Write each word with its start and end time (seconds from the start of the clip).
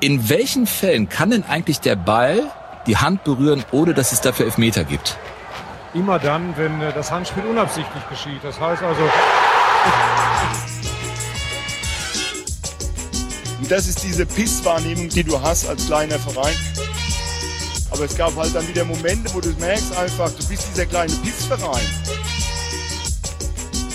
In 0.00 0.28
welchen 0.28 0.66
Fällen 0.66 1.08
kann 1.08 1.30
denn 1.30 1.42
eigentlich 1.44 1.80
der 1.80 1.96
Ball 1.96 2.50
die 2.86 2.98
Hand 2.98 3.24
berühren, 3.24 3.64
ohne 3.72 3.94
dass 3.94 4.12
es 4.12 4.20
dafür 4.20 4.44
Elfmeter 4.44 4.84
gibt? 4.84 5.16
Immer 5.94 6.18
dann, 6.18 6.54
wenn 6.58 6.82
äh, 6.82 6.92
das 6.92 7.10
Handspiel 7.10 7.44
unabsichtlich 7.44 8.06
geschieht. 8.10 8.40
Das 8.42 8.60
heißt 8.60 8.82
also. 8.82 9.02
Und 13.58 13.70
das 13.70 13.88
ist 13.88 14.04
diese 14.04 14.26
Pisswahrnehmung, 14.26 15.08
die 15.08 15.24
du 15.24 15.40
hast 15.40 15.66
als 15.66 15.86
kleiner 15.86 16.18
Verein. 16.18 16.54
Aber 17.90 18.04
es 18.04 18.14
gab 18.14 18.36
halt 18.36 18.54
dann 18.54 18.68
wieder 18.68 18.84
Momente, 18.84 19.32
wo 19.32 19.40
du 19.40 19.48
merkst 19.58 19.96
einfach, 19.96 20.30
du 20.30 20.46
bist 20.46 20.68
dieser 20.74 20.84
kleine 20.84 21.12
Pissverein. 21.24 21.86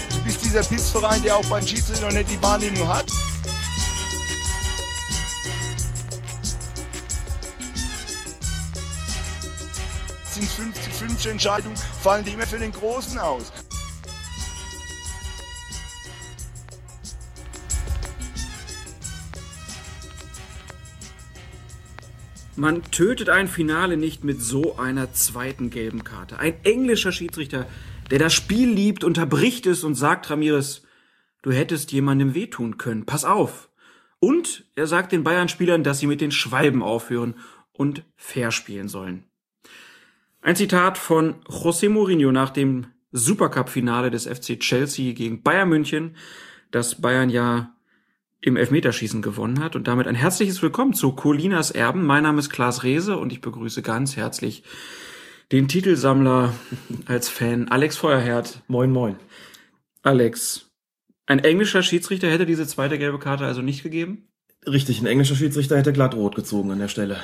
Du 0.09 0.23
bist 0.23 0.43
dieser 0.43 0.63
Pissverein, 0.63 1.21
der 1.21 1.36
auch 1.36 1.45
beim 1.45 1.65
Schiedsrichter 1.65 2.07
noch 2.07 2.13
nicht 2.13 2.31
die 2.31 2.41
Wahrnehmung 2.41 2.88
hat. 2.88 3.05
Sind 10.45 10.76
50-50 10.76 11.30
Entscheidungen, 11.30 11.76
fallen 11.76 12.26
die 12.26 12.31
immer 12.31 12.48
für 12.48 12.58
den 12.58 12.72
Großen 12.72 13.18
aus. 13.20 13.52
Man 22.55 22.84
tötet 22.91 23.30
ein 23.30 23.48
Finale 23.48 23.98
nicht 23.98 24.23
mit 24.23 24.41
so 24.41 24.77
einer 24.77 25.13
zweiten 25.13 25.70
gelben 25.70 26.04
Karte. 26.04 26.38
Ein 26.38 26.54
englischer 26.63 27.12
Schiedsrichter, 27.12 27.66
der 28.12 28.20
das 28.20 28.34
Spiel 28.34 28.70
liebt, 28.70 29.04
unterbricht 29.04 29.66
es 29.66 29.84
und 29.84 29.96
sagt 29.96 30.30
Ramirez, 30.30 30.84
du 31.41 31.52
hättest 31.52 31.91
jemandem 31.91 32.35
wehtun 32.35 32.77
können, 32.77 33.05
pass 33.05 33.26
auf. 33.26 33.70
Und 34.20 34.66
er 34.76 34.85
sagt 34.85 35.12
den 35.12 35.23
Bayern-Spielern, 35.23 35.84
dass 35.84 35.99
sie 35.99 36.08
mit 36.08 36.21
den 36.21 36.32
Schwalben 36.32 36.84
aufhören 36.84 37.35
und 37.73 38.04
fair 38.16 38.52
spielen 38.52 38.90
sollen. 38.90 39.30
Ein 40.43 40.55
Zitat 40.55 40.97
von 40.97 41.35
José 41.45 41.87
Mourinho 41.87 42.31
nach 42.31 42.49
dem 42.49 42.87
Supercup-Finale 43.11 44.09
des 44.09 44.25
FC 44.25 44.59
Chelsea 44.59 45.13
gegen 45.13 45.43
Bayern 45.43 45.70
München, 45.70 46.15
das 46.71 46.99
Bayern 46.99 47.29
ja 47.29 47.75
im 48.39 48.57
Elfmeterschießen 48.57 49.21
gewonnen 49.21 49.63
hat. 49.63 49.75
Und 49.75 49.87
damit 49.87 50.07
ein 50.07 50.15
herzliches 50.15 50.63
Willkommen 50.63 50.93
zu 50.93 51.12
Colinas 51.12 51.69
Erben. 51.69 52.07
Mein 52.07 52.23
Name 52.23 52.39
ist 52.39 52.49
Klaas 52.49 52.81
Rehse 52.81 53.17
und 53.17 53.31
ich 53.31 53.41
begrüße 53.41 53.84
ganz 53.84 54.15
herzlich 54.15 54.63
den 55.51 55.67
Titelsammler 55.67 56.55
als 57.05 57.29
Fan 57.29 57.67
Alex 57.67 57.97
Feuerherd. 57.97 58.63
Moin, 58.67 58.91
moin. 58.91 59.17
Alex, 60.01 60.71
ein 61.27 61.37
englischer 61.37 61.84
Schiedsrichter 61.84 62.31
hätte 62.31 62.47
diese 62.47 62.65
zweite 62.65 62.97
gelbe 62.97 63.19
Karte 63.19 63.45
also 63.45 63.62
nicht 63.62 63.84
gegeben? 63.84 64.31
Richtig, 64.67 65.01
ein 65.01 65.07
englischer 65.07 65.35
Schiedsrichter 65.35 65.78
hätte 65.78 65.91
glatt 65.91 66.13
rot 66.13 66.35
gezogen 66.35 66.72
an 66.72 66.78
der 66.78 66.88
Stelle. 66.88 67.17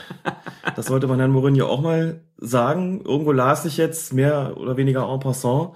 Das 0.76 0.88
sollte 0.88 1.06
man 1.06 1.20
Herrn 1.20 1.32
Mourinho 1.32 1.68
auch 1.68 1.82
mal 1.82 2.22
sagen. 2.38 3.02
Irgendwo 3.06 3.32
las 3.32 3.66
ich 3.66 3.78
jetzt 3.78 4.12
mehr 4.12 4.58
oder 4.58 4.76
weniger 4.76 5.08
en 5.08 5.20
passant, 5.20 5.74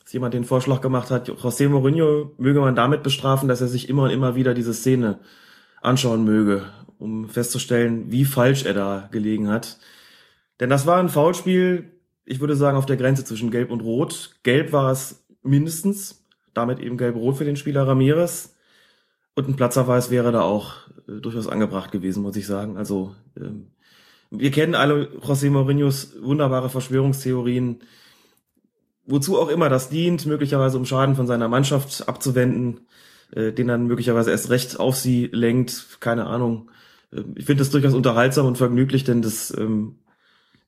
dass 0.00 0.12
jemand 0.12 0.34
den 0.34 0.44
Vorschlag 0.44 0.80
gemacht 0.80 1.10
hat, 1.10 1.28
José 1.28 1.68
Mourinho 1.68 2.32
möge 2.38 2.60
man 2.60 2.76
damit 2.76 3.02
bestrafen, 3.02 3.48
dass 3.48 3.60
er 3.60 3.66
sich 3.66 3.88
immer 3.88 4.04
und 4.04 4.10
immer 4.10 4.36
wieder 4.36 4.54
diese 4.54 4.74
Szene 4.74 5.18
anschauen 5.80 6.24
möge, 6.24 6.66
um 6.98 7.28
festzustellen, 7.28 8.12
wie 8.12 8.24
falsch 8.24 8.64
er 8.64 8.74
da 8.74 9.08
gelegen 9.10 9.48
hat. 9.48 9.78
Denn 10.60 10.70
das 10.70 10.86
war 10.86 11.00
ein 11.00 11.08
Foulspiel, 11.08 11.90
ich 12.24 12.38
würde 12.38 12.54
sagen, 12.54 12.76
auf 12.76 12.86
der 12.86 12.96
Grenze 12.96 13.24
zwischen 13.24 13.50
Gelb 13.50 13.72
und 13.72 13.80
Rot. 13.80 14.36
Gelb 14.44 14.72
war 14.72 14.92
es 14.92 15.24
mindestens, 15.42 16.24
damit 16.54 16.78
eben 16.78 16.96
Gelb-Rot 16.96 17.36
für 17.36 17.44
den 17.44 17.56
Spieler 17.56 17.86
Ramirez. 17.88 18.51
Und 19.34 19.48
ein 19.48 19.56
Platzerweis 19.56 20.10
wäre 20.10 20.32
da 20.32 20.42
auch 20.42 20.88
äh, 21.08 21.20
durchaus 21.20 21.48
angebracht 21.48 21.92
gewesen, 21.92 22.22
muss 22.22 22.36
ich 22.36 22.46
sagen. 22.46 22.76
Also 22.76 23.14
ähm, 23.36 23.68
wir 24.30 24.50
kennen 24.50 24.74
alle 24.74 25.08
José 25.20 25.50
Mourinhos 25.50 26.14
wunderbare 26.20 26.70
Verschwörungstheorien, 26.70 27.80
wozu 29.06 29.38
auch 29.38 29.48
immer 29.48 29.68
das 29.68 29.88
dient, 29.88 30.26
möglicherweise 30.26 30.78
um 30.78 30.84
Schaden 30.84 31.16
von 31.16 31.26
seiner 31.26 31.48
Mannschaft 31.48 32.08
abzuwenden, 32.08 32.80
äh, 33.32 33.52
den 33.52 33.68
dann 33.68 33.86
möglicherweise 33.86 34.30
erst 34.30 34.50
recht 34.50 34.78
auf 34.80 34.96
sie 34.96 35.28
lenkt, 35.32 35.98
keine 36.00 36.26
Ahnung. 36.26 36.70
Äh, 37.12 37.22
ich 37.34 37.46
finde 37.46 37.60
das 37.60 37.70
durchaus 37.70 37.94
unterhaltsam 37.94 38.46
und 38.46 38.58
vergnüglich, 38.58 39.04
denn 39.04 39.22
das 39.22 39.56
ähm, 39.56 39.96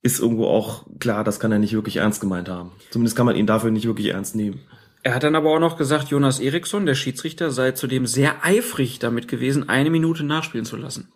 ist 0.03 0.21
irgendwo 0.21 0.47
auch 0.47 0.87
klar, 1.01 1.25
das 1.25 1.41
kann 1.41 1.53
er 1.53 1.59
nicht 1.59 1.73
wirklich 1.73 1.97
ernst 1.97 2.21
gemeint 2.21 2.49
haben. 2.49 2.73
Zumindest 2.91 3.17
kann 3.17 3.27
man 3.27 3.37
ihn 3.37 3.47
dafür 3.47 3.71
nicht 3.71 3.87
wirklich 3.87 4.09
ernst 4.09 4.37
nehmen. 4.37 4.61
Er 5.05 5.15
hat 5.15 5.23
dann 5.23 5.37
aber 5.37 5.51
auch 5.51 5.61
noch 5.61 5.77
gesagt, 5.77 6.09
Jonas 6.09 6.41
Eriksson, 6.41 6.87
der 6.87 6.95
Schiedsrichter, 6.95 7.51
sei 7.51 7.73
zudem 7.73 8.07
sehr 8.07 8.43
eifrig 8.43 8.99
damit 8.99 9.29
gewesen, 9.29 9.69
eine 9.69 9.91
Minute 9.91 10.25
nachspielen 10.25 10.65
zu 10.65 10.77
lassen. 10.77 11.13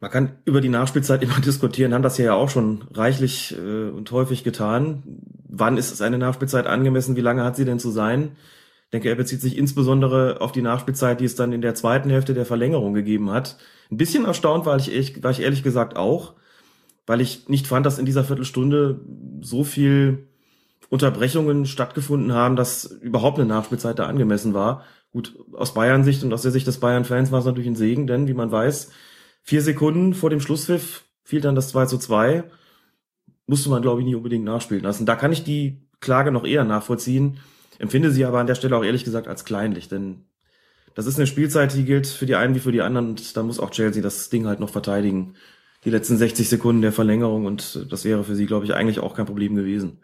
Man 0.00 0.10
kann 0.10 0.38
über 0.44 0.60
die 0.60 0.68
Nachspielzeit 0.68 1.22
immer 1.22 1.40
diskutieren, 1.40 1.94
haben 1.94 2.02
das 2.02 2.18
ja 2.18 2.34
auch 2.34 2.50
schon 2.50 2.84
reichlich 2.92 3.56
äh, 3.56 3.88
und 3.88 4.10
häufig 4.10 4.44
getan. 4.44 5.02
Wann 5.48 5.78
ist 5.78 5.92
es 5.92 6.02
eine 6.02 6.18
Nachspielzeit 6.18 6.66
angemessen? 6.66 7.16
Wie 7.16 7.22
lange 7.22 7.42
hat 7.42 7.56
sie 7.56 7.64
denn 7.64 7.78
zu 7.78 7.90
sein? 7.90 8.36
Ich 8.84 8.90
denke, 8.92 9.08
er 9.08 9.16
bezieht 9.16 9.40
sich 9.40 9.56
insbesondere 9.56 10.42
auf 10.42 10.52
die 10.52 10.60
Nachspielzeit, 10.60 11.20
die 11.20 11.24
es 11.24 11.36
dann 11.36 11.54
in 11.54 11.62
der 11.62 11.74
zweiten 11.74 12.10
Hälfte 12.10 12.34
der 12.34 12.44
Verlängerung 12.44 12.92
gegeben 12.92 13.30
hat. 13.30 13.56
Ein 13.90 13.96
bisschen 13.96 14.26
erstaunt 14.26 14.66
war 14.66 14.76
ich, 14.76 15.22
war 15.22 15.30
ich 15.30 15.40
ehrlich 15.40 15.62
gesagt 15.62 15.96
auch, 15.96 16.34
weil 17.06 17.22
ich 17.22 17.48
nicht 17.48 17.66
fand, 17.66 17.86
dass 17.86 17.98
in 17.98 18.04
dieser 18.04 18.24
Viertelstunde 18.24 19.00
so 19.40 19.64
viel 19.64 20.28
Unterbrechungen 20.90 21.66
stattgefunden 21.66 22.32
haben, 22.32 22.56
dass 22.56 22.84
überhaupt 22.84 23.38
eine 23.38 23.48
Nachspielzeit 23.48 23.98
da 23.98 24.06
angemessen 24.06 24.54
war. 24.54 24.84
Gut, 25.12 25.36
aus 25.52 25.74
Bayern-Sicht 25.74 26.24
und 26.24 26.32
aus 26.32 26.42
der 26.42 26.50
Sicht 26.50 26.66
des 26.66 26.80
Bayern-Fans 26.80 27.30
war 27.32 27.38
es 27.38 27.44
natürlich 27.44 27.68
ein 27.68 27.76
Segen, 27.76 28.06
denn 28.06 28.26
wie 28.28 28.34
man 28.34 28.50
weiß, 28.50 28.90
vier 29.42 29.62
Sekunden 29.62 30.14
vor 30.14 30.30
dem 30.30 30.40
Schlusspfiff 30.40 31.04
fiel 31.22 31.40
dann 31.40 31.54
das 31.54 31.68
2 31.68 31.86
zu 31.86 31.98
2. 31.98 32.44
Musste 33.46 33.70
man, 33.70 33.82
glaube 33.82 34.00
ich, 34.00 34.06
nicht 34.06 34.16
unbedingt 34.16 34.44
nachspielen 34.44 34.82
lassen. 34.82 35.06
Da 35.06 35.16
kann 35.16 35.32
ich 35.32 35.44
die 35.44 35.86
Klage 36.00 36.32
noch 36.32 36.44
eher 36.44 36.64
nachvollziehen, 36.64 37.38
empfinde 37.78 38.10
sie 38.10 38.24
aber 38.24 38.40
an 38.40 38.46
der 38.46 38.54
Stelle 38.54 38.76
auch 38.76 38.84
ehrlich 38.84 39.04
gesagt 39.04 39.28
als 39.28 39.44
kleinlich, 39.44 39.88
denn 39.88 40.24
das 40.94 41.06
ist 41.06 41.16
eine 41.16 41.26
Spielzeit, 41.26 41.74
die 41.74 41.84
gilt 41.84 42.06
für 42.06 42.26
die 42.26 42.36
einen 42.36 42.54
wie 42.54 42.60
für 42.60 42.72
die 42.72 42.82
anderen 42.82 43.10
und 43.10 43.36
da 43.36 43.42
muss 43.42 43.58
auch 43.58 43.70
Chelsea 43.70 44.02
das 44.02 44.30
Ding 44.30 44.46
halt 44.46 44.60
noch 44.60 44.70
verteidigen. 44.70 45.34
Die 45.84 45.90
letzten 45.90 46.16
60 46.16 46.48
Sekunden 46.48 46.82
der 46.82 46.92
Verlängerung 46.92 47.46
und 47.46 47.86
das 47.90 48.04
wäre 48.04 48.24
für 48.24 48.36
sie, 48.36 48.46
glaube 48.46 48.64
ich, 48.64 48.74
eigentlich 48.74 49.00
auch 49.00 49.14
kein 49.14 49.26
Problem 49.26 49.54
gewesen. 49.54 49.98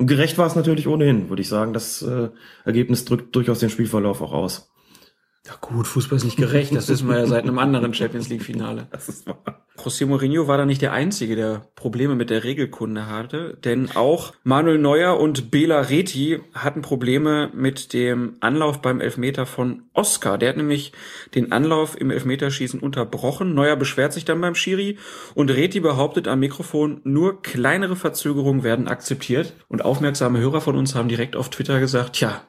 Und 0.00 0.06
gerecht 0.06 0.38
war 0.38 0.46
es 0.46 0.54
natürlich 0.54 0.88
ohnehin, 0.88 1.28
würde 1.28 1.42
ich 1.42 1.48
sagen. 1.48 1.74
Das 1.74 2.00
äh, 2.00 2.30
Ergebnis 2.64 3.04
drückt 3.04 3.36
durchaus 3.36 3.58
den 3.58 3.68
Spielverlauf 3.68 4.22
auch 4.22 4.32
aus. 4.32 4.69
Ja 5.46 5.54
gut, 5.60 5.86
Fußball 5.86 6.18
ist 6.18 6.24
nicht 6.24 6.36
gerecht. 6.36 6.74
Das 6.74 6.88
wissen 6.88 7.08
wir 7.08 7.18
ja 7.18 7.26
seit 7.26 7.44
einem 7.44 7.58
anderen 7.58 7.94
Champions 7.94 8.28
League 8.28 8.42
Finale. 8.42 8.86
Das 8.90 9.08
ist 9.08 9.26
wahr. 9.26 9.66
José 9.78 10.04
Mourinho 10.04 10.46
war 10.46 10.58
da 10.58 10.66
nicht 10.66 10.82
der 10.82 10.92
Einzige, 10.92 11.36
der 11.36 11.62
Probleme 11.74 12.14
mit 12.14 12.28
der 12.28 12.44
Regelkunde 12.44 13.06
hatte, 13.06 13.56
denn 13.64 13.90
auch 13.94 14.34
Manuel 14.44 14.76
Neuer 14.76 15.18
und 15.18 15.50
Bela 15.50 15.80
Reti 15.80 16.40
hatten 16.52 16.82
Probleme 16.82 17.50
mit 17.54 17.94
dem 17.94 18.36
Anlauf 18.40 18.82
beim 18.82 19.00
Elfmeter 19.00 19.46
von 19.46 19.84
Oscar. 19.94 20.36
Der 20.36 20.50
hat 20.50 20.58
nämlich 20.58 20.92
den 21.34 21.52
Anlauf 21.52 21.98
im 21.98 22.10
Elfmeterschießen 22.10 22.78
unterbrochen. 22.78 23.54
Neuer 23.54 23.76
beschwert 23.76 24.12
sich 24.12 24.26
dann 24.26 24.42
beim 24.42 24.54
Schiri 24.54 24.98
und 25.34 25.50
Reti 25.50 25.80
behauptet 25.80 26.28
am 26.28 26.40
Mikrofon, 26.40 27.00
nur 27.04 27.40
kleinere 27.40 27.96
Verzögerungen 27.96 28.62
werden 28.62 28.88
akzeptiert. 28.88 29.54
Und 29.68 29.82
aufmerksame 29.82 30.40
Hörer 30.40 30.60
von 30.60 30.76
uns 30.76 30.94
haben 30.94 31.08
direkt 31.08 31.36
auf 31.36 31.48
Twitter 31.48 31.80
gesagt, 31.80 32.20
ja, 32.20 32.42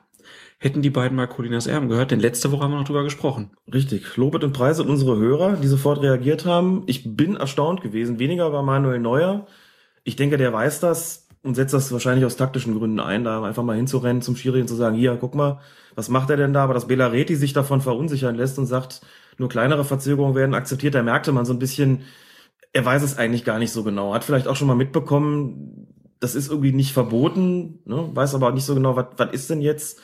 hätten 0.62 0.84
die 0.84 0.92
beiden 0.92 1.18
mal 1.18 1.26
Colinas 1.26 1.66
Erben 1.66 1.90
gehört, 1.90 2.12
denn 2.12 2.20
letzte 2.20 2.52
Woche 2.52 2.64
haben 2.64 2.72
wir 2.72 2.78
noch 2.78 2.86
drüber 2.86 3.04
gesprochen. 3.04 3.50
Richtig. 3.74 4.16
Lobet 4.16 4.44
und 4.44 4.54
Preise 4.54 4.84
und 4.84 4.92
unsere 4.92 5.18
Hörer, 5.18 5.54
die 5.54 5.68
sofort 5.68 6.04
reagiert 6.04 6.46
haben. 6.46 6.84
Ich 6.86 7.18
bin 7.18 7.36
erstaunt 7.36 7.82
gewesen. 7.82 8.20
Weniger 8.20 8.52
bei 8.52 8.62
Manuel 8.62 9.00
Neuer. 9.00 9.48
Ich 10.04 10.18
denke, 10.18 10.38
der 10.38 10.54
weiß 10.54 10.80
das 10.80 11.28
und 11.42 11.56
setzt 11.56 11.74
das 11.74 11.92
wahrscheinlich 11.92 12.26
aus 12.26 12.36
taktischen 12.36 12.78
Gründen 12.78 13.00
ein, 13.00 13.24
da 13.24 13.42
einfach 13.44 13.64
mal 13.64 13.76
hinzurennen 13.76 14.22
zum 14.22 14.36
Schiri 14.36 14.62
und 14.62 14.68
zu 14.68 14.76
sagen, 14.76 14.96
hier, 14.96 15.18
guck 15.20 15.34
mal, 15.34 15.62
was 15.96 16.10
macht 16.10 16.30
er 16.30 16.38
denn 16.38 16.54
da? 16.54 16.64
Aber 16.64 16.76
dass 16.76 16.86
Belareti 16.86 17.36
sich 17.36 17.54
davon 17.54 17.82
verunsichern 17.82 18.36
lässt 18.36 18.60
und 18.60 18.68
sagt, 18.68 19.02
nur 19.40 19.50
kleinere 19.50 19.84
Verzögerungen 19.84 20.36
werden 20.36 20.54
akzeptiert, 20.54 20.94
da 20.94 21.02
merkte 21.02 21.32
man 21.32 21.46
so 21.46 21.54
ein 21.54 21.60
bisschen, 21.60 22.04
er 22.72 22.86
weiß 22.86 23.02
es 23.02 23.18
eigentlich 23.18 23.46
gar 23.46 23.58
nicht 23.58 23.72
so 23.72 23.84
genau. 23.84 24.14
Hat 24.14 24.24
vielleicht 24.24 24.48
auch 24.48 24.56
schon 24.56 24.68
mal 24.68 24.76
mitbekommen, 24.76 25.88
das 26.20 26.36
ist 26.36 26.50
irgendwie 26.50 26.72
nicht 26.72 26.94
verboten, 26.94 27.80
ne? 27.86 28.12
weiß 28.14 28.36
aber 28.36 28.50
auch 28.50 28.54
nicht 28.54 28.66
so 28.66 28.76
genau, 28.76 28.96
was, 28.96 29.08
was 29.18 29.32
ist 29.32 29.50
denn 29.50 29.62
jetzt? 29.62 30.00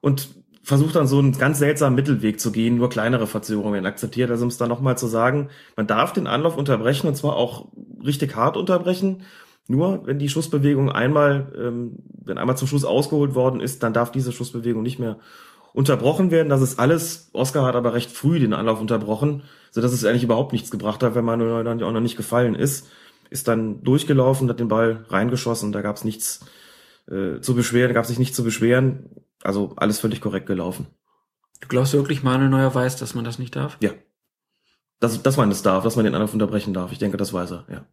Und 0.00 0.28
versucht 0.62 0.94
dann 0.94 1.06
so 1.06 1.18
einen 1.18 1.32
ganz 1.32 1.58
seltsamen 1.58 1.96
Mittelweg 1.96 2.38
zu 2.38 2.52
gehen, 2.52 2.76
nur 2.76 2.90
kleinere 2.90 3.26
Verzögerungen 3.26 3.86
akzeptiert. 3.86 4.30
Also 4.30 4.44
um 4.44 4.48
es 4.48 4.58
dann 4.58 4.68
nochmal 4.68 4.98
zu 4.98 5.06
sagen, 5.06 5.48
man 5.76 5.86
darf 5.86 6.12
den 6.12 6.26
Anlauf 6.26 6.56
unterbrechen 6.56 7.08
und 7.08 7.16
zwar 7.16 7.36
auch 7.36 7.68
richtig 8.04 8.36
hart 8.36 8.56
unterbrechen. 8.56 9.22
Nur 9.66 10.06
wenn 10.06 10.18
die 10.18 10.28
Schussbewegung 10.28 10.90
einmal, 10.90 11.52
ähm, 11.58 11.96
wenn 12.24 12.38
einmal 12.38 12.56
zum 12.56 12.68
Schluss 12.68 12.84
ausgeholt 12.84 13.34
worden 13.34 13.60
ist, 13.60 13.82
dann 13.82 13.92
darf 13.92 14.12
diese 14.12 14.32
Schussbewegung 14.32 14.82
nicht 14.82 14.98
mehr 14.98 15.18
unterbrochen 15.72 16.30
werden. 16.30 16.48
Das 16.48 16.62
ist 16.62 16.78
alles. 16.78 17.30
Oscar 17.32 17.64
hat 17.64 17.76
aber 17.76 17.94
recht 17.94 18.10
früh 18.10 18.38
den 18.38 18.52
Anlauf 18.52 18.80
unterbrochen, 18.80 19.42
so 19.70 19.80
dass 19.80 19.92
es 19.92 20.04
eigentlich 20.04 20.24
überhaupt 20.24 20.52
nichts 20.52 20.70
gebracht 20.70 21.02
hat, 21.02 21.14
wenn 21.14 21.24
man 21.24 21.38
dann 21.64 21.82
auch 21.82 21.92
noch 21.92 22.00
nicht 22.00 22.16
gefallen 22.16 22.54
ist. 22.54 22.88
Ist 23.30 23.46
dann 23.46 23.82
durchgelaufen, 23.84 24.48
hat 24.48 24.58
den 24.58 24.68
Ball 24.68 25.04
reingeschossen, 25.08 25.70
da 25.70 25.82
gab 25.82 25.96
es 25.96 26.04
nichts 26.04 26.40
äh, 27.08 27.40
zu 27.40 27.54
beschweren, 27.54 27.94
gab 27.94 28.06
sich 28.06 28.18
nichts 28.18 28.36
zu 28.36 28.42
beschweren. 28.42 29.10
Also 29.42 29.72
alles 29.76 30.00
völlig 30.00 30.20
korrekt 30.20 30.46
gelaufen. 30.46 30.86
Du 31.60 31.68
glaubst 31.68 31.92
wirklich, 31.92 32.22
Manuel 32.22 32.50
Neuer 32.50 32.74
weiß, 32.74 32.96
dass 32.96 33.14
man 33.14 33.24
das 33.24 33.38
nicht 33.38 33.56
darf? 33.56 33.76
Ja. 33.80 33.90
dass, 34.98 35.22
dass 35.22 35.36
man 35.36 35.50
es 35.50 35.62
darf, 35.62 35.84
dass 35.84 35.96
man 35.96 36.04
den 36.04 36.14
Anruf 36.14 36.32
unterbrechen 36.32 36.74
darf. 36.74 36.92
Ich 36.92 36.98
denke, 36.98 37.16
das 37.16 37.32
weiß 37.32 37.50
er, 37.52 37.66
ja. 37.70 37.86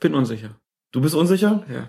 Bin 0.00 0.14
unsicher. 0.14 0.50
Du 0.92 1.00
bist 1.00 1.14
unsicher? 1.14 1.64
Ja. 1.72 1.88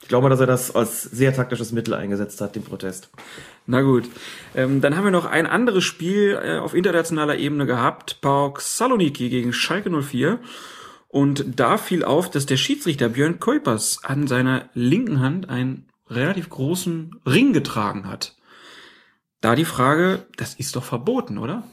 Ich 0.00 0.08
glaube, 0.08 0.28
dass 0.28 0.40
er 0.40 0.46
das 0.46 0.74
als 0.74 1.02
sehr 1.02 1.34
taktisches 1.34 1.72
Mittel 1.72 1.94
eingesetzt 1.94 2.40
hat, 2.40 2.54
den 2.54 2.62
Protest. 2.62 3.10
Na 3.66 3.82
gut. 3.82 4.08
Ähm, 4.54 4.80
dann 4.80 4.96
haben 4.96 5.04
wir 5.04 5.10
noch 5.10 5.24
ein 5.24 5.46
anderes 5.46 5.84
Spiel 5.84 6.38
äh, 6.42 6.58
auf 6.58 6.74
internationaler 6.74 7.36
Ebene 7.36 7.66
gehabt. 7.66 8.20
PAOK 8.20 8.60
Saloniki 8.60 9.28
gegen 9.28 9.52
Schalke 9.52 9.90
04. 9.90 10.38
Und 11.08 11.58
da 11.58 11.78
fiel 11.78 12.04
auf, 12.04 12.30
dass 12.30 12.46
der 12.46 12.58
Schiedsrichter 12.58 13.08
Björn 13.08 13.40
Kuipers 13.40 14.04
an 14.04 14.26
seiner 14.26 14.68
linken 14.74 15.20
Hand 15.20 15.48
einen 15.48 15.88
relativ 16.10 16.48
großen 16.48 17.20
Ring 17.26 17.52
getragen 17.52 18.06
hat. 18.08 18.36
Da 19.40 19.54
die 19.54 19.64
Frage, 19.64 20.26
das 20.36 20.54
ist 20.54 20.76
doch 20.76 20.84
verboten, 20.84 21.38
oder? 21.38 21.64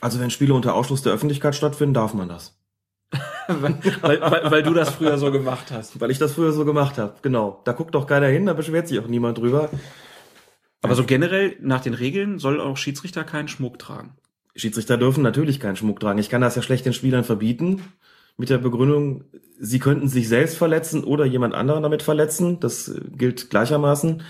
Also 0.00 0.20
wenn 0.20 0.30
Spiele 0.30 0.54
unter 0.54 0.74
Ausschluss 0.74 1.02
der 1.02 1.12
Öffentlichkeit 1.12 1.54
stattfinden, 1.54 1.94
darf 1.94 2.14
man 2.14 2.28
das. 2.28 2.58
weil, 3.48 3.80
weil, 4.02 4.50
weil 4.50 4.62
du 4.62 4.74
das 4.74 4.90
früher 4.90 5.18
so 5.18 5.32
gemacht 5.32 5.70
hast. 5.72 6.00
Weil 6.00 6.10
ich 6.10 6.18
das 6.18 6.34
früher 6.34 6.52
so 6.52 6.64
gemacht 6.64 6.98
habe, 6.98 7.14
genau. 7.22 7.60
Da 7.64 7.72
guckt 7.72 7.94
doch 7.94 8.06
keiner 8.06 8.28
hin, 8.28 8.46
da 8.46 8.52
beschwert 8.52 8.88
sich 8.88 8.98
auch 9.00 9.08
niemand 9.08 9.38
drüber. 9.38 9.70
Aber 10.82 10.94
so 10.94 11.04
generell 11.04 11.56
nach 11.60 11.80
den 11.80 11.94
Regeln 11.94 12.38
soll 12.38 12.60
auch 12.60 12.76
Schiedsrichter 12.76 13.24
keinen 13.24 13.48
Schmuck 13.48 13.78
tragen. 13.78 14.16
Schiedsrichter 14.54 14.96
dürfen 14.96 15.22
natürlich 15.22 15.60
keinen 15.60 15.76
Schmuck 15.76 16.00
tragen. 16.00 16.18
Ich 16.18 16.30
kann 16.30 16.40
das 16.40 16.56
ja 16.56 16.62
schlecht 16.62 16.86
den 16.86 16.92
Spielern 16.92 17.24
verbieten. 17.24 17.82
Mit 18.40 18.50
der 18.50 18.58
Begründung, 18.58 19.24
sie 19.58 19.78
könnten 19.78 20.08
sich 20.08 20.28
selbst 20.28 20.56
verletzen 20.56 21.04
oder 21.04 21.24
jemand 21.24 21.54
anderen 21.54 21.82
damit 21.82 22.02
verletzen. 22.02 22.58
Das 22.58 22.92
gilt 23.16 23.50
gleichermaßen. 23.50 24.22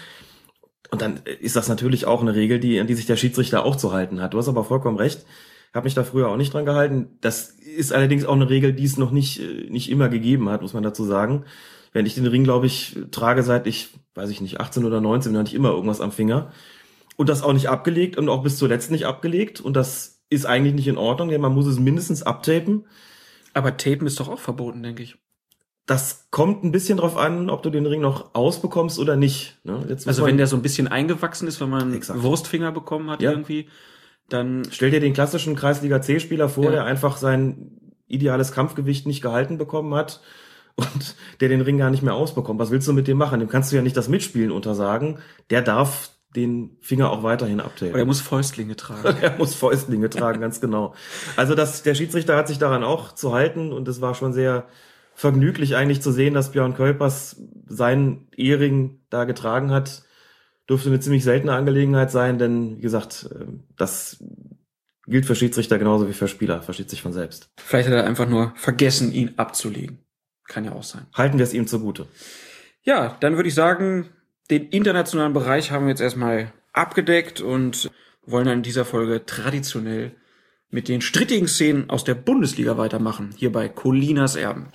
Und 0.90 1.02
dann 1.02 1.20
ist 1.40 1.56
das 1.56 1.68
natürlich 1.68 2.04
auch 2.04 2.20
eine 2.20 2.34
Regel, 2.34 2.60
die, 2.60 2.80
an 2.80 2.86
die 2.86 2.94
sich 2.94 3.06
der 3.06 3.16
Schiedsrichter 3.16 3.64
auch 3.64 3.76
zu 3.76 3.92
halten 3.92 4.20
hat. 4.20 4.34
Du 4.34 4.38
hast 4.38 4.48
aber 4.48 4.64
vollkommen 4.64 4.98
recht 4.98 5.24
habe 5.72 5.84
mich 5.84 5.94
da 5.94 6.04
früher 6.04 6.28
auch 6.28 6.36
nicht 6.36 6.52
dran 6.52 6.64
gehalten. 6.64 7.18
Das 7.20 7.50
ist 7.50 7.92
allerdings 7.92 8.24
auch 8.24 8.34
eine 8.34 8.50
Regel, 8.50 8.72
die 8.72 8.84
es 8.84 8.96
noch 8.96 9.10
nicht, 9.10 9.40
äh, 9.40 9.70
nicht 9.70 9.90
immer 9.90 10.08
gegeben 10.08 10.48
hat, 10.48 10.62
muss 10.62 10.74
man 10.74 10.82
dazu 10.82 11.04
sagen. 11.04 11.44
Wenn 11.92 12.06
ich 12.06 12.14
den 12.14 12.26
Ring, 12.26 12.44
glaube 12.44 12.66
ich, 12.66 12.96
trage, 13.10 13.42
seit 13.42 13.66
ich, 13.66 13.90
weiß 14.14 14.30
ich 14.30 14.40
nicht, 14.40 14.60
18 14.60 14.84
oder 14.84 15.00
19, 15.00 15.32
dann 15.32 15.40
hatte 15.40 15.50
ich 15.50 15.56
immer 15.56 15.70
irgendwas 15.70 16.00
am 16.00 16.12
Finger. 16.12 16.52
Und 17.16 17.28
das 17.28 17.42
auch 17.42 17.52
nicht 17.52 17.68
abgelegt 17.68 18.16
und 18.16 18.28
auch 18.28 18.42
bis 18.42 18.56
zuletzt 18.56 18.90
nicht 18.90 19.06
abgelegt. 19.06 19.60
Und 19.60 19.74
das 19.74 20.22
ist 20.28 20.46
eigentlich 20.46 20.74
nicht 20.74 20.88
in 20.88 20.98
Ordnung, 20.98 21.28
denn 21.28 21.40
man 21.40 21.52
muss 21.52 21.66
es 21.66 21.78
mindestens 21.78 22.22
abtapen. 22.22 22.86
Aber 23.54 23.76
Tapen 23.76 24.06
ist 24.06 24.20
doch 24.20 24.28
auch 24.28 24.38
verboten, 24.38 24.82
denke 24.82 25.02
ich. 25.02 25.16
Das 25.86 26.28
kommt 26.30 26.62
ein 26.62 26.70
bisschen 26.70 26.98
drauf 26.98 27.16
an, 27.16 27.50
ob 27.50 27.62
du 27.62 27.70
den 27.70 27.86
Ring 27.86 28.00
noch 28.00 28.34
ausbekommst 28.34 28.98
oder 28.98 29.16
nicht. 29.16 29.58
Ne? 29.64 29.84
also 30.06 30.24
wenn 30.24 30.36
der 30.36 30.46
so 30.46 30.54
ein 30.54 30.62
bisschen 30.62 30.86
eingewachsen 30.86 31.48
ist, 31.48 31.60
wenn 31.60 31.70
man 31.70 31.92
Exakt. 31.94 32.22
Wurstfinger 32.22 32.70
bekommen 32.70 33.10
hat 33.10 33.22
ja. 33.22 33.32
irgendwie, 33.32 33.68
dann 34.28 34.62
stell 34.70 34.92
dir 34.92 35.00
den 35.00 35.14
klassischen 35.14 35.56
Kreisliga 35.56 36.00
C-Spieler 36.00 36.48
vor, 36.48 36.66
ja. 36.66 36.70
der 36.70 36.84
einfach 36.84 37.16
sein 37.16 37.80
ideales 38.06 38.52
Kampfgewicht 38.52 39.06
nicht 39.06 39.22
gehalten 39.22 39.58
bekommen 39.58 39.94
hat 39.94 40.20
und 40.76 41.16
der 41.40 41.48
den 41.48 41.60
Ring 41.60 41.78
gar 41.78 41.90
nicht 41.90 42.02
mehr 42.02 42.14
ausbekommt. 42.14 42.60
Was 42.60 42.70
willst 42.70 42.86
du 42.86 42.92
mit 42.92 43.08
dem 43.08 43.18
machen? 43.18 43.40
Dem 43.40 43.48
kannst 43.48 43.72
du 43.72 43.76
ja 43.76 43.82
nicht 43.82 43.96
das 43.96 44.08
Mitspielen 44.08 44.52
untersagen. 44.52 45.18
Der 45.50 45.62
darf 45.62 46.10
den 46.36 46.76
Finger 46.80 47.10
auch 47.10 47.22
weiterhin 47.22 47.60
abtapen. 47.60 47.96
er 47.96 48.04
muss 48.04 48.20
Fäustlinge 48.20 48.76
tragen. 48.76 49.16
er 49.20 49.36
muss 49.36 49.54
Fäustlinge 49.54 50.10
tragen, 50.10 50.40
ganz 50.40 50.60
genau. 50.60 50.94
Also 51.36 51.54
das, 51.54 51.82
der 51.82 51.94
Schiedsrichter 51.94 52.36
hat 52.36 52.48
sich 52.48 52.58
daran 52.58 52.84
auch 52.84 53.14
zu 53.14 53.32
halten 53.32 53.72
und 53.72 53.88
es 53.88 54.00
war 54.00 54.14
schon 54.14 54.32
sehr 54.32 54.66
vergnüglich 55.14 55.76
eigentlich 55.76 56.02
zu 56.02 56.12
sehen, 56.12 56.34
dass 56.34 56.52
Björn 56.52 56.74
Kölpers 56.74 57.42
seinen 57.66 58.28
Ehering 58.36 59.00
da 59.10 59.24
getragen 59.24 59.70
hat 59.70 60.04
dürfte 60.70 60.88
eine 60.88 61.00
ziemlich 61.00 61.24
seltene 61.24 61.52
Angelegenheit 61.52 62.12
sein, 62.12 62.38
denn 62.38 62.78
wie 62.78 62.80
gesagt, 62.80 63.28
ähm, 63.34 63.64
das 63.76 64.22
gilt 65.06 65.26
für 65.26 65.34
Schiedsrichter 65.34 65.78
genauso 65.78 66.08
wie 66.08 66.12
für 66.12 66.28
Spieler, 66.28 66.62
versteht 66.62 66.88
sich 66.88 67.02
von 67.02 67.12
selbst. 67.12 67.50
Vielleicht 67.58 67.88
hat 67.88 67.96
er 67.96 68.06
einfach 68.06 68.28
nur 68.28 68.52
vergessen, 68.56 69.12
ihn 69.12 69.32
abzulegen. 69.36 69.98
Kann 70.46 70.64
ja 70.64 70.72
auch 70.72 70.84
sein. 70.84 71.06
Halten 71.12 71.38
wir 71.38 71.42
es 71.42 71.52
ihm 71.52 71.66
zugute. 71.66 72.06
Ja, 72.82 73.16
dann 73.20 73.34
würde 73.34 73.48
ich 73.48 73.54
sagen, 73.54 74.10
den 74.50 74.68
internationalen 74.68 75.32
Bereich 75.32 75.70
haben 75.70 75.84
wir 75.84 75.90
jetzt 75.90 76.00
erstmal 76.00 76.52
abgedeckt 76.72 77.40
und 77.40 77.90
wollen 78.26 78.46
dann 78.46 78.58
in 78.58 78.62
dieser 78.62 78.84
Folge 78.84 79.24
traditionell 79.24 80.12
mit 80.70 80.88
den 80.88 81.00
strittigen 81.00 81.48
Szenen 81.48 81.90
aus 81.90 82.04
der 82.04 82.14
Bundesliga 82.14 82.76
weitermachen, 82.76 83.30
hier 83.36 83.52
bei 83.52 83.68
Colinas 83.68 84.36
Erben. 84.36 84.68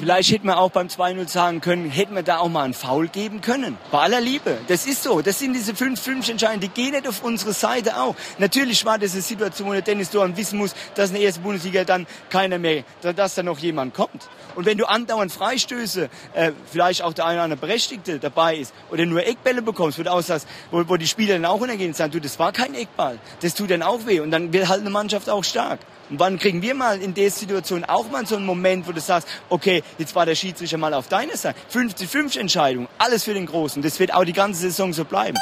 Vielleicht 0.00 0.30
hätten 0.30 0.46
wir 0.46 0.58
auch 0.58 0.70
beim 0.70 0.86
2-0 0.86 1.28
sagen 1.28 1.60
können, 1.60 1.90
hätten 1.90 2.14
wir 2.14 2.22
da 2.22 2.38
auch 2.38 2.48
mal 2.48 2.62
einen 2.62 2.72
Foul 2.72 3.08
geben 3.08 3.42
können. 3.42 3.76
Bei 3.90 3.98
aller 3.98 4.22
Liebe. 4.22 4.56
Das 4.66 4.86
ist 4.86 5.02
so. 5.02 5.20
Das 5.20 5.38
sind 5.38 5.52
diese 5.52 5.72
5-5 5.72 6.30
Entscheidungen. 6.30 6.60
Die 6.60 6.68
gehen 6.68 6.92
nicht 6.92 7.06
auf 7.06 7.22
unsere 7.22 7.52
Seite 7.52 8.00
auch. 8.00 8.16
Natürlich 8.38 8.82
war 8.86 8.98
das 8.98 9.12
eine 9.12 9.20
Situation, 9.20 9.68
wo 9.68 9.72
der 9.72 9.82
Dennis 9.82 10.08
Dorn 10.08 10.38
wissen 10.38 10.58
muss, 10.58 10.74
dass 10.94 11.10
in 11.10 11.16
der 11.16 11.24
ersten 11.24 11.42
Bundesliga 11.42 11.84
dann 11.84 12.06
keiner 12.30 12.58
mehr, 12.58 12.84
dass 13.02 13.34
da 13.34 13.42
noch 13.42 13.58
jemand 13.58 13.92
kommt. 13.92 14.30
Und 14.54 14.64
wenn 14.64 14.78
du 14.78 14.86
andauernd 14.86 15.32
Freistöße, 15.32 16.08
äh, 16.32 16.52
vielleicht 16.72 17.02
auch 17.02 17.12
der 17.12 17.26
eine 17.26 17.34
oder 17.34 17.44
andere 17.44 17.60
Berechtigte 17.60 18.18
dabei 18.18 18.56
ist, 18.56 18.72
oder 18.90 19.04
nur 19.04 19.26
Eckbälle 19.26 19.60
bekommst, 19.60 20.02
wo, 20.02 20.08
aussahst, 20.08 20.48
wo, 20.70 20.82
wo 20.88 20.96
die 20.96 21.08
Spieler 21.08 21.34
dann 21.34 21.44
auch 21.44 21.60
untergehen 21.60 21.90
und 21.90 21.96
sagen, 21.96 22.10
du, 22.10 22.22
das 22.22 22.38
war 22.38 22.52
kein 22.52 22.74
Eckball. 22.74 23.18
Das 23.42 23.54
tut 23.54 23.70
dann 23.70 23.82
auch 23.82 24.06
weh. 24.06 24.20
Und 24.20 24.30
dann 24.30 24.50
wird 24.50 24.66
halt 24.66 24.80
eine 24.80 24.88
Mannschaft 24.88 25.28
auch 25.28 25.44
stark. 25.44 25.78
Und 26.10 26.18
wann 26.18 26.38
kriegen 26.40 26.60
wir 26.60 26.74
mal 26.74 27.00
in 27.00 27.14
der 27.14 27.30
Situation 27.30 27.84
auch 27.84 28.10
mal 28.10 28.26
so 28.26 28.34
einen 28.34 28.44
Moment, 28.44 28.88
wo 28.88 28.92
du 28.92 29.00
sagst, 29.00 29.28
okay, 29.48 29.84
jetzt 29.96 30.16
war 30.16 30.26
der 30.26 30.34
Schiedsrichter 30.34 30.76
mal 30.76 30.92
auf 30.92 31.06
deiner 31.06 31.36
Seite. 31.36 31.56
50-50 31.72 32.40
Entscheidung, 32.40 32.88
alles 32.98 33.22
für 33.22 33.32
den 33.32 33.46
Großen. 33.46 33.80
Das 33.80 34.00
wird 34.00 34.12
auch 34.12 34.24
die 34.24 34.32
ganze 34.32 34.62
Saison 34.62 34.92
so 34.92 35.04
bleiben. 35.04 35.38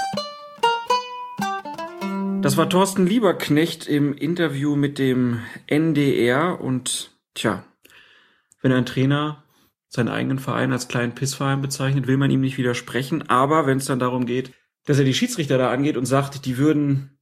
Das 2.43 2.59
war 2.59 2.69
Thorsten 2.69 3.07
Lieberknecht 3.07 3.87
im 3.87 4.13
Interview 4.13 4.77
mit 4.77 4.99
dem 4.99 5.41
NDR 5.67 6.61
und 6.61 7.13
tja, 7.33 7.65
wenn 8.61 8.73
ein 8.73 8.85
Trainer 8.85 9.43
seinen 9.89 10.09
eigenen 10.09 10.39
Verein 10.39 10.71
als 10.73 10.87
kleinen 10.87 11.15
Pissverein 11.15 11.63
bezeichnet, 11.63 12.07
will 12.07 12.19
man 12.19 12.31
ihm 12.31 12.43
nicht 12.43 12.59
widersprechen. 12.59 13.29
Aber 13.31 13.67
wenn 13.67 13.79
es 13.79 13.87
dann 13.87 13.99
darum 13.99 14.27
geht, 14.27 14.53
dass 14.85 14.99
er 14.99 15.05
die 15.05 15.15
Schiedsrichter 15.15 15.57
da 15.57 15.71
angeht 15.71 15.97
und 15.97 16.05
sagt, 16.05 16.45
die 16.45 16.59
würden 16.59 17.19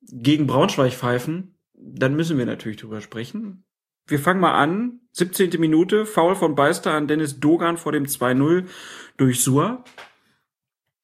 gegen 0.00 0.48
Braunschweig 0.48 0.92
pfeifen, 0.92 1.53
dann 1.86 2.16
müssen 2.16 2.38
wir 2.38 2.46
natürlich 2.46 2.78
drüber 2.78 3.00
sprechen. 3.00 3.64
Wir 4.06 4.18
fangen 4.18 4.40
mal 4.40 4.54
an. 4.54 5.00
17. 5.12 5.60
Minute, 5.60 6.06
Foul 6.06 6.34
von 6.34 6.54
Beister 6.54 6.92
an 6.92 7.06
Dennis 7.06 7.40
Dogan 7.40 7.76
vor 7.76 7.92
dem 7.92 8.04
2-0 8.04 8.64
durch 9.16 9.42
Sua. 9.42 9.84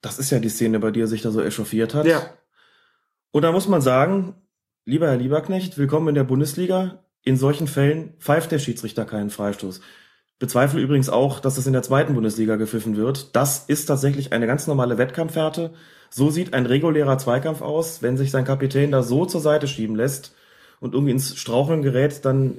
Das 0.00 0.19
ist 0.19 0.31
ja 0.31 0.38
die 0.38 0.49
Szene, 0.49 0.81
bei 0.81 0.91
der 0.91 1.05
er 1.05 1.06
sich 1.06 1.23
da 1.23 1.31
so 1.31 1.41
echauffiert 1.41 1.94
hat. 1.94 2.06
Ja. 2.06 2.23
Und 3.31 3.43
da 3.43 3.53
muss 3.53 3.69
man 3.69 3.81
sagen, 3.81 4.34
lieber 4.84 5.08
Herr 5.08 5.17
Lieberknecht, 5.17 5.79
willkommen 5.79 6.08
in 6.08 6.15
der 6.15 6.25
Bundesliga. 6.25 7.05
In 7.22 7.37
solchen 7.37 7.69
Fällen 7.69 8.15
pfeift 8.19 8.51
der 8.51 8.58
Schiedsrichter 8.58 9.05
keinen 9.05 9.31
Freistoß. 9.31 9.81
Bezweifle 10.39 10.81
übrigens 10.81 11.10
auch, 11.10 11.39
dass 11.39 11.58
es 11.58 11.67
in 11.67 11.75
der 11.75 11.82
zweiten 11.82 12.15
Bundesliga 12.15 12.56
gepfiffen 12.56 12.96
wird. 12.96 13.37
Das 13.37 13.67
ist 13.67 13.87
tatsächlich 13.87 14.32
eine 14.32 14.46
ganz 14.46 14.67
normale 14.67 14.96
Wettkampfhärte. 14.96 15.75
So 16.08 16.31
sieht 16.31 16.55
ein 16.55 16.67
regulärer 16.67 17.19
Zweikampf 17.19 17.60
aus, 17.60 18.03
wenn 18.03 18.17
sich 18.17 18.31
sein 18.31 18.46
Kapitän 18.46 18.91
da 18.91 19.03
so 19.03 19.27
zur 19.27 19.43
Seite 19.43 19.69
schieben 19.69 19.94
lässt 19.94 20.34
und 20.81 20.94
irgendwie 20.94 21.13
ins 21.13 21.37
Straucheln 21.37 21.82
gerät, 21.82 22.25
dann 22.25 22.56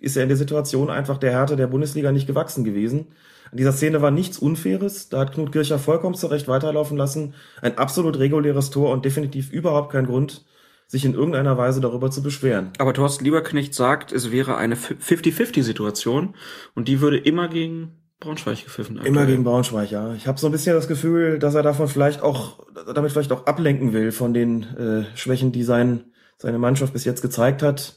ist 0.00 0.16
er 0.16 0.22
in 0.24 0.28
der 0.28 0.36
Situation 0.36 0.90
einfach 0.90 1.18
der 1.18 1.32
Härte 1.32 1.56
der 1.56 1.68
Bundesliga 1.68 2.12
nicht 2.12 2.26
gewachsen 2.26 2.64
gewesen. 2.64 3.06
An 3.50 3.56
dieser 3.56 3.72
Szene 3.72 4.02
war 4.02 4.10
nichts 4.10 4.38
Unfaires. 4.38 5.08
Da 5.08 5.20
hat 5.20 5.32
Knut 5.32 5.52
Kircher 5.52 5.78
vollkommen 5.78 6.14
zurecht 6.14 6.48
weiterlaufen 6.48 6.96
lassen. 6.96 7.34
Ein 7.62 7.78
absolut 7.78 8.18
reguläres 8.18 8.70
Tor 8.70 8.92
und 8.92 9.04
definitiv 9.04 9.50
überhaupt 9.50 9.92
kein 9.92 10.06
Grund, 10.06 10.44
sich 10.86 11.04
in 11.04 11.14
irgendeiner 11.14 11.56
Weise 11.56 11.80
darüber 11.80 12.10
zu 12.10 12.22
beschweren. 12.22 12.70
Aber 12.78 12.92
Thorsten 12.92 13.24
Lieberknecht 13.24 13.74
sagt, 13.74 14.12
es 14.12 14.30
wäre 14.30 14.56
eine 14.56 14.74
50-50-Situation 14.74 16.34
und 16.74 16.88
die 16.88 17.00
würde 17.00 17.16
immer 17.16 17.48
gegen 17.48 17.92
Braunschweig 18.20 18.64
gepfiffen. 18.64 18.98
Aktuell. 18.98 19.14
Immer 19.14 19.26
gegen 19.26 19.44
Braunschweig, 19.44 19.90
ja. 19.90 20.14
Ich 20.14 20.26
habe 20.26 20.38
so 20.38 20.46
ein 20.48 20.52
bisschen 20.52 20.74
das 20.74 20.88
Gefühl, 20.88 21.38
dass 21.38 21.54
er 21.54 21.62
davon 21.62 21.88
vielleicht 21.88 22.22
auch, 22.22 22.58
damit 22.94 23.12
vielleicht 23.12 23.32
auch 23.32 23.46
ablenken 23.46 23.92
will 23.92 24.12
von 24.12 24.34
den 24.34 24.62
äh, 24.62 25.16
Schwächen, 25.16 25.52
die 25.52 25.62
sein 25.62 26.12
seine 26.44 26.58
Mannschaft 26.58 26.92
bis 26.92 27.06
jetzt 27.06 27.22
gezeigt 27.22 27.62
hat. 27.62 27.96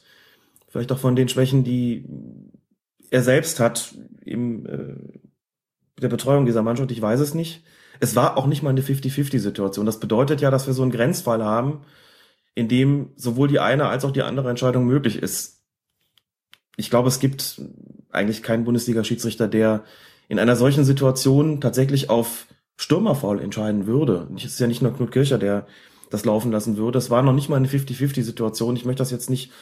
Vielleicht 0.68 0.90
auch 0.90 0.98
von 0.98 1.14
den 1.14 1.28
Schwächen, 1.28 1.64
die 1.64 2.06
er 3.10 3.22
selbst 3.22 3.60
hat 3.60 3.94
im 4.24 4.64
äh, 4.64 5.20
der 6.00 6.08
Betreuung 6.08 6.46
dieser 6.46 6.62
Mannschaft. 6.62 6.90
Ich 6.90 7.02
weiß 7.02 7.20
es 7.20 7.34
nicht. 7.34 7.62
Es 8.00 8.16
war 8.16 8.38
auch 8.38 8.46
nicht 8.46 8.62
mal 8.62 8.70
eine 8.70 8.80
50-50-Situation. 8.80 9.84
Das 9.84 10.00
bedeutet 10.00 10.40
ja, 10.40 10.50
dass 10.50 10.66
wir 10.66 10.72
so 10.72 10.80
einen 10.80 10.92
Grenzfall 10.92 11.44
haben, 11.44 11.82
in 12.54 12.68
dem 12.68 13.10
sowohl 13.16 13.48
die 13.48 13.60
eine 13.60 13.88
als 13.88 14.06
auch 14.06 14.12
die 14.12 14.22
andere 14.22 14.48
Entscheidung 14.48 14.86
möglich 14.86 15.22
ist. 15.22 15.60
Ich 16.76 16.88
glaube, 16.88 17.08
es 17.08 17.20
gibt 17.20 17.60
eigentlich 18.10 18.42
keinen 18.42 18.64
Bundesliga-Schiedsrichter, 18.64 19.46
der 19.46 19.84
in 20.28 20.38
einer 20.38 20.56
solchen 20.56 20.84
Situation 20.84 21.60
tatsächlich 21.60 22.08
auf 22.08 22.46
Stürmerfoul 22.76 23.42
entscheiden 23.42 23.86
würde. 23.86 24.26
Es 24.36 24.44
ist 24.44 24.60
ja 24.60 24.68
nicht 24.68 24.80
nur 24.80 24.94
Knut 24.94 25.12
Kircher, 25.12 25.36
der 25.36 25.66
das 26.10 26.24
laufen 26.24 26.52
lassen 26.52 26.76
würde. 26.76 26.92
Das 26.92 27.10
war 27.10 27.22
noch 27.22 27.32
nicht 27.32 27.48
mal 27.48 27.56
eine 27.56 27.68
50-50-Situation. 27.68 28.76
Ich 28.76 28.84
möchte 28.84 29.00
das 29.00 29.10
jetzt 29.10 29.30
nicht 29.30 29.52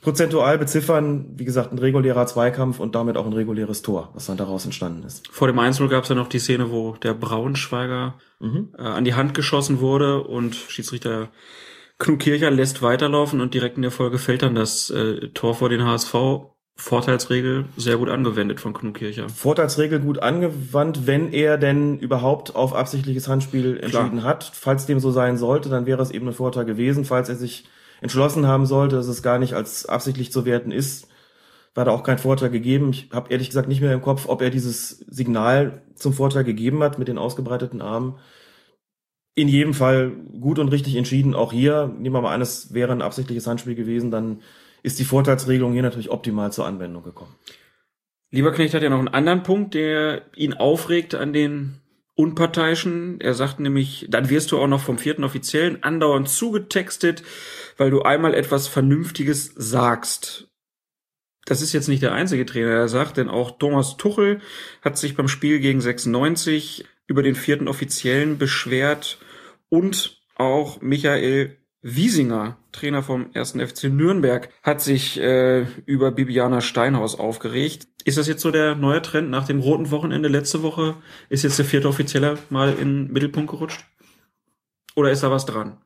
prozentual 0.00 0.58
beziffern. 0.58 1.26
Wie 1.36 1.44
gesagt, 1.44 1.72
ein 1.72 1.78
regulärer 1.78 2.26
Zweikampf 2.26 2.78
und 2.78 2.94
damit 2.94 3.16
auch 3.16 3.26
ein 3.26 3.32
reguläres 3.32 3.82
Tor, 3.82 4.10
was 4.14 4.26
dann 4.26 4.36
daraus 4.36 4.64
entstanden 4.64 5.02
ist. 5.04 5.26
Vor 5.32 5.48
dem 5.48 5.58
1 5.58 5.78
gab 5.88 6.04
es 6.04 6.10
ja 6.10 6.14
noch 6.14 6.28
die 6.28 6.38
Szene, 6.38 6.70
wo 6.70 6.92
der 7.02 7.14
Braunschweiger 7.14 8.14
mhm. 8.38 8.74
äh, 8.78 8.82
an 8.82 9.04
die 9.04 9.14
Hand 9.14 9.34
geschossen 9.34 9.80
wurde 9.80 10.22
und 10.22 10.54
Schiedsrichter 10.54 11.30
Knut 11.98 12.20
Kircher 12.20 12.50
lässt 12.50 12.82
weiterlaufen 12.82 13.40
und 13.40 13.54
direkt 13.54 13.76
in 13.76 13.82
der 13.82 13.90
Folge 13.90 14.18
fällt 14.18 14.42
dann 14.42 14.54
das 14.54 14.90
äh, 14.90 15.28
Tor 15.28 15.54
vor 15.54 15.68
den 15.68 15.84
HSV. 15.84 16.14
Vorteilsregel 16.76 17.66
sehr 17.76 17.98
gut 17.98 18.08
angewendet 18.08 18.60
von 18.60 18.72
Knut 18.72 18.94
Kircher. 18.94 19.28
Vorteilsregel 19.28 20.00
gut 20.00 20.18
angewandt, 20.18 21.06
wenn 21.06 21.32
er 21.32 21.56
denn 21.56 21.98
überhaupt 21.98 22.56
auf 22.56 22.74
absichtliches 22.74 23.28
Handspiel 23.28 23.78
entschieden 23.80 24.18
Klar. 24.18 24.24
hat. 24.24 24.50
Falls 24.52 24.84
dem 24.84 24.98
so 24.98 25.12
sein 25.12 25.36
sollte, 25.38 25.68
dann 25.68 25.86
wäre 25.86 26.02
es 26.02 26.10
eben 26.10 26.26
ein 26.26 26.34
Vorteil 26.34 26.64
gewesen. 26.64 27.04
Falls 27.04 27.28
er 27.28 27.36
sich 27.36 27.64
entschlossen 28.00 28.46
haben 28.46 28.66
sollte, 28.66 28.96
dass 28.96 29.06
es 29.06 29.22
gar 29.22 29.38
nicht 29.38 29.54
als 29.54 29.86
absichtlich 29.86 30.32
zu 30.32 30.44
werten 30.44 30.72
ist, 30.72 31.06
war 31.74 31.84
da 31.84 31.92
auch 31.92 32.02
kein 32.02 32.18
Vorteil 32.18 32.50
gegeben. 32.50 32.90
Ich 32.90 33.08
habe 33.12 33.30
ehrlich 33.30 33.48
gesagt 33.48 33.68
nicht 33.68 33.80
mehr 33.80 33.92
im 33.92 34.02
Kopf, 34.02 34.26
ob 34.28 34.42
er 34.42 34.50
dieses 34.50 34.90
Signal 35.08 35.82
zum 35.94 36.12
Vorteil 36.12 36.44
gegeben 36.44 36.82
hat 36.82 36.98
mit 36.98 37.08
den 37.08 37.18
ausgebreiteten 37.18 37.82
Armen. 37.82 38.18
In 39.36 39.48
jedem 39.48 39.74
Fall 39.74 40.10
gut 40.40 40.58
und 40.58 40.68
richtig 40.68 40.96
entschieden. 40.96 41.34
Auch 41.34 41.52
hier, 41.52 41.86
nehmen 41.98 42.14
wir 42.14 42.20
mal 42.20 42.34
an, 42.34 42.40
es 42.40 42.74
wäre 42.74 42.92
ein 42.92 43.02
absichtliches 43.02 43.46
Handspiel 43.46 43.74
gewesen, 43.74 44.10
dann 44.10 44.40
ist 44.84 44.98
die 45.00 45.04
Vorteilsregelung 45.04 45.72
hier 45.72 45.82
natürlich 45.82 46.10
optimal 46.10 46.52
zur 46.52 46.66
Anwendung 46.66 47.02
gekommen. 47.02 47.34
Lieberknecht 48.30 48.74
hat 48.74 48.82
ja 48.82 48.90
noch 48.90 48.98
einen 48.98 49.08
anderen 49.08 49.42
Punkt, 49.42 49.74
der 49.74 50.22
ihn 50.36 50.52
aufregt 50.52 51.14
an 51.14 51.32
den 51.32 51.80
Unparteiischen. 52.14 53.20
Er 53.20 53.34
sagt 53.34 53.60
nämlich, 53.60 54.06
dann 54.10 54.28
wirst 54.28 54.52
du 54.52 54.58
auch 54.58 54.66
noch 54.66 54.82
vom 54.82 54.98
vierten 54.98 55.24
Offiziellen 55.24 55.82
andauernd 55.82 56.28
zugetextet, 56.28 57.22
weil 57.78 57.90
du 57.90 58.02
einmal 58.02 58.34
etwas 58.34 58.68
Vernünftiges 58.68 59.52
sagst. 59.56 60.48
Das 61.46 61.62
ist 61.62 61.72
jetzt 61.72 61.88
nicht 61.88 62.02
der 62.02 62.12
einzige 62.12 62.44
Trainer, 62.46 62.70
der 62.70 62.88
sagt, 62.88 63.16
denn 63.16 63.28
auch 63.28 63.58
Thomas 63.58 63.96
Tuchel 63.96 64.40
hat 64.82 64.98
sich 64.98 65.16
beim 65.16 65.28
Spiel 65.28 65.60
gegen 65.60 65.80
96 65.80 66.84
über 67.06 67.22
den 67.22 67.34
vierten 67.34 67.68
Offiziellen 67.68 68.38
beschwert 68.38 69.18
und 69.68 70.22
auch 70.36 70.80
Michael 70.82 71.56
Wiesinger, 71.86 72.56
Trainer 72.72 73.02
vom 73.02 73.26
ersten 73.34 73.60
FC 73.60 73.84
Nürnberg, 73.84 74.48
hat 74.62 74.80
sich 74.80 75.20
äh, 75.20 75.66
über 75.84 76.12
Bibiana 76.12 76.62
Steinhaus 76.62 77.18
aufgeregt. 77.18 77.86
Ist 78.04 78.16
das 78.16 78.26
jetzt 78.26 78.40
so 78.40 78.50
der 78.50 78.74
neue 78.74 79.02
Trend 79.02 79.28
nach 79.28 79.46
dem 79.46 79.60
roten 79.60 79.90
Wochenende 79.90 80.30
letzte 80.30 80.62
Woche? 80.62 80.96
Ist 81.28 81.44
jetzt 81.44 81.58
der 81.58 81.66
vierte 81.66 81.88
Offizieller 81.88 82.38
mal 82.48 82.70
in 82.72 82.78
den 82.78 83.12
Mittelpunkt 83.12 83.50
gerutscht? 83.50 83.84
Oder 84.96 85.10
ist 85.10 85.22
da 85.22 85.30
was 85.30 85.44
dran? 85.44 85.76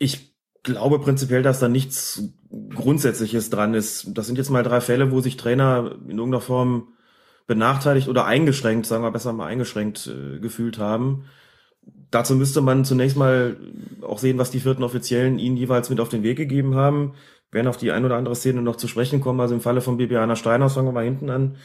Ich 0.00 0.34
glaube 0.64 0.98
prinzipiell, 0.98 1.42
dass 1.42 1.60
da 1.60 1.68
nichts 1.68 2.24
Grundsätzliches 2.74 3.50
dran 3.50 3.74
ist. 3.74 4.18
Das 4.18 4.26
sind 4.26 4.36
jetzt 4.36 4.50
mal 4.50 4.64
drei 4.64 4.80
Fälle, 4.80 5.12
wo 5.12 5.20
sich 5.20 5.36
Trainer 5.36 5.92
in 6.08 6.18
irgendeiner 6.18 6.40
Form 6.40 6.88
benachteiligt 7.46 8.08
oder 8.08 8.24
eingeschränkt, 8.24 8.86
sagen 8.86 9.04
wir 9.04 9.12
besser 9.12 9.32
mal 9.32 9.46
eingeschränkt 9.46 10.08
äh, 10.08 10.40
gefühlt 10.40 10.78
haben. 10.78 11.26
Dazu 12.10 12.34
müsste 12.34 12.60
man 12.60 12.84
zunächst 12.84 13.16
mal 13.16 13.56
auch 14.02 14.18
sehen, 14.18 14.38
was 14.38 14.50
die 14.50 14.60
vierten 14.60 14.82
Offiziellen 14.82 15.38
ihnen 15.38 15.56
jeweils 15.56 15.90
mit 15.90 16.00
auf 16.00 16.08
den 16.08 16.22
Weg 16.22 16.38
gegeben 16.38 16.74
haben. 16.74 17.14
Wir 17.50 17.58
werden 17.58 17.68
auf 17.68 17.76
die 17.76 17.90
ein 17.90 18.04
oder 18.04 18.16
andere 18.16 18.34
Szene 18.34 18.62
noch 18.62 18.76
zu 18.76 18.88
sprechen 18.88 19.20
kommen. 19.20 19.40
Also 19.40 19.54
im 19.54 19.60
Falle 19.60 19.80
von 19.80 19.96
Bibiana 19.96 20.36
Steinhaus, 20.36 20.74
fangen 20.74 20.88
wir 20.88 20.92
mal 20.92 21.04
hinten 21.04 21.30
an, 21.30 21.56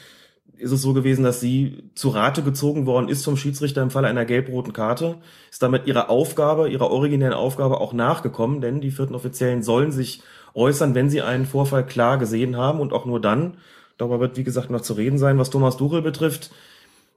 ist 0.57 0.71
es 0.71 0.81
so 0.81 0.93
gewesen, 0.93 1.23
dass 1.23 1.39
sie 1.39 1.89
zu 1.95 2.09
Rate 2.09 2.43
gezogen 2.43 2.85
worden 2.85 3.09
ist 3.09 3.25
vom 3.25 3.37
Schiedsrichter 3.37 3.81
im 3.81 3.89
Falle 3.89 4.07
einer 4.07 4.25
gelb-roten 4.25 4.73
Karte, 4.73 5.17
ist 5.51 5.61
damit 5.61 5.87
ihrer 5.87 6.09
Aufgabe, 6.09 6.69
ihrer 6.69 6.91
originären 6.91 7.33
Aufgabe 7.33 7.81
auch 7.81 7.93
nachgekommen, 7.93 8.61
denn 8.61 8.79
die 8.79 8.91
vierten 8.91 9.15
Offiziellen 9.15 9.63
sollen 9.63 9.91
sich 9.91 10.21
äußern, 10.53 10.95
wenn 10.95 11.09
sie 11.09 11.21
einen 11.21 11.45
Vorfall 11.45 11.85
klar 11.85 12.17
gesehen 12.17 12.55
haben 12.55 12.79
und 12.79 12.93
auch 12.93 13.05
nur 13.05 13.19
dann. 13.19 13.57
Darüber 13.97 14.19
wird, 14.19 14.37
wie 14.37 14.43
gesagt, 14.43 14.69
noch 14.69 14.81
zu 14.81 14.93
reden 14.93 15.17
sein, 15.17 15.37
was 15.37 15.49
Thomas 15.49 15.77
Duchel 15.77 16.01
betrifft. 16.01 16.51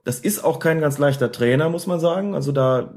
Das 0.07 0.21
ist 0.21 0.41
auch 0.41 0.59
kein 0.59 0.79
ganz 0.79 0.97
leichter 0.99 1.33
Trainer, 1.33 1.67
muss 1.67 1.85
man 1.85 1.99
sagen. 1.99 2.33
Also 2.33 2.53
da 2.53 2.93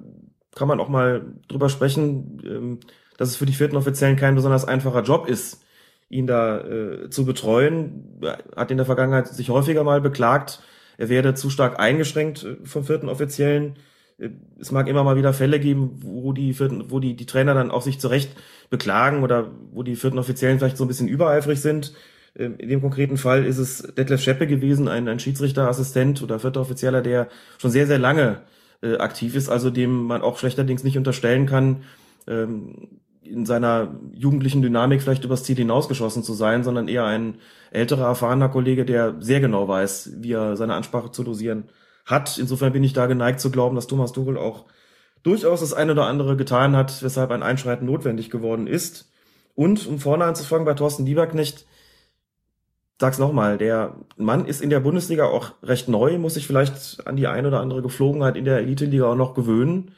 kann 0.54 0.68
man 0.68 0.78
auch 0.78 0.88
mal 0.88 1.22
drüber 1.48 1.68
sprechen, 1.68 2.40
ähm, 2.46 2.80
dass 3.18 3.30
es 3.30 3.36
für 3.36 3.46
die 3.46 3.52
vierten 3.52 3.74
Offiziellen 3.76 4.14
kein 4.14 4.36
besonders 4.36 4.64
einfacher 4.64 5.02
Job 5.02 5.28
ist, 5.28 5.60
ihn 6.08 6.28
da 6.28 6.60
äh, 6.60 7.10
zu 7.10 7.24
betreuen. 7.24 8.20
Er 8.22 8.38
hat 8.54 8.70
in 8.70 8.76
der 8.76 8.86
Vergangenheit 8.86 9.26
sich 9.26 9.50
häufiger 9.50 9.82
mal 9.82 10.00
beklagt, 10.00 10.60
er 10.98 11.08
werde 11.08 11.34
zu 11.34 11.50
stark 11.50 11.80
eingeschränkt 11.80 12.44
äh, 12.44 12.64
vom 12.64 12.84
vierten 12.84 13.08
Offiziellen. 13.08 13.74
Äh, 14.18 14.28
Es 14.60 14.70
mag 14.70 14.86
immer 14.86 15.02
mal 15.02 15.16
wieder 15.16 15.32
Fälle 15.32 15.58
geben, 15.58 15.98
wo 16.04 16.32
die 16.32 16.54
vierten, 16.54 16.92
wo 16.92 17.00
die, 17.00 17.16
die 17.16 17.26
Trainer 17.26 17.54
dann 17.54 17.72
auch 17.72 17.82
sich 17.82 17.98
zurecht 17.98 18.36
beklagen 18.70 19.24
oder 19.24 19.50
wo 19.72 19.82
die 19.82 19.96
vierten 19.96 20.20
Offiziellen 20.20 20.60
vielleicht 20.60 20.76
so 20.76 20.84
ein 20.84 20.88
bisschen 20.88 21.08
übereifrig 21.08 21.60
sind. 21.60 21.92
Ähm, 22.36 22.56
In 22.58 22.68
dem 22.68 22.80
konkreten 22.80 23.16
Fall 23.16 23.44
ist 23.44 23.58
es 23.58 23.82
Detlef 23.96 24.22
Scheppe 24.22 24.46
gewesen, 24.46 24.88
ein, 24.88 25.08
ein 25.08 25.20
Schiedsrichterassistent 25.20 26.22
oder 26.22 26.38
vierter 26.38 26.60
Offizieller, 26.60 27.02
der 27.02 27.28
schon 27.58 27.70
sehr, 27.70 27.86
sehr 27.86 27.98
lange 27.98 28.42
äh, 28.82 28.96
aktiv 28.96 29.34
ist, 29.34 29.48
also 29.48 29.70
dem 29.70 30.04
man 30.04 30.22
auch 30.22 30.38
schlechterdings 30.38 30.84
nicht 30.84 30.96
unterstellen 30.96 31.46
kann, 31.46 31.82
ähm, 32.26 33.00
in 33.22 33.46
seiner 33.46 33.94
jugendlichen 34.12 34.62
Dynamik 34.62 35.02
vielleicht 35.02 35.24
übers 35.24 35.44
Ziel 35.44 35.56
hinausgeschossen 35.56 36.22
zu 36.22 36.32
sein, 36.32 36.64
sondern 36.64 36.88
eher 36.88 37.04
ein 37.04 37.36
älterer, 37.70 38.06
erfahrener 38.06 38.48
Kollege, 38.48 38.84
der 38.84 39.16
sehr 39.20 39.40
genau 39.40 39.68
weiß, 39.68 40.14
wie 40.20 40.32
er 40.32 40.56
seine 40.56 40.74
Ansprache 40.74 41.12
zu 41.12 41.22
dosieren 41.22 41.64
hat. 42.06 42.38
Insofern 42.38 42.72
bin 42.72 42.82
ich 42.82 42.92
da 42.92 43.06
geneigt 43.06 43.40
zu 43.40 43.50
glauben, 43.50 43.76
dass 43.76 43.86
Thomas 43.86 44.12
Tuchel 44.12 44.36
auch 44.36 44.64
durchaus 45.22 45.60
das 45.60 45.74
eine 45.74 45.92
oder 45.92 46.06
andere 46.06 46.36
getan 46.36 46.74
hat, 46.74 47.02
weshalb 47.02 47.30
ein 47.30 47.42
Einschreiten 47.42 47.86
notwendig 47.86 48.30
geworden 48.30 48.66
ist. 48.66 49.12
Und 49.54 49.86
um 49.86 49.98
vorne 49.98 50.24
anzufangen 50.24 50.64
bei 50.64 50.74
Thorsten 50.74 51.04
Lieberknecht, 51.04 51.66
sag's 53.00 53.18
nochmal, 53.18 53.56
der 53.56 53.96
Mann 54.18 54.44
ist 54.44 54.60
in 54.60 54.68
der 54.68 54.80
Bundesliga 54.80 55.24
auch 55.24 55.52
recht 55.62 55.88
neu, 55.88 56.18
muss 56.18 56.34
sich 56.34 56.46
vielleicht 56.46 57.06
an 57.06 57.16
die 57.16 57.26
ein 57.26 57.46
oder 57.46 57.60
andere 57.60 57.80
Geflogenheit 57.80 58.36
in 58.36 58.44
der 58.44 58.58
Elite-Liga 58.58 59.06
auch 59.06 59.16
noch 59.16 59.32
gewöhnen. 59.34 59.92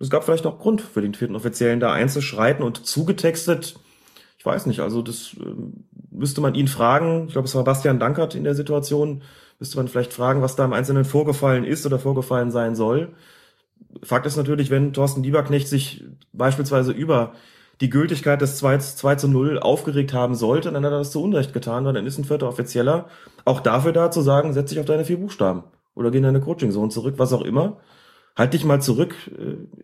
Es 0.00 0.10
gab 0.10 0.24
vielleicht 0.24 0.44
noch 0.44 0.58
Grund 0.58 0.80
für 0.80 1.00
den 1.00 1.14
vierten 1.14 1.36
Offiziellen 1.36 1.78
da 1.78 1.92
einzuschreiten 1.92 2.64
und 2.64 2.84
zugetextet. 2.84 3.76
Ich 4.38 4.44
weiß 4.44 4.66
nicht, 4.66 4.80
also 4.80 5.02
das 5.02 5.36
ähm, 5.40 5.84
müsste 6.10 6.40
man 6.40 6.56
ihn 6.56 6.66
fragen. 6.66 7.26
Ich 7.28 7.32
glaube, 7.32 7.46
es 7.46 7.54
war 7.54 7.62
Bastian 7.62 8.00
Dankert 8.00 8.34
in 8.34 8.44
der 8.44 8.56
Situation. 8.56 9.22
Müsste 9.60 9.76
man 9.76 9.86
vielleicht 9.86 10.12
fragen, 10.12 10.42
was 10.42 10.56
da 10.56 10.64
im 10.64 10.72
Einzelnen 10.72 11.04
vorgefallen 11.04 11.64
ist 11.64 11.86
oder 11.86 12.00
vorgefallen 12.00 12.50
sein 12.50 12.74
soll. 12.74 13.14
Fakt 14.02 14.26
ist 14.26 14.36
natürlich, 14.36 14.70
wenn 14.70 14.92
Thorsten 14.92 15.22
Lieberknecht 15.22 15.68
sich 15.68 16.04
beispielsweise 16.32 16.90
über 16.90 17.34
die 17.80 17.90
Gültigkeit 17.90 18.40
des 18.40 18.56
2, 18.58 18.78
2 18.78 19.14
zu 19.14 19.28
0 19.28 19.58
aufgeregt 19.58 20.12
haben 20.12 20.34
sollte, 20.34 20.72
dann 20.72 20.84
hat 20.84 20.92
er 20.92 20.98
das 20.98 21.12
zu 21.12 21.22
Unrecht 21.22 21.52
getan, 21.52 21.84
weil 21.84 21.92
dann 21.92 22.06
ist 22.06 22.18
ein 22.18 22.24
vierter 22.24 22.48
Offizieller 22.48 23.08
auch 23.44 23.60
dafür 23.60 23.92
da 23.92 24.10
zu 24.10 24.20
sagen, 24.20 24.52
setz 24.52 24.70
dich 24.70 24.80
auf 24.80 24.86
deine 24.86 25.04
vier 25.04 25.18
Buchstaben 25.18 25.64
oder 25.94 26.10
geh 26.10 26.18
in 26.18 26.24
deine 26.24 26.40
Coaching-Zone 26.40 26.90
zurück, 26.90 27.14
was 27.18 27.32
auch 27.32 27.42
immer. 27.42 27.80
Halt 28.36 28.52
dich 28.54 28.64
mal 28.64 28.80
zurück. 28.80 29.14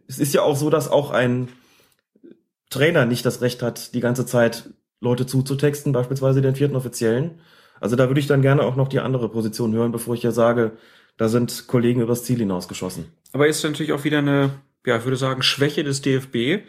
Es 0.07 0.19
ist 0.19 0.35
ja 0.35 0.43
auch 0.43 0.57
so, 0.57 0.71
dass 0.71 0.91
auch 0.91 1.11
ein 1.11 1.49
Trainer 2.71 3.07
nicht 3.07 3.27
das 3.27 3.41
Recht 3.41 3.63
hat, 3.63 3.95
die 3.95 4.01
ganze 4.01 4.27
Zeit 4.27 4.71
Leute 5.01 5.27
zuzutexten, 5.27 5.93
beispielsweise 5.93 6.41
den 6.41 6.55
vierten 6.55 6.77
Offiziellen. 6.77 7.41
Also 7.81 7.97
da 7.97 8.09
würde 8.09 8.21
ich 8.21 8.27
dann 8.27 8.43
gerne 8.43 8.63
auch 8.63 8.77
noch 8.77 8.89
die 8.89 9.01
andere 9.01 9.29
Position 9.29 9.73
hören, 9.75 9.93
bevor 9.93 10.15
ich 10.15 10.23
ja 10.23 10.31
sage, 10.31 10.73
da 11.17 11.29
sind 11.29 11.67
Kollegen 11.67 12.01
übers 12.01 12.25
Ziel 12.25 12.39
hinausgeschossen. 12.39 13.07
Aber 13.33 13.47
ist 13.47 13.63
natürlich 13.65 13.93
auch 13.93 14.05
wieder 14.05 14.19
eine, 14.19 14.51
ja, 14.87 14.97
ich 14.97 15.05
würde 15.05 15.17
sagen, 15.17 15.43
Schwäche 15.43 15.85
des 15.85 16.03
DFB. 16.03 16.65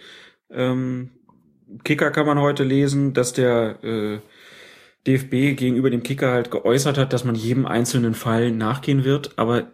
Ähm, 0.49 1.11
Kicker 1.83 2.11
kann 2.11 2.25
man 2.25 2.39
heute 2.39 2.63
lesen, 2.63 3.13
dass 3.13 3.33
der 3.33 3.83
äh, 3.83 4.19
DFB 5.07 5.57
gegenüber 5.57 5.89
dem 5.89 6.03
Kicker 6.03 6.31
halt 6.31 6.51
geäußert 6.51 6.97
hat, 6.97 7.13
dass 7.13 7.23
man 7.23 7.35
jedem 7.35 7.65
einzelnen 7.65 8.13
Fall 8.13 8.51
nachgehen 8.51 9.03
wird, 9.03 9.37
aber 9.37 9.71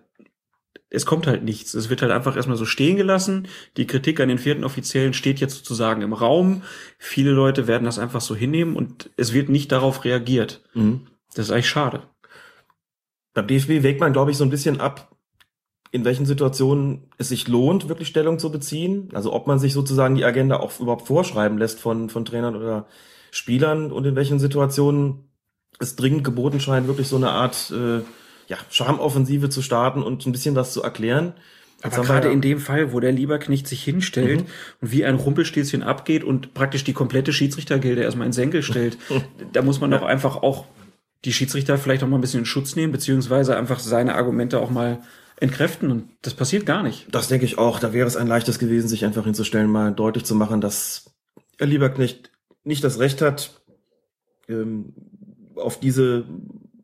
es 0.90 1.06
kommt 1.06 1.26
halt 1.26 1.44
nichts. 1.44 1.74
Es 1.74 1.90
wird 1.90 2.02
halt 2.02 2.12
einfach 2.12 2.36
erstmal 2.36 2.58
so 2.58 2.66
stehen 2.66 2.98
gelassen. 2.98 3.48
Die 3.78 3.88
Kritik 3.88 4.20
an 4.20 4.28
den 4.28 4.38
vierten 4.38 4.66
Offiziellen 4.66 5.14
steht 5.14 5.40
jetzt 5.40 5.56
sozusagen 5.56 6.02
im 6.02 6.12
Raum. 6.12 6.64
Viele 7.00 7.32
Leute 7.32 7.66
werden 7.66 7.86
das 7.86 7.98
einfach 7.98 8.20
so 8.20 8.36
hinnehmen 8.36 8.76
und 8.76 9.10
es 9.16 9.34
wird 9.34 9.48
nicht 9.48 9.72
darauf 9.72 10.04
reagiert. 10.04 10.62
Mhm. 10.74 11.08
Das 11.34 11.46
ist 11.46 11.52
eigentlich 11.52 11.70
schade. 11.70 12.04
Beim 13.34 13.48
DFB 13.48 13.84
wägt 13.84 14.02
man, 14.02 14.12
glaube 14.12 14.32
ich, 14.32 14.38
so 14.38 14.44
ein 14.44 14.50
bisschen 14.50 14.82
ab, 14.82 15.11
in 15.92 16.06
welchen 16.06 16.26
Situationen 16.26 17.04
es 17.18 17.30
sich 17.30 17.48
lohnt, 17.48 17.90
wirklich 17.90 18.08
Stellung 18.08 18.40
zu 18.40 18.52
beziehen. 18.52 19.10
Also 19.14 19.34
ob 19.34 19.48
man 19.48 19.60
sich 19.60 19.74
sozusagen 19.74 20.16
die 20.16 20.24
Agenda 20.24 20.58
auch 20.60 20.80
überhaupt 20.80 21.08
vorschreiben 21.08 21.58
lässt 21.58 21.80
von, 21.80 22.10
von 22.10 22.24
Trainern 22.26 22.56
oder 22.56 22.88
Spielern 23.32 23.92
und 23.92 24.06
in 24.06 24.16
welchen 24.16 24.40
Situationen 24.40 25.26
es 25.80 25.96
dringend 25.96 26.24
geboten 26.24 26.60
scheint, 26.60 26.88
wirklich 26.88 27.08
so 27.08 27.16
eine 27.18 27.30
Art 27.32 27.72
äh, 27.76 28.00
ja, 28.48 28.58
Charmoffensive 28.70 29.50
zu 29.50 29.62
starten 29.62 30.04
und 30.04 30.26
ein 30.26 30.32
bisschen 30.32 30.56
was 30.56 30.74
zu 30.74 30.82
erklären. 30.84 31.34
Jetzt 31.84 31.96
Aber 31.98 32.04
wir 32.04 32.08
gerade 32.14 32.28
ja- 32.28 32.34
in 32.34 32.42
dem 32.42 32.60
Fall, 32.60 32.94
wo 32.94 33.00
der 33.00 33.12
Lieberknecht 33.12 33.68
sich 33.68 33.84
hinstellt 33.84 34.42
Mhm. 34.42 34.46
und 34.82 34.92
wie 34.92 35.04
ein 35.06 35.16
Rumpelstilzchen 35.16 35.82
abgeht 35.84 36.24
und 36.24 36.54
praktisch 36.54 36.84
die 36.84 36.94
komplette 36.94 37.34
Schiedsrichtergilde 37.34 38.02
erstmal 38.04 38.28
in 38.28 38.34
Senkel 38.34 38.64
stellt, 38.64 38.98
da 39.54 39.62
muss 39.62 39.82
man 39.82 39.92
doch 39.92 40.04
einfach 40.04 40.38
auch 40.44 40.66
die 41.26 41.34
Schiedsrichter 41.34 41.78
vielleicht 41.78 42.04
auch 42.04 42.08
mal 42.08 42.18
ein 42.18 42.22
bisschen 42.22 42.42
in 42.42 42.46
Schutz 42.46 42.76
nehmen, 42.76 42.92
beziehungsweise 42.92 43.58
einfach 43.58 43.80
seine 43.80 44.16
Argumente 44.16 44.60
auch 44.60 44.70
mal 44.70 45.00
entkräften 45.42 45.92
und 45.92 46.10
das 46.22 46.36
passiert 46.36 46.66
gar 46.66 46.84
nicht. 46.84 47.08
Das 47.12 47.28
denke 47.28 47.46
ich 47.46 47.58
auch. 47.58 47.80
Da 47.80 47.92
wäre 47.92 48.08
es 48.08 48.16
ein 48.16 48.28
leichtes 48.28 48.60
gewesen, 48.60 48.88
sich 48.88 49.04
einfach 49.04 49.26
hinzustellen, 49.26 49.70
mal 49.70 49.92
deutlich 49.92 50.24
zu 50.24 50.36
machen, 50.36 50.62
dass 50.62 51.14
Herr 51.58 51.68
Lieberknecht 51.68 52.32
nicht 52.64 52.84
das 52.84 53.00
Recht 53.00 53.22
hat, 53.22 53.62
ähm, 54.48 54.94
auf 55.56 55.80
diese 55.80 56.26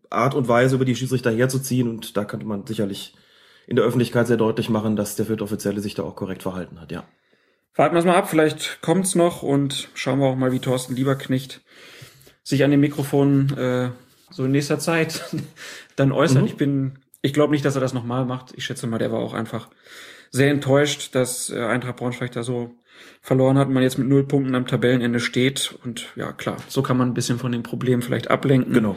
Art 0.10 0.34
und 0.34 0.48
Weise 0.48 0.76
über 0.76 0.86
die 0.86 0.96
Schiedsrichter 0.96 1.32
herzuziehen. 1.32 1.88
Und 1.88 2.18
da 2.18 2.26
könnte 2.26 2.48
man 2.48 2.66
sicherlich 2.66 3.16
in 3.68 3.76
der 3.76 3.86
Öffentlichkeit 3.86 4.26
sehr 4.26 4.38
deutlich 4.38 4.70
machen, 4.70 4.96
dass 4.96 5.16
der 5.16 5.28
vierte 5.28 5.44
Offizielle 5.44 5.80
sich 5.80 5.94
da 5.94 6.04
auch 6.04 6.16
korrekt 6.16 6.42
verhalten 6.42 6.82
hat, 6.82 6.92
ja. 6.92 7.04
Warten 7.76 7.94
wir 7.94 8.00
es 8.00 8.06
mal 8.06 8.16
ab, 8.16 8.28
vielleicht 8.28 8.82
kommt's 8.82 9.14
noch 9.14 9.44
und 9.44 9.90
schauen 9.94 10.18
wir 10.18 10.26
auch 10.26 10.36
mal, 10.36 10.52
wie 10.52 10.58
Thorsten 10.58 10.96
Lieberknecht 10.96 11.62
sich 12.42 12.64
an 12.64 12.72
dem 12.72 12.80
Mikrofon 12.80 13.56
äh, 13.56 13.92
so 14.32 14.46
in 14.46 14.52
nächster 14.52 14.80
Zeit 14.80 15.26
dann 15.96 16.12
äußert. 16.12 16.42
Mhm. 16.42 16.48
Ich 16.48 16.56
bin, 16.56 17.00
ich 17.28 17.34
glaube 17.34 17.52
nicht, 17.52 17.66
dass 17.66 17.76
er 17.76 17.82
das 17.82 17.94
nochmal 17.94 18.26
macht. 18.26 18.54
Ich 18.56 18.66
schätze 18.66 18.88
mal, 18.88 18.98
der 18.98 19.12
war 19.12 19.20
auch 19.20 19.34
einfach 19.34 19.70
sehr 20.32 20.50
enttäuscht, 20.50 21.14
dass 21.14 21.50
äh, 21.50 21.60
Eintracht 21.60 21.98
Braunschweig 21.98 22.32
da 22.32 22.42
so 22.42 22.76
verloren 23.22 23.58
hat, 23.58 23.70
man 23.70 23.84
jetzt 23.84 23.98
mit 23.98 24.08
null 24.08 24.26
Punkten 24.26 24.56
am 24.56 24.66
Tabellenende 24.66 25.20
steht. 25.20 25.78
Und 25.84 26.08
ja, 26.16 26.32
klar, 26.32 26.58
so 26.70 26.82
kann 26.82 26.98
man 26.98 27.10
ein 27.10 27.14
bisschen 27.14 27.38
von 27.38 27.52
dem 27.52 27.64
Problem 27.64 28.02
vielleicht 28.02 28.32
ablenken. 28.32 28.74
Genau. 28.74 28.96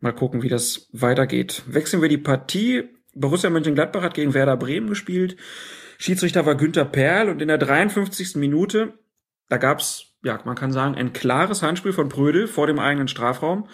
Mal 0.00 0.12
gucken, 0.12 0.42
wie 0.42 0.48
das 0.48 0.88
weitergeht. 0.92 1.62
Wechseln 1.66 2.02
wir 2.02 2.08
die 2.08 2.18
Partie. 2.18 2.88
Borussia 3.14 3.50
Mönchengladbach 3.50 4.02
hat 4.02 4.14
gegen 4.14 4.34
Werder 4.34 4.56
Bremen 4.56 4.88
gespielt. 4.88 5.36
Schiedsrichter 5.98 6.44
war 6.44 6.56
Günther 6.56 6.84
Perl 6.84 7.28
und 7.28 7.40
in 7.40 7.48
der 7.48 7.58
53. 7.58 8.36
Minute, 8.36 8.94
da 9.48 9.58
gab's, 9.58 10.14
ja, 10.24 10.40
man 10.44 10.56
kann 10.56 10.72
sagen, 10.72 10.96
ein 10.96 11.12
klares 11.12 11.62
Handspiel 11.62 11.92
von 11.92 12.08
Prödel 12.08 12.46
vor 12.46 12.66
dem 12.66 12.78
eigenen 12.78 13.08
Strafraum. 13.08 13.68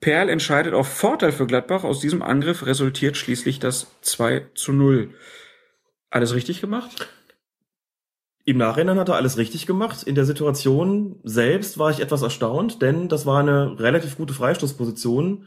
Perl 0.00 0.28
entscheidet 0.28 0.74
auf 0.74 0.88
Vorteil 0.88 1.32
für 1.32 1.46
Gladbach. 1.46 1.84
Aus 1.84 2.00
diesem 2.00 2.22
Angriff 2.22 2.66
resultiert 2.66 3.16
schließlich 3.16 3.58
das 3.58 3.86
2 4.02 4.46
zu 4.54 4.72
0. 4.72 5.10
Alles 6.10 6.34
richtig 6.34 6.60
gemacht? 6.60 7.08
Im 8.44 8.58
Nachhinein 8.58 8.98
hat 8.98 9.08
er 9.08 9.16
alles 9.16 9.38
richtig 9.38 9.66
gemacht. 9.66 10.04
In 10.04 10.14
der 10.14 10.24
Situation 10.24 11.18
selbst 11.24 11.78
war 11.78 11.90
ich 11.90 12.00
etwas 12.00 12.22
erstaunt, 12.22 12.80
denn 12.80 13.08
das 13.08 13.26
war 13.26 13.40
eine 13.40 13.78
relativ 13.80 14.16
gute 14.16 14.34
Freistoßposition. 14.34 15.46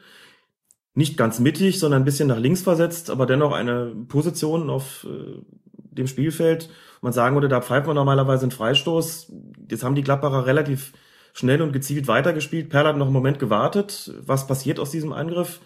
Nicht 0.95 1.15
ganz 1.15 1.39
mittig, 1.39 1.79
sondern 1.79 2.01
ein 2.01 2.05
bisschen 2.05 2.27
nach 2.27 2.39
links 2.39 2.61
versetzt, 2.61 3.09
aber 3.09 3.25
dennoch 3.25 3.53
eine 3.53 3.95
Position 4.09 4.69
auf 4.69 5.07
äh, 5.09 5.41
dem 5.73 6.07
Spielfeld. 6.07 6.69
Man 7.01 7.13
sagen 7.13 7.35
würde, 7.35 7.47
da 7.47 7.61
pfeift 7.61 7.87
man 7.87 7.95
normalerweise 7.95 8.43
einen 8.43 8.51
Freistoß. 8.51 9.31
Jetzt 9.69 9.83
haben 9.83 9.95
die 9.95 10.03
Gladbacher 10.03 10.45
relativ 10.45 10.91
schnell 11.39 11.61
und 11.61 11.73
gezielt 11.73 12.07
weitergespielt. 12.07 12.69
Perl 12.69 12.87
hat 12.87 12.97
noch 12.97 13.07
einen 13.07 13.13
Moment 13.13 13.39
gewartet. 13.39 14.11
Was 14.25 14.45
passiert 14.45 14.79
aus 14.79 14.91
diesem 14.91 15.13
Angriff? 15.13 15.61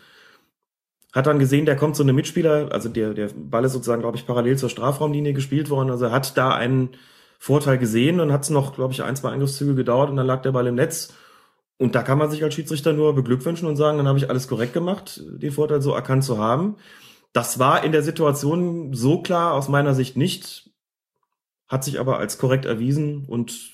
Hat 1.12 1.28
dann 1.28 1.40
gesehen, 1.40 1.66
der 1.66 1.76
kommt 1.76 1.96
so 1.96 2.04
eine 2.04 2.14
Mitspieler, 2.14 2.70
also 2.72 2.90
der, 2.90 3.14
der 3.14 3.30
Ball 3.36 3.66
ist 3.66 3.74
sozusagen, 3.74 4.02
glaube 4.02 4.18
ich, 4.18 4.26
parallel 4.26 4.58
zur 4.58 4.70
Strafraumlinie 4.70 5.34
gespielt 5.34 5.70
worden. 5.70 5.92
Also 5.92 6.12
hat 6.12 6.38
da 6.38 6.56
einen 6.56 6.90
Vorteil 7.40 7.78
gesehen 7.78 8.20
und 8.20 8.32
hat 8.32 8.44
es 8.44 8.50
noch, 8.50 8.74
glaube 8.74 8.94
ich, 8.94 9.04
ein, 9.04 9.16
zwei 9.16 9.32
Angriffszüge 9.32 9.76
gedauert 9.76 10.10
und 10.10 10.16
dann 10.16 10.28
lag 10.28 10.42
der 10.44 10.54
Ball 10.54 10.68
im 10.68 10.76
Netz. 10.76 11.14
Und 11.78 11.96
da 11.96 12.04
kann 12.04 12.18
man 12.18 12.32
sich 12.32 12.44
als 12.44 12.54
Schiedsrichter 12.54 12.94
nur 12.94 13.14
beglückwünschen 13.16 13.68
und 13.68 13.76
sagen, 13.76 13.98
dann 13.98 14.08
habe 14.08 14.18
ich 14.18 14.30
alles 14.30 14.48
korrekt 14.48 14.74
gemacht, 14.74 15.22
den 15.26 15.52
Vorteil 15.52 15.82
so 15.82 15.94
erkannt 15.94 16.24
zu 16.24 16.38
haben. 16.38 16.78
Das 17.34 17.58
war 17.58 17.84
in 17.84 17.92
der 17.92 18.04
Situation 18.04 18.94
so 18.94 19.22
klar 19.22 19.54
aus 19.54 19.68
meiner 19.70 19.96
Sicht 19.96 20.16
nicht, 20.16 20.70
hat 21.68 21.84
sich 21.84 22.00
aber 22.00 22.20
als 22.20 22.38
korrekt 22.38 22.66
erwiesen 22.66 23.26
und 23.26 23.73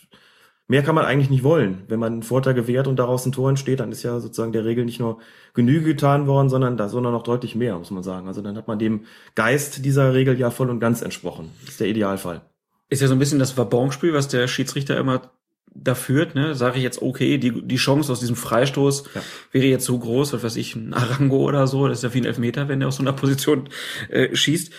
mehr 0.69 0.83
kann 0.83 0.95
man 0.95 1.03
eigentlich 1.03 1.29
nicht 1.29 1.43
wollen. 1.43 1.83
Wenn 1.89 1.99
man 1.99 2.13
einen 2.13 2.23
Vorteil 2.23 2.53
gewährt 2.53 2.87
und 2.87 2.97
daraus 2.97 3.25
ein 3.25 3.33
Tor 3.33 3.49
entsteht, 3.49 3.81
dann 3.81 3.91
ist 3.91 4.03
ja 4.03 4.21
sozusagen 4.21 4.53
der 4.53 4.63
Regel 4.63 4.85
nicht 4.85 5.01
nur 5.01 5.19
Genüge 5.53 5.87
getan 5.87 6.25
worden, 6.27 6.47
sondern 6.47 6.77
da 6.77 6.87
sondern 6.87 7.11
noch 7.11 7.23
deutlich 7.23 7.55
mehr, 7.55 7.77
muss 7.77 7.91
man 7.91 8.03
sagen. 8.03 8.27
Also 8.27 8.41
dann 8.41 8.55
hat 8.55 8.69
man 8.69 8.79
dem 8.79 9.01
Geist 9.35 9.83
dieser 9.83 10.13
Regel 10.13 10.39
ja 10.39 10.49
voll 10.49 10.69
und 10.69 10.79
ganz 10.79 11.01
entsprochen. 11.01 11.49
Das 11.61 11.71
ist 11.71 11.79
der 11.81 11.87
Idealfall 11.87 12.41
ist 12.89 13.01
ja 13.01 13.07
so 13.07 13.13
ein 13.13 13.19
bisschen 13.19 13.39
das 13.39 13.55
Wabonspiel, 13.57 14.13
was 14.13 14.27
der 14.27 14.47
Schiedsrichter 14.47 14.97
immer 14.97 15.31
da 15.71 15.93
führt, 15.93 16.33
ne, 16.33 16.55
sage 16.55 16.77
ich 16.77 16.83
jetzt, 16.83 17.01
okay, 17.01 17.37
die, 17.37 17.61
die 17.61 17.75
Chance 17.75 18.11
aus 18.11 18.19
diesem 18.19 18.35
Freistoß 18.35 19.03
ja. 19.13 19.21
wäre 19.51 19.67
jetzt 19.67 19.85
so 19.85 19.97
groß, 19.99 20.33
was 20.33 20.43
weiß 20.43 20.55
ich, 20.55 20.75
ein 20.75 20.93
Arango 20.95 21.37
oder 21.43 21.67
so, 21.67 21.87
das 21.87 21.99
ist 21.99 22.03
ja 22.03 22.13
wie 22.15 22.21
ein 22.21 22.25
Elfmeter, 22.25 22.67
wenn 22.67 22.79
der 22.79 22.87
aus 22.87 22.95
so 22.95 23.03
einer 23.03 23.13
Position 23.13 23.69
äh, 24.09 24.35
schießt. 24.35 24.73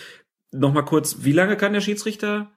Nochmal 0.51 0.83
kurz, 0.83 1.19
wie 1.21 1.31
lange 1.31 1.55
kann 1.55 1.71
der 1.71 1.79
Schiedsrichter 1.79 2.51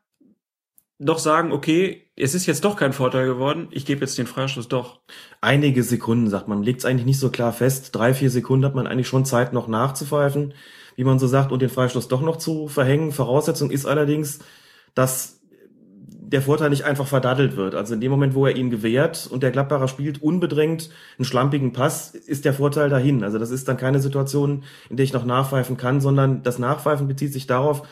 doch 0.99 1.19
sagen, 1.19 1.53
okay, 1.53 2.11
es 2.17 2.35
ist 2.35 2.47
jetzt 2.47 2.65
doch 2.65 2.77
kein 2.77 2.93
Vorteil 2.93 3.27
geworden, 3.27 3.69
ich 3.73 3.85
gebe 3.85 4.03
jetzt 4.03 4.17
den 4.17 4.27
Freistoß 4.27 4.69
doch. 4.69 5.01
Einige 5.41 5.83
Sekunden, 5.83 6.31
sagt 6.31 6.49
man, 6.49 6.63
legt 6.63 6.81
es 6.81 6.85
eigentlich 6.85 7.07
nicht 7.07 7.19
so 7.19 7.31
klar 7.31 7.53
fest. 7.53 7.95
Drei, 7.95 8.15
vier 8.15 8.31
Sekunden 8.31 8.65
hat 8.65 8.75
man 8.75 8.87
eigentlich 8.87 9.09
schon 9.09 9.25
Zeit, 9.25 9.53
noch 9.53 9.67
nachzupfeifen, 9.67 10.55
wie 10.97 11.05
man 11.05 11.19
so 11.19 11.27
sagt, 11.27 11.51
und 11.51 11.61
den 11.61 11.69
Freistoß 11.69 12.09
doch 12.09 12.21
noch 12.23 12.37
zu 12.37 12.69
verhängen. 12.69 13.11
Voraussetzung 13.11 13.71
ist 13.71 13.87
allerdings, 13.87 14.39
dass 14.95 15.41
der 16.35 16.43
Vorteil 16.43 16.71
nicht 16.71 16.85
einfach 16.85 17.07
verdattelt 17.07 17.57
wird. 17.57 17.75
Also 17.75 17.95
in 17.95 18.01
dem 18.01 18.11
Moment, 18.11 18.35
wo 18.35 18.47
er 18.47 18.57
ihn 18.57 18.71
gewährt 18.71 19.29
und 19.31 19.43
der 19.43 19.51
Gladbacher 19.51 19.89
spielt 19.89 20.23
unbedrängt 20.23 20.91
einen 21.19 21.25
schlampigen 21.25 21.73
Pass, 21.73 22.15
ist 22.15 22.45
der 22.45 22.55
Vorteil 22.55 22.89
dahin. 22.89 23.23
Also 23.23 23.39
das 23.39 23.51
ist 23.51 23.69
dann 23.69 23.77
keine 23.77 24.01
Situation, 24.01 24.65
in 24.89 24.97
der 24.97 25.05
ich 25.05 25.13
noch 25.13 25.25
nachpfeifen 25.25 25.77
kann, 25.77 26.01
sondern 26.01 26.43
das 26.43 26.59
Nachpfeifen 26.59 27.09
bezieht 27.09 27.33
sich 27.33 27.47
darauf, 27.47 27.83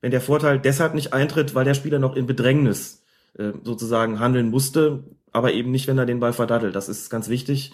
wenn 0.00 0.10
der 0.10 0.20
Vorteil 0.20 0.58
deshalb 0.58 0.94
nicht 0.94 1.12
eintritt, 1.12 1.54
weil 1.54 1.64
der 1.64 1.74
Spieler 1.74 1.98
noch 1.98 2.16
in 2.16 2.26
Bedrängnis 2.26 3.04
äh, 3.38 3.52
sozusagen 3.62 4.20
handeln 4.20 4.50
musste, 4.50 5.04
aber 5.32 5.52
eben 5.52 5.70
nicht, 5.70 5.86
wenn 5.86 5.98
er 5.98 6.06
den 6.06 6.20
Ball 6.20 6.32
verdattelt. 6.32 6.74
Das 6.74 6.88
ist 6.88 7.10
ganz 7.10 7.28
wichtig. 7.28 7.72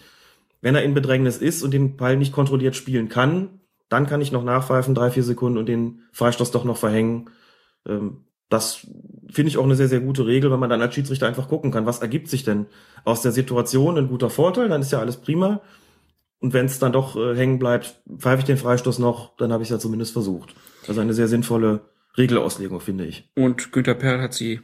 Wenn 0.60 0.74
er 0.74 0.82
in 0.82 0.94
Bedrängnis 0.94 1.38
ist 1.38 1.62
und 1.62 1.72
den 1.72 1.96
Ball 1.96 2.16
nicht 2.16 2.32
kontrolliert 2.32 2.76
spielen 2.76 3.08
kann, 3.08 3.60
dann 3.88 4.06
kann 4.06 4.20
ich 4.20 4.32
noch 4.32 4.44
nachpfeifen, 4.44 4.94
drei, 4.94 5.10
vier 5.10 5.22
Sekunden 5.22 5.58
und 5.58 5.66
den 5.66 6.02
Freistoß 6.12 6.50
doch 6.50 6.64
noch 6.64 6.76
verhängen. 6.76 7.30
Ähm, 7.86 8.24
das 8.48 8.86
finde 9.30 9.48
ich 9.48 9.58
auch 9.58 9.64
eine 9.64 9.76
sehr, 9.76 9.88
sehr 9.88 10.00
gute 10.00 10.26
Regel, 10.26 10.50
wenn 10.50 10.60
man 10.60 10.70
dann 10.70 10.82
als 10.82 10.94
Schiedsrichter 10.94 11.26
einfach 11.26 11.48
gucken 11.48 11.70
kann, 11.70 11.86
was 11.86 12.00
ergibt 12.00 12.28
sich 12.28 12.44
denn 12.44 12.66
aus 13.04 13.22
der 13.22 13.32
Situation, 13.32 13.96
ein 13.96 14.08
guter 14.08 14.30
Vorteil, 14.30 14.68
dann 14.68 14.82
ist 14.82 14.92
ja 14.92 15.00
alles 15.00 15.16
prima. 15.16 15.60
Und 16.40 16.52
wenn 16.52 16.66
es 16.66 16.78
dann 16.78 16.92
doch 16.92 17.16
äh, 17.16 17.36
hängen 17.36 17.58
bleibt, 17.58 18.02
pfeife 18.18 18.40
ich 18.40 18.44
den 18.44 18.56
Freistoß 18.56 18.98
noch, 18.98 19.36
dann 19.36 19.52
habe 19.52 19.62
ich 19.62 19.68
es 19.68 19.72
ja 19.72 19.78
zumindest 19.78 20.12
versucht. 20.12 20.54
Also 20.88 21.00
eine 21.00 21.14
sehr 21.14 21.28
sinnvolle 21.28 21.82
Regelauslegung, 22.16 22.80
finde 22.80 23.06
ich. 23.06 23.30
Und 23.34 23.72
Günter 23.72 23.94
Perl 23.94 24.20
hat 24.20 24.34
sie 24.34 24.60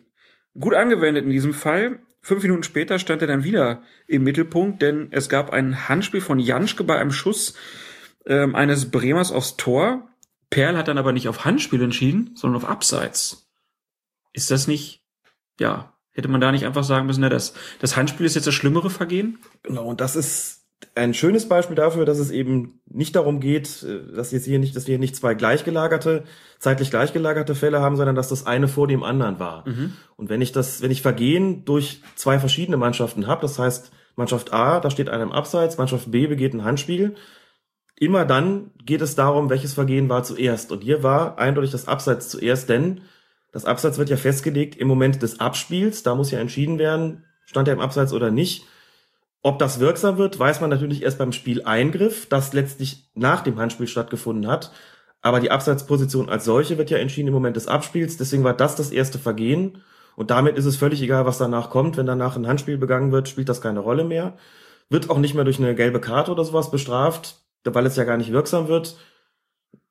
gut 0.59 0.75
angewendet 0.75 1.25
in 1.25 1.31
diesem 1.31 1.55
Fall. 1.55 2.01
Fünf 2.21 2.43
Minuten 2.43 2.63
später 2.63 2.99
stand 2.99 3.23
er 3.23 3.29
dann 3.29 3.45
wieder 3.45 3.83
im 4.07 4.25
Mittelpunkt, 4.25 4.83
denn 4.83 5.09
es 5.13 5.29
gab 5.29 5.51
ein 5.51 5.89
Handspiel 5.89 6.21
von 6.21 6.39
Janschke 6.39 6.85
bei 6.85 6.99
einem 6.99 7.13
Schuss 7.13 7.55
ähm, 8.27 8.55
eines 8.55 8.91
Bremers 8.91 9.33
aufs 9.33 9.57
Tor. 9.57 10.09
Perl 10.51 10.77
hat 10.77 10.89
dann 10.89 10.99
aber 10.99 11.13
nicht 11.13 11.29
auf 11.29 11.45
Handspiel 11.45 11.83
entschieden, 11.83 12.33
sondern 12.35 12.63
auf 12.63 12.69
Abseits. 12.69 13.51
Ist 14.33 14.51
das 14.51 14.67
nicht, 14.67 15.05
ja, 15.59 15.95
hätte 16.13 16.29
man 16.29 16.41
da 16.41 16.53
nicht 16.53 16.67
einfach 16.67 16.85
sagen 16.85 17.07
müssen, 17.07 17.21
na, 17.21 17.29
das, 17.29 17.55
das 17.81 17.97
Handspiel 17.97 18.27
ist 18.27 18.35
jetzt 18.35 18.47
das 18.47 18.55
schlimmere 18.55 18.91
Vergehen? 18.91 19.39
Genau, 19.63 19.87
und 19.87 20.01
das 20.01 20.17
ist 20.17 20.58
ein 20.95 21.15
schönes 21.15 21.49
Beispiel 21.49 21.77
dafür, 21.77 22.05
dass 22.05 22.19
es 22.19 22.31
eben 22.31 22.81
nicht 22.87 23.17
darum 23.17 23.41
geht, 23.41 23.83
äh, 23.83 24.15
dass 24.15 24.33
jetzt 24.33 24.45
hier 24.45 24.59
nicht, 24.59 24.77
dass 24.77 24.87
wir 24.87 24.93
hier 24.93 24.99
nicht 24.99 25.17
zwei 25.17 25.35
gleichgelagerte, 25.35 26.25
zeitlich 26.59 26.91
gleichgelagerte 26.91 27.55
Fälle 27.55 27.81
haben, 27.81 27.97
sondern 27.97 28.17
dass 28.17 28.29
das 28.29 28.47
eine 28.47 28.69
vor 28.69 28.87
dem 28.87 29.03
anderen 29.03 29.39
war. 29.39 29.69
Mhm. 29.69 29.93
Und 30.17 30.29
wenn 30.29 30.41
ich 30.41 30.53
das, 30.53 30.83
wenn 30.83 30.91
ich 30.91 31.03
Vergehen 31.03 31.65
durch 31.65 32.03
zwei 32.17 32.39
verschiedene 32.39 32.77
Mannschaften 32.77 33.27
habe, 33.27 33.43
das 33.43 33.59
heißt 33.59 33.93
Mannschaft 34.17 34.53
A, 34.53 34.81
da 34.81 34.91
steht 34.91 35.09
einer 35.09 35.23
im 35.23 35.33
Abseits, 35.33 35.79
Mannschaft 35.79 36.11
B 36.11 36.27
begeht 36.27 36.55
ein 36.55 36.65
Handspiel, 36.65 37.15
immer 37.97 38.25
dann 38.25 38.71
geht 38.85 39.01
es 39.01 39.15
darum, 39.15 39.51
welches 39.51 39.75
Vergehen 39.75 40.09
war 40.09 40.23
zuerst. 40.25 40.73
Und 40.73 40.83
hier 40.83 41.03
war 41.03 41.39
eindeutig 41.39 41.71
das 41.71 41.89
Abseits 41.89 42.29
zuerst, 42.29 42.69
denn 42.69 43.03
das 43.53 43.65
Abseits 43.65 43.99
wird 43.99 44.11
ja 44.11 44.17
festgelegt 44.17 44.77
im 44.77 44.89
Moment 44.89 45.23
des 45.23 45.41
Abspiels. 45.41 46.03
Da 46.03 46.15
muss 46.15 46.31
ja 46.31 46.39
entschieden 46.39 46.79
werden, 46.79 47.25
stand 47.45 47.69
er 47.69 47.75
im 47.75 47.81
Abseits 47.81 48.13
oder 48.13 48.31
nicht. 48.31 48.65
Ob 49.43 49.59
das 49.59 49.79
wirksam 49.81 50.19
wird, 50.19 50.39
weiß 50.39 50.61
man 50.61 50.71
natürlich 50.71 51.03
erst 51.03 51.19
beim 51.19 51.33
Spieleingriff, 51.33 52.27
das 52.27 52.53
letztlich 52.53 53.11
nach 53.15 53.43
dem 53.43 53.59
Handspiel 53.59 53.87
stattgefunden 53.87 54.51
hat. 54.51 54.73
Aber 55.23 55.41
die 55.41 55.51
Abseitsposition 55.51 56.29
als 56.29 56.45
solche 56.45 56.79
wird 56.79 56.91
ja 56.91 56.99
entschieden 56.99 57.29
im 57.29 57.35
Moment 57.35 57.57
des 57.57 57.69
Abspiels. 57.69 58.17
Deswegen 58.17 58.45
war 58.45 58.55
das 58.55 58.77
das 58.77 58.91
erste 58.91 59.19
Vergehen. 59.19 59.83
Und 60.17 60.31
damit 60.31 60.57
ist 60.57 60.65
es 60.65 60.77
völlig 60.77 61.01
egal, 61.03 61.27
was 61.27 61.39
danach 61.39 61.71
kommt. 61.71 61.97
Wenn 61.97 62.07
danach 62.07 62.37
ein 62.37 62.47
Handspiel 62.47 62.79
begangen 62.79 63.13
wird, 63.13 63.29
spielt 63.29 63.49
das 63.49 63.61
keine 63.61 63.81
Rolle 63.81 64.05
mehr. 64.05 64.37
Wird 64.91 65.11
auch 65.11 65.19
nicht 65.19 65.35
mehr 65.35 65.45
durch 65.45 65.59
eine 65.59 65.75
gelbe 65.75 66.01
Karte 66.01 66.33
oder 66.33 66.45
sowas 66.45 66.71
bestraft, 66.71 67.37
weil 67.65 67.87
es 67.87 67.97
ja 67.97 68.05
gar 68.05 68.17
nicht 68.17 68.33
wirksam 68.33 68.69
wird. 68.69 68.97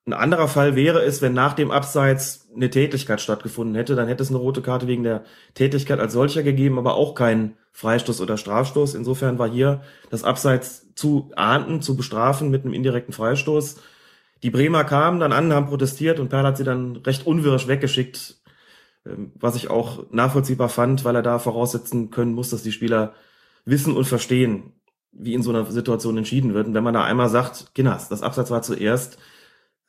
Ein 0.08 0.14
anderer 0.14 0.48
Fall 0.48 0.78
wäre 0.78 1.04
es, 1.04 1.22
wenn 1.22 1.34
nach 1.34 1.52
dem 1.52 1.70
Abseits 1.70 2.48
eine 2.56 2.70
Tätigkeit 2.70 3.20
stattgefunden 3.20 3.76
hätte, 3.76 3.94
dann 3.94 4.08
hätte 4.08 4.24
es 4.24 4.30
eine 4.30 4.38
rote 4.38 4.62
Karte 4.62 4.88
wegen 4.88 5.04
der 5.04 5.26
Tätigkeit 5.54 6.00
als 6.00 6.14
solcher 6.14 6.44
gegeben, 6.44 6.80
aber 6.80 6.96
auch 6.96 7.14
keinen 7.14 7.58
Freistoß 7.74 8.22
oder 8.22 8.38
Strafstoß. 8.38 8.96
Insofern 8.96 9.38
war 9.38 9.50
hier 9.50 9.82
das 10.10 10.24
Abseits 10.24 10.94
zu 10.96 11.30
ahnden, 11.36 11.82
zu 11.82 11.98
bestrafen 11.98 12.50
mit 12.50 12.64
einem 12.64 12.74
indirekten 12.74 13.14
Freistoß. 13.14 13.82
Die 14.44 14.50
Bremer 14.50 14.86
kamen 14.86 15.20
dann 15.20 15.34
an, 15.34 15.52
haben 15.52 15.68
protestiert 15.68 16.22
und 16.22 16.30
Perl 16.30 16.46
hat 16.46 16.56
sie 16.56 16.64
dann 16.64 16.96
recht 16.98 17.28
unwirsch 17.28 17.68
weggeschickt, 17.68 18.38
ähm, 19.06 19.34
was 19.36 19.58
ich 19.58 19.70
auch 19.70 20.10
nachvollziehbar 20.12 20.70
fand, 20.70 21.04
weil 21.04 21.18
er 21.18 21.22
da 21.22 21.38
voraussetzen 21.38 22.12
können 22.12 22.34
muss, 22.34 22.50
dass 22.50 22.64
die 22.64 22.72
Spieler 22.72 23.14
wissen 23.66 23.94
und 23.94 24.06
verstehen, 24.06 24.72
wie 25.12 25.34
in 25.34 25.44
so 25.44 25.50
einer 25.50 25.66
Situation 25.66 26.18
entschieden 26.18 26.54
wird. 26.54 26.68
Und 26.68 26.76
wenn 26.76 26.84
man 26.84 26.94
da 26.94 27.04
einmal 27.04 27.28
sagt, 27.28 27.74
Ginners, 27.74 28.08
das 28.08 28.22
Abseits 28.22 28.52
war 28.52 28.62
zuerst, 28.62 29.18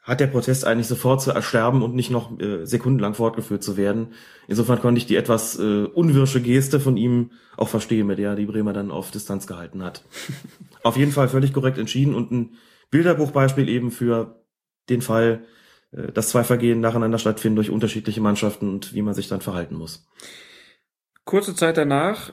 hat 0.09 0.21
der 0.21 0.27
Protest 0.27 0.65
eigentlich 0.65 0.87
sofort 0.87 1.21
zu 1.21 1.33
ersterben 1.33 1.83
und 1.83 1.95
nicht 1.95 2.11
noch 2.11 2.41
äh, 2.41 2.65
sekundenlang 2.65 3.13
fortgeführt 3.13 3.63
zu 3.63 3.77
werden. 3.77 4.15
Insofern 4.49 4.81
konnte 4.81 4.99
ich 4.99 5.05
die 5.05 5.17
etwas 5.17 5.59
äh, 5.59 5.85
unwirsche 5.85 6.41
Geste 6.41 6.81
von 6.81 6.97
ihm 6.97 7.33
auch 7.59 7.69
verstehen, 7.69 8.07
mit 8.07 8.19
der 8.19 8.35
die 8.35 8.47
Bremer 8.47 8.73
dann 8.73 8.91
auf 8.91 9.11
Distanz 9.11 9.47
gehalten 9.47 9.85
hat. 9.85 10.03
auf 10.83 10.97
jeden 10.97 11.13
Fall 11.13 11.29
völlig 11.29 11.53
korrekt 11.53 11.77
entschieden 11.77 12.15
und 12.15 12.33
ein 12.33 12.55
Bilderbuchbeispiel 12.91 13.69
eben 13.69 13.91
für 13.91 14.43
den 14.89 15.03
Fall, 15.03 15.45
äh, 15.93 16.11
dass 16.11 16.31
zwei 16.31 16.43
Vergehen 16.43 16.81
nacheinander 16.81 17.19
stattfinden 17.19 17.57
durch 17.57 17.69
unterschiedliche 17.69 18.23
Mannschaften 18.23 18.71
und 18.71 18.95
wie 18.95 19.03
man 19.03 19.13
sich 19.13 19.29
dann 19.29 19.43
verhalten 19.43 19.75
muss. 19.75 20.09
kurze 21.27 21.55
Zeit 21.55 21.77
danach 21.77 22.33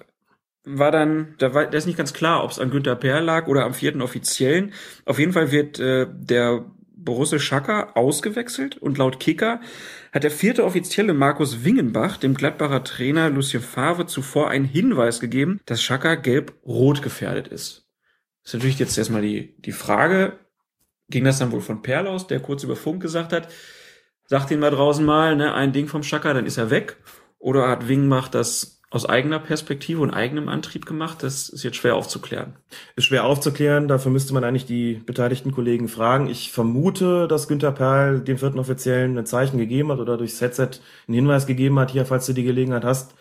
war 0.64 0.92
dann, 0.92 1.36
da 1.40 1.54
war, 1.54 1.66
da 1.68 1.78
ist 1.78 1.88
nicht 1.88 1.98
ganz 1.98 2.14
klar, 2.14 2.44
ob 2.44 2.52
es 2.52 2.60
an 2.60 2.72
Günter 2.72 2.96
Perl 2.96 3.24
lag 3.24 3.48
oder 3.48 3.66
am 3.66 3.74
vierten 3.74 4.02
Offiziellen. 4.02 4.74
Auf 5.06 5.20
jeden 5.20 5.34
Fall 5.34 5.52
wird 5.52 5.78
äh, 5.78 6.08
der 6.10 6.66
Borusse 7.06 7.40
Schaka 7.40 7.92
ausgewechselt 7.94 8.78
und 8.78 8.98
laut 8.98 9.20
Kicker 9.20 9.62
hat 10.12 10.24
der 10.24 10.32
vierte 10.32 10.66
Offizielle 10.66 11.14
Markus 11.14 11.64
Wingenbach 11.64 12.18
dem 12.18 12.34
Gladbacher 12.34 12.84
Trainer 12.84 13.30
Lucien 13.30 13.62
Favre 13.62 14.08
zuvor 14.08 14.50
einen 14.50 14.66
Hinweis 14.66 15.20
gegeben, 15.20 15.62
dass 15.66 15.82
Schaka 15.82 16.16
gelb-rot 16.16 17.02
gefährdet 17.02 17.48
ist. 17.48 17.88
Das 18.44 18.50
ist 18.50 18.54
natürlich 18.56 18.80
jetzt 18.80 18.98
erstmal 18.98 19.22
die, 19.22 19.56
die 19.62 19.72
Frage, 19.72 20.40
ging 21.10 21.24
das 21.24 21.40
dann 21.40 21.52
wohl 21.52 21.62
von 21.62 21.82
Perl 21.82 22.08
aus, 22.08 22.28
der 22.28 22.40
kurz 22.40 22.64
über 22.64 22.76
Funk 22.76 23.02
gesagt 23.02 23.32
hat, 23.32 23.48
sagt 24.26 24.52
ihn 24.52 24.60
mal 24.60 24.72
draußen 24.72 25.06
mal, 25.06 25.36
ne, 25.36 25.54
ein 25.54 25.74
Ding 25.74 25.88
vom 25.88 26.04
Schaka, 26.04 26.34
dann 26.34 26.46
ist 26.46 26.58
er 26.58 26.70
weg. 26.70 26.98
Oder 27.38 27.70
hat 27.70 27.88
Wingenbach 27.88 28.28
das 28.28 28.75
aus 28.96 29.06
eigener 29.06 29.40
Perspektive 29.40 30.02
und 30.02 30.12
eigenem 30.12 30.48
Antrieb 30.48 30.86
gemacht? 30.86 31.22
Das 31.22 31.50
ist 31.50 31.64
jetzt 31.64 31.76
schwer 31.76 31.96
aufzuklären. 31.96 32.54
Ist 32.96 33.04
schwer 33.04 33.26
aufzuklären, 33.26 33.90
dafür 33.90 34.10
müsste 34.10 34.34
man 34.34 34.46
eigentlich 34.46 34.66
die 34.66 35.02
beteiligten 35.06 35.52
Kollegen 35.52 35.90
fragen. 35.90 36.30
Ich 36.30 36.54
vermute, 36.54 37.28
dass 37.28 37.50
Günther 37.50 37.74
Perl 37.74 38.22
dem 38.22 38.38
vierten 38.38 38.58
Offiziellen 38.58 39.18
ein 39.18 39.26
Zeichen 39.26 39.58
gegeben 39.58 39.92
hat 39.92 40.00
oder 40.00 40.18
durchs 40.18 40.40
Headset 40.40 40.80
einen 41.08 41.16
Hinweis 41.16 41.46
gegeben 41.46 41.78
hat, 41.78 41.92
hier, 41.92 42.06
falls 42.06 42.26
du 42.26 42.32
die 42.32 42.46
Gelegenheit 42.46 42.86
hast, 42.86 43.16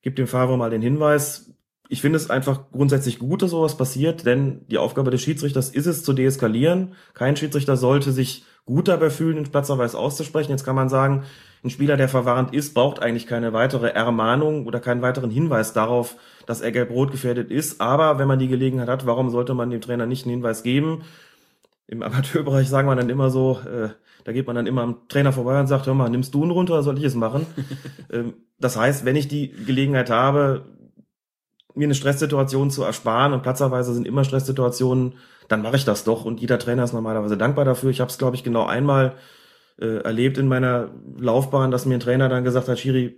gib 0.00 0.14
dem 0.14 0.28
Fahrer 0.28 0.56
mal 0.56 0.70
den 0.70 0.80
Hinweis. 0.80 1.54
Ich 1.88 2.02
finde 2.02 2.16
es 2.16 2.30
einfach 2.30 2.70
grundsätzlich 2.70 3.18
gut, 3.18 3.42
dass 3.42 3.50
sowas 3.50 3.76
passiert, 3.76 4.24
denn 4.26 4.64
die 4.68 4.78
Aufgabe 4.78 5.10
des 5.10 5.22
Schiedsrichters 5.22 5.70
ist 5.70 5.86
es, 5.86 6.04
zu 6.04 6.12
deeskalieren. 6.12 6.94
Kein 7.14 7.34
Schiedsrichter 7.34 7.76
sollte 7.76 8.12
sich 8.12 8.44
gut 8.64 8.86
dabei 8.86 9.10
fühlen, 9.10 9.42
den 9.42 9.50
Platzerweis 9.50 9.96
auszusprechen. 9.96 10.52
Jetzt 10.52 10.64
kann 10.64 10.76
man 10.76 10.88
sagen, 10.88 11.24
ein 11.62 11.70
Spieler, 11.70 11.96
der 11.96 12.08
verwarnt 12.08 12.54
ist, 12.54 12.72
braucht 12.72 13.00
eigentlich 13.02 13.26
keine 13.26 13.52
weitere 13.52 13.88
Ermahnung 13.88 14.66
oder 14.66 14.80
keinen 14.80 15.02
weiteren 15.02 15.30
Hinweis 15.30 15.72
darauf, 15.72 16.16
dass 16.46 16.62
er 16.62 16.72
gelb-rot 16.72 17.10
gefährdet 17.10 17.50
ist. 17.50 17.80
Aber 17.80 18.18
wenn 18.18 18.28
man 18.28 18.38
die 18.38 18.48
Gelegenheit 18.48 18.88
hat, 18.88 19.06
warum 19.06 19.30
sollte 19.30 19.52
man 19.52 19.70
dem 19.70 19.80
Trainer 19.80 20.06
nicht 20.06 20.24
einen 20.24 20.36
Hinweis 20.36 20.62
geben? 20.62 21.02
Im 21.86 22.02
Amateurbereich 22.02 22.68
sagen 22.68 22.88
wir 22.88 22.96
dann 22.96 23.10
immer 23.10 23.30
so, 23.30 23.58
äh, 23.66 23.90
da 24.24 24.32
geht 24.32 24.46
man 24.46 24.56
dann 24.56 24.66
immer 24.66 24.82
am 24.82 25.08
Trainer 25.08 25.32
vorbei 25.32 25.58
und 25.60 25.66
sagt, 25.66 25.86
hör 25.86 25.94
mal, 25.94 26.08
nimmst 26.08 26.32
du 26.34 26.44
ihn 26.44 26.50
runter 26.50 26.74
oder 26.74 26.82
soll 26.82 26.98
ich 26.98 27.04
es 27.04 27.14
machen? 27.14 27.46
ähm, 28.12 28.34
das 28.58 28.76
heißt, 28.76 29.04
wenn 29.04 29.16
ich 29.16 29.28
die 29.28 29.50
Gelegenheit 29.50 30.08
habe, 30.08 30.64
mir 31.74 31.84
eine 31.84 31.94
Stresssituation 31.94 32.70
zu 32.70 32.82
ersparen 32.82 33.32
und 33.32 33.42
platzerweise 33.42 33.92
sind 33.94 34.06
immer 34.06 34.24
Stresssituationen, 34.24 35.14
dann 35.48 35.62
mache 35.62 35.76
ich 35.76 35.84
das 35.84 36.04
doch 36.04 36.24
und 36.24 36.40
jeder 36.40 36.58
Trainer 36.58 36.84
ist 36.84 36.92
normalerweise 36.92 37.36
dankbar 37.36 37.64
dafür. 37.64 37.90
Ich 37.90 38.00
habe 38.00 38.10
es, 38.10 38.18
glaube 38.18 38.36
ich, 38.36 38.44
genau 38.44 38.66
einmal 38.66 39.16
äh, 39.80 40.02
erlebt 40.02 40.38
in 40.38 40.48
meiner 40.48 40.90
Laufbahn, 41.18 41.70
dass 41.70 41.86
mir 41.86 41.94
ein 41.94 42.00
Trainer 42.00 42.28
dann 42.28 42.44
gesagt 42.44 42.68
hat, 42.68 42.78
Schiri, 42.78 43.16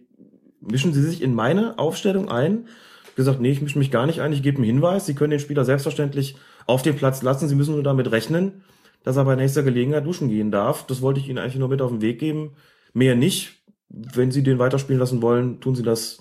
mischen 0.61 0.93
Sie 0.93 1.03
sich 1.03 1.23
in 1.23 1.35
meine 1.35 1.79
Aufstellung 1.79 2.29
ein? 2.29 2.67
Ich 3.09 3.17
gesagt, 3.17 3.41
nee, 3.41 3.51
ich 3.51 3.61
mische 3.61 3.79
mich 3.79 3.91
gar 3.91 4.07
nicht 4.07 4.21
ein, 4.21 4.33
ich 4.33 4.43
gebe 4.43 4.57
einen 4.57 4.65
Hinweis. 4.65 5.07
Sie 5.07 5.15
können 5.15 5.33
den 5.33 5.41
Spieler 5.41 5.65
selbstverständlich 5.65 6.37
auf 6.67 6.83
den 6.83 6.97
Platz 6.97 7.23
lassen. 7.23 7.49
Sie 7.49 7.55
müssen 7.55 7.75
nur 7.75 7.83
damit 7.83 8.11
rechnen, 8.11 8.63
dass 9.03 9.17
er 9.17 9.25
bei 9.25 9.37
nächster 9.37 9.63
Gelegenheit 9.63 10.07
duschen 10.07 10.29
gehen 10.29 10.51
darf. 10.51 10.87
Das 10.87 11.03
wollte 11.03 11.21
ich 11.21 11.29
Ihnen 11.29 11.39
eigentlich 11.39 11.57
nur 11.57 11.69
mit 11.69 11.83
auf 11.83 11.91
den 11.91 12.01
Weg 12.01 12.19
geben. 12.19 12.53
Mehr 12.95 13.17
nicht. 13.17 13.63
Wenn 13.89 14.31
Sie 14.31 14.43
den 14.43 14.59
weiterspielen 14.59 14.99
lassen 14.99 15.21
wollen, 15.21 15.61
tun 15.61 15.75
Sie 15.75 15.83
das 15.83 16.21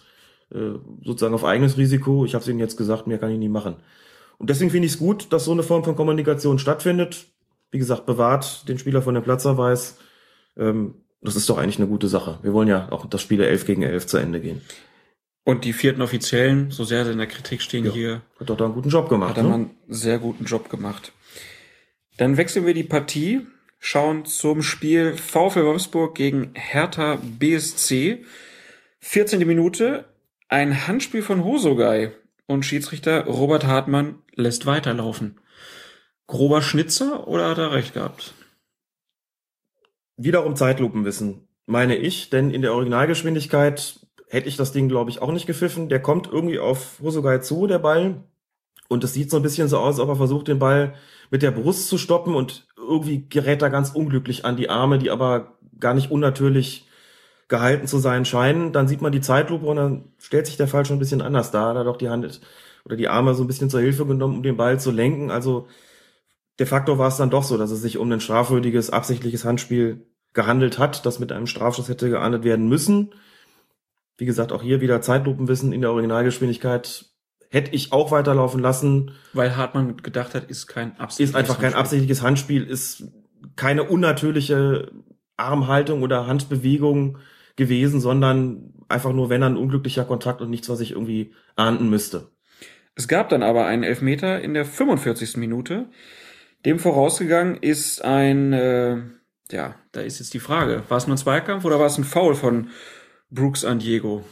äh, 0.54 0.72
sozusagen 1.06 1.34
auf 1.34 1.46
eigenes 1.46 1.78
Risiko. 1.78 2.26
Ich 2.26 2.34
habe 2.34 2.42
es 2.42 2.50
Ihnen 2.50 2.60
jetzt 2.60 2.76
gesagt, 2.76 3.08
mehr 3.08 3.18
kann 3.18 3.32
ich 3.32 3.40
nie 3.40 3.48
machen. 3.48 3.78
Und 4.38 4.50
deswegen 4.50 4.72
finde 4.72 4.88
ich 4.88 4.94
es 4.94 5.00
gut, 5.00 5.32
dass 5.32 5.46
so 5.46 5.52
eine 5.52 5.64
Form 5.64 5.84
von 5.84 5.96
Kommunikation 5.96 6.60
stattfindet. 6.60 7.28
Wie 7.70 7.78
gesagt, 7.78 8.06
bewahrt 8.06 8.68
den 8.68 8.80
Spieler 8.80 9.02
von 9.02 9.14
dem 9.14 9.24
Platzerweis 9.24 9.98
ähm, 10.62 10.96
das 11.22 11.36
ist 11.36 11.50
doch 11.50 11.58
eigentlich 11.58 11.78
eine 11.78 11.88
gute 11.88 12.08
Sache. 12.08 12.40
Wir 12.42 12.54
wollen 12.54 12.68
ja 12.70 12.92
auch 12.92 13.06
das 13.06 13.22
Spiel 13.22 13.42
11 13.42 13.66
gegen 13.66 13.84
11 13.84 14.08
zu 14.08 14.18
Ende 14.18 14.40
gehen. 14.40 14.62
Und 15.44 15.66
die 15.66 15.74
vierten 15.74 16.02
Offiziellen, 16.02 16.72
so 16.72 16.84
sehr 16.84 17.04
sie 17.04 17.12
in 17.12 17.18
der 17.18 17.28
Kritik 17.28 17.62
stehen 17.62 17.86
Ja, 17.86 17.92
hier, 17.92 18.22
Hat 18.40 18.50
doch 18.50 18.58
da 18.58 18.66
einen 18.66 18.74
guten 18.74 18.90
Job 18.90 19.10
gemacht. 19.10 19.32
hat 19.32 19.38
er 19.38 19.44
Ne? 19.44 19.54
einen 19.54 19.72
sehr 19.88 20.20
guten 20.20 20.46
Job 20.46 20.70
gemacht. 20.70 21.12
Dann 22.18 22.38
wechseln 22.38 22.66
wir 22.66 22.74
die 22.76 22.84
Partie, 22.84 23.42
schauen 23.80 24.26
zum 24.26 24.62
Spiel 24.62 25.16
VfL 25.16 25.66
Wolfsburg 25.66 26.14
gegen 26.16 26.52
Hertha 26.54 27.18
BSC. 27.40 28.24
14. 29.00 29.46
Minute, 29.48 30.06
ein 30.48 30.88
Handspiel 30.88 31.24
von 31.24 31.44
Hosogai 31.44 32.12
und 32.46 32.64
Schiedsrichter 32.66 33.26
Robert 33.26 33.66
Hartmann 33.66 34.16
lässt 34.36 34.66
weiterlaufen. 34.68 35.40
Grober 36.28 36.62
Schnitzer 36.62 37.28
oder 37.28 37.50
hat 37.50 37.58
er 37.58 37.72
recht 37.72 37.94
gehabt? 37.96 38.34
Wiederum 40.24 40.56
Zeitlupenwissen, 40.56 41.48
meine 41.66 41.96
ich, 41.96 42.30
denn 42.30 42.52
in 42.52 42.62
der 42.62 42.74
Originalgeschwindigkeit 42.74 44.00
hätte 44.30 44.48
ich 44.48 44.56
das 44.56 44.72
Ding, 44.72 44.88
glaube 44.88 45.10
ich, 45.10 45.22
auch 45.22 45.32
nicht 45.32 45.48
gepfiffen. 45.48 45.90
Der 45.90 46.02
kommt 46.02 46.30
irgendwie 46.32 46.60
auf 46.60 47.00
Hosogai 47.02 47.40
zu, 47.40 47.66
der 47.66 47.80
Ball. 47.80 48.24
Und 48.88 49.04
es 49.04 49.14
sieht 49.14 49.32
so 49.32 49.38
ein 49.38 49.44
bisschen 49.44 49.68
so 49.68 49.78
aus, 49.78 49.96
als 49.96 50.00
ob 50.00 50.10
er 50.10 50.16
versucht, 50.16 50.48
den 50.48 50.60
Ball 50.60 50.94
mit 51.32 51.42
der 51.42 51.52
Brust 51.52 51.88
zu 51.88 51.98
stoppen 51.98 52.36
und 52.36 52.68
irgendwie 52.78 53.28
gerät 53.30 53.62
er 53.62 53.70
ganz 53.70 53.92
unglücklich 53.92 54.46
an 54.46 54.58
die 54.58 54.70
Arme, 54.70 55.00
die 55.00 55.10
aber 55.10 55.58
gar 55.80 55.94
nicht 55.94 56.12
unnatürlich 56.12 56.88
gehalten 57.48 57.88
zu 57.88 57.98
sein 57.98 58.24
scheinen. 58.24 58.74
Dann 58.74 58.88
sieht 58.88 59.02
man 59.02 59.12
die 59.12 59.22
Zeitlupe 59.22 59.66
und 59.66 59.78
dann 59.78 60.14
stellt 60.20 60.46
sich 60.46 60.58
der 60.58 60.68
Fall 60.68 60.86
schon 60.86 60.98
ein 60.98 61.00
bisschen 61.00 61.22
anders 61.22 61.52
dar. 61.52 61.74
Da 61.74 61.84
doch 61.84 61.98
die 61.98 62.10
Hand 62.10 62.42
oder 62.86 62.96
die 62.96 63.08
Arme 63.08 63.34
so 63.34 63.44
ein 63.44 63.48
bisschen 63.48 63.70
zur 63.70 63.82
Hilfe 63.82 64.06
genommen, 64.06 64.38
um 64.38 64.44
den 64.44 64.58
Ball 64.58 64.80
zu 64.80 64.92
lenken. 64.92 65.32
Also 65.32 65.68
de 66.60 66.68
facto 66.68 66.98
war 66.98 67.08
es 67.08 67.18
dann 67.18 67.30
doch 67.30 67.44
so, 67.44 67.58
dass 67.58 67.72
es 67.72 67.82
sich 67.82 67.98
um 67.98 68.12
ein 68.12 68.22
strafwürdiges, 68.22 68.92
absichtliches 68.92 69.46
Handspiel 69.46 70.06
gehandelt 70.34 70.80
hat, 70.80 71.06
das 71.06 71.20
mit 71.20 71.32
einem 71.32 71.48
Strafschuss 71.48 71.90
hätte 71.90 72.10
geahndet 72.10 72.44
werden 72.44 72.70
müssen. 72.70 73.14
Wie 74.18 74.26
gesagt, 74.26 74.52
auch 74.52 74.62
hier 74.62 74.82
wieder 74.82 75.02
Zeitlupenwissen 75.02 75.74
in 75.74 75.82
der 75.82 75.92
Originalgeschwindigkeit 75.92 77.06
hätte 77.50 77.72
ich 77.76 77.92
auch 77.92 78.12
weiterlaufen 78.12 78.62
lassen. 78.62 79.12
Weil 79.34 79.58
Hartmann 79.58 79.98
gedacht 79.98 80.36
hat, 80.36 80.50
ist 80.50 80.68
kein 80.68 80.98
absichtliches 80.98 81.30
Ist 81.30 81.36
einfach 81.36 81.56
kein 81.56 81.74
Handspiel. 81.74 81.80
absichtliches 81.80 82.22
Handspiel, 82.22 82.64
ist 82.64 83.04
keine 83.56 83.84
unnatürliche 83.84 84.92
Armhaltung 85.38 86.04
oder 86.04 86.28
Handbewegung 86.28 87.18
gewesen, 87.58 88.00
sondern 88.00 88.74
einfach 88.88 89.12
nur, 89.12 89.30
wenn 89.30 89.44
ein 89.44 89.58
unglücklicher 89.58 90.06
Kontakt 90.06 90.42
und 90.42 90.50
nichts, 90.50 90.70
was 90.70 90.80
ich 90.80 90.92
irgendwie 90.92 91.34
ahnden 91.56 91.90
müsste. 91.90 92.32
Es 92.96 93.08
gab 93.08 93.30
dann 93.30 93.44
aber 93.44 93.66
einen 93.66 93.84
Elfmeter 93.84 94.42
in 94.42 94.54
der 94.54 94.66
45. 94.66 95.38
Minute. 95.38 95.90
Dem 96.66 96.80
vorausgegangen 96.80 97.58
ist 97.58 98.04
ein, 98.04 98.54
äh, 98.54 98.98
ja, 99.52 99.76
da 99.92 100.02
ist 100.02 100.20
jetzt 100.20 100.34
die 100.34 100.40
Frage, 100.40 100.84
war 100.90 100.98
es 100.98 101.08
nur 101.08 101.16
ein 101.16 101.20
Zweikampf 101.20 101.66
oder 101.66 101.80
war 101.80 101.88
es 101.88 101.98
ein 101.98 102.04
Foul 102.04 102.36
von 102.36 102.70
Brooks 103.30 103.66
an 103.66 103.80
Diego? 103.80 104.24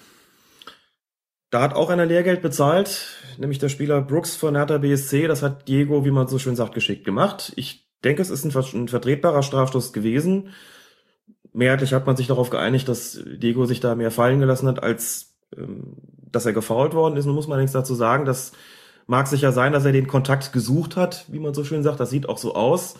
Da 1.50 1.62
hat 1.62 1.74
auch 1.74 1.90
einer 1.90 2.06
Lehrgeld 2.06 2.42
bezahlt, 2.42 3.08
nämlich 3.38 3.58
der 3.58 3.70
Spieler 3.70 4.02
Brooks 4.02 4.36
von 4.36 4.56
Hertha 4.56 4.78
BSC. 4.78 5.28
Das 5.28 5.42
hat 5.42 5.68
Diego, 5.68 6.06
wie 6.06 6.12
man 6.12 6.28
so 6.28 6.38
schön 6.38 6.56
sagt, 6.56 6.76
geschickt 6.76 7.06
gemacht. 7.06 7.54
Ich 7.56 7.90
denke, 8.04 8.22
es 8.22 8.30
ist 8.30 8.46
ein, 8.46 8.56
ein 8.56 8.88
vertretbarer 8.88 9.42
Strafstoß 9.42 9.92
gewesen. 9.92 10.54
Mehrheitlich 11.52 11.94
hat 11.94 12.06
man 12.06 12.16
sich 12.16 12.28
darauf 12.28 12.52
geeinigt, 12.52 12.88
dass 12.88 13.20
Diego 13.26 13.66
sich 13.66 13.80
da 13.80 13.96
mehr 13.96 14.12
fallen 14.12 14.40
gelassen 14.40 14.68
hat, 14.68 14.84
als 14.84 15.36
ähm, 15.58 15.98
dass 16.32 16.46
er 16.46 16.54
gefault 16.54 16.94
worden 16.94 17.18
ist. 17.18 17.26
Nun 17.26 17.34
muss 17.34 17.48
man 17.48 17.54
allerdings 17.54 17.72
dazu 17.72 17.96
sagen, 17.96 18.26
das 18.26 18.52
mag 19.08 19.28
sicher 19.28 19.52
sein, 19.52 19.74
dass 19.74 19.86
er 19.86 19.92
den 19.92 20.08
Kontakt 20.08 20.54
gesucht 20.54 20.96
hat, 20.96 21.26
wie 21.30 21.40
man 21.40 21.56
so 21.56 21.64
schön 21.64 21.82
sagt. 21.82 22.00
Das 22.00 22.12
sieht 22.12 22.30
auch 22.30 22.38
so 22.38 22.54
aus. 22.54 22.96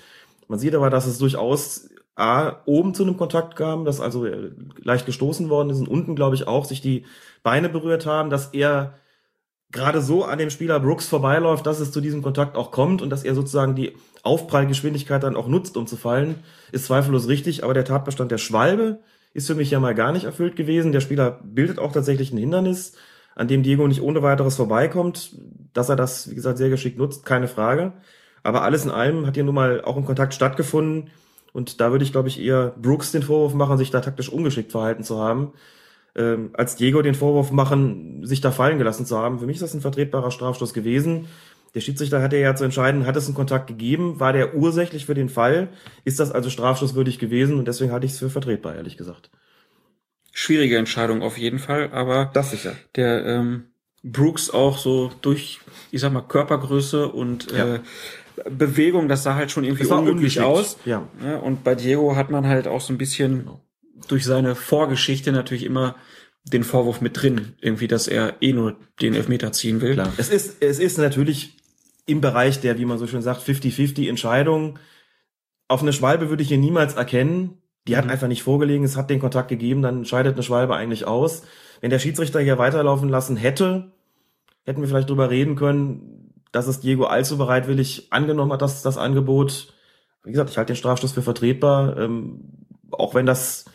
Man 0.48 0.58
sieht 0.58 0.74
aber, 0.74 0.90
dass 0.90 1.06
es 1.06 1.20
durchaus 1.20 1.90
A, 2.20 2.62
oben 2.66 2.94
zu 2.94 3.04
einem 3.04 3.18
Kontakt 3.18 3.56
kam, 3.56 3.86
dass 3.86 4.02
also 4.02 4.26
äh, 4.26 4.52
leicht 4.82 5.06
gestoßen 5.06 5.50
worden 5.50 5.70
ist 5.70 5.80
und 5.80 5.88
unten, 5.88 6.16
glaube 6.16 6.36
ich, 6.36 6.48
auch 6.48 6.66
sich 6.66 6.82
die 6.82 7.06
Beine 7.44 7.70
berührt 7.70 8.06
haben, 8.06 8.30
dass 8.30 8.48
er 8.54 8.96
gerade 9.72 10.02
so 10.02 10.24
an 10.24 10.40
dem 10.40 10.50
Spieler 10.50 10.80
Brooks 10.80 11.08
vorbeiläuft, 11.08 11.66
dass 11.66 11.80
es 11.80 11.92
zu 11.92 12.02
diesem 12.02 12.22
Kontakt 12.22 12.58
auch 12.58 12.72
kommt 12.72 13.02
und 13.02 13.10
dass 13.10 13.24
er 13.24 13.36
sozusagen 13.36 13.76
die 13.76 13.96
Aufprallgeschwindigkeit 14.24 15.24
dann 15.24 15.36
auch 15.36 15.48
nutzt, 15.48 15.78
um 15.78 15.88
zu 15.88 15.96
fallen, 15.96 16.44
ist 16.72 16.86
zweifellos 16.86 17.28
richtig. 17.28 17.64
Aber 17.64 17.74
der 17.74 17.86
Tatbestand 17.86 18.32
der 18.32 18.38
Schwalbe 18.38 19.00
ist 19.34 19.48
für 19.48 19.56
mich 19.56 19.72
ja 19.72 19.80
mal 19.80 19.96
gar 19.96 20.12
nicht 20.12 20.26
erfüllt 20.26 20.56
gewesen. 20.56 20.92
Der 20.92 21.02
Spieler 21.02 21.40
bildet 21.44 21.80
auch 21.80 21.92
tatsächlich 21.92 22.32
ein 22.32 22.38
Hindernis, 22.38 22.94
an 23.36 23.48
dem 23.48 23.64
Diego 23.64 23.88
nicht 23.88 24.02
ohne 24.02 24.24
weiteres 24.24 24.56
vorbeikommt. 24.56 25.36
Dass 25.74 25.90
er 25.90 25.96
das, 25.96 26.30
wie 26.30 26.36
gesagt, 26.36 26.58
sehr 26.58 26.70
geschickt 26.70 26.98
nutzt, 26.98 27.26
keine 27.26 27.48
Frage. 27.48 27.94
Aber 28.42 28.64
alles 28.64 28.86
in 28.86 28.92
allem 28.92 29.28
hat 29.28 29.36
hier 29.36 29.44
nun 29.44 29.56
mal 29.56 29.82
auch 29.84 29.98
ein 29.98 30.06
Kontakt 30.06 30.34
stattgefunden. 30.34 31.12
Und 31.54 31.82
da 31.82 31.92
würde 31.92 32.04
ich, 32.04 32.12
glaube 32.12 32.28
ich, 32.28 32.40
eher 32.40 32.74
Brooks 32.82 33.12
den 33.12 33.24
Vorwurf 33.24 33.54
machen, 33.54 33.78
sich 33.78 33.92
da 33.92 34.02
taktisch 34.02 34.30
ungeschickt 34.30 34.72
verhalten 34.72 35.04
zu 35.04 35.20
haben, 35.20 35.54
ähm, 36.16 36.52
als 36.54 36.76
Diego 36.76 37.02
den 37.02 37.16
Vorwurf 37.16 37.52
machen, 37.52 38.26
sich 38.26 38.42
da 38.42 38.52
fallen 38.52 38.78
gelassen 38.78 39.06
zu 39.06 39.18
haben. 39.18 39.40
Für 39.40 39.46
mich 39.46 39.56
ist 39.58 39.62
das 39.64 39.74
ein 39.74 39.82
vertretbarer 39.82 40.32
Strafstoß 40.32 40.74
gewesen. 40.74 41.28
Der 41.76 41.82
Schiedsrichter 41.82 42.22
hatte 42.22 42.38
ja 42.38 42.56
zu 42.56 42.64
entscheiden, 42.64 43.06
hat 43.06 43.16
es 43.16 43.28
einen 43.28 43.36
Kontakt 43.36 43.68
gegeben, 43.68 44.20
war 44.20 44.34
der 44.34 44.56
ursächlich 44.56 45.06
für 45.06 45.14
den 45.14 45.30
Fall, 45.30 45.70
ist 46.04 46.20
das 46.20 46.32
also 46.32 46.50
strafstoßwürdig 46.50 47.20
gewesen 47.20 47.60
und 47.60 47.68
deswegen 47.68 47.92
halte 47.92 48.08
ich 48.08 48.14
es 48.14 48.20
für 48.20 48.32
vertretbar, 48.32 48.76
ehrlich 48.76 48.98
gesagt. 48.98 49.30
Schwierige 50.32 50.78
Entscheidung 50.78 51.22
auf 51.22 51.38
jeden 51.38 51.60
Fall, 51.60 51.90
aber 51.92 52.32
Das 52.34 52.52
sicher. 52.52 52.74
der 52.96 53.26
ähm, 53.26 53.66
Brooks 54.04 54.50
auch 54.50 54.78
so 54.78 55.12
durch, 55.22 55.60
ich 55.92 56.02
sag 56.02 56.12
mal, 56.14 56.22
Körpergröße 56.22 57.08
und 57.08 57.52
Ja. 57.52 57.76
äh, 57.76 57.80
Bewegung, 58.50 59.08
das 59.08 59.24
sah 59.24 59.36
halt 59.36 59.52
schon 59.52 59.64
irgendwie 59.64 59.86
unglücklich 59.86 60.42
aus. 60.42 60.78
Ja. 60.86 61.08
Ja, 61.24 61.38
und 61.38 61.64
bei 61.64 61.76
Diego 61.76 62.16
hat 62.16 62.30
man 62.30 62.46
halt 62.48 62.68
auch 62.68 62.82
so 62.82 62.94
ein 62.94 62.98
bisschen 62.98 63.50
durch 64.08 64.26
seine 64.26 64.56
Vorgeschichte 64.56 65.32
natürlich 65.32 65.66
immer 65.66 65.96
den 66.44 66.64
Vorwurf 66.64 67.02
mit 67.02 67.22
drin, 67.22 67.54
irgendwie, 67.62 67.88
dass 67.88 68.08
er 68.08 68.42
eh 68.42 68.54
nur 68.54 68.76
den 69.02 69.14
Elfmeter 69.14 69.52
ziehen 69.52 69.82
will. 69.82 69.94
Klar. 69.94 70.12
Es 70.18 70.30
ist, 70.30 70.62
es 70.64 70.80
ist 70.80 70.98
natürlich 70.98 71.58
im 72.06 72.22
Bereich 72.22 72.60
der, 72.62 72.80
wie 72.80 72.86
man 72.86 72.98
so 72.98 73.08
schön 73.08 73.22
sagt, 73.22 73.42
50-50 73.48 74.10
Entscheidung. 74.10 74.80
Auf 75.68 75.82
eine 75.82 75.94
Schwalbe 75.94 76.30
würde 76.30 76.42
ich 76.42 76.50
hier 76.50 76.58
niemals 76.58 76.96
erkennen. 76.96 77.58
Die 77.88 77.98
hat 77.98 78.06
Mhm. 78.06 78.12
einfach 78.12 78.28
nicht 78.28 78.44
vorgelegen, 78.44 78.84
es 78.86 78.98
hat 78.98 79.10
den 79.10 79.20
Kontakt 79.20 79.50
gegeben, 79.50 79.82
dann 79.82 80.06
scheidet 80.06 80.34
eine 80.34 80.44
Schwalbe 80.44 80.76
eigentlich 80.76 81.06
aus. 81.06 81.44
Wenn 81.82 81.90
der 81.92 82.00
Schiedsrichter 82.00 82.40
hier 82.40 82.58
weiterlaufen 82.58 83.10
lassen 83.10 83.36
hätte, 83.38 83.92
hätten 84.66 84.82
wir 84.82 84.88
vielleicht 84.88 85.10
drüber 85.10 85.30
reden 85.30 85.56
können, 85.56 86.29
dass 86.52 86.68
es 86.68 86.80
Diego 86.80 87.06
allzu 87.06 87.38
bereitwillig 87.38 88.08
angenommen 88.12 88.52
hat, 88.52 88.62
dass 88.62 88.82
das 88.82 88.98
Angebot, 88.98 89.74
wie 90.24 90.32
gesagt, 90.32 90.50
ich 90.50 90.58
halte 90.58 90.74
den 90.74 90.78
Strafstoß 90.78 91.12
für 91.12 91.22
vertretbar, 91.22 91.98
ähm, 91.98 92.68
auch 92.92 93.14
wenn 93.14 93.26
das 93.26 93.66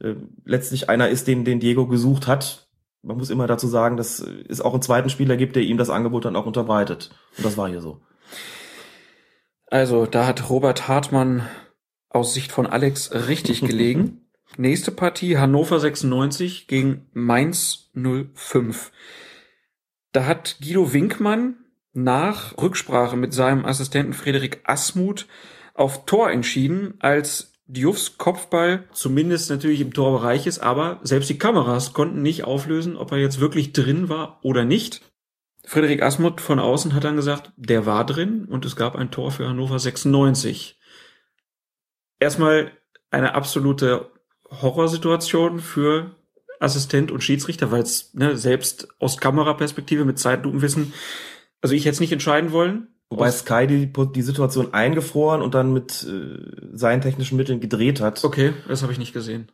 äh, 0.00 0.14
letztlich 0.44 0.88
einer 0.88 1.08
ist, 1.08 1.26
den, 1.26 1.44
den 1.44 1.60
Diego 1.60 1.86
gesucht 1.86 2.26
hat. 2.26 2.68
Man 3.02 3.16
muss 3.16 3.30
immer 3.30 3.46
dazu 3.46 3.68
sagen, 3.68 3.96
dass 3.96 4.20
es 4.20 4.60
auch 4.60 4.72
einen 4.72 4.82
zweiten 4.82 5.10
Spieler 5.10 5.36
gibt, 5.36 5.56
der 5.56 5.62
ihm 5.62 5.78
das 5.78 5.90
Angebot 5.90 6.24
dann 6.24 6.36
auch 6.36 6.46
unterbreitet. 6.46 7.10
Und 7.36 7.46
das 7.46 7.56
war 7.56 7.68
hier 7.68 7.80
so. 7.80 8.00
Also, 9.66 10.06
da 10.06 10.26
hat 10.26 10.50
Robert 10.50 10.88
Hartmann 10.88 11.46
aus 12.08 12.34
Sicht 12.34 12.52
von 12.52 12.66
Alex 12.66 13.12
richtig 13.12 13.60
gelegen. 13.60 14.22
Nächste 14.56 14.90
Partie 14.90 15.36
Hannover 15.36 15.78
96 15.78 16.66
gegen 16.66 17.06
Mainz 17.12 17.90
05. 17.94 18.90
Da 20.12 20.24
hat 20.24 20.56
Guido 20.60 20.92
Winkmann 20.92 21.56
nach 21.92 22.56
Rücksprache 22.58 23.16
mit 23.16 23.32
seinem 23.32 23.64
Assistenten 23.64 24.12
Frederik 24.12 24.60
Asmuth 24.64 25.26
auf 25.74 26.06
Tor 26.06 26.30
entschieden, 26.30 26.94
als 26.98 27.52
Dioufs 27.66 28.16
Kopfball 28.16 28.84
zumindest 28.92 29.50
natürlich 29.50 29.80
im 29.80 29.92
Torbereich 29.92 30.46
ist, 30.46 30.60
aber 30.60 31.00
selbst 31.02 31.28
die 31.28 31.38
Kameras 31.38 31.92
konnten 31.92 32.22
nicht 32.22 32.44
auflösen, 32.44 32.96
ob 32.96 33.12
er 33.12 33.18
jetzt 33.18 33.40
wirklich 33.40 33.72
drin 33.72 34.08
war 34.08 34.40
oder 34.42 34.64
nicht. 34.64 35.02
Frederik 35.64 36.02
Asmuth 36.02 36.40
von 36.40 36.58
außen 36.58 36.94
hat 36.94 37.04
dann 37.04 37.16
gesagt, 37.16 37.52
der 37.56 37.84
war 37.84 38.06
drin 38.06 38.46
und 38.46 38.64
es 38.64 38.74
gab 38.74 38.96
ein 38.96 39.10
Tor 39.10 39.30
für 39.30 39.46
Hannover 39.46 39.78
96. 39.78 40.80
Erstmal 42.18 42.72
eine 43.10 43.34
absolute 43.34 44.10
Horrorsituation 44.50 45.60
für 45.60 46.16
Assistent 46.58 47.10
und 47.10 47.22
Schiedsrichter, 47.22 47.70
weil 47.70 47.82
es 47.82 48.14
ne, 48.14 48.36
selbst 48.36 48.88
aus 48.98 49.18
Kameraperspektive 49.18 50.06
mit 50.06 50.18
Zeitlupenwissen, 50.18 50.94
also 51.62 51.74
ich 51.74 51.84
hätte 51.84 51.94
es 51.94 52.00
nicht 52.00 52.12
entscheiden 52.12 52.52
wollen. 52.52 52.88
Wobei 53.10 53.30
Sky 53.30 53.66
die, 53.66 53.90
die 54.14 54.22
Situation 54.22 54.74
eingefroren 54.74 55.40
und 55.40 55.54
dann 55.54 55.72
mit 55.72 56.06
äh, 56.06 56.76
seinen 56.76 57.00
technischen 57.00 57.36
Mitteln 57.38 57.58
gedreht 57.58 58.00
hat. 58.02 58.22
Okay, 58.22 58.52
das 58.68 58.82
habe 58.82 58.92
ich 58.92 58.98
nicht 58.98 59.14
gesehen. 59.14 59.50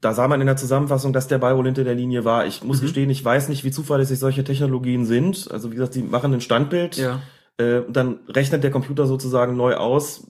Da 0.00 0.12
sah 0.12 0.26
man 0.26 0.40
in 0.40 0.46
der 0.46 0.56
Zusammenfassung, 0.56 1.12
dass 1.12 1.28
der 1.28 1.38
Ball 1.38 1.56
wohl 1.56 1.66
hinter 1.66 1.84
der 1.84 1.94
Linie 1.94 2.24
war. 2.24 2.46
Ich 2.46 2.64
muss 2.64 2.78
Mhm. 2.80 2.86
gestehen, 2.86 3.10
ich 3.10 3.24
weiß 3.24 3.48
nicht, 3.48 3.62
wie 3.64 3.70
zuverlässig 3.70 4.18
solche 4.18 4.42
Technologien 4.42 5.06
sind. 5.06 5.48
Also 5.52 5.70
wie 5.70 5.76
gesagt, 5.76 5.94
die 5.94 6.02
machen 6.02 6.32
ein 6.34 6.40
Standbild. 6.40 6.96
Ja. 6.96 7.22
Äh, 7.58 7.82
dann 7.88 8.20
rechnet 8.28 8.64
der 8.64 8.70
Computer 8.72 9.06
sozusagen 9.06 9.56
neu 9.56 9.76
aus. 9.76 10.26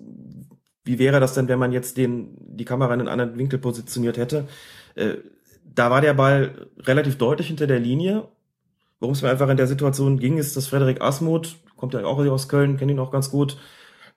Wie 0.84 0.98
wäre 0.98 1.18
das 1.20 1.34
denn, 1.34 1.48
wenn 1.48 1.58
man 1.58 1.72
jetzt 1.72 1.96
den, 1.96 2.36
die 2.38 2.64
Kamera 2.64 2.92
in 2.92 3.00
einen 3.00 3.08
anderen 3.08 3.38
Winkel 3.38 3.58
positioniert 3.58 4.18
hätte? 4.18 4.48
Äh, 4.96 5.14
da 5.64 5.90
war 5.90 6.00
der 6.02 6.14
Ball 6.14 6.68
relativ 6.80 7.16
deutlich 7.16 7.46
hinter 7.46 7.66
der 7.66 7.78
Linie. 7.80 8.28
Worum 9.00 9.14
es 9.14 9.22
mir 9.22 9.30
einfach 9.30 9.48
in 9.48 9.56
der 9.56 9.66
Situation 9.66 10.18
ging, 10.18 10.36
ist, 10.36 10.56
dass 10.56 10.66
Frederik 10.66 11.00
Asmuth, 11.00 11.56
kommt 11.76 11.94
ja 11.94 12.04
auch 12.04 12.18
aus 12.18 12.48
Köln, 12.48 12.76
kenne 12.76 12.92
ihn 12.92 12.98
auch 12.98 13.10
ganz 13.10 13.30
gut, 13.30 13.56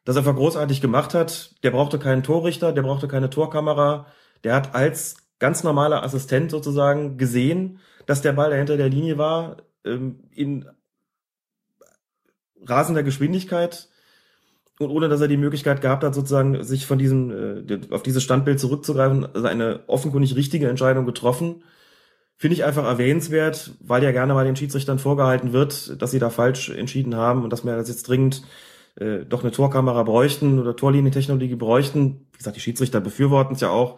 das 0.04 0.18
einfach 0.18 0.36
großartig 0.36 0.82
gemacht 0.82 1.14
hat. 1.14 1.56
Der 1.64 1.72
brauchte 1.72 1.98
keinen 1.98 2.24
Torrichter, 2.24 2.74
der 2.74 2.82
brauchte 2.82 3.08
keine 3.08 3.30
Torkamera. 3.30 4.08
Der 4.44 4.54
hat 4.54 4.76
als 4.76 5.16
ganz 5.40 5.64
normaler 5.64 6.04
Assistent 6.04 6.52
sozusagen 6.52 7.18
gesehen, 7.18 7.80
dass 8.06 8.22
der 8.22 8.34
Ball, 8.34 8.50
der 8.50 8.60
hinter 8.60 8.78
der 8.78 8.90
Linie 8.90 9.18
war, 9.18 9.58
ähm, 9.86 10.20
in 10.32 10.66
rasender 12.66 13.04
Geschwindigkeit 13.04 13.90
und 14.80 14.90
ohne 14.90 15.08
dass 15.08 15.22
er 15.22 15.28
die 15.28 15.38
Möglichkeit 15.38 15.82
gehabt 15.82 16.04
hat, 16.04 16.16
sozusagen 16.16 16.64
sich 16.64 16.86
von 16.86 16.98
diesem, 16.98 17.68
äh, 17.70 17.80
auf 17.92 18.04
dieses 18.04 18.24
Standbild 18.24 18.60
zurückzugreifen, 18.60 19.26
also 19.34 19.48
eine 19.48 19.82
offenkundig 19.88 20.36
richtige 20.36 20.68
Entscheidung 20.68 21.06
getroffen. 21.06 21.64
Finde 22.44 22.56
ich 22.56 22.66
einfach 22.66 22.84
erwähnenswert, 22.84 23.72
weil 23.80 24.04
ja 24.04 24.12
gerne 24.12 24.34
mal 24.34 24.44
den 24.44 24.58
Schiedsrichtern 24.58 25.00
vorgehalten 25.00 25.54
wird, 25.54 26.02
dass 26.02 26.12
sie 26.12 26.20
da 26.20 26.30
falsch 26.30 26.68
entschieden 26.68 27.16
haben 27.16 27.46
und 27.46 27.52
dass 27.52 27.64
wir 27.64 27.78
das 27.78 27.88
jetzt 27.88 28.06
dringend 28.10 28.44
äh, 28.98 29.20
doch 29.20 29.44
eine 29.44 29.52
Torkamera 29.54 30.04
bräuchten 30.04 30.60
oder 30.60 30.76
Torlinientechnologie 30.76 31.56
bräuchten. 31.56 32.28
Wie 32.34 32.38
gesagt, 32.40 32.58
die 32.58 32.60
Schiedsrichter 32.60 33.00
befürworten 33.00 33.56
es 33.56 33.62
ja 33.62 33.70
auch. 33.70 33.98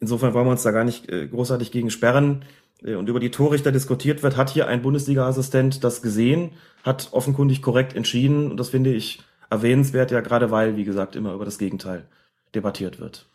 Insofern 0.00 0.34
wollen 0.34 0.46
wir 0.46 0.50
uns 0.50 0.64
da 0.64 0.72
gar 0.72 0.82
nicht 0.82 1.08
äh, 1.08 1.28
großartig 1.28 1.70
gegen 1.70 1.92
sperren. 1.92 2.44
Äh, 2.82 2.96
und 2.96 3.08
über 3.08 3.20
die 3.20 3.30
Torrichter 3.30 3.70
diskutiert 3.70 4.24
wird, 4.24 4.36
hat 4.36 4.50
hier 4.50 4.66
ein 4.66 4.82
Bundesliga-Assistent 4.82 5.84
das 5.84 6.02
gesehen, 6.02 6.54
hat 6.82 7.10
offenkundig 7.12 7.62
korrekt 7.62 7.94
entschieden 7.94 8.50
und 8.50 8.56
das 8.58 8.70
finde 8.70 8.92
ich 8.92 9.22
erwähnenswert, 9.48 10.10
ja 10.10 10.22
gerade 10.22 10.50
weil, 10.50 10.76
wie 10.76 10.82
gesagt, 10.82 11.14
immer 11.14 11.34
über 11.34 11.44
das 11.44 11.58
Gegenteil 11.58 12.08
debattiert 12.52 12.98
wird. 12.98 13.26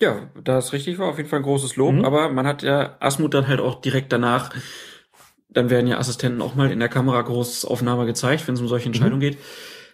Ja, 0.00 0.30
da 0.42 0.58
es 0.58 0.72
richtig 0.72 0.98
war, 0.98 1.08
auf 1.08 1.18
jeden 1.18 1.28
Fall 1.28 1.40
ein 1.40 1.44
großes 1.44 1.76
Lob, 1.76 1.94
Mhm. 1.94 2.04
aber 2.04 2.30
man 2.30 2.46
hat 2.46 2.62
ja 2.62 2.96
Asmuth 3.00 3.34
dann 3.34 3.48
halt 3.48 3.60
auch 3.60 3.80
direkt 3.82 4.12
danach, 4.12 4.50
dann 5.50 5.68
werden 5.68 5.86
ja 5.86 5.98
Assistenten 5.98 6.40
auch 6.42 6.54
mal 6.54 6.70
in 6.70 6.78
der 6.78 6.88
Kamera 6.88 7.20
Großaufnahme 7.22 8.06
gezeigt, 8.06 8.46
wenn 8.48 8.54
es 8.54 8.60
um 8.60 8.68
solche 8.68 8.86
Entscheidungen 8.86 9.20
geht. 9.20 9.36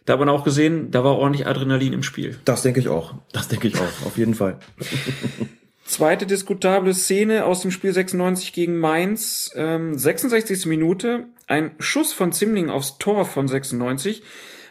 Da 0.05 0.12
hat 0.12 0.21
man 0.21 0.29
auch 0.29 0.45
gesehen, 0.45 0.92
da 0.92 1.03
war 1.03 1.16
ordentlich 1.16 1.47
Adrenalin 1.49 1.92
im 1.92 2.03
Spiel. 2.05 2.38
Das 2.45 2.62
denke 2.62 2.79
ich 2.79 2.88
auch. 2.88 3.14
Das 3.33 3.49
denke 3.49 3.66
ich 3.66 3.75
auch, 3.77 4.07
auf 4.07 4.16
jeden 4.16 4.35
Fall. 4.35 4.59
Zweite 5.85 6.27
diskutable 6.27 6.95
Szene 6.95 7.45
aus 7.45 7.62
dem 7.62 7.71
Spiel 7.71 7.92
96 7.92 8.53
gegen 8.53 8.79
Mainz. 8.79 9.53
Ähm, 9.57 9.97
66. 9.97 10.66
Minute. 10.66 11.27
Ein 11.47 11.73
Schuss 11.79 12.12
von 12.12 12.33
Zimling 12.33 12.71
aufs 12.71 12.99
Tor 12.99 13.25
von 13.25 13.47
96. 13.49 14.23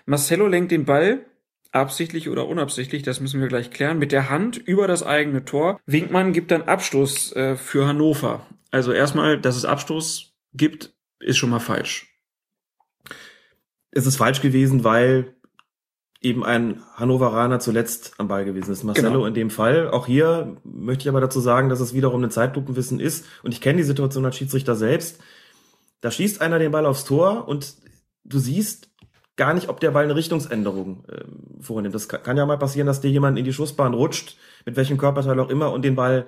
Marcelo 0.06 0.48
lenkt 0.48 0.72
den 0.72 0.84
Ball, 0.86 1.22
absichtlich 1.76 2.30
oder 2.30 2.48
unabsichtlich, 2.48 3.04
das 3.04 3.20
müssen 3.20 3.42
wir 3.42 3.48
gleich 3.48 3.70
klären, 3.70 4.00
mit 4.00 4.12
der 4.12 4.30
Hand 4.30 4.58
über 4.58 4.88
das 4.88 5.04
eigene 5.04 5.46
Tor. 5.46 5.80
Winkmann 5.86 6.34
gibt 6.34 6.52
dann 6.52 6.64
Abstoß 6.64 7.36
äh, 7.36 7.56
für 7.56 7.86
Hannover. 7.88 8.46
Also 8.72 8.92
erstmal, 8.92 9.40
dass 9.40 9.56
es 9.56 9.66
Abstoß 9.66 10.34
gibt, 10.54 10.94
ist 11.20 11.38
schon 11.38 11.50
mal 11.50 11.60
falsch. 11.60 12.12
Es 13.92 14.06
ist 14.06 14.18
falsch 14.18 14.42
gewesen, 14.42 14.84
weil 14.84 15.36
eben 16.22 16.44
ein 16.44 16.82
Hannoveraner 16.96 17.60
zuletzt 17.60 18.14
am 18.18 18.28
Ball 18.28 18.46
gewesen 18.46 18.72
ist. 18.72 18.84
Marcelo 18.84 19.10
Genau. 19.12 19.26
in 19.26 19.34
dem 19.34 19.50
Fall. 19.50 19.90
Auch 19.90 20.08
hier 20.08 20.58
möchte 20.64 21.04
ich 21.04 21.10
aber 21.10 21.22
dazu 21.22 21.40
sagen, 21.40 21.70
dass 21.70 21.80
es 21.80 21.94
wiederum 21.94 22.24
ein 22.24 22.32
Zeitlupenwissen 22.32 23.00
ist. 23.00 23.26
Und 23.44 23.52
ich 23.54 23.62
kenne 23.62 23.78
die 23.78 23.84
Situation 23.84 24.26
als 24.26 24.36
Schiedsrichter 24.36 24.76
selbst. 24.76 25.20
Da 26.02 26.10
schießt 26.12 26.42
einer 26.42 26.60
den 26.60 26.72
Ball 26.72 26.86
aufs 26.86 27.06
Tor 27.06 27.48
und 27.48 27.76
du 28.24 28.40
siehst 28.40 28.90
gar 29.38 29.54
nicht, 29.54 29.70
ob 29.70 29.80
der 29.80 29.92
Ball 29.92 30.06
eine 30.06 30.16
Richtungsänderung 30.16 31.04
ähm, 31.12 31.62
vornimmt. 31.62 31.96
Das 31.96 32.08
kann, 32.08 32.38
ja 32.38 32.46
mal 32.46 32.58
passieren, 32.58 32.88
dass 32.88 33.02
dir 33.02 33.12
jemand 33.12 33.38
in 33.38 33.46
die 33.46 33.54
Schussbahn 33.54 33.94
rutscht, 33.94 34.38
mit 34.66 34.76
welchem 34.76 34.98
Körperteil 34.98 35.40
auch 35.40 35.50
immer, 35.50 35.72
und 35.72 35.84
den 35.84 35.96
Ball 35.96 36.28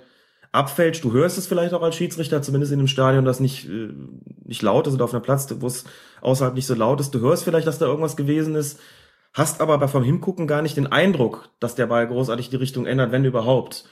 abfälscht. 0.52 1.04
Du 1.04 1.12
hörst 1.13 1.38
es 1.38 1.48
vielleicht 1.48 1.74
auch 1.74 1.82
als 1.82 1.96
Schiedsrichter, 1.96 2.41
zumindest 2.41 2.74
in 2.74 2.80
einem 2.80 2.88
Stadion, 2.88 3.26
das 3.26 3.39
nicht, 3.39 3.67
äh, 3.70 3.89
nicht 4.43 4.62
laut 4.62 4.88
ist 4.88 4.93
oder 4.93 5.06
auf 5.06 5.13
einem 5.13 5.24
Platz, 5.24 5.54
wo 5.60 5.67
es 5.67 5.86
außerhalb 6.22 6.56
nicht 6.56 6.67
so 6.67 6.74
laut 6.76 7.00
ist. 7.00 7.13
Du 7.13 7.20
hörst 7.20 7.43
vielleicht, 7.43 7.67
dass 7.67 7.80
da 7.80 7.86
irgendwas 7.86 8.17
gewesen 8.17 8.56
ist, 8.56 8.80
hast 9.34 9.62
aber 9.62 9.78
bei 9.78 9.88
vom 9.88 10.04
Hingucken 10.04 10.48
gar 10.48 10.62
nicht 10.62 10.78
den 10.78 10.88
Eindruck, 10.88 11.50
dass 11.60 11.76
der 11.76 11.88
Ball 11.88 12.08
großartig 12.08 12.50
die 12.50 12.56
Richtung 12.56 12.86
ändert, 12.86 13.12
wenn 13.12 13.26
überhaupt. 13.26 13.86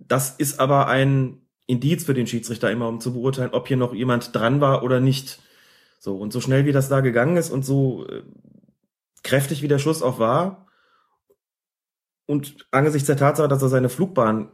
Das 0.00 0.30
ist 0.30 0.60
aber 0.60 0.88
ein 0.88 1.38
Indiz 1.66 2.04
für 2.04 2.14
den 2.14 2.26
Schiedsrichter 2.26 2.70
immer, 2.70 2.88
um 2.88 3.00
zu 3.00 3.14
beurteilen, 3.14 3.50
ob 3.52 3.68
hier 3.68 3.76
noch 3.76 3.94
jemand 3.94 4.34
dran 4.34 4.60
war 4.60 4.82
oder 4.82 5.00
nicht. 5.00 5.40
So, 6.02 6.16
und 6.16 6.32
so 6.32 6.40
schnell 6.40 6.66
wie 6.66 6.72
das 6.72 6.88
da 6.88 6.98
gegangen 6.98 7.36
ist 7.36 7.50
und 7.52 7.64
so 7.64 8.08
äh, 8.08 8.24
kräftig 9.22 9.62
wie 9.62 9.68
der 9.68 9.78
Schuss 9.78 10.02
auch 10.02 10.18
war 10.18 10.66
und 12.26 12.66
angesichts 12.72 13.06
der 13.06 13.16
Tatsache, 13.16 13.46
dass 13.46 13.62
er 13.62 13.68
seine 13.68 13.88
Flugbahn 13.88 14.50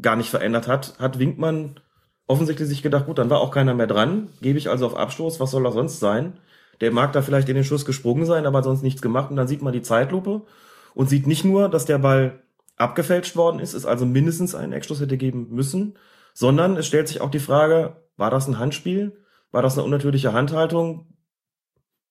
gar 0.00 0.16
nicht 0.16 0.30
verändert 0.30 0.68
hat, 0.68 0.98
hat 0.98 1.18
Winkmann 1.18 1.80
offensichtlich 2.26 2.66
sich 2.66 2.82
gedacht, 2.82 3.04
gut, 3.04 3.18
dann 3.18 3.28
war 3.28 3.40
auch 3.40 3.50
keiner 3.50 3.74
mehr 3.74 3.86
dran, 3.86 4.30
gebe 4.40 4.58
ich 4.58 4.70
also 4.70 4.86
auf 4.86 4.96
Abstoß, 4.96 5.38
was 5.38 5.50
soll 5.50 5.64
das 5.64 5.74
sonst 5.74 6.00
sein? 6.00 6.38
Der 6.80 6.92
mag 6.92 7.12
da 7.12 7.20
vielleicht 7.20 7.50
in 7.50 7.56
den 7.56 7.64
Schuss 7.64 7.84
gesprungen 7.84 8.24
sein, 8.24 8.46
aber 8.46 8.62
sonst 8.62 8.82
nichts 8.82 9.02
gemacht 9.02 9.28
und 9.28 9.36
dann 9.36 9.48
sieht 9.48 9.60
man 9.60 9.74
die 9.74 9.82
Zeitlupe 9.82 10.46
und 10.94 11.10
sieht 11.10 11.26
nicht 11.26 11.44
nur, 11.44 11.68
dass 11.68 11.84
der 11.84 11.98
Ball 11.98 12.42
abgefälscht 12.78 13.36
worden 13.36 13.60
ist, 13.60 13.74
es 13.74 13.84
also 13.84 14.06
mindestens 14.06 14.54
einen 14.54 14.72
Eckstoß 14.72 15.02
hätte 15.02 15.18
geben 15.18 15.48
müssen, 15.50 15.98
sondern 16.32 16.78
es 16.78 16.86
stellt 16.86 17.08
sich 17.08 17.20
auch 17.20 17.30
die 17.30 17.38
Frage, 17.38 18.00
war 18.16 18.30
das 18.30 18.48
ein 18.48 18.58
Handspiel? 18.58 19.25
War 19.52 19.62
das 19.62 19.76
eine 19.76 19.84
unnatürliche 19.84 20.32
Handhaltung? 20.32 21.06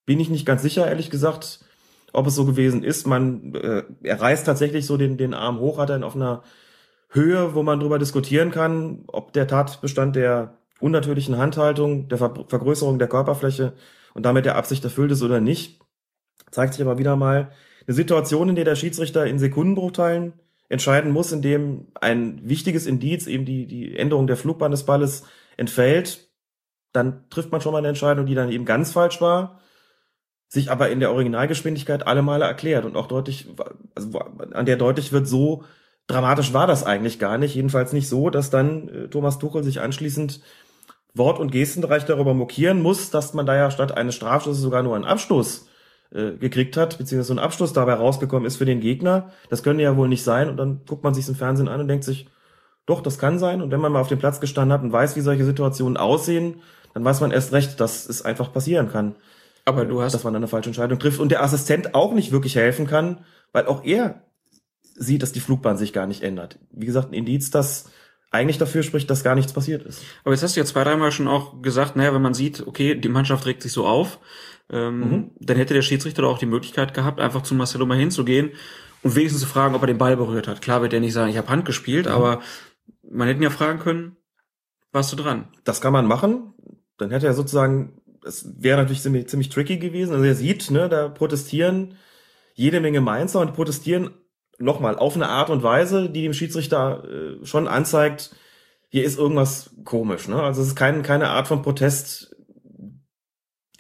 Bin 0.06 0.20
ich 0.20 0.30
nicht 0.30 0.46
ganz 0.46 0.62
sicher, 0.62 0.88
ehrlich 0.88 1.10
gesagt, 1.10 1.60
ob 2.14 2.28
es 2.28 2.36
so 2.36 2.46
gewesen 2.46 2.84
ist. 2.84 3.06
Man, 3.08 3.54
äh, 3.56 3.84
er 4.04 4.22
reißt 4.22 4.46
tatsächlich 4.46 4.86
so 4.86 4.98
den, 4.98 5.18
den 5.18 5.34
Arm 5.34 5.60
hoch, 5.60 5.78
hat 5.78 5.90
er 5.90 5.98
ihn 5.98 6.04
auf 6.04 6.16
einer 6.16 6.44
Höhe, 7.10 7.56
wo 7.56 7.64
man 7.64 7.80
drüber 7.80 8.00
diskutieren 8.00 8.52
kann, 8.52 9.04
ob 9.08 9.34
der 9.34 9.48
Tatbestand 9.48 10.16
der 10.16 10.58
unnatürlichen 10.80 11.38
Handhaltung, 11.38 12.08
der 12.10 12.18
Ver 12.18 12.46
Vergrößerung 12.48 13.00
der 13.00 13.08
Körperfläche 13.08 13.74
und 14.14 14.26
damit 14.26 14.46
der 14.46 14.56
Absicht 14.56 14.84
erfüllt 14.84 15.12
ist 15.12 15.24
oder 15.24 15.40
nicht. 15.40 15.82
Zeigt 16.52 16.74
sich 16.74 16.82
aber 16.82 16.98
wieder 16.98 17.16
mal 17.16 17.52
eine 17.88 17.96
Situation, 17.96 18.50
in 18.50 18.56
der 18.56 18.66
der 18.66 18.76
Schiedsrichter 18.76 19.26
in 19.26 19.40
Sekundenbruchteilen 19.40 20.34
entscheiden 20.70 21.12
muss, 21.12 21.32
in 21.32 21.42
dem 21.42 21.88
ein 22.00 22.42
wichtiges 22.44 22.86
Indiz, 22.86 23.28
eben 23.28 23.46
die, 23.46 23.68
die 23.68 23.96
Änderung 23.96 24.28
der 24.28 24.38
Flugbahn 24.38 24.72
des 24.72 24.86
Balles, 24.86 25.24
entfällt, 25.58 26.25
dann 26.96 27.30
trifft 27.30 27.52
man 27.52 27.62
schon 27.62 27.72
mal 27.72 27.80
eine 27.80 27.90
Entscheidung, 27.90 28.26
die 28.26 28.36
dann 28.36 28.52
eben 28.52 28.66
ganz 28.66 28.92
falsch 28.92 29.22
war, 29.22 29.60
sich 30.48 30.72
aber 30.72 30.90
in 30.90 31.00
der 31.00 31.12
Originalgeschwindigkeit 31.12 32.08
alle 32.08 32.22
Male 32.22 32.46
erklärt 32.46 32.86
und 32.86 32.96
auch 32.96 33.08
deutlich, 33.08 33.48
also 33.96 34.20
an 34.20 34.66
der 34.66 34.78
deutlich 34.78 35.12
wird, 35.12 35.28
so 35.28 35.64
dramatisch 36.08 36.54
war 36.54 36.68
das 36.68 36.84
eigentlich 36.84 37.20
gar 37.20 37.38
nicht. 37.38 37.56
Jedenfalls 37.56 37.94
nicht 37.94 38.08
so, 38.08 38.30
dass 38.30 38.50
dann 38.50 38.90
äh, 38.90 39.08
Thomas 39.08 39.40
Tuchel 39.40 39.64
sich 39.64 39.82
anschließend 39.82 40.42
Wort- 41.14 41.40
und 41.40 41.52
Gestenbereich 41.52 42.06
darüber 42.06 42.34
mokieren 42.34 42.82
muss, 42.82 43.10
dass 43.10 43.34
man 43.34 43.46
da 43.46 43.56
ja 43.56 43.72
statt 43.72 43.96
eines 43.96 44.16
Strafschusses 44.16 44.62
sogar 44.62 44.84
nur 44.84 44.96
einen 44.96 45.06
Abstoß 45.06 45.68
äh, 46.12 46.32
gekriegt 46.34 46.78
hat, 46.78 46.98
beziehungsweise 46.98 47.28
so 47.28 47.34
ein 47.34 47.40
Abschluss 47.40 47.74
dabei 47.74 47.94
rausgekommen 47.94 48.46
ist 48.46 48.58
für 48.58 48.66
den 48.66 48.82
Gegner. 48.82 49.32
Das 49.50 49.64
könnte 49.64 49.84
ja 49.84 49.98
wohl 49.98 50.10
nicht 50.10 50.24
sein. 50.24 50.50
Und 50.50 50.58
dann 50.58 50.82
guckt 50.86 51.04
man 51.04 51.14
sich 51.14 51.28
im 51.28 51.36
Fernsehen 51.36 51.68
an 51.68 51.82
und 51.82 51.88
denkt 51.88 52.04
sich, 52.04 52.28
doch, 52.86 53.02
das 53.02 53.18
kann 53.18 53.40
sein. 53.40 53.62
Und 53.62 53.72
wenn 53.72 53.80
man 53.80 53.92
mal 53.92 54.02
auf 54.02 54.08
dem 54.08 54.20
Platz 54.20 54.40
gestanden 54.40 54.74
hat 54.74 54.84
und 54.84 54.92
weiß, 54.92 55.16
wie 55.16 55.22
solche 55.22 55.46
Situationen 55.46 55.98
aussehen, 55.98 56.62
dann 56.94 57.04
weiß 57.04 57.22
man 57.22 57.32
erst 57.32 57.52
recht, 57.52 57.80
dass 57.80 58.08
es 58.08 58.24
einfach 58.24 58.54
passieren 58.54 58.92
kann. 58.92 59.16
Aber 59.66 59.86
du 59.86 60.02
hast. 60.02 60.14
Dass 60.14 60.24
man 60.24 60.34
dann 60.34 60.44
eine 60.44 60.48
falsche 60.48 60.70
Entscheidung 60.70 61.00
trifft 61.00 61.20
und 61.20 61.30
der 61.30 61.44
Assistent 61.44 61.96
auch 61.96 62.14
nicht 62.14 62.32
wirklich 62.32 62.56
helfen 62.56 62.88
kann, 62.88 63.26
weil 63.52 63.66
auch 63.66 63.84
er 63.84 64.22
sieht, 64.96 65.24
dass 65.24 65.32
die 65.32 65.40
Flugbahn 65.40 65.78
sich 65.78 65.92
gar 65.92 66.08
nicht 66.08 66.24
ändert. 66.24 66.60
Wie 66.72 66.86
gesagt, 66.86 67.12
ein 67.12 67.14
Indiz, 67.14 67.50
das 67.50 67.90
eigentlich 68.32 68.58
dafür 68.58 68.84
spricht, 68.84 69.10
dass 69.10 69.24
gar 69.24 69.36
nichts 69.36 69.54
passiert 69.54 69.84
ist. 69.84 70.04
Aber 70.24 70.34
jetzt 70.34 70.44
hast 70.44 70.56
du 70.56 70.60
ja 70.60 70.66
zwei, 70.66 70.84
dreimal 70.84 71.12
schon 71.12 71.28
auch 71.28 71.62
gesagt, 71.62 71.96
naja, 71.96 72.14
wenn 72.14 72.22
man 72.22 72.34
sieht, 72.34 72.66
okay, 72.66 72.96
die 72.96 73.10
Mannschaft 73.10 73.46
regt 73.46 73.62
sich 73.62 73.72
so 73.72 73.86
auf, 73.86 74.20
ähm, 74.70 75.00
mhm. 75.00 75.32
dann 75.40 75.58
hätte 75.58 75.74
der 75.74 75.82
Schiedsrichter 75.82 76.22
doch 76.22 76.34
auch 76.34 76.38
die 76.40 76.46
Möglichkeit 76.46 76.94
gehabt, 76.94 77.20
einfach 77.20 77.44
zu 77.44 77.56
Marcelo 77.56 77.86
mal 77.86 77.98
hinzugehen 77.98 78.52
und 79.04 79.16
wenigstens 79.16 79.42
zu 79.42 79.48
fragen, 79.48 79.76
ob 79.76 79.84
er 79.84 79.88
den 79.88 79.98
Ball 79.98 80.18
berührt 80.18 80.48
hat. 80.48 80.62
Klar 80.62 80.82
wird 80.82 80.94
er 80.94 81.00
nicht 81.00 81.14
sagen, 81.14 81.30
ich 81.30 81.38
habe 81.38 81.50
Hand 81.50 81.66
gespielt, 81.66 82.08
mhm. 82.08 82.12
aber 82.12 82.42
man 83.10 83.28
hätte 83.28 83.40
ihn 83.40 83.44
ja 83.44 83.50
fragen 83.50 83.80
können, 83.80 84.18
warst 84.92 85.12
du 85.12 85.16
dran? 85.16 85.48
Das 85.64 85.82
kann 85.82 85.94
man 85.94 86.06
machen. 86.06 86.54
Dann 86.98 87.12
hätte 87.12 87.28
er 87.28 87.34
sozusagen, 87.34 88.02
es 88.26 88.50
wäre 88.58 88.78
natürlich 88.78 89.02
ziemlich, 89.02 89.28
ziemlich 89.28 89.50
tricky 89.50 89.78
gewesen. 89.78 90.14
Also 90.14 90.26
er 90.26 90.36
sieht, 90.36 90.72
ne, 90.72 90.90
da 90.90 91.10
protestieren 91.10 91.96
jede 92.54 92.80
Menge 92.80 93.02
Mainzer 93.02 93.42
und 93.42 93.54
protestieren 93.54 94.12
nochmal 94.58 94.98
auf 94.98 95.16
eine 95.16 95.28
Art 95.28 95.50
und 95.50 95.64
Weise, 95.64 96.10
die 96.10 96.24
dem 96.24 96.34
Schiedsrichter 96.34 97.04
äh, 97.04 97.46
schon 97.46 97.68
anzeigt, 97.68 98.34
hier 98.88 99.04
ist 99.04 99.18
irgendwas 99.18 99.76
komisch. 99.84 100.30
Ne? 100.30 100.42
Also 100.42 100.62
es 100.62 100.70
ist 100.70 100.76
kein, 100.76 101.04
keine 101.04 101.30
Art 101.30 101.48
von 101.48 101.62
Protest 101.62 102.36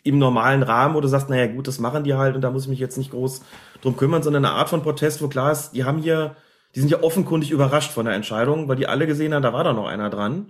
im 0.03 0.19
normalen 0.19 0.61
Rahmen, 0.61 0.93
wo 0.93 1.01
du 1.01 1.07
sagst, 1.07 1.29
naja 1.29 1.47
gut, 1.47 1.67
das 1.67 1.79
machen 1.79 2.03
die 2.03 2.13
halt 2.13 2.35
und 2.35 2.41
da 2.41 2.51
muss 2.51 2.63
ich 2.63 2.69
mich 2.69 2.79
jetzt 2.79 2.97
nicht 2.97 3.11
groß 3.11 3.41
drum 3.81 3.95
kümmern, 3.97 4.23
sondern 4.23 4.45
eine 4.45 4.53
Art 4.53 4.69
von 4.69 4.83
Protest, 4.83 5.21
wo 5.21 5.29
klar 5.29 5.51
ist, 5.51 5.71
die 5.71 5.83
haben 5.83 5.99
hier, 5.99 6.35
die 6.75 6.81
sind 6.81 6.91
ja 6.91 7.01
offenkundig 7.01 7.51
überrascht 7.51 7.91
von 7.91 8.05
der 8.05 8.15
Entscheidung, 8.15 8.67
weil 8.67 8.75
die 8.75 8.87
alle 8.87 9.07
gesehen 9.07 9.33
haben, 9.33 9.43
da 9.43 9.53
war 9.53 9.63
da 9.63 9.71
noch 9.71 9.87
einer 9.87 10.09
dran. 10.09 10.47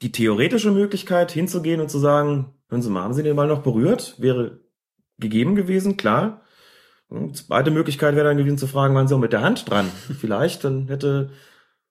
Die 0.00 0.10
theoretische 0.10 0.70
Möglichkeit 0.70 1.30
hinzugehen 1.30 1.80
und 1.80 1.90
zu 1.90 1.98
sagen, 1.98 2.54
hören 2.68 2.82
Sie 2.82 2.90
mal, 2.90 3.02
haben 3.02 3.12
Sie 3.12 3.22
den 3.22 3.36
Ball 3.36 3.46
noch 3.46 3.62
berührt? 3.62 4.16
Wäre 4.18 4.60
gegeben 5.18 5.54
gewesen, 5.54 5.98
klar. 5.98 6.40
Die 7.10 7.32
zweite 7.32 7.70
Möglichkeit 7.70 8.16
wäre 8.16 8.26
dann 8.26 8.38
gewesen 8.38 8.56
zu 8.56 8.66
fragen, 8.66 8.94
waren 8.94 9.06
sie 9.06 9.14
auch 9.14 9.20
mit 9.20 9.34
der 9.34 9.42
Hand 9.42 9.70
dran? 9.70 9.90
Vielleicht, 10.18 10.64
dann 10.64 10.88
hätte 10.88 11.30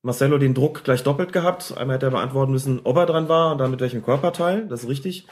Marcelo 0.02 0.40
den 0.40 0.56
Druck 0.56 0.84
gleich 0.84 1.04
doppelt 1.04 1.32
gehabt. 1.32 1.78
Einmal 1.78 1.98
hätte 1.98 2.08
er 2.08 2.12
beantworten 2.12 2.52
müssen, 2.52 2.82
ob 2.84 2.98
er 2.98 3.06
dran 3.06 3.30
war 3.30 3.52
und 3.52 3.60
dann 3.60 3.70
mit 3.70 3.82
welchem 3.82 4.04
Körperteil. 4.04 4.68
Das 4.68 4.82
ist 4.84 4.90
richtig. 4.90 5.28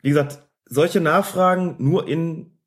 Wie 0.00 0.08
gesagt, 0.08 0.42
solche 0.64 1.02
Nachfragen 1.02 1.76
nur 1.78 2.08
in 2.08 2.58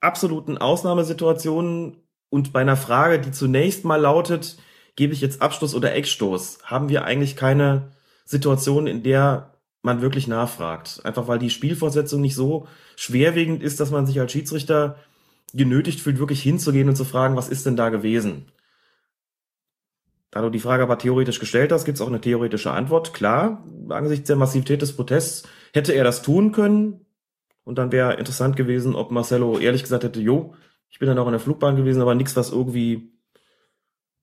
absoluten 0.00 0.56
Ausnahmesituationen 0.56 2.03
und 2.34 2.52
bei 2.52 2.62
einer 2.62 2.76
Frage, 2.76 3.20
die 3.20 3.30
zunächst 3.30 3.84
mal 3.84 4.00
lautet, 4.00 4.58
gebe 4.96 5.12
ich 5.12 5.20
jetzt 5.20 5.40
Abstoß 5.40 5.72
oder 5.76 5.94
Eckstoß, 5.94 6.58
haben 6.64 6.88
wir 6.88 7.04
eigentlich 7.04 7.36
keine 7.36 7.92
Situation, 8.24 8.88
in 8.88 9.04
der 9.04 9.54
man 9.82 10.02
wirklich 10.02 10.26
nachfragt. 10.26 11.00
Einfach 11.04 11.28
weil 11.28 11.38
die 11.38 11.50
Spielfortsetzung 11.50 12.20
nicht 12.20 12.34
so 12.34 12.66
schwerwiegend 12.96 13.62
ist, 13.62 13.78
dass 13.78 13.92
man 13.92 14.04
sich 14.04 14.18
als 14.18 14.32
Schiedsrichter 14.32 14.96
genötigt 15.52 16.00
fühlt, 16.00 16.18
wirklich 16.18 16.42
hinzugehen 16.42 16.88
und 16.88 16.96
zu 16.96 17.04
fragen, 17.04 17.36
was 17.36 17.48
ist 17.48 17.66
denn 17.66 17.76
da 17.76 17.90
gewesen? 17.90 18.46
Da 20.32 20.42
du 20.42 20.50
die 20.50 20.58
Frage 20.58 20.82
aber 20.82 20.98
theoretisch 20.98 21.38
gestellt 21.38 21.70
hast, 21.70 21.84
gibt 21.84 21.98
es 21.98 22.02
auch 22.02 22.08
eine 22.08 22.20
theoretische 22.20 22.72
Antwort. 22.72 23.14
Klar, 23.14 23.62
angesichts 23.90 24.26
der 24.26 24.34
Massivität 24.34 24.82
des 24.82 24.96
Protests 24.96 25.46
hätte 25.72 25.92
er 25.92 26.02
das 26.02 26.22
tun 26.22 26.50
können. 26.50 27.06
Und 27.62 27.78
dann 27.78 27.92
wäre 27.92 28.14
interessant 28.14 28.56
gewesen, 28.56 28.96
ob 28.96 29.12
Marcelo 29.12 29.56
ehrlich 29.56 29.84
gesagt 29.84 30.02
hätte, 30.02 30.20
jo, 30.20 30.56
ich 30.94 30.98
bin 31.00 31.08
dann 31.08 31.18
auch 31.18 31.26
in 31.26 31.32
der 31.32 31.40
Flugbahn 31.40 31.74
gewesen, 31.74 32.00
aber 32.00 32.14
nichts, 32.14 32.36
was 32.36 32.52
irgendwie 32.52 33.10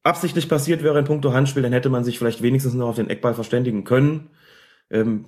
absichtlich 0.04 0.48
passiert 0.48 0.84
wäre 0.84 0.98
in 0.98 1.04
puncto 1.04 1.34
Handspiel, 1.34 1.64
dann 1.64 1.74
hätte 1.74 1.90
man 1.90 2.06
sich 2.06 2.18
vielleicht 2.18 2.42
wenigstens 2.42 2.76
noch 2.76 2.88
auf 2.88 2.96
den 2.96 3.10
Eckball 3.10 3.34
verständigen 3.34 3.84
können. 3.84 4.30
Ähm, 4.90 5.26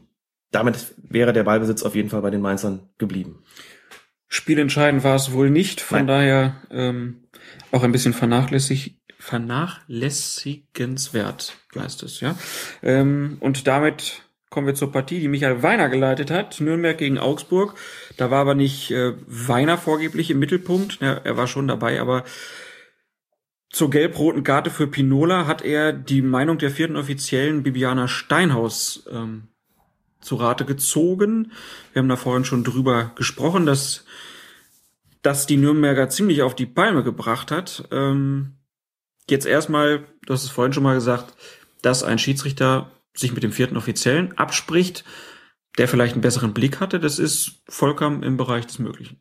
damit 0.52 0.94
wäre 0.98 1.34
der 1.34 1.44
Ballbesitz 1.44 1.84
auf 1.84 1.96
jeden 1.96 2.10
Fall 2.10 2.22
bei 2.22 2.30
den 2.30 2.40
Mainzern 2.40 2.88
geblieben. 2.98 3.44
Spielentscheidend 4.30 5.04
war 5.04 5.16
es 5.16 5.34
wohl 5.34 5.50
nicht, 5.50 5.82
von 5.82 5.98
Nein. 5.98 6.08
daher 6.08 6.62
ähm, 6.72 7.26
auch 7.74 7.84
ein 7.84 7.92
bisschen 7.92 8.14
vernachlässig, 8.14 9.02
vernachlässigenswert 9.20 11.58
heißt 11.76 12.04
es, 12.04 12.22
ja. 12.22 12.38
Ähm, 12.82 13.36
und 13.42 13.68
damit 13.68 14.23
kommen 14.54 14.68
wir 14.68 14.76
zur 14.76 14.92
Partie, 14.92 15.20
die 15.20 15.28
Michael 15.28 15.64
Weiner 15.64 15.90
geleitet 15.90 16.30
hat, 16.30 16.62
Nürnberg 16.62 16.96
gegen 16.96 17.18
Augsburg. 17.18 17.74
Da 18.18 18.30
war 18.30 18.40
aber 18.40 18.54
nicht 18.54 18.92
äh, 18.92 19.14
Weiner 19.26 19.80
vorgeblich 19.80 20.30
im 20.30 20.38
Mittelpunkt, 20.38 21.00
ja, 21.02 21.14
er 21.14 21.38
war 21.38 21.48
schon 21.48 21.68
dabei, 21.68 22.00
aber 22.00 22.24
zur 23.72 23.90
gelb-roten 23.90 24.44
Karte 24.44 24.70
für 24.70 24.86
Pinola 24.86 25.48
hat 25.48 25.64
er 25.64 25.92
die 25.92 26.22
Meinung 26.22 26.60
der 26.60 26.70
vierten 26.70 26.96
Offiziellen 26.96 27.64
Bibiana 27.64 28.08
Steinhaus 28.08 29.10
ähm, 29.12 29.48
zu 30.22 30.36
Rate 30.36 30.66
gezogen. 30.66 31.52
Wir 31.92 32.02
haben 32.02 32.10
da 32.10 32.16
vorhin 32.16 32.46
schon 32.46 32.64
drüber 32.64 33.12
gesprochen, 33.16 33.66
dass 33.66 34.06
das 35.24 35.48
die 35.48 35.58
Nürnberger 35.58 36.10
ziemlich 36.10 36.44
auf 36.44 36.54
die 36.54 36.68
Palme 36.68 37.04
gebracht 37.04 37.50
hat. 37.50 37.88
Ähm, 37.92 38.54
jetzt 39.28 39.48
erstmal, 39.48 40.04
du 40.28 40.34
hast 40.34 40.44
es 40.44 40.52
vorhin 40.52 40.74
schon 40.74 40.84
mal 40.84 40.94
gesagt, 40.94 41.34
dass 41.82 42.04
ein 42.04 42.20
Schiedsrichter 42.20 42.92
sich 43.14 43.34
mit 43.34 43.44
dem 43.44 43.52
vierten 43.52 43.78
Offiziellen 43.78 44.38
abspricht, 44.38 45.04
der 45.78 45.88
vielleicht 45.88 46.14
einen 46.14 46.22
besseren 46.22 46.54
Blick 46.54 46.80
hatte, 46.80 47.00
das 47.00 47.20
ist 47.20 47.64
vollkommen 47.68 48.24
im 48.24 48.38
Bereich 48.38 48.66
des 48.66 48.80
Möglichen. 48.80 49.20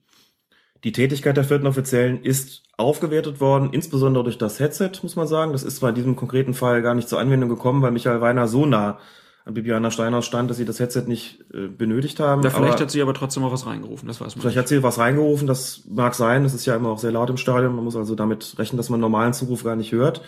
Die 0.85 0.93
Tätigkeit 0.93 1.37
der 1.37 1.45
vierten 1.45 1.67
Offiziellen 1.67 2.23
ist 2.23 2.65
aufgewertet 2.77 3.41
worden, 3.41 3.71
insbesondere 3.73 4.25
durch 4.25 4.39
das 4.39 4.59
Headset, 4.59 4.91
muss 5.03 5.15
man 5.15 5.29
sagen. 5.29 5.53
Das 5.53 5.63
ist 5.63 5.77
zwar 5.77 5.91
in 5.91 5.95
diesem 5.95 6.17
konkreten 6.17 6.55
Fall 6.55 6.83
gar 6.83 6.95
nicht 6.95 7.09
zur 7.09 7.21
Anwendung 7.21 7.49
gekommen, 7.49 7.83
weil 7.83 7.93
Michael 7.93 8.21
Weiner 8.21 8.49
so 8.49 8.67
nah 8.67 8.99
an 9.45 9.55
Bibiana 9.55 9.91
Steinhaus 9.91 10.27
stand, 10.27 10.51
dass 10.51 10.57
sie 10.57 10.65
das 10.65 10.79
Headset 10.79 11.05
nicht 11.07 11.45
äh, 11.53 11.67
benötigt 11.67 12.21
haben. 12.21 12.43
Ja, 12.43 12.51
vielleicht 12.51 12.75
aber, 12.75 12.83
hat 12.83 12.91
sie 12.91 13.03
aber 13.03 13.15
trotzdem 13.15 13.45
auch 13.45 13.53
was 13.53 13.67
reingerufen, 13.67 14.07
das 14.07 14.21
weiß 14.21 14.37
man. 14.37 14.43
Vielleicht 14.43 14.57
nicht. 14.57 14.63
hat 14.63 14.69
sie 14.69 14.83
was 14.83 14.99
reingerufen, 14.99 15.47
das 15.47 15.83
mag 15.89 16.15
sein. 16.15 16.45
Das 16.45 16.55
ist 16.55 16.67
ja 16.67 16.77
immer 16.77 16.91
auch 16.91 16.99
sehr 16.99 17.13
laut 17.13 17.31
im 17.31 17.37
Stadion. 17.37 17.75
Man 17.75 17.85
muss 17.85 17.97
also 17.97 18.15
damit 18.15 18.57
rechnen, 18.59 18.77
dass 18.77 18.89
man 18.89 19.01
normalen 19.01 19.33
Zuruf 19.33 19.65
gar 19.65 19.77
nicht 19.77 19.93
hört. 19.93 20.23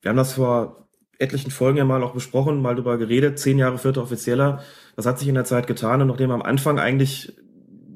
Wir 0.00 0.08
haben 0.08 0.16
das 0.16 0.34
vor 0.34 0.81
etlichen 1.22 1.50
Folgen 1.50 1.78
ja 1.78 1.84
mal 1.84 2.02
auch 2.02 2.12
besprochen, 2.12 2.60
mal 2.60 2.74
darüber 2.74 2.98
geredet. 2.98 3.38
Zehn 3.38 3.58
Jahre 3.58 3.78
vierter 3.78 4.02
Offizieller. 4.02 4.62
Was 4.96 5.06
hat 5.06 5.18
sich 5.18 5.28
in 5.28 5.34
der 5.34 5.44
Zeit 5.44 5.66
getan? 5.66 6.02
Und 6.02 6.08
nachdem 6.08 6.30
am 6.30 6.42
Anfang 6.42 6.78
eigentlich 6.78 7.32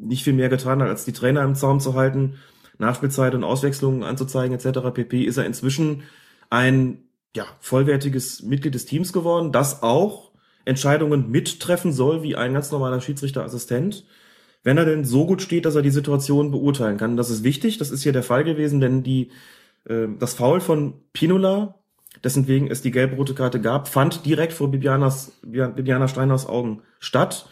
nicht 0.00 0.24
viel 0.24 0.32
mehr 0.32 0.48
getan 0.48 0.80
hat, 0.80 0.88
als 0.88 1.04
die 1.04 1.12
Trainer 1.12 1.42
im 1.42 1.54
Zaum 1.54 1.80
zu 1.80 1.94
halten, 1.94 2.36
Nachspielzeit 2.78 3.34
und 3.34 3.44
Auswechslungen 3.44 4.02
anzuzeigen 4.02 4.56
etc. 4.56 4.80
pp. 4.94 5.24
ist 5.24 5.36
er 5.36 5.46
inzwischen 5.46 6.02
ein 6.50 6.98
ja, 7.34 7.44
vollwertiges 7.60 8.42
Mitglied 8.42 8.74
des 8.74 8.86
Teams 8.86 9.12
geworden, 9.12 9.52
das 9.52 9.82
auch 9.82 10.32
Entscheidungen 10.64 11.30
mittreffen 11.30 11.92
soll, 11.92 12.22
wie 12.22 12.36
ein 12.36 12.54
ganz 12.54 12.70
normaler 12.70 13.00
Schiedsrichterassistent, 13.00 14.04
wenn 14.62 14.78
er 14.78 14.84
denn 14.84 15.04
so 15.04 15.26
gut 15.26 15.42
steht, 15.42 15.64
dass 15.64 15.76
er 15.76 15.82
die 15.82 15.90
Situation 15.90 16.50
beurteilen 16.50 16.98
kann. 16.98 17.16
Das 17.16 17.30
ist 17.30 17.44
wichtig, 17.44 17.78
das 17.78 17.90
ist 17.90 18.02
hier 18.02 18.12
der 18.12 18.24
Fall 18.24 18.42
gewesen, 18.42 18.80
denn 18.80 19.02
die, 19.02 19.30
äh, 19.84 20.08
das 20.18 20.34
Foul 20.34 20.60
von 20.60 20.94
Pinola, 21.12 21.76
dessen 22.24 22.68
es 22.68 22.82
die 22.82 22.90
gelb-rote 22.90 23.34
Karte 23.34 23.60
gab, 23.60 23.88
fand 23.88 24.24
direkt 24.26 24.52
vor 24.52 24.70
Bibianas, 24.70 25.32
Bibiana 25.42 26.08
Steiners 26.08 26.46
Augen 26.46 26.82
statt. 26.98 27.48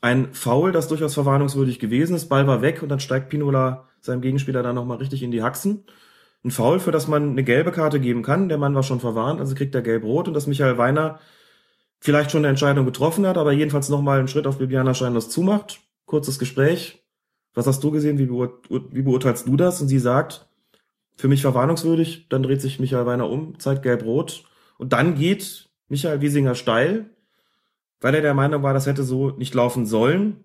Ein 0.00 0.32
Foul, 0.32 0.72
das 0.72 0.88
durchaus 0.88 1.14
verwarnungswürdig 1.14 1.78
gewesen 1.78 2.16
ist. 2.16 2.28
Ball 2.28 2.46
war 2.46 2.62
weg 2.62 2.82
und 2.82 2.88
dann 2.88 3.00
steigt 3.00 3.28
Pinola 3.28 3.88
seinem 4.00 4.20
Gegenspieler 4.20 4.62
dann 4.62 4.74
nochmal 4.74 4.98
richtig 4.98 5.22
in 5.22 5.30
die 5.30 5.42
Haxen. 5.42 5.84
Ein 6.44 6.50
Foul, 6.50 6.80
für 6.80 6.90
das 6.90 7.06
man 7.06 7.30
eine 7.30 7.44
gelbe 7.44 7.70
Karte 7.70 8.00
geben 8.00 8.22
kann. 8.22 8.48
Der 8.48 8.58
Mann 8.58 8.74
war 8.74 8.82
schon 8.82 8.98
verwarnt, 8.98 9.38
also 9.38 9.54
kriegt 9.54 9.74
er 9.76 9.82
gelb-rot 9.82 10.26
und 10.26 10.34
dass 10.34 10.48
Michael 10.48 10.76
Weiner 10.76 11.20
vielleicht 12.00 12.32
schon 12.32 12.40
eine 12.40 12.48
Entscheidung 12.48 12.84
getroffen 12.84 13.26
hat, 13.28 13.38
aber 13.38 13.52
jedenfalls 13.52 13.88
nochmal 13.88 14.18
einen 14.18 14.26
Schritt 14.26 14.48
auf 14.48 14.58
Bibiana 14.58 14.92
Steiners 14.92 15.28
zumacht. 15.28 15.80
Kurzes 16.04 16.40
Gespräch. 16.40 17.04
Was 17.54 17.68
hast 17.68 17.84
du 17.84 17.92
gesehen? 17.92 18.18
Wie 18.18 19.02
beurteilst 19.02 19.46
du 19.46 19.56
das? 19.56 19.80
Und 19.80 19.86
sie 19.86 20.00
sagt, 20.00 20.48
für 21.16 21.28
mich 21.28 21.42
verwarnungswürdig. 21.42 22.28
Dann 22.28 22.42
dreht 22.42 22.60
sich 22.60 22.80
Michael 22.80 23.06
Weiner 23.06 23.28
um, 23.28 23.58
zeigt 23.58 23.82
gelb-rot. 23.82 24.44
Und 24.78 24.92
dann 24.92 25.14
geht 25.14 25.70
Michael 25.88 26.20
Wiesinger 26.20 26.54
steil, 26.54 27.10
weil 28.00 28.14
er 28.14 28.22
der 28.22 28.34
Meinung 28.34 28.62
war, 28.62 28.74
das 28.74 28.86
hätte 28.86 29.04
so 29.04 29.30
nicht 29.30 29.54
laufen 29.54 29.86
sollen. 29.86 30.44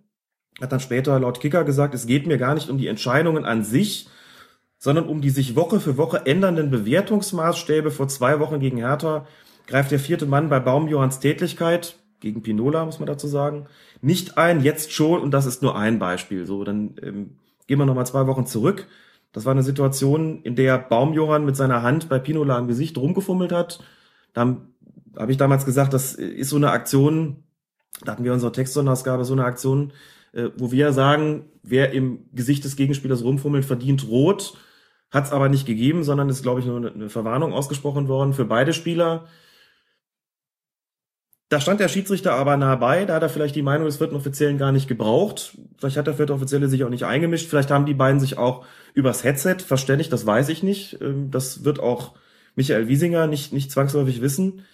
Hat 0.61 0.71
dann 0.71 0.79
später 0.79 1.19
laut 1.19 1.39
Kicker 1.39 1.63
gesagt, 1.63 1.93
es 1.93 2.07
geht 2.07 2.27
mir 2.27 2.37
gar 2.37 2.53
nicht 2.53 2.69
um 2.69 2.77
die 2.77 2.87
Entscheidungen 2.87 3.45
an 3.45 3.63
sich, 3.63 4.09
sondern 4.77 5.07
um 5.07 5.21
die 5.21 5.29
sich 5.29 5.55
Woche 5.55 5.79
für 5.79 5.97
Woche 5.97 6.25
ändernden 6.25 6.69
Bewertungsmaßstäbe 6.69 7.91
vor 7.91 8.07
zwei 8.07 8.39
Wochen 8.39 8.59
gegen 8.59 8.77
Hertha 8.77 9.25
greift 9.65 9.91
der 9.91 9.99
vierte 9.99 10.25
Mann 10.25 10.49
bei 10.49 10.59
Baumjohanns 10.59 11.19
Tätlichkeit 11.19 11.97
gegen 12.19 12.41
Pinola, 12.41 12.85
muss 12.85 12.99
man 12.99 13.07
dazu 13.07 13.27
sagen, 13.27 13.67
nicht 14.01 14.37
ein, 14.37 14.63
jetzt 14.63 14.91
schon, 14.91 15.21
und 15.21 15.31
das 15.31 15.45
ist 15.45 15.61
nur 15.61 15.77
ein 15.77 15.99
Beispiel. 15.99 16.45
So, 16.45 16.63
dann 16.63 16.95
ähm, 17.01 17.37
gehen 17.67 17.77
wir 17.77 17.85
nochmal 17.85 18.07
zwei 18.07 18.25
Wochen 18.27 18.45
zurück. 18.45 18.87
Das 19.31 19.45
war 19.45 19.51
eine 19.51 19.63
Situation, 19.63 20.41
in 20.43 20.55
der 20.55 20.77
Baumjohann 20.77 21.45
mit 21.45 21.55
seiner 21.55 21.83
Hand 21.83 22.09
bei 22.09 22.19
Pinola 22.19 22.57
im 22.57 22.67
Gesicht 22.67 22.97
rumgefummelt 22.97 23.51
hat. 23.51 23.79
Da 24.33 24.57
habe 25.17 25.31
ich 25.31 25.37
damals 25.37 25.65
gesagt, 25.65 25.93
das 25.93 26.13
ist 26.13 26.49
so 26.49 26.55
eine 26.55 26.71
Aktion, 26.71 27.43
da 28.03 28.11
hatten 28.11 28.23
wir 28.23 28.33
unsere 28.33 28.51
Textsonderausgabe, 28.51 29.25
so 29.25 29.33
eine 29.33 29.45
Aktion, 29.45 29.93
äh, 30.33 30.49
wo 30.57 30.71
wir 30.71 30.93
sagen, 30.93 31.45
wer 31.63 31.91
im 31.91 32.25
Gesicht 32.33 32.63
des 32.63 32.75
Gegenspielers 32.75 33.23
rumfummelt, 33.23 33.65
verdient 33.65 34.07
rot. 34.07 34.53
Hat 35.09 35.25
es 35.25 35.31
aber 35.31 35.49
nicht 35.49 35.65
gegeben, 35.65 36.03
sondern 36.03 36.29
ist, 36.29 36.43
glaube 36.43 36.59
ich, 36.59 36.65
nur 36.65 36.77
eine 36.77 37.09
Verwarnung 37.09 37.53
ausgesprochen 37.53 38.07
worden 38.07 38.33
für 38.33 38.45
beide 38.45 38.73
Spieler. 38.73 39.25
Da 41.49 41.61
stand 41.61 41.79
der 41.79 41.87
Schiedsrichter 41.87 42.33
aber 42.33 42.57
nah 42.57 42.75
bei, 42.75 43.05
da 43.05 43.15
hat 43.15 43.23
er 43.23 43.29
vielleicht 43.29 43.55
die 43.55 43.61
Meinung 43.61 43.85
des 43.85 43.97
vierten 43.97 44.15
Offiziellen 44.15 44.57
gar 44.57 44.73
nicht 44.73 44.89
gebraucht. 44.89 45.57
Vielleicht 45.77 45.95
hat 45.95 46.07
der 46.07 46.15
vierte 46.15 46.33
Offizielle 46.33 46.67
sich 46.67 46.83
auch 46.83 46.89
nicht 46.89 47.05
eingemischt. 47.05 47.49
Vielleicht 47.49 47.71
haben 47.71 47.85
die 47.85 47.93
beiden 47.93 48.19
sich 48.19 48.37
auch 48.37 48.65
übers 48.93 49.23
Headset 49.23 49.57
verständigt, 49.65 50.11
das 50.11 50.25
weiß 50.25 50.49
ich 50.49 50.61
nicht. 50.61 50.99
Ähm, 51.01 51.31
das 51.31 51.63
wird 51.63 51.79
auch 51.79 52.15
Michael 52.55 52.89
Wiesinger 52.89 53.27
nicht, 53.27 53.53
nicht 53.53 53.71
zwangsläufig 53.71 54.21
wissen. 54.21 54.65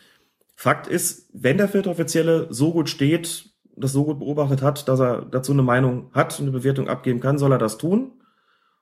Fakt 0.56 0.88
ist, 0.88 1.30
wenn 1.34 1.58
der 1.58 1.68
vierte 1.68 1.90
Offizielle 1.90 2.48
so 2.50 2.72
gut 2.72 2.90
steht, 2.90 3.50
das 3.76 3.92
so 3.92 4.06
gut 4.06 4.20
beobachtet 4.20 4.62
hat, 4.62 4.88
dass 4.88 5.00
er 5.00 5.26
dazu 5.26 5.52
eine 5.52 5.64
Meinung 5.64 6.10
hat, 6.14 6.40
eine 6.40 6.52
Bewertung 6.52 6.88
abgeben 6.88 7.20
kann, 7.20 7.38
soll 7.38 7.52
er 7.52 7.58
das 7.58 7.78
tun 7.78 8.14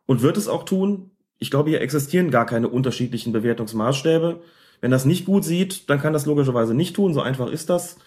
und 0.05 0.21
wird 0.21 0.37
es 0.37 0.47
auch 0.47 0.63
tun. 0.63 1.11
Ich 1.39 1.49
glaube, 1.49 1.69
hier 1.69 1.81
existieren 1.81 2.29
gar 2.29 2.45
keine 2.45 2.67
unterschiedlichen 2.67 3.33
Bewertungsmaßstäbe. 3.33 4.41
Wenn 4.81 4.91
das 4.91 5.05
nicht 5.05 5.25
gut 5.25 5.45
sieht, 5.45 5.89
dann 5.89 6.01
kann 6.01 6.13
das 6.13 6.25
logischerweise 6.25 6.73
nicht 6.73 6.95
tun. 6.95 7.13
So 7.13 7.21
einfach 7.21 7.49
ist 7.49 7.69
das. 7.69 7.97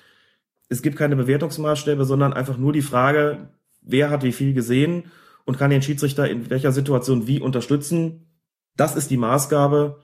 Es 0.69 0.83
gibt 0.83 0.97
keine 0.97 1.17
Bewertungsmaßstäbe, 1.17 2.05
sondern 2.05 2.33
einfach 2.33 2.59
nur 2.59 2.73
die 2.73 2.83
Frage, 2.83 3.49
wer 3.81 4.11
hat 4.11 4.25
wie 4.25 4.33
viel 4.33 4.55
gesehen 4.55 5.05
und 5.45 5.57
kann 5.57 5.71
den 5.71 5.83
Schiedsrichter 5.83 6.29
in 6.29 6.51
welcher 6.51 6.73
Situation 6.73 7.27
wie 7.27 7.41
unterstützen. 7.41 8.27
Das 8.77 8.97
ist 8.97 9.11
die 9.11 9.17
Maßgabe. 9.17 10.01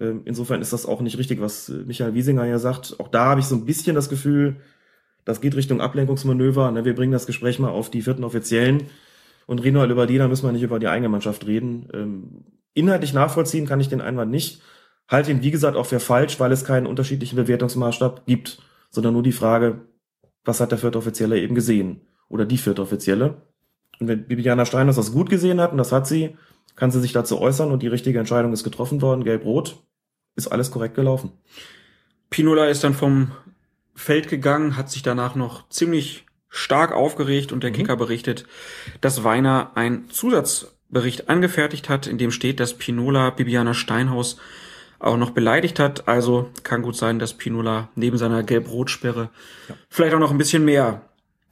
Ähm, 0.00 0.22
insofern 0.24 0.60
ist 0.60 0.72
das 0.72 0.86
auch 0.86 1.00
nicht 1.00 1.18
richtig, 1.18 1.40
was 1.40 1.68
äh, 1.68 1.84
Michael 1.86 2.14
Wiesinger 2.14 2.44
hier 2.44 2.58
sagt. 2.58 2.98
Auch 2.98 3.08
da 3.08 3.26
habe 3.26 3.40
ich 3.40 3.46
so 3.46 3.54
ein 3.54 3.64
bisschen 3.64 3.94
das 3.94 4.08
Gefühl, 4.08 4.56
das 5.24 5.40
geht 5.40 5.54
Richtung 5.54 5.80
Ablenkungsmanöver. 5.80 6.84
Wir 6.84 6.94
bringen 6.94 7.12
das 7.12 7.26
Gespräch 7.26 7.58
mal 7.58 7.68
auf 7.68 7.90
die 7.90 8.02
vierten 8.02 8.24
Offiziellen 8.24 8.84
und 9.46 9.62
reden 9.62 9.78
halt 9.78 9.90
über 9.90 10.06
die, 10.06 10.18
da 10.18 10.26
müssen 10.26 10.46
wir 10.46 10.52
nicht 10.52 10.62
über 10.62 10.78
die 10.78 10.88
eigene 10.88 11.08
Mannschaft 11.08 11.46
reden. 11.46 11.88
Ähm, 11.92 12.44
inhaltlich 12.74 13.12
nachvollziehen 13.12 13.66
kann 13.66 13.80
ich 13.80 13.88
den 13.88 14.00
Einwand 14.00 14.30
nicht 14.30 14.62
halte 15.08 15.30
ihn, 15.30 15.42
wie 15.42 15.50
gesagt, 15.50 15.76
auch 15.76 15.86
für 15.86 16.00
falsch, 16.00 16.38
weil 16.38 16.52
es 16.52 16.64
keinen 16.64 16.86
unterschiedlichen 16.86 17.36
Bewertungsmaßstab 17.36 18.26
gibt, 18.26 18.62
sondern 18.90 19.14
nur 19.14 19.22
die 19.22 19.32
Frage, 19.32 19.80
was 20.44 20.60
hat 20.60 20.70
der 20.70 20.78
vierte 20.78 20.98
Offizielle 20.98 21.38
eben 21.38 21.54
gesehen? 21.54 22.02
Oder 22.28 22.44
die 22.44 22.58
vierte 22.58 22.82
Offizielle? 22.82 23.42
Und 24.00 24.08
wenn 24.08 24.26
Bibiana 24.26 24.64
Steiners 24.64 24.96
das 24.96 25.12
gut 25.12 25.30
gesehen 25.30 25.60
hat, 25.60 25.72
und 25.72 25.78
das 25.78 25.92
hat 25.92 26.06
sie, 26.06 26.36
kann 26.76 26.90
sie 26.90 27.00
sich 27.00 27.12
dazu 27.12 27.40
äußern 27.40 27.72
und 27.72 27.82
die 27.82 27.88
richtige 27.88 28.18
Entscheidung 28.18 28.52
ist 28.52 28.64
getroffen 28.64 29.02
worden, 29.02 29.24
gelb-rot, 29.24 29.82
ist 30.36 30.48
alles 30.48 30.70
korrekt 30.70 30.94
gelaufen. 30.94 31.32
Pinola 32.30 32.66
ist 32.66 32.84
dann 32.84 32.94
vom 32.94 33.32
Feld 33.94 34.28
gegangen, 34.28 34.76
hat 34.76 34.90
sich 34.90 35.02
danach 35.02 35.34
noch 35.34 35.68
ziemlich 35.70 36.24
stark 36.48 36.92
aufgeregt 36.92 37.52
und 37.52 37.62
der 37.62 37.70
mhm. 37.70 37.76
Kicker 37.76 37.96
berichtet, 37.96 38.46
dass 39.00 39.24
Weiner 39.24 39.72
ein 39.74 40.08
Zusatzbericht 40.08 41.28
angefertigt 41.28 41.88
hat, 41.88 42.06
in 42.06 42.18
dem 42.18 42.30
steht, 42.30 42.60
dass 42.60 42.74
Pinola 42.74 43.30
Bibiana 43.30 43.74
Steinhaus 43.74 44.38
auch 44.98 45.16
noch 45.16 45.30
beleidigt 45.30 45.78
hat. 45.78 46.08
Also 46.08 46.50
kann 46.62 46.82
gut 46.82 46.96
sein, 46.96 47.18
dass 47.18 47.34
Pinola 47.34 47.88
neben 47.94 48.18
seiner 48.18 48.42
Gelb-Rot-Sperre 48.42 49.30
ja. 49.68 49.74
vielleicht 49.88 50.14
auch 50.14 50.20
noch 50.20 50.30
ein 50.30 50.38
bisschen 50.38 50.64
mehr 50.64 51.02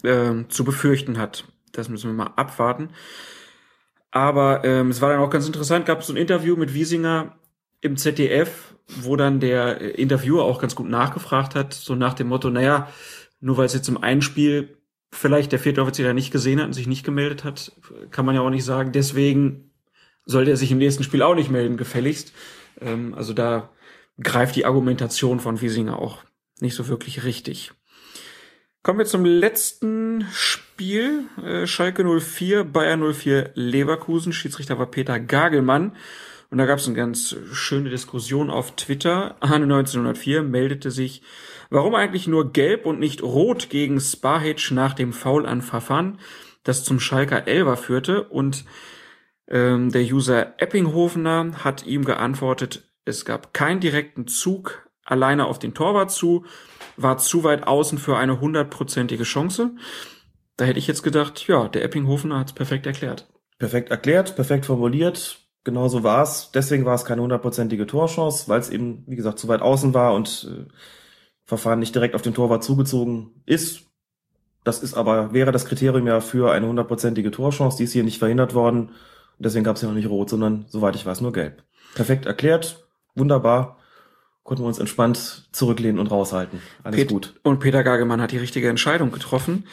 äh, 0.03 0.33
zu 0.49 0.65
befürchten 0.65 1.19
hat. 1.19 1.45
Das 1.73 1.89
müssen 1.89 2.11
wir 2.11 2.25
mal 2.25 2.33
abwarten. 2.37 2.91
Aber 4.11 4.65
ähm, 4.65 4.91
es 4.91 5.01
war 5.01 5.11
dann 5.11 5.21
auch 5.21 5.31
ganz 5.31 5.47
interessant, 5.47 5.87
gab 5.87 6.01
es 6.01 6.07
so 6.07 6.13
ein 6.13 6.17
Interview 6.17 6.57
mit 6.57 6.73
Wiesinger 6.73 7.37
im 7.81 7.97
ZDF, 7.97 8.75
wo 8.87 9.17
dann 9.17 9.41
der 9.41 9.99
Interviewer 9.99 10.45
auch 10.45 10.61
ganz 10.61 10.75
gut 10.75 10.89
nachgefragt 10.89 11.55
hat, 11.55 11.75
so 11.75 11.95
nach 11.95 12.15
dem 12.15 12.29
Motto, 12.29 12.49
naja, 12.49 12.89
nur 13.41 13.59
weil 13.59 13.67
es 13.67 13.75
jetzt 13.75 13.89
im 13.89 14.03
einen 14.03 14.23
Spiel 14.23 14.79
vielleicht 15.13 15.53
der 15.53 15.59
vierte 15.59 15.83
Offizier 15.83 16.15
nicht 16.15 16.33
gesehen 16.33 16.61
hat 16.61 16.67
und 16.67 16.73
sich 16.73 16.87
nicht 16.87 17.05
gemeldet 17.05 17.45
hat, 17.45 17.73
kann 18.11 18.25
man 18.25 18.35
ja 18.35 18.41
auch 18.41 18.51
nicht 18.51 18.65
sagen, 18.65 18.93
deswegen 18.93 19.71
soll 20.25 20.45
der 20.45 20.57
sich 20.57 20.73
im 20.73 20.79
nächsten 20.79 21.05
Spiel 21.05 21.23
auch 21.23 21.35
nicht 21.35 21.51
melden, 21.51 21.77
gefälligst. 21.77 22.33
Ähm, 22.81 23.15
also 23.15 23.33
da 23.33 23.71
greift 24.23 24.57
die 24.57 24.65
Argumentation 24.65 25.41
von 25.41 25.61
Wiesinger 25.61 25.99
auch 25.99 26.23
nicht 26.61 26.75
so 26.75 26.89
wirklich 26.89 27.25
richtig. 27.25 27.73
Kommen 28.83 29.01
wir 29.01 29.07
zum 29.07 29.25
letzten 29.25 30.27
Spiel. 30.33 31.25
Äh, 31.45 31.67
Schalke 31.67 32.05
04, 32.05 32.65
Bayern 32.65 33.13
04, 33.13 33.51
Leverkusen. 33.55 34.33
Schiedsrichter 34.33 34.79
war 34.79 34.87
Peter 34.87 35.19
Gagelmann. 35.19 35.97
Und 36.51 36.59
da 36.59 36.67
gab 36.67 36.79
es 36.79 36.87
eine 36.87 36.97
ganz 36.97 37.37
schöne 37.53 37.91
Diskussion 37.91 38.51
auf 38.51 38.77
Twitter. 38.77 39.37
Arne 39.41 39.65
1904 39.65 40.43
meldete 40.45 40.93
sich, 40.93 41.23
warum 41.71 41.97
eigentlich 41.97 42.29
nur 42.29 42.53
gelb 42.53 42.87
und 42.87 43.01
nicht 43.01 43.23
rot 43.23 43.71
gegen 43.71 44.01
Spahic 44.01 44.71
nach 44.71 44.95
dem 44.95 45.13
Foul 45.13 45.47
an 45.47 45.63
Verfahren, 45.63 46.21
das 46.63 46.85
zum 46.85 47.01
Schalker 47.01 47.49
Elver 47.49 47.77
führte. 47.77 48.23
Und 48.23 48.65
ähm, 49.49 49.91
der 49.91 50.03
User 50.03 50.61
Eppinghofener 50.61 51.65
hat 51.65 51.87
ihm 51.87 52.05
geantwortet, 52.05 52.85
es 53.05 53.25
gab 53.25 53.55
keinen 53.55 53.81
direkten 53.81 54.27
Zug 54.27 54.89
alleine 55.05 55.47
auf 55.47 55.59
den 55.59 55.75
Torwart 55.75 56.11
zu, 56.11 56.45
war 56.97 57.19
zu 57.19 57.45
weit 57.45 57.67
außen 57.67 57.99
für 57.99 58.17
eine 58.17 58.41
hundertprozentige 58.41 59.23
Chance. 59.23 59.71
Da 60.57 60.65
hätte 60.65 60.79
ich 60.79 60.87
jetzt 60.87 61.03
gedacht, 61.03 61.47
ja, 61.47 61.69
der 61.69 61.85
Eppinghofener 61.85 62.39
hat 62.41 62.49
es 62.49 62.53
perfekt 62.55 62.87
erklärt. 62.87 63.29
Perfekt 63.59 63.91
erklärt, 63.91 64.35
perfekt 64.35 64.67
formuliert. 64.67 65.39
Genauso 65.65 66.03
war 66.03 66.23
es. 66.23 66.51
Deswegen 66.53 66.85
war 66.85 66.95
es 66.95 67.05
keine 67.05 67.23
hundertprozentige 67.23 67.87
Torchance, 67.87 68.49
weil 68.49 68.61
es 68.61 68.71
eben, 68.71 69.05
wie 69.07 69.17
gesagt, 69.17 69.39
zu 69.39 69.49
weit 69.49 69.63
außen 69.63 69.95
war 69.95 70.15
und 70.15 70.49
äh, 70.51 70.73
Verfahren 71.45 71.79
nicht 71.79 71.95
direkt 71.95 72.15
auf 72.15 72.23
den 72.23 72.35
Torwart 72.35 72.65
zugezogen 72.65 73.43
ist. 73.47 73.83
Das 74.65 74.83
ist 74.83 74.95
aber, 74.95 75.33
wäre 75.33 75.53
das 75.53 75.65
Kriterium 75.65 76.07
ja 76.07 76.21
für 76.21 76.53
eine 76.53 76.67
hundertprozentige 76.67 77.31
Torchance. 77.31 77.77
Die 77.77 77.85
ist 77.85 77.93
hier 77.93 78.05
nicht 78.05 78.19
verhindert 78.19 78.55
worden. 78.55 78.91
Deswegen 79.39 79.65
gab 79.65 79.77
es 79.77 79.83
ja 79.83 79.89
noch 79.89 79.95
nicht 79.95 80.09
rot, 80.09 80.31
sondern 80.31 80.67
soweit 80.69 80.97
ich 80.97 81.05
weiß 81.05 81.21
nur 81.21 81.33
gelb. 81.33 81.63
Perfekt 81.95 82.27
erklärt, 82.27 82.87
wunderbar. 83.15 83.79
Konnten 84.43 84.63
wir 84.63 84.69
uns 84.69 84.79
entspannt 84.79 85.49
zurücklehnen 85.53 85.99
und 85.99 86.11
raushalten. 86.11 86.61
Alles 86.85 87.01
Pet 87.01 87.09
gut. 87.11 87.35
Und 87.43 87.59
Peter 87.59 87.83
Gagemann 87.83 88.21
hat 88.21 88.31
die 88.31 88.39
richtige 88.39 88.69
Entscheidung 88.69 89.11
getroffen. 89.11 89.65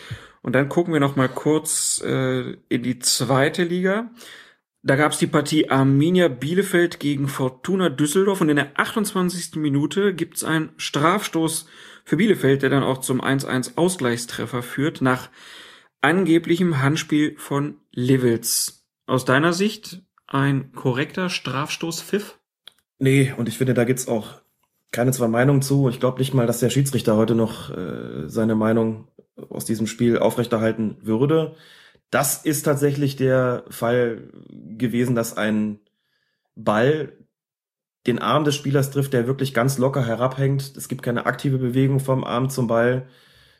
Und 0.42 0.54
dann 0.54 0.68
gucken 0.68 0.94
wir 0.94 1.00
noch 1.00 1.16
mal 1.16 1.30
kurz 1.30 2.02
äh, 2.04 2.58
in 2.70 2.84
die 2.84 3.00
zweite 3.00 3.64
Liga. 3.64 4.10
Da 4.82 4.98
gab 4.98 5.14
es 5.14 5.18
die 5.18 5.28
Partie 5.28 5.70
Arminia 5.70 6.28
Bielefeld 6.28 7.00
gegen 7.00 7.30
Fortuna 7.30 7.88
Düsseldorf 7.88 8.42
und 8.42 8.50
in 8.50 8.58
der 8.58 8.78
28. 8.78 9.56
Minute 9.56 10.14
gibt 10.14 10.36
es 10.36 10.44
einen 10.44 10.72
Strafstoß 10.76 11.68
für 12.04 12.18
Bielefeld, 12.18 12.64
der 12.64 12.70
dann 12.70 12.84
auch 12.84 12.98
zum 12.98 13.22
1-1 13.22 13.78
Ausgleichstreffer 13.78 14.62
führt, 14.62 15.02
nach 15.02 15.30
angeblichem 16.02 16.82
Handspiel 16.82 17.36
von 17.38 17.78
Levels. 17.94 18.83
Aus 19.06 19.26
deiner 19.26 19.54
Sicht 19.54 20.02
ein 20.28 20.72
korrekter 20.72 21.30
Strafstoß 21.30 22.02
Pfiff? 22.02 22.40
Nee, 23.00 23.34
und 23.36 23.50
ich 23.50 23.58
finde, 23.58 23.74
da 23.74 23.84
gibt's 23.84 24.08
auch 24.08 24.42
keine 24.92 25.12
zwei 25.12 25.28
Meinungen 25.28 25.62
zu. 25.62 25.90
Ich 25.90 26.00
glaube 26.00 26.20
nicht 26.20 26.34
mal, 26.34 26.48
dass 26.48 26.60
der 26.60 26.70
Schiedsrichter 26.70 27.18
heute 27.18 27.36
noch 27.36 27.70
äh, 27.70 28.30
seine 28.30 28.56
Meinung 28.56 29.08
aus 29.50 29.66
diesem 29.66 29.88
Spiel 29.88 30.20
aufrechterhalten 30.20 30.98
würde. 31.02 31.56
Das 32.12 32.46
ist 32.46 32.64
tatsächlich 32.64 33.16
der 33.16 33.66
Fall 33.70 34.30
gewesen, 34.50 35.16
dass 35.16 35.36
ein 35.36 35.80
Ball 36.56 37.14
den 38.06 38.20
Arm 38.20 38.44
des 38.44 38.56
Spielers 38.56 38.92
trifft, 38.92 39.14
der 39.14 39.28
wirklich 39.28 39.54
ganz 39.54 39.78
locker 39.78 40.06
herabhängt. 40.06 40.74
Es 40.78 40.88
gibt 40.88 41.04
keine 41.04 41.26
aktive 41.26 41.58
Bewegung 41.58 42.00
vom 42.00 42.24
Arm 42.24 42.50
zum 42.50 42.68
Ball. 42.68 43.08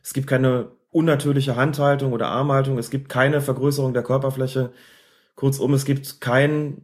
Es 0.04 0.14
gibt 0.14 0.28
keine 0.28 0.72
unnatürliche 0.92 1.56
Handhaltung 1.56 2.14
oder 2.14 2.28
Armhaltung. 2.28 2.78
Es 2.78 2.90
gibt 2.90 3.10
keine 3.10 3.42
Vergrößerung 3.42 3.94
der 3.94 4.04
Körperfläche. 4.04 4.72
Kurzum, 5.36 5.74
es 5.74 5.86
gibt 5.86 6.22
kein 6.22 6.82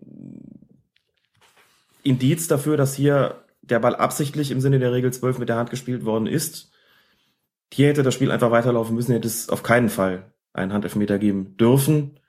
Indiz 2.04 2.48
dafür, 2.48 2.78
dass 2.78 2.96
hier 2.96 3.44
der 3.62 3.80
Ball 3.80 3.96
absichtlich 3.96 4.52
im 4.52 4.62
Sinne 4.62 4.80
der 4.80 4.92
Regel 4.92 5.14
12 5.14 5.40
mit 5.40 5.50
der 5.50 5.58
Hand 5.58 5.70
gespielt 5.70 6.06
worden 6.06 6.28
ist. 6.28 6.72
Hier 7.72 7.90
hätte 7.90 8.04
das 8.04 8.14
Spiel 8.14 8.32
einfach 8.32 8.52
weiterlaufen 8.52 8.96
müssen, 8.96 9.12
hätte 9.12 9.28
es 9.28 9.50
auf 9.50 9.62
keinen 9.62 9.90
Fall 9.90 10.34
einen 10.54 10.74
Handelfmeter 10.74 11.20
geben 11.20 11.56
dürfen. 11.58 12.20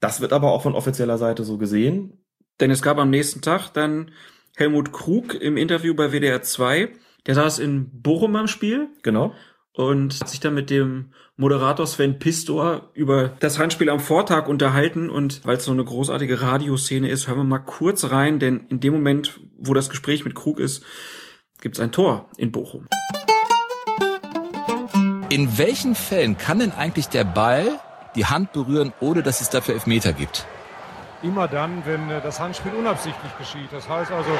Das 0.00 0.20
wird 0.20 0.32
aber 0.32 0.52
auch 0.52 0.62
von 0.62 0.74
offizieller 0.74 1.16
Seite 1.18 1.44
so 1.44 1.56
gesehen. 1.56 2.24
Denn 2.60 2.70
es 2.70 2.82
gab 2.82 2.98
am 2.98 3.10
nächsten 3.10 3.40
Tag 3.40 3.70
dann 3.70 4.10
Helmut 4.56 4.92
Krug 4.92 5.34
im 5.34 5.56
Interview 5.56 5.94
bei 5.94 6.12
WDR 6.12 6.42
2. 6.42 6.92
Der 7.26 7.34
saß 7.34 7.58
in 7.60 8.02
Bochum 8.02 8.36
am 8.36 8.46
Spiel. 8.46 8.88
Genau 9.02 9.34
und 9.72 10.20
hat 10.20 10.28
sich 10.28 10.40
dann 10.40 10.54
mit 10.54 10.70
dem 10.70 11.12
Moderator 11.36 11.86
Sven 11.86 12.18
Pistor 12.18 12.90
über 12.94 13.28
das 13.40 13.58
Handspiel 13.58 13.90
am 13.90 14.00
Vortag 14.00 14.48
unterhalten 14.48 15.08
und 15.08 15.44
weil 15.44 15.56
es 15.56 15.64
so 15.64 15.72
eine 15.72 15.84
großartige 15.84 16.40
Radioszene 16.40 17.08
ist, 17.08 17.28
hören 17.28 17.38
wir 17.38 17.44
mal 17.44 17.58
kurz 17.58 18.10
rein, 18.10 18.38
denn 18.38 18.66
in 18.68 18.80
dem 18.80 18.92
Moment, 18.92 19.40
wo 19.56 19.74
das 19.74 19.88
Gespräch 19.88 20.24
mit 20.24 20.34
Krug 20.34 20.58
ist, 20.58 20.84
gibt's 21.60 21.80
ein 21.80 21.92
Tor 21.92 22.28
in 22.36 22.50
Bochum. 22.50 22.88
In 25.30 25.58
welchen 25.58 25.94
Fällen 25.94 26.38
kann 26.38 26.58
denn 26.58 26.72
eigentlich 26.72 27.08
der 27.08 27.24
Ball 27.24 27.78
die 28.16 28.26
Hand 28.26 28.52
berühren, 28.52 28.92
ohne 29.00 29.22
dass 29.22 29.40
es 29.40 29.50
dafür 29.50 29.74
Elfmeter 29.74 30.12
gibt? 30.12 30.46
Immer 31.22 31.48
dann, 31.48 31.84
wenn 31.84 32.08
äh, 32.10 32.20
das 32.20 32.40
Handspiel 32.40 32.72
unabsichtlich 32.72 33.36
geschieht. 33.38 33.68
Das 33.72 33.88
heißt 33.88 34.10
also, 34.10 34.30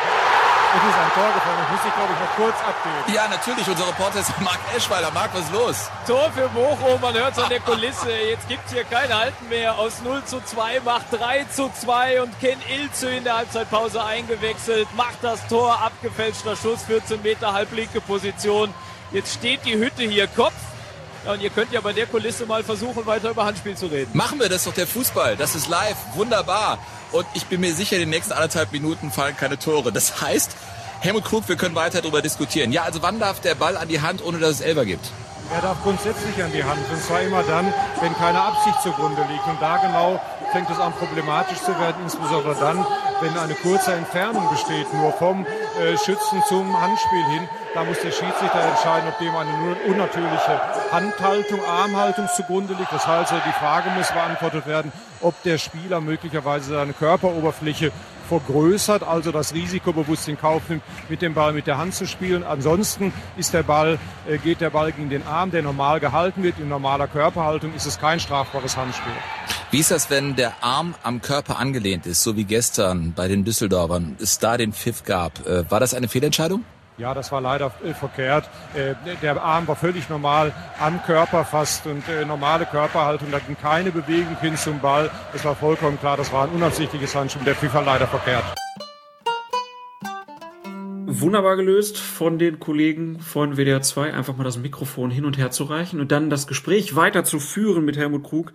es 0.77 0.85
ist 0.85 0.99
ein 0.99 1.13
Tor 1.15 1.33
gefallen. 1.33 1.59
Das 1.63 1.71
muss 1.71 1.81
ich, 1.87 1.95
glaube 1.95 2.13
ich, 2.13 2.21
noch 2.21 2.37
kurz 2.37 2.57
abgeben. 2.61 3.15
Ja, 3.15 3.29
natürlich. 3.29 3.67
Unser 3.69 3.89
Reporter 3.89 4.21
ist 4.21 4.41
Marc 4.41 4.59
Eschweiler. 4.77 5.11
Marc, 5.13 5.35
was 5.35 5.45
ist 5.45 5.53
los? 5.53 5.91
Tor 6.07 6.31
für 6.33 6.49
Bochum. 6.49 7.01
Man 7.01 7.15
hört 7.15 7.33
es 7.33 7.43
an 7.43 7.49
der 7.49 7.61
Kulisse. 7.61 8.11
Jetzt 8.11 8.49
gibt 8.49 8.67
es 8.67 8.73
hier 8.73 8.85
kein 8.85 9.13
Halten 9.13 9.49
mehr. 9.49 9.79
Aus 9.79 10.03
0 10.03 10.25
zu 10.25 10.41
2 10.41 10.81
macht 10.81 11.07
3 11.11 11.45
zu 11.45 11.71
2 11.71 12.23
und 12.23 12.39
Ken 12.41 12.59
Ilze 12.69 13.11
in 13.11 13.25
der 13.25 13.37
Halbzeitpause 13.39 14.05
eingewechselt. 14.05 14.89
Macht 14.95 15.19
das 15.23 15.47
Tor. 15.49 15.81
Abgefälschter 15.81 16.57
Schuss. 16.57 16.83
14 16.85 17.23
Meter 17.23 17.53
halblinke 17.53 18.01
Position. 18.01 18.73
Jetzt 19.11 19.35
steht 19.35 19.65
die 19.65 19.77
Hütte 19.77 20.03
hier 20.03 20.27
Kopf. 20.27 20.53
Ja, 21.25 21.33
und 21.33 21.41
ihr 21.41 21.51
könnt 21.51 21.73
ja 21.73 21.81
bei 21.81 21.93
der 21.93 22.07
Kulisse 22.07 22.47
mal 22.47 22.63
versuchen, 22.63 23.05
weiter 23.07 23.31
über 23.31 23.45
Handspiel 23.45 23.77
zu 23.77 23.87
reden. 23.87 24.11
Machen 24.13 24.39
wir, 24.39 24.49
das 24.49 24.59
ist 24.59 24.67
doch 24.67 24.75
der 24.75 24.87
Fußball. 24.87 25.37
Das 25.37 25.55
ist 25.55 25.69
live. 25.69 25.97
Wunderbar. 26.15 26.79
Und 27.13 27.27
ich 27.35 27.47
bin 27.47 27.61
mir 27.61 27.75
sicher, 27.75 27.97
in 27.97 28.01
den 28.01 28.11
nächsten 28.11 28.33
anderthalb 28.33 28.73
Minuten 28.73 29.11
fallen 29.11 29.37
keine 29.37 29.59
Tore. 29.59 29.93
Das 29.93 30.21
heißt, 30.21 30.57
Helmut 31.01 31.25
Krug, 31.25 31.49
wir 31.49 31.57
können 31.57 31.75
weiter 31.75 32.01
darüber 32.03 32.23
diskutieren. 32.23 32.73
Ja, 32.73 32.83
also 32.83 33.03
wann 33.03 33.21
darf 33.21 33.41
der 33.41 33.55
Ball 33.55 33.77
an 33.77 33.89
die 33.89 34.01
Hand, 34.01 34.25
ohne 34.25 34.39
dass 34.39 34.57
es 34.57 34.61
Elber 34.61 34.85
gibt? 34.85 35.11
Er 35.55 35.63
darf 35.63 35.83
grundsätzlich 35.83 36.43
an 36.43 36.53
die 36.53 36.63
Hand. 36.63 36.81
Und 36.93 37.03
zwar 37.03 37.23
immer 37.23 37.43
dann, 37.43 37.73
wenn 38.01 38.15
keine 38.17 38.41
Absicht 38.41 38.83
zugrunde 38.83 39.23
liegt. 39.31 39.47
Und 39.47 39.63
da 39.63 39.79
genau 39.79 40.21
fängt 40.53 40.71
es 40.71 40.79
an 40.79 40.93
problematisch 40.93 41.59
zu 41.59 41.79
werden, 41.79 41.97
insbesondere 42.03 42.55
dann, 42.55 42.85
wenn 43.21 43.37
eine 43.37 43.55
kurze 43.55 43.93
Entfernung 43.93 44.49
besteht, 44.51 44.93
nur 44.95 45.13
vom 45.13 45.45
äh, 45.45 45.97
Schützen 45.97 46.43
zum 46.49 46.81
Handspiel 46.81 47.25
hin. 47.27 47.49
Da 47.75 47.85
muss 47.85 48.01
der 48.01 48.11
Schiedsrichter 48.11 48.61
entscheiden, 48.61 49.09
ob 49.09 49.19
dem 49.19 49.35
eine 49.37 49.77
unnatürliche 49.87 50.61
Handhaltung, 50.91 51.61
Armhaltung 51.65 52.29
zugrunde 52.35 52.75
liegt. 52.75 52.93
Das 52.93 53.07
heißt, 53.07 53.33
die 53.33 53.53
Frage 53.53 53.91
muss 53.91 54.11
beantwortet 54.11 54.67
werden, 54.67 54.93
ob 55.21 55.41
der 55.43 55.59
Spieler 55.59 56.01
möglicherweise 56.01 56.75
seine 56.75 56.93
Körperoberfläche 56.93 57.93
vergrößert, 58.29 59.03
also 59.03 59.33
das 59.33 59.55
Risiko 59.55 59.93
bewusst 59.93 60.29
in 60.29 60.39
Kauf 60.39 60.69
nimmt, 60.69 60.83
mit 61.09 61.23
dem 61.23 61.35
Ball 61.35 61.53
mit 61.53 61.67
der 61.67 61.79
Hand 61.79 61.95
zu 61.95 62.07
spielen. 62.07 62.45
Ansonsten 62.45 63.13
ist 63.37 63.55
der 63.55 63.63
Ball, 63.63 63.99
äh, 64.29 64.39
geht 64.39 64.61
der 64.61 64.71
Ball 64.71 64.93
gegen 64.93 65.11
den 65.11 65.27
Arm, 65.27 65.51
der 65.51 65.63
normal 65.63 66.01
gehalten 66.01 66.43
wird. 66.43 66.59
In 66.59 66.69
normaler 66.69 67.09
Körperhaltung 67.09 67.75
ist 67.75 67.87
es 67.87 67.99
kein 67.99 68.21
strafbares 68.21 68.77
Handspiel. 68.77 69.13
Wie 69.71 69.79
ist 69.79 69.91
das, 69.91 70.09
wenn 70.11 70.37
der 70.37 70.63
Arm 70.63 70.95
am 71.03 71.21
Körper 71.21 71.59
angelehnt 71.59 72.07
ist, 72.07 72.23
so 72.23 72.37
wie 72.37 72.45
gestern 72.45 73.13
bei 73.15 73.29
den 73.29 73.45
Düsseldorfern, 73.45 74.17
es 74.21 74.39
da 74.39 74.57
den 74.57 74.73
Pfiff 74.73 75.05
gab? 75.05 75.47
Äh, 75.47 75.71
war 75.71 75.81
das 75.81 75.95
eine 75.95 76.09
Fehlentscheidung? 76.09 76.65
Ja, 76.99 77.15
das 77.15 77.31
war 77.31 77.41
leider 77.41 77.71
äh, 77.85 77.95
verkehrt. 77.95 78.49
Äh, 78.75 78.95
der 79.23 79.41
Arm 79.41 79.69
war 79.69 79.77
völlig 79.77 80.09
normal 80.09 80.53
am 80.81 81.01
Körper 81.05 81.45
fast 81.45 81.87
und 81.87 82.03
äh, 82.09 82.25
normale 82.25 82.67
Körperhaltung. 82.67 83.31
Da 83.31 83.39
ging 83.39 83.57
keine 83.57 83.93
Bewegung 83.93 84.37
hin 84.41 84.57
zum 84.57 84.81
Ball. 84.81 85.09
Es 85.33 85.45
war 85.45 85.55
vollkommen 85.55 85.99
klar, 86.01 86.17
das 86.17 86.33
war 86.33 86.49
ein 86.49 86.51
unabsichtliches 86.51 87.15
Handschuh. 87.15 87.39
Der 87.47 87.55
FIFA 87.55 87.83
leider 87.83 88.09
verkehrt. 88.09 88.43
Wunderbar 91.07 91.57
gelöst 91.57 91.99
von 91.99 92.37
den 92.39 92.59
Kollegen 92.59 93.21
von 93.21 93.57
WDR 93.57 93.81
2, 93.81 94.13
einfach 94.13 94.37
mal 94.37 94.45
das 94.45 94.59
Mikrofon 94.59 95.13
hin 95.13 95.25
und 95.25 95.39
her 95.39 95.53
zu 95.53 95.65
reichen 95.65 96.01
und 96.01 96.11
dann 96.11 96.31
das 96.31 96.49
Gespräch 96.49 96.97
weiterzuführen 96.97 97.85
mit 97.85 97.97
Helmut 97.97 98.25
Krug, 98.25 98.53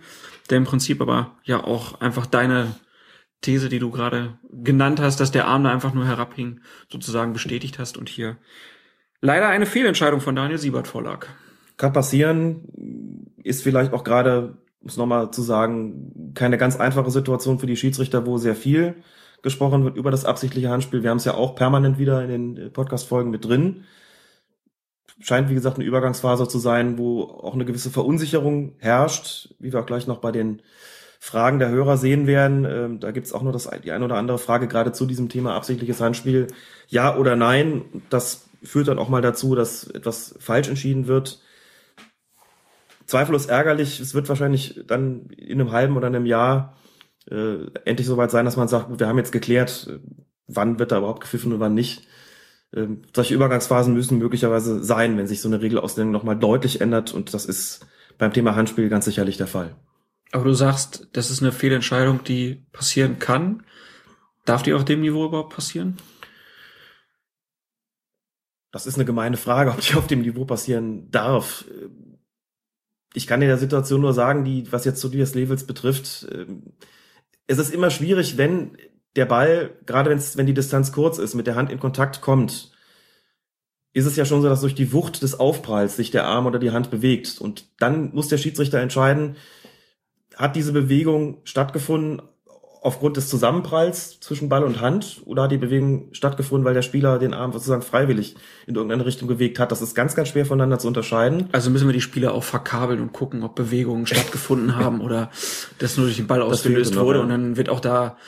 der 0.50 0.58
im 0.58 0.64
Prinzip 0.64 1.00
aber 1.00 1.32
ja 1.44 1.64
auch 1.64 2.00
einfach 2.00 2.26
deine 2.26 2.74
These, 3.44 3.68
die 3.68 3.78
du 3.78 3.90
gerade 3.90 4.38
genannt 4.50 5.00
hast, 5.00 5.20
dass 5.20 5.30
der 5.30 5.46
Arm 5.46 5.64
da 5.64 5.70
einfach 5.70 5.94
nur 5.94 6.06
herabhing, 6.06 6.60
sozusagen 6.90 7.32
bestätigt 7.32 7.78
hast 7.78 7.96
und 7.96 8.08
hier 8.08 8.38
leider 9.20 9.48
eine 9.48 9.66
Fehlentscheidung 9.66 10.20
von 10.20 10.34
Daniel 10.34 10.58
Siebert 10.58 10.88
vorlag. 10.88 11.26
Kann 11.76 11.92
passieren, 11.92 13.26
ist 13.42 13.62
vielleicht 13.62 13.92
auch 13.92 14.04
gerade, 14.04 14.58
um 14.80 14.88
es 14.88 14.96
nochmal 14.96 15.30
zu 15.30 15.42
sagen, 15.42 16.32
keine 16.34 16.58
ganz 16.58 16.76
einfache 16.76 17.10
Situation 17.10 17.58
für 17.58 17.66
die 17.66 17.76
Schiedsrichter, 17.76 18.26
wo 18.26 18.38
sehr 18.38 18.54
viel 18.56 18.96
gesprochen 19.42 19.84
wird 19.84 19.96
über 19.96 20.10
das 20.10 20.24
absichtliche 20.24 20.70
Handspiel. 20.70 21.02
Wir 21.02 21.10
haben 21.10 21.18
es 21.18 21.24
ja 21.24 21.34
auch 21.34 21.54
permanent 21.54 21.98
wieder 21.98 22.24
in 22.24 22.54
den 22.54 22.72
Podcast-Folgen 22.72 23.30
mit 23.30 23.44
drin. 23.44 23.84
Scheint, 25.20 25.48
wie 25.48 25.54
gesagt, 25.54 25.76
eine 25.76 25.84
Übergangsphase 25.84 26.48
zu 26.48 26.58
sein, 26.58 26.98
wo 26.98 27.22
auch 27.22 27.54
eine 27.54 27.64
gewisse 27.64 27.90
Verunsicherung 27.90 28.74
herrscht, 28.78 29.54
wie 29.58 29.72
wir 29.72 29.80
auch 29.80 29.86
gleich 29.86 30.06
noch 30.06 30.18
bei 30.18 30.32
den 30.32 30.62
Fragen 31.24 31.58
der 31.58 31.70
Hörer 31.70 31.96
sehen 31.96 32.26
werden. 32.26 32.66
Ähm, 32.66 33.00
da 33.00 33.10
gibt's 33.10 33.32
auch 33.32 33.40
nur 33.40 33.52
das, 33.54 33.70
die 33.82 33.92
eine 33.92 34.04
oder 34.04 34.16
andere 34.16 34.36
Frage 34.36 34.68
gerade 34.68 34.92
zu 34.92 35.06
diesem 35.06 35.30
Thema 35.30 35.54
absichtliches 35.54 36.02
Handspiel. 36.02 36.48
Ja 36.86 37.16
oder 37.16 37.34
nein? 37.34 37.86
Das 38.10 38.50
führt 38.62 38.88
dann 38.88 38.98
auch 38.98 39.08
mal 39.08 39.22
dazu, 39.22 39.54
dass 39.54 39.84
etwas 39.84 40.34
falsch 40.38 40.68
entschieden 40.68 41.06
wird. 41.06 41.40
Zweifellos 43.06 43.46
ärgerlich. 43.46 44.00
Es 44.00 44.12
wird 44.12 44.28
wahrscheinlich 44.28 44.82
dann 44.86 45.30
in 45.30 45.62
einem 45.62 45.72
halben 45.72 45.96
oder 45.96 46.08
einem 46.08 46.26
Jahr 46.26 46.76
äh, 47.30 47.70
endlich 47.86 48.06
soweit 48.06 48.30
sein, 48.30 48.44
dass 48.44 48.58
man 48.58 48.68
sagt, 48.68 49.00
wir 49.00 49.08
haben 49.08 49.16
jetzt 49.16 49.32
geklärt, 49.32 49.98
wann 50.46 50.78
wird 50.78 50.92
da 50.92 50.98
überhaupt 50.98 51.22
gepfiffen 51.22 51.54
und 51.54 51.60
wann 51.60 51.72
nicht. 51.72 52.06
Ähm, 52.76 53.00
solche 53.16 53.34
Übergangsphasen 53.34 53.94
müssen 53.94 54.18
möglicherweise 54.18 54.84
sein, 54.84 55.16
wenn 55.16 55.26
sich 55.26 55.40
so 55.40 55.48
eine 55.48 55.62
Regelauslegung 55.62 56.12
nochmal 56.12 56.36
deutlich 56.36 56.82
ändert 56.82 57.14
und 57.14 57.32
das 57.32 57.46
ist 57.46 57.86
beim 58.18 58.34
Thema 58.34 58.56
Handspiel 58.56 58.90
ganz 58.90 59.06
sicherlich 59.06 59.38
der 59.38 59.46
Fall. 59.46 59.74
Aber 60.34 60.46
du 60.46 60.52
sagst, 60.52 61.06
das 61.12 61.30
ist 61.30 61.42
eine 61.42 61.52
Fehlentscheidung, 61.52 62.24
die 62.24 62.66
passieren 62.72 63.20
kann. 63.20 63.62
Darf 64.44 64.64
die 64.64 64.72
auf 64.72 64.84
dem 64.84 65.00
Niveau 65.00 65.26
überhaupt 65.26 65.54
passieren? 65.54 65.96
Das 68.72 68.88
ist 68.88 68.96
eine 68.96 69.04
gemeine 69.04 69.36
Frage, 69.36 69.70
ob 69.70 69.80
die 69.80 69.94
auf 69.94 70.08
dem 70.08 70.22
Niveau 70.22 70.44
passieren 70.44 71.08
darf. 71.12 71.66
Ich 73.12 73.28
kann 73.28 73.42
in 73.42 73.48
der 73.48 73.58
Situation 73.58 74.00
nur 74.00 74.12
sagen, 74.12 74.44
die, 74.44 74.72
was 74.72 74.84
jetzt 74.84 75.00
Tobias 75.00 75.36
Levels 75.36 75.68
betrifft, 75.68 76.26
ähm, 76.32 76.72
es 77.46 77.58
ist 77.58 77.72
immer 77.72 77.90
schwierig, 77.90 78.36
wenn 78.36 78.76
der 79.14 79.26
Ball, 79.26 79.78
gerade 79.86 80.10
wenn's, 80.10 80.36
wenn 80.36 80.46
die 80.46 80.54
Distanz 80.54 80.90
kurz 80.90 81.18
ist, 81.18 81.36
mit 81.36 81.46
der 81.46 81.54
Hand 81.54 81.70
in 81.70 81.78
Kontakt 81.78 82.22
kommt, 82.22 82.72
ist 83.92 84.06
es 84.06 84.16
ja 84.16 84.24
schon 84.24 84.42
so, 84.42 84.48
dass 84.48 84.62
durch 84.62 84.74
die 84.74 84.92
Wucht 84.92 85.22
des 85.22 85.38
Aufpralls 85.38 85.94
sich 85.94 86.10
der 86.10 86.26
Arm 86.26 86.46
oder 86.46 86.58
die 86.58 86.72
Hand 86.72 86.90
bewegt. 86.90 87.40
Und 87.40 87.68
dann 87.78 88.12
muss 88.12 88.26
der 88.26 88.38
Schiedsrichter 88.38 88.80
entscheiden, 88.80 89.36
hat 90.36 90.56
diese 90.56 90.72
Bewegung 90.72 91.38
stattgefunden 91.44 92.22
aufgrund 92.84 93.16
des 93.16 93.28
Zusammenpralls 93.28 94.20
zwischen 94.20 94.50
Ball 94.50 94.62
und 94.62 94.82
Hand 94.82 95.22
oder 95.24 95.44
hat 95.44 95.52
die 95.52 95.56
Bewegung 95.56 96.10
stattgefunden, 96.12 96.66
weil 96.66 96.74
der 96.74 96.82
Spieler 96.82 97.18
den 97.18 97.32
Arm 97.32 97.50
sozusagen 97.50 97.80
freiwillig 97.80 98.36
in 98.66 98.74
irgendeine 98.74 99.06
Richtung 99.06 99.26
bewegt 99.26 99.58
hat? 99.58 99.72
Das 99.72 99.80
ist 99.80 99.94
ganz, 99.94 100.14
ganz 100.14 100.28
schwer 100.28 100.44
voneinander 100.44 100.78
zu 100.78 100.86
unterscheiden. 100.86 101.48
Also 101.52 101.70
müssen 101.70 101.88
wir 101.88 101.94
die 101.94 102.02
Spieler 102.02 102.34
auch 102.34 102.44
verkabeln 102.44 103.00
und 103.00 103.14
gucken, 103.14 103.42
ob 103.42 103.54
Bewegungen 103.54 104.06
stattgefunden 104.06 104.76
haben 104.76 105.00
oder 105.00 105.30
das 105.78 105.96
nur 105.96 106.04
durch 106.04 106.18
den 106.18 106.26
Ball 106.26 106.42
ausgelöst 106.42 106.94
wurde. 106.94 107.22
Und 107.22 107.30
dann 107.30 107.56
wird 107.56 107.70
auch 107.70 107.80
da 107.80 108.18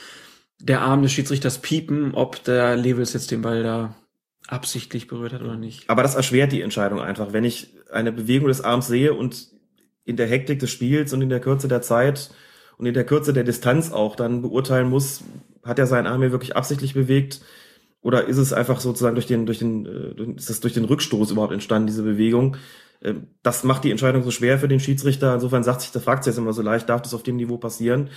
der 0.59 0.81
Arm 0.81 1.03
des 1.03 1.11
Schiedsrichters 1.11 1.59
piepen, 1.59 2.15
ob 2.15 2.43
der 2.43 2.75
Levels 2.75 3.13
jetzt 3.13 3.29
den 3.29 3.43
Ball 3.43 3.61
da 3.61 3.95
absichtlich 4.47 5.07
berührt 5.07 5.33
hat 5.33 5.43
oder 5.43 5.55
nicht. 5.55 5.87
Aber 5.87 6.01
das 6.01 6.15
erschwert 6.15 6.51
die 6.51 6.61
Entscheidung 6.61 6.99
einfach. 6.99 7.31
Wenn 7.31 7.43
ich 7.43 7.75
eine 7.91 8.11
Bewegung 8.11 8.47
des 8.47 8.61
Arms 8.61 8.87
sehe 8.87 9.13
und 9.13 9.49
in 10.07 10.17
der 10.17 10.27
Hektik 10.27 10.59
des 10.59 10.71
Spiels 10.71 11.13
und 11.13 11.21
in 11.21 11.29
der 11.29 11.41
Kürze 11.41 11.67
der 11.67 11.81
Zeit 11.81 12.31
und 12.77 12.85
in 12.85 12.93
der 12.93 13.05
Kürze 13.05 13.33
der 13.33 13.43
Distanz 13.43 13.91
auch 13.91 14.15
dann 14.15 14.41
beurteilen 14.41 14.89
muss, 14.89 15.23
hat 15.63 15.79
er 15.79 15.87
seinen 15.87 16.07
Arm 16.07 16.21
hier 16.21 16.31
wirklich 16.31 16.55
absichtlich 16.55 16.93
bewegt 16.93 17.41
oder 18.01 18.25
ist 18.25 18.37
es 18.37 18.53
einfach 18.53 18.79
sozusagen 18.79 19.15
durch 19.15 19.27
den, 19.27 19.45
durch 19.45 19.59
den, 19.59 19.85
äh, 19.85 20.37
ist 20.37 20.49
das 20.49 20.61
durch 20.61 20.73
den 20.73 20.85
Rückstoß 20.85 21.31
überhaupt 21.31 21.51
entstanden, 21.51 21.87
diese 21.87 22.03
Bewegung? 22.03 22.55
Ähm, 23.01 23.27
das 23.43 23.65
macht 23.65 23.83
die 23.83 23.91
Entscheidung 23.91 24.23
so 24.23 24.31
schwer 24.31 24.59
für 24.59 24.69
den 24.69 24.79
Schiedsrichter. 24.79 25.33
Insofern 25.33 25.63
sagt 25.63 25.81
sich, 25.81 25.91
der 25.91 26.01
fragt 26.01 26.23
sich 26.23 26.31
jetzt 26.31 26.37
immer 26.37 26.53
so 26.53 26.61
leicht, 26.61 26.87
darf 26.87 27.01
das 27.01 27.13
auf 27.13 27.23
dem 27.23 27.35
Niveau 27.35 27.57
passieren? 27.57 28.09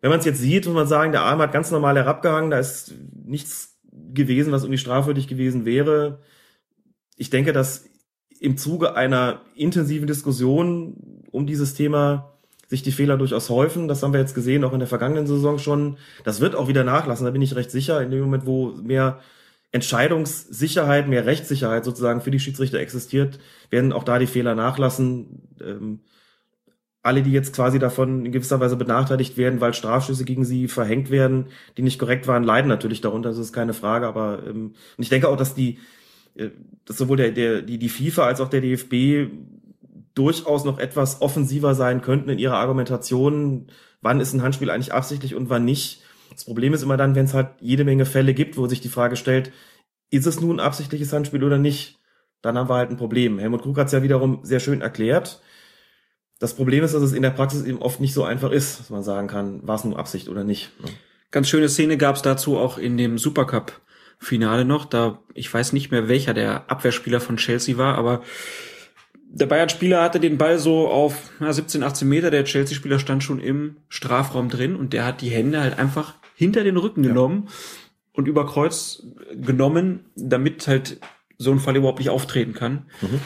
Wenn 0.00 0.10
man 0.10 0.20
es 0.20 0.24
jetzt 0.24 0.40
sieht, 0.40 0.64
muss 0.64 0.74
man 0.74 0.86
sagen, 0.86 1.12
der 1.12 1.22
Arm 1.22 1.40
hat 1.40 1.52
ganz 1.52 1.70
normal 1.70 1.96
herabgehangen, 1.96 2.50
da 2.50 2.58
ist 2.58 2.94
nichts 3.24 3.78
gewesen, 3.92 4.52
was 4.52 4.62
irgendwie 4.62 4.78
strafwürdig 4.78 5.26
gewesen 5.26 5.64
wäre. 5.64 6.20
Ich 7.16 7.30
denke, 7.30 7.52
dass 7.52 7.84
im 8.40 8.56
Zuge 8.56 8.96
einer 8.96 9.40
intensiven 9.54 10.06
Diskussion 10.06 11.24
um 11.30 11.46
dieses 11.46 11.74
Thema 11.74 12.32
sich 12.68 12.82
die 12.82 12.92
Fehler 12.92 13.16
durchaus 13.16 13.48
häufen. 13.48 13.88
Das 13.88 14.02
haben 14.02 14.12
wir 14.12 14.20
jetzt 14.20 14.34
gesehen, 14.34 14.62
auch 14.62 14.74
in 14.74 14.78
der 14.78 14.88
vergangenen 14.88 15.26
Saison 15.26 15.58
schon. 15.58 15.96
Das 16.24 16.40
wird 16.40 16.54
auch 16.54 16.68
wieder 16.68 16.84
nachlassen, 16.84 17.24
da 17.24 17.30
bin 17.30 17.42
ich 17.42 17.56
recht 17.56 17.70
sicher. 17.70 18.02
In 18.02 18.10
dem 18.10 18.20
Moment, 18.20 18.46
wo 18.46 18.72
mehr 18.82 19.20
Entscheidungssicherheit, 19.72 21.08
mehr 21.08 21.26
Rechtssicherheit 21.26 21.84
sozusagen 21.84 22.20
für 22.20 22.30
die 22.30 22.40
Schiedsrichter 22.40 22.78
existiert, 22.78 23.38
werden 23.70 23.92
auch 23.92 24.04
da 24.04 24.18
die 24.18 24.26
Fehler 24.26 24.54
nachlassen. 24.54 25.48
Ähm, 25.60 26.00
alle, 27.02 27.22
die 27.22 27.32
jetzt 27.32 27.54
quasi 27.54 27.78
davon 27.78 28.26
in 28.26 28.32
gewisser 28.32 28.60
Weise 28.60 28.76
benachteiligt 28.76 29.36
werden, 29.38 29.60
weil 29.60 29.72
Strafschüsse 29.72 30.24
gegen 30.24 30.44
sie 30.44 30.68
verhängt 30.68 31.10
werden, 31.10 31.46
die 31.76 31.82
nicht 31.82 31.98
korrekt 31.98 32.26
waren, 32.26 32.44
leiden 32.44 32.68
natürlich 32.68 33.00
darunter, 33.00 33.30
das 33.30 33.38
ist 33.38 33.52
keine 33.52 33.72
Frage. 33.72 34.06
Aber 34.06 34.42
ähm, 34.46 34.74
ich 34.98 35.08
denke 35.08 35.28
auch, 35.28 35.36
dass 35.36 35.54
die, 35.54 35.78
dass 36.84 36.96
sowohl 36.96 37.16
der, 37.16 37.32
der, 37.32 37.62
die, 37.62 37.78
die 37.78 37.88
FIFA 37.88 38.26
als 38.26 38.40
auch 38.40 38.48
der 38.48 38.60
DFB 38.60 39.30
durchaus 40.14 40.64
noch 40.64 40.78
etwas 40.78 41.20
offensiver 41.22 41.74
sein 41.74 42.00
könnten 42.00 42.30
in 42.30 42.38
ihrer 42.38 42.56
Argumentation, 42.56 43.68
wann 44.00 44.20
ist 44.20 44.32
ein 44.32 44.42
Handspiel 44.42 44.70
eigentlich 44.70 44.92
absichtlich 44.92 45.34
und 45.34 45.48
wann 45.48 45.64
nicht. 45.64 46.02
Das 46.32 46.44
Problem 46.44 46.74
ist 46.74 46.82
immer 46.82 46.96
dann, 46.96 47.14
wenn 47.14 47.24
es 47.24 47.34
halt 47.34 47.50
jede 47.60 47.84
Menge 47.84 48.04
Fälle 48.04 48.34
gibt, 48.34 48.56
wo 48.56 48.66
sich 48.66 48.80
die 48.80 48.88
Frage 48.88 49.16
stellt, 49.16 49.52
ist 50.10 50.26
es 50.26 50.40
nun 50.40 50.60
absichtliches 50.60 51.12
Handspiel 51.12 51.44
oder 51.44 51.58
nicht? 51.58 51.98
Dann 52.42 52.56
haben 52.56 52.68
wir 52.68 52.76
halt 52.76 52.90
ein 52.90 52.96
Problem. 52.96 53.38
Helmut 53.38 53.62
Krug 53.62 53.78
hat 53.78 53.86
es 53.86 53.92
ja 53.92 54.02
wiederum 54.02 54.40
sehr 54.42 54.60
schön 54.60 54.80
erklärt. 54.80 55.40
Das 56.38 56.54
Problem 56.54 56.84
ist, 56.84 56.94
dass 56.94 57.02
es 57.02 57.12
in 57.12 57.22
der 57.22 57.30
Praxis 57.30 57.64
eben 57.64 57.82
oft 57.82 58.00
nicht 58.00 58.14
so 58.14 58.22
einfach 58.22 58.52
ist, 58.52 58.78
dass 58.78 58.90
man 58.90 59.02
sagen 59.02 59.26
kann, 59.26 59.66
war 59.66 59.74
es 59.74 59.84
nun 59.84 59.96
Absicht 59.96 60.28
oder 60.28 60.44
nicht. 60.44 60.70
Ne? 60.80 60.88
Ganz 61.30 61.48
schöne 61.48 61.68
Szene 61.68 61.96
gab 61.96 62.16
es 62.16 62.22
dazu 62.22 62.56
auch 62.56 62.78
in 62.78 62.96
dem 62.96 63.18
Supercup-Finale 64.18 64.64
noch. 64.64 64.84
Da 64.84 65.22
ich 65.34 65.52
weiß 65.52 65.72
nicht 65.72 65.90
mehr, 65.90 66.08
welcher 66.08 66.34
der 66.34 66.70
Abwehrspieler 66.70 67.20
von 67.20 67.36
Chelsea 67.36 67.76
war, 67.78 67.96
aber 67.96 68.22
der 69.30 69.46
Bayern-Spieler 69.46 70.02
hatte 70.02 70.20
den 70.20 70.38
Ball 70.38 70.58
so 70.58 70.88
auf 70.88 71.30
na, 71.38 71.52
17, 71.52 71.82
18 71.82 72.08
Meter. 72.08 72.30
Der 72.30 72.44
Chelsea-Spieler 72.44 72.98
stand 72.98 73.22
schon 73.22 73.40
im 73.40 73.76
Strafraum 73.88 74.48
drin 74.48 74.74
und 74.74 74.92
der 74.92 75.04
hat 75.04 75.20
die 75.20 75.28
Hände 75.28 75.60
halt 75.60 75.78
einfach 75.78 76.14
hinter 76.34 76.64
den 76.64 76.78
Rücken 76.78 77.04
ja. 77.04 77.10
genommen 77.10 77.48
und 78.12 78.26
über 78.26 78.46
Kreuz 78.46 79.02
genommen, 79.34 80.06
damit 80.16 80.66
halt 80.66 80.98
so 81.36 81.52
ein 81.52 81.58
Fall 81.58 81.76
überhaupt 81.76 81.98
nicht 81.98 82.10
auftreten 82.10 82.54
kann. 82.54 82.86
Mhm. 83.02 83.20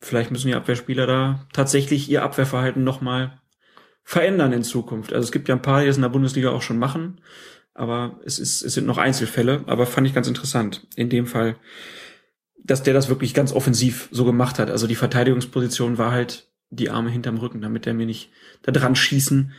Vielleicht 0.00 0.30
müssen 0.30 0.48
die 0.48 0.54
Abwehrspieler 0.54 1.06
da 1.06 1.46
tatsächlich 1.52 2.08
ihr 2.10 2.22
Abwehrverhalten 2.22 2.84
nochmal 2.84 3.40
verändern 4.04 4.52
in 4.52 4.62
Zukunft. 4.62 5.12
Also 5.12 5.24
es 5.24 5.32
gibt 5.32 5.48
ja 5.48 5.54
ein 5.54 5.62
paar, 5.62 5.80
die 5.80 5.86
das 5.86 5.96
in 5.96 6.02
der 6.02 6.08
Bundesliga 6.10 6.50
auch 6.50 6.62
schon 6.62 6.78
machen, 6.78 7.20
aber 7.78 8.20
es 8.24 8.38
ist, 8.38 8.62
es 8.62 8.74
sind 8.74 8.86
noch 8.86 8.98
Einzelfälle, 8.98 9.64
aber 9.66 9.86
fand 9.86 10.06
ich 10.06 10.14
ganz 10.14 10.28
interessant. 10.28 10.86
In 10.96 11.08
dem 11.08 11.26
Fall 11.26 11.56
dass 12.68 12.82
der 12.82 12.94
das 12.94 13.08
wirklich 13.08 13.34
ganz 13.34 13.52
offensiv 13.52 14.08
so 14.12 14.24
gemacht 14.24 14.58
hat. 14.58 14.70
Also 14.70 14.86
die 14.86 14.94
Verteidigungsposition 14.94 15.98
war 15.98 16.12
halt 16.12 16.48
die 16.70 16.90
Arme 16.90 17.10
hinterm 17.10 17.38
Rücken, 17.38 17.62
damit 17.62 17.86
er 17.86 17.94
mir 17.94 18.06
nicht 18.06 18.30
da 18.62 18.72
dran 18.72 18.94
schießen 18.94 19.52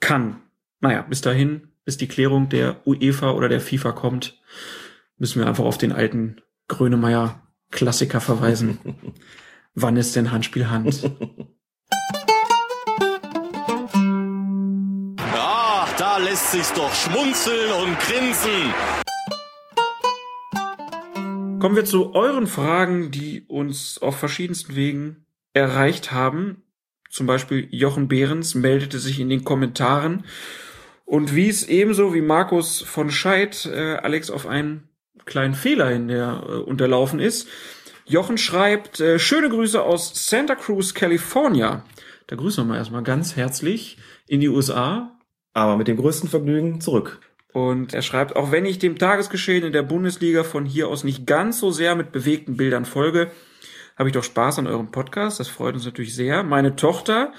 kann. 0.00 0.40
Naja, 0.80 1.02
bis 1.02 1.20
dahin, 1.20 1.68
bis 1.84 1.98
die 1.98 2.08
Klärung 2.08 2.48
der 2.48 2.86
UEFA 2.86 3.32
oder 3.32 3.48
der 3.48 3.60
FIFA 3.60 3.92
kommt, 3.92 4.40
müssen 5.18 5.40
wir 5.40 5.46
einfach 5.46 5.64
auf 5.64 5.78
den 5.78 5.92
alten 5.92 6.40
Grönemeyer 6.68 7.42
Klassiker 7.70 8.20
verweisen. 8.20 8.78
Wann 9.74 9.98
ist 9.98 10.16
denn 10.16 10.32
Handspiel 10.32 10.70
Hand? 10.70 11.10
lässt 16.36 16.52
sich's 16.52 16.72
doch 16.74 16.92
schmunzeln 16.94 17.72
und 17.82 17.98
grinsen. 17.98 18.74
Kommen 21.58 21.76
wir 21.76 21.86
zu 21.86 22.14
euren 22.14 22.46
Fragen, 22.46 23.10
die 23.10 23.46
uns 23.48 23.96
auf 24.02 24.18
verschiedensten 24.18 24.76
Wegen 24.76 25.24
erreicht 25.54 26.12
haben. 26.12 26.62
Zum 27.08 27.26
Beispiel 27.26 27.68
Jochen 27.70 28.08
Behrens 28.08 28.54
meldete 28.54 28.98
sich 28.98 29.18
in 29.18 29.30
den 29.30 29.44
Kommentaren 29.44 30.26
und 31.06 31.34
wies 31.34 31.62
ebenso 31.62 32.12
wie 32.12 32.20
Markus 32.20 32.82
von 32.82 33.10
Scheid 33.10 33.64
äh, 33.64 33.94
Alex 33.94 34.30
auf 34.30 34.46
einen 34.46 34.90
kleinen 35.24 35.54
Fehler 35.54 35.88
hin, 35.88 36.08
der 36.08 36.44
äh, 36.46 36.52
unterlaufen 36.52 37.18
ist. 37.18 37.48
Jochen 38.04 38.36
schreibt, 38.36 39.00
äh, 39.00 39.18
schöne 39.18 39.48
Grüße 39.48 39.82
aus 39.82 40.28
Santa 40.28 40.54
Cruz, 40.54 40.92
California. 40.92 41.86
Da 42.26 42.36
grüßen 42.36 42.62
wir 42.62 42.68
mal 42.68 42.76
erstmal 42.76 43.04
ganz 43.04 43.36
herzlich 43.36 43.96
in 44.26 44.40
die 44.40 44.50
USA. 44.50 45.15
Aber 45.56 45.78
mit 45.78 45.88
dem 45.88 45.96
größten 45.96 46.28
Vergnügen 46.28 46.82
zurück. 46.82 47.18
Und 47.54 47.94
er 47.94 48.02
schreibt, 48.02 48.36
auch 48.36 48.52
wenn 48.52 48.66
ich 48.66 48.78
dem 48.78 48.98
Tagesgeschehen 48.98 49.64
in 49.64 49.72
der 49.72 49.82
Bundesliga 49.82 50.44
von 50.44 50.66
hier 50.66 50.88
aus 50.88 51.02
nicht 51.02 51.26
ganz 51.26 51.60
so 51.60 51.70
sehr 51.70 51.94
mit 51.94 52.12
bewegten 52.12 52.58
Bildern 52.58 52.84
folge, 52.84 53.30
habe 53.96 54.10
ich 54.10 54.12
doch 54.12 54.22
Spaß 54.22 54.58
an 54.58 54.66
eurem 54.66 54.90
Podcast. 54.90 55.40
Das 55.40 55.48
freut 55.48 55.72
uns 55.72 55.86
natürlich 55.86 56.14
sehr. 56.14 56.42
Meine 56.42 56.76
Tochter, 56.76 57.32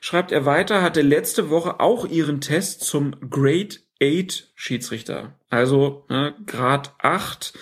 schreibt 0.00 0.30
er 0.30 0.46
weiter, 0.46 0.82
hatte 0.82 1.02
letzte 1.02 1.50
Woche 1.50 1.80
auch 1.80 2.06
ihren 2.06 2.40
Test 2.40 2.82
zum 2.82 3.16
Grade 3.28 3.74
8 4.00 4.52
Schiedsrichter. 4.54 5.34
Also 5.50 6.04
ne, 6.08 6.32
Grad 6.46 6.94
8 6.98 7.54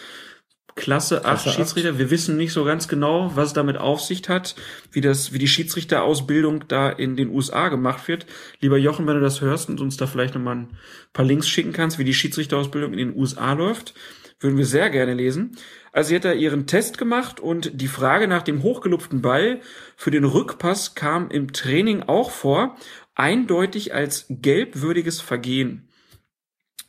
Klasse 0.74 1.24
8 1.24 1.50
Schiedsrichter. 1.50 1.98
Wir 1.98 2.10
wissen 2.10 2.36
nicht 2.36 2.52
so 2.52 2.64
ganz 2.64 2.88
genau, 2.88 3.32
was 3.34 3.48
es 3.48 3.52
damit 3.52 3.76
auf 3.76 4.00
sich 4.00 4.28
hat, 4.28 4.54
wie 4.90 5.00
das, 5.00 5.32
wie 5.32 5.38
die 5.38 5.48
Schiedsrichterausbildung 5.48 6.64
da 6.68 6.88
in 6.88 7.16
den 7.16 7.28
USA 7.28 7.68
gemacht 7.68 8.08
wird. 8.08 8.26
Lieber 8.60 8.78
Jochen, 8.78 9.06
wenn 9.06 9.16
du 9.16 9.20
das 9.20 9.40
hörst 9.40 9.68
und 9.68 9.80
uns 9.80 9.96
da 9.96 10.06
vielleicht 10.06 10.34
nochmal 10.34 10.56
ein 10.56 10.68
paar 11.12 11.24
Links 11.24 11.48
schicken 11.48 11.72
kannst, 11.72 11.98
wie 11.98 12.04
die 12.04 12.14
Schiedsrichterausbildung 12.14 12.92
in 12.92 12.98
den 12.98 13.16
USA 13.16 13.52
läuft, 13.52 13.94
würden 14.40 14.58
wir 14.58 14.66
sehr 14.66 14.90
gerne 14.90 15.14
lesen. 15.14 15.56
Also 15.92 16.08
sie 16.08 16.16
hat 16.16 16.24
da 16.24 16.32
ihren 16.32 16.66
Test 16.66 16.96
gemacht 16.96 17.38
und 17.38 17.80
die 17.80 17.88
Frage 17.88 18.26
nach 18.26 18.42
dem 18.42 18.62
hochgelupften 18.62 19.20
Ball 19.20 19.60
für 19.96 20.10
den 20.10 20.24
Rückpass 20.24 20.94
kam 20.94 21.30
im 21.30 21.52
Training 21.52 22.02
auch 22.04 22.30
vor, 22.30 22.76
eindeutig 23.14 23.94
als 23.94 24.26
gelbwürdiges 24.28 25.20
Vergehen. 25.20 25.88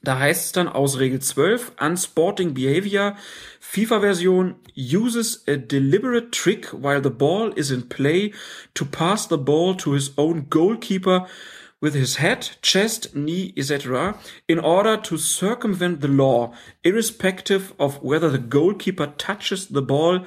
Da 0.05 0.19
heißt 0.19 0.45
es 0.47 0.51
dann 0.51 0.67
aus 0.67 0.99
Regel 0.99 1.21
12, 1.21 1.73
Unsporting 1.79 2.53
Behavior, 2.53 3.15
FIFA-Version 3.61 4.55
uses 4.75 5.45
a 5.47 5.55
deliberate 5.55 6.31
trick 6.31 6.73
while 6.73 7.01
the 7.01 7.09
ball 7.09 7.53
is 7.55 7.71
in 7.71 7.87
play 7.87 8.33
to 8.73 8.83
pass 8.83 9.29
the 9.29 9.37
ball 9.37 9.77
to 9.77 9.93
his 9.93 10.11
own 10.17 10.49
goalkeeper 10.49 11.25
with 11.79 11.93
his 11.93 12.19
head, 12.19 12.57
chest, 12.61 13.15
knee, 13.15 13.53
etc. 13.55 14.15
in 14.45 14.59
order 14.59 14.97
to 14.97 15.17
circumvent 15.17 16.01
the 16.01 16.09
law, 16.09 16.53
irrespective 16.83 17.73
of 17.79 18.03
whether 18.03 18.29
the 18.29 18.39
goalkeeper 18.39 19.07
touches 19.17 19.67
the 19.67 19.81
ball 19.81 20.25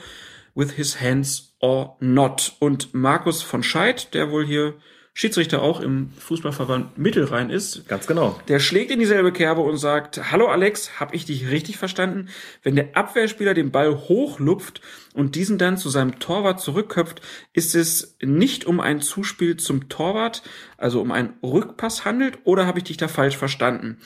with 0.55 0.77
his 0.79 1.01
hands 1.03 1.55
or 1.61 1.97
not. 2.01 2.53
Und 2.61 2.95
Markus 2.95 3.43
von 3.43 3.63
Scheid, 3.63 4.15
der 4.15 4.31
wohl 4.31 4.47
hier 4.47 4.75
Schiedsrichter 5.19 5.63
auch 5.63 5.81
im 5.81 6.11
Fußballverband 6.19 6.99
Mittelrhein 6.99 7.49
ist. 7.49 7.89
Ganz 7.89 8.07
genau. 8.07 8.39
Der 8.49 8.61
schlägt 8.61 8.91
in 8.91 8.99
dieselbe 8.99 9.33
Kerbe 9.33 9.63
und 9.63 9.79
sagt, 9.79 10.31
hallo 10.31 10.49
Alex, 10.49 11.01
hab 11.01 11.15
ich 11.15 11.25
dich 11.25 11.49
richtig 11.49 11.79
verstanden? 11.79 12.29
Wenn 12.63 12.77
der 12.77 12.95
Abwehrspieler 12.99 13.55
den 13.55 13.71
Ball 13.71 13.97
hochlupft 13.97 14.83
und 15.15 15.35
diesen 15.35 15.57
dann 15.57 15.79
zu 15.79 15.89
seinem 15.89 16.19
Torwart 16.19 16.61
zurückköpft, 16.61 17.23
ist 17.55 17.75
es 17.75 18.19
nicht 18.21 18.67
um 18.67 18.79
ein 18.79 19.01
Zuspiel 19.01 19.57
zum 19.57 19.89
Torwart, 19.89 20.43
also 20.77 21.01
um 21.01 21.11
einen 21.11 21.33
Rückpass 21.43 22.05
handelt, 22.05 22.41
oder 22.45 22.67
habe 22.67 22.81
ich 22.81 22.85
dich 22.85 22.99
da 22.99 23.09
falsch 23.09 23.39
verstanden? 23.39 23.97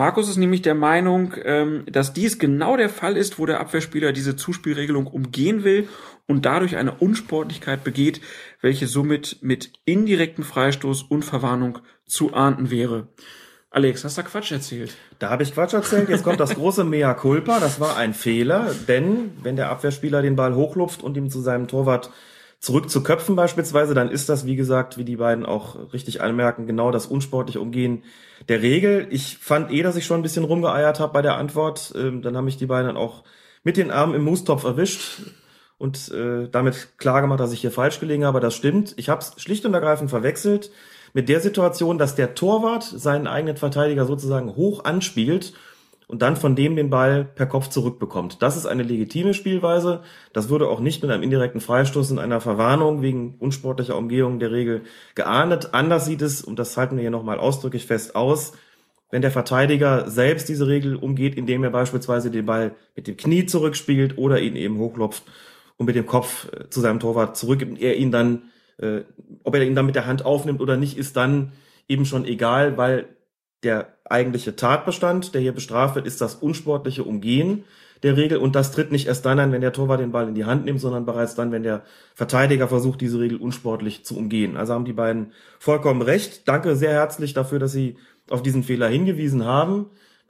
Markus 0.00 0.30
ist 0.30 0.38
nämlich 0.38 0.62
der 0.62 0.74
Meinung, 0.74 1.34
ähm, 1.44 1.84
dass 1.84 2.14
dies 2.14 2.38
genau 2.38 2.78
der 2.78 2.88
Fall 2.88 3.18
ist, 3.18 3.38
wo 3.38 3.44
der 3.44 3.60
Abwehrspieler 3.60 4.12
diese 4.12 4.34
Zuspielregelung 4.34 5.06
umgehen 5.06 5.62
will 5.62 5.90
und 6.26 6.46
dadurch 6.46 6.76
eine 6.76 6.92
Unsportlichkeit 6.92 7.84
begeht, 7.84 8.22
welche 8.62 8.86
somit 8.86 9.36
mit 9.42 9.74
indirekten 9.84 10.42
Freistoß 10.42 11.02
und 11.02 11.22
Verwarnung 11.22 11.80
zu 12.06 12.32
ahnden 12.32 12.70
wäre. 12.70 13.08
Alex, 13.68 14.02
hast 14.02 14.16
du 14.16 14.22
Quatsch 14.22 14.52
erzählt? 14.52 14.96
Da 15.18 15.28
habe 15.28 15.42
ich 15.42 15.52
Quatsch 15.52 15.74
erzählt. 15.74 16.08
Jetzt 16.08 16.24
kommt 16.24 16.40
das 16.40 16.54
große 16.54 16.82
Mea 16.82 17.12
culpa. 17.12 17.60
Das 17.60 17.78
war 17.78 17.98
ein 17.98 18.14
Fehler, 18.14 18.74
denn 18.88 19.32
wenn 19.42 19.56
der 19.56 19.68
Abwehrspieler 19.68 20.22
den 20.22 20.34
Ball 20.34 20.54
hochlupft 20.54 21.02
und 21.02 21.14
ihm 21.18 21.28
zu 21.28 21.42
seinem 21.42 21.68
Torwart 21.68 22.10
zurück 22.60 22.90
zu 22.90 23.02
köpfen 23.02 23.36
beispielsweise, 23.36 23.94
dann 23.94 24.10
ist 24.10 24.28
das, 24.28 24.44
wie 24.44 24.54
gesagt, 24.54 24.98
wie 24.98 25.04
die 25.04 25.16
beiden 25.16 25.46
auch 25.46 25.92
richtig 25.92 26.20
anmerken, 26.20 26.66
genau 26.66 26.90
das 26.90 27.06
unsportliche 27.06 27.60
Umgehen 27.60 28.04
der 28.48 28.60
Regel. 28.60 29.06
Ich 29.10 29.38
fand 29.38 29.72
eh, 29.72 29.82
dass 29.82 29.96
ich 29.96 30.04
schon 30.04 30.20
ein 30.20 30.22
bisschen 30.22 30.44
rumgeeiert 30.44 31.00
habe 31.00 31.12
bei 31.12 31.22
der 31.22 31.36
Antwort. 31.36 31.92
Ähm, 31.96 32.20
dann 32.20 32.36
haben 32.36 32.44
mich 32.44 32.58
die 32.58 32.66
beiden 32.66 32.86
dann 32.86 32.96
auch 32.98 33.24
mit 33.64 33.78
den 33.78 33.90
Armen 33.90 34.14
im 34.14 34.24
Moostopf 34.24 34.64
erwischt 34.64 35.22
und 35.78 36.10
äh, 36.12 36.48
damit 36.50 36.98
klar 36.98 37.22
gemacht, 37.22 37.40
dass 37.40 37.52
ich 37.52 37.62
hier 37.62 37.72
falsch 37.72 37.98
gelegen 37.98 38.26
habe. 38.26 38.40
Das 38.40 38.54
stimmt. 38.54 38.92
Ich 38.98 39.08
habe 39.08 39.22
es 39.22 39.42
schlicht 39.42 39.64
und 39.64 39.72
ergreifend 39.72 40.10
verwechselt 40.10 40.70
mit 41.14 41.30
der 41.30 41.40
Situation, 41.40 41.96
dass 41.96 42.14
der 42.14 42.34
Torwart 42.34 42.84
seinen 42.84 43.26
eigenen 43.26 43.56
Verteidiger 43.56 44.04
sozusagen 44.04 44.54
hoch 44.54 44.84
anspielt 44.84 45.54
und 46.10 46.22
dann 46.22 46.34
von 46.34 46.56
dem 46.56 46.74
den 46.74 46.90
Ball 46.90 47.24
per 47.24 47.46
Kopf 47.46 47.68
zurückbekommt. 47.68 48.42
Das 48.42 48.56
ist 48.56 48.66
eine 48.66 48.82
legitime 48.82 49.32
Spielweise. 49.32 50.02
Das 50.32 50.48
würde 50.48 50.68
auch 50.68 50.80
nicht 50.80 51.02
mit 51.02 51.10
einem 51.12 51.22
indirekten 51.22 51.60
Freistoß 51.60 52.10
und 52.10 52.18
einer 52.18 52.40
Verwarnung 52.40 53.00
wegen 53.00 53.36
unsportlicher 53.38 53.96
Umgehung 53.96 54.40
der 54.40 54.50
Regel 54.50 54.82
geahndet. 55.14 55.68
Anders 55.72 56.06
sieht 56.06 56.20
es, 56.20 56.42
und 56.42 56.58
das 56.58 56.76
halten 56.76 56.96
wir 56.96 57.02
hier 57.02 57.12
nochmal 57.12 57.38
ausdrücklich 57.38 57.86
fest 57.86 58.16
aus, 58.16 58.54
wenn 59.12 59.22
der 59.22 59.30
Verteidiger 59.30 60.10
selbst 60.10 60.48
diese 60.48 60.66
Regel 60.66 60.96
umgeht, 60.96 61.36
indem 61.36 61.62
er 61.62 61.70
beispielsweise 61.70 62.32
den 62.32 62.46
Ball 62.46 62.74
mit 62.96 63.06
dem 63.06 63.16
Knie 63.16 63.46
zurückspielt 63.46 64.18
oder 64.18 64.40
ihn 64.40 64.56
eben 64.56 64.78
hochklopft 64.78 65.22
und 65.76 65.86
mit 65.86 65.94
dem 65.94 66.06
Kopf 66.06 66.48
äh, 66.52 66.68
zu 66.70 66.80
seinem 66.80 66.98
Torwart 66.98 67.36
zurückgibt 67.36 67.80
er 67.80 67.96
ihn 67.96 68.10
dann, 68.10 68.50
äh, 68.78 69.02
ob 69.44 69.54
er 69.54 69.62
ihn 69.62 69.76
dann 69.76 69.86
mit 69.86 69.94
der 69.94 70.06
Hand 70.06 70.24
aufnimmt 70.24 70.60
oder 70.60 70.76
nicht, 70.76 70.98
ist 70.98 71.16
dann 71.16 71.52
eben 71.86 72.04
schon 72.04 72.24
egal, 72.24 72.76
weil 72.76 73.06
der 73.62 73.94
eigentliche 74.04 74.56
Tatbestand, 74.56 75.34
der 75.34 75.40
hier 75.40 75.52
bestraft 75.52 75.94
wird, 75.94 76.06
ist 76.06 76.20
das 76.20 76.34
unsportliche 76.34 77.04
Umgehen 77.04 77.64
der 78.02 78.16
Regel 78.16 78.38
und 78.38 78.54
das 78.56 78.72
tritt 78.72 78.92
nicht 78.92 79.06
erst 79.06 79.26
dann 79.26 79.38
ein, 79.38 79.52
wenn 79.52 79.60
der 79.60 79.72
Torwart 79.72 80.00
den 80.00 80.12
Ball 80.12 80.26
in 80.28 80.34
die 80.34 80.46
Hand 80.46 80.64
nimmt, 80.64 80.80
sondern 80.80 81.04
bereits 81.04 81.34
dann, 81.34 81.52
wenn 81.52 81.62
der 81.62 81.82
Verteidiger 82.14 82.68
versucht, 82.68 83.00
diese 83.00 83.20
Regel 83.20 83.38
unsportlich 83.38 84.04
zu 84.04 84.16
umgehen. 84.16 84.56
Also 84.56 84.72
haben 84.72 84.86
die 84.86 84.94
beiden 84.94 85.32
vollkommen 85.58 86.00
recht. 86.00 86.48
Danke 86.48 86.76
sehr 86.76 86.92
herzlich 86.92 87.34
dafür, 87.34 87.58
dass 87.58 87.72
Sie 87.72 87.96
auf 88.30 88.42
diesen 88.42 88.62
Fehler 88.62 88.88
hingewiesen 88.88 89.44
haben. 89.44 89.86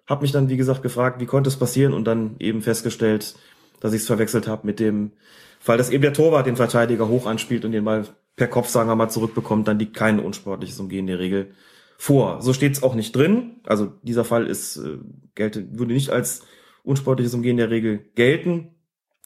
Hab 0.07 0.23
mich 0.23 0.33
dann, 0.33 0.49
wie 0.49 0.57
gesagt, 0.57 0.83
gefragt, 0.83 1.21
wie 1.21 1.27
konnte 1.27 1.49
es 1.49 1.57
passieren 1.57 1.95
und 1.95 2.05
dann 2.07 2.35
eben 2.41 2.63
festgestellt, 2.63 3.37
dass 3.79 3.93
ich 3.93 4.01
es 4.01 4.07
verwechselt 4.07 4.49
habe 4.49 4.67
mit 4.67 4.81
dem 4.81 5.13
Fall, 5.61 5.79
dass 5.79 5.91
eben 5.91 6.03
der 6.03 6.13
Torwart 6.15 6.47
den 6.47 6.57
Verteidiger 6.57 7.07
hoch 7.07 7.27
anspielt 7.27 7.65
und 7.65 7.73
den 7.73 7.85
Ball 7.85 8.07
per 8.35 8.49
Kopf, 8.49 8.69
sagen 8.69 8.89
wir 8.89 8.97
mal, 8.97 9.11
zurückbekommt, 9.11 9.69
dann 9.69 9.79
liegt 9.79 9.95
kein 9.95 10.19
unsportliches 10.19 10.81
Umgehen 10.81 11.07
der 11.07 11.19
Regel 11.19 11.53
vor. 12.01 12.41
So 12.41 12.55
steht 12.55 12.73
es 12.73 12.83
auch 12.83 12.95
nicht 12.95 13.15
drin. 13.15 13.61
Also 13.67 13.93
dieser 14.03 14.25
Fall 14.25 14.47
ist, 14.47 14.79
äh, 14.79 14.97
gelte, 15.35 15.79
würde 15.79 15.93
nicht 15.93 16.09
als 16.09 16.43
unsportliches 16.83 17.35
Umgehen 17.35 17.59
der 17.59 17.69
Regel 17.69 17.99
gelten. 18.15 18.75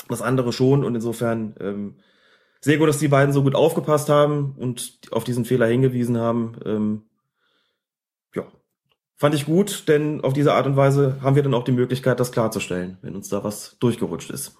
Das 0.08 0.22
andere 0.22 0.52
schon 0.52 0.84
und 0.84 0.96
insofern 0.96 1.54
ähm, 1.60 1.94
sehr 2.60 2.78
gut, 2.78 2.88
dass 2.88 2.98
die 2.98 3.06
beiden 3.06 3.32
so 3.32 3.44
gut 3.44 3.54
aufgepasst 3.54 4.08
haben 4.08 4.56
und 4.58 4.98
auf 5.12 5.22
diesen 5.22 5.44
Fehler 5.44 5.66
hingewiesen 5.66 6.18
haben. 6.18 6.56
Ähm, 6.66 7.02
ja, 8.34 8.44
fand 9.14 9.36
ich 9.36 9.46
gut, 9.46 9.84
denn 9.86 10.22
auf 10.22 10.32
diese 10.32 10.52
Art 10.52 10.66
und 10.66 10.76
Weise 10.76 11.18
haben 11.22 11.36
wir 11.36 11.44
dann 11.44 11.54
auch 11.54 11.64
die 11.64 11.70
Möglichkeit, 11.70 12.18
das 12.18 12.32
klarzustellen, 12.32 12.98
wenn 13.02 13.14
uns 13.14 13.28
da 13.28 13.44
was 13.44 13.78
durchgerutscht 13.78 14.30
ist. 14.30 14.56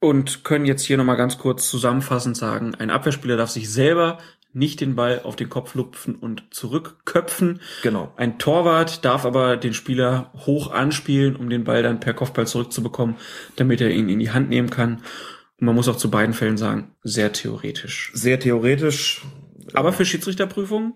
Und 0.00 0.42
können 0.42 0.66
jetzt 0.66 0.82
hier 0.82 0.96
nochmal 0.96 1.16
ganz 1.16 1.38
kurz 1.38 1.70
zusammenfassend 1.70 2.36
sagen, 2.36 2.74
ein 2.74 2.90
Abwehrspieler 2.90 3.36
darf 3.36 3.50
sich 3.50 3.70
selber 3.70 4.18
nicht 4.52 4.80
den 4.80 4.94
Ball 4.94 5.20
auf 5.24 5.36
den 5.36 5.48
Kopf 5.48 5.74
lupfen 5.74 6.14
und 6.14 6.44
zurückköpfen. 6.50 7.60
Genau. 7.82 8.12
Ein 8.16 8.38
Torwart 8.38 9.04
darf 9.04 9.24
aber 9.24 9.56
den 9.56 9.74
Spieler 9.74 10.30
hoch 10.46 10.70
anspielen, 10.70 11.36
um 11.36 11.48
den 11.48 11.64
Ball 11.64 11.82
dann 11.82 12.00
per 12.00 12.14
Kopfball 12.14 12.46
zurückzubekommen, 12.46 13.16
damit 13.56 13.80
er 13.80 13.90
ihn 13.90 14.08
in 14.08 14.18
die 14.18 14.30
Hand 14.30 14.50
nehmen 14.50 14.70
kann. 14.70 15.02
Und 15.58 15.66
man 15.66 15.74
muss 15.74 15.88
auch 15.88 15.96
zu 15.96 16.10
beiden 16.10 16.34
Fällen 16.34 16.56
sagen, 16.56 16.94
sehr 17.02 17.32
theoretisch. 17.32 18.10
Sehr 18.14 18.38
theoretisch. 18.38 19.22
Aber 19.74 19.92
für 19.92 20.04
Schiedsrichterprüfungen 20.04 20.94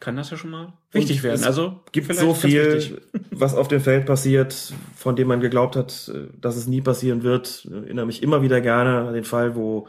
kann 0.00 0.16
das 0.16 0.30
ja 0.30 0.36
schon 0.36 0.50
mal 0.50 0.74
wichtig 0.92 1.22
werden. 1.22 1.44
Also 1.44 1.80
gibt 1.92 2.14
so 2.14 2.34
viel, 2.34 3.02
was 3.30 3.54
auf 3.54 3.68
dem 3.68 3.80
Feld 3.80 4.06
passiert, 4.06 4.72
von 4.94 5.16
dem 5.16 5.28
man 5.28 5.40
geglaubt 5.40 5.76
hat, 5.76 6.10
äh, 6.14 6.28
dass 6.40 6.56
es 6.56 6.66
nie 6.66 6.80
passieren 6.80 7.22
wird. 7.22 7.64
Ich 7.64 7.70
erinnere 7.72 8.06
mich 8.06 8.22
immer 8.22 8.42
wieder 8.42 8.60
gerne 8.60 9.08
an 9.08 9.14
den 9.14 9.24
Fall, 9.24 9.56
wo 9.56 9.88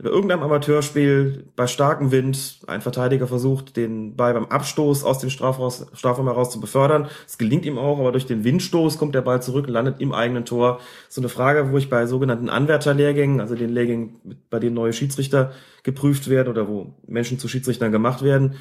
bei 0.00 0.10
irgendeinem 0.10 0.44
Amateurspiel 0.44 1.50
bei 1.56 1.66
starkem 1.66 2.12
Wind 2.12 2.60
ein 2.68 2.82
Verteidiger 2.82 3.26
versucht, 3.26 3.76
den 3.76 4.14
Ball 4.14 4.32
beim 4.32 4.46
Abstoß 4.46 5.02
aus 5.02 5.18
dem 5.18 5.28
Strafraum, 5.28 5.72
Strafraum 5.92 6.26
heraus 6.26 6.50
zu 6.50 6.60
befördern. 6.60 7.08
Es 7.26 7.36
gelingt 7.36 7.66
ihm 7.66 7.78
auch, 7.78 7.98
aber 7.98 8.12
durch 8.12 8.26
den 8.26 8.44
Windstoß 8.44 8.96
kommt 8.96 9.16
der 9.16 9.22
Ball 9.22 9.42
zurück 9.42 9.66
und 9.66 9.72
landet 9.72 10.00
im 10.00 10.12
eigenen 10.12 10.44
Tor. 10.44 10.80
So 11.08 11.20
eine 11.20 11.28
Frage, 11.28 11.72
wo 11.72 11.78
ich 11.78 11.90
bei 11.90 12.06
sogenannten 12.06 12.48
Anwärterlehrgängen, 12.48 13.40
also 13.40 13.56
den 13.56 13.70
Lehrgängen, 13.70 14.40
bei 14.50 14.60
denen 14.60 14.74
neue 14.74 14.92
Schiedsrichter 14.92 15.52
geprüft 15.82 16.30
werden 16.30 16.48
oder 16.48 16.68
wo 16.68 16.94
Menschen 17.08 17.40
zu 17.40 17.48
Schiedsrichtern 17.48 17.90
gemacht 17.90 18.22
werden, 18.22 18.54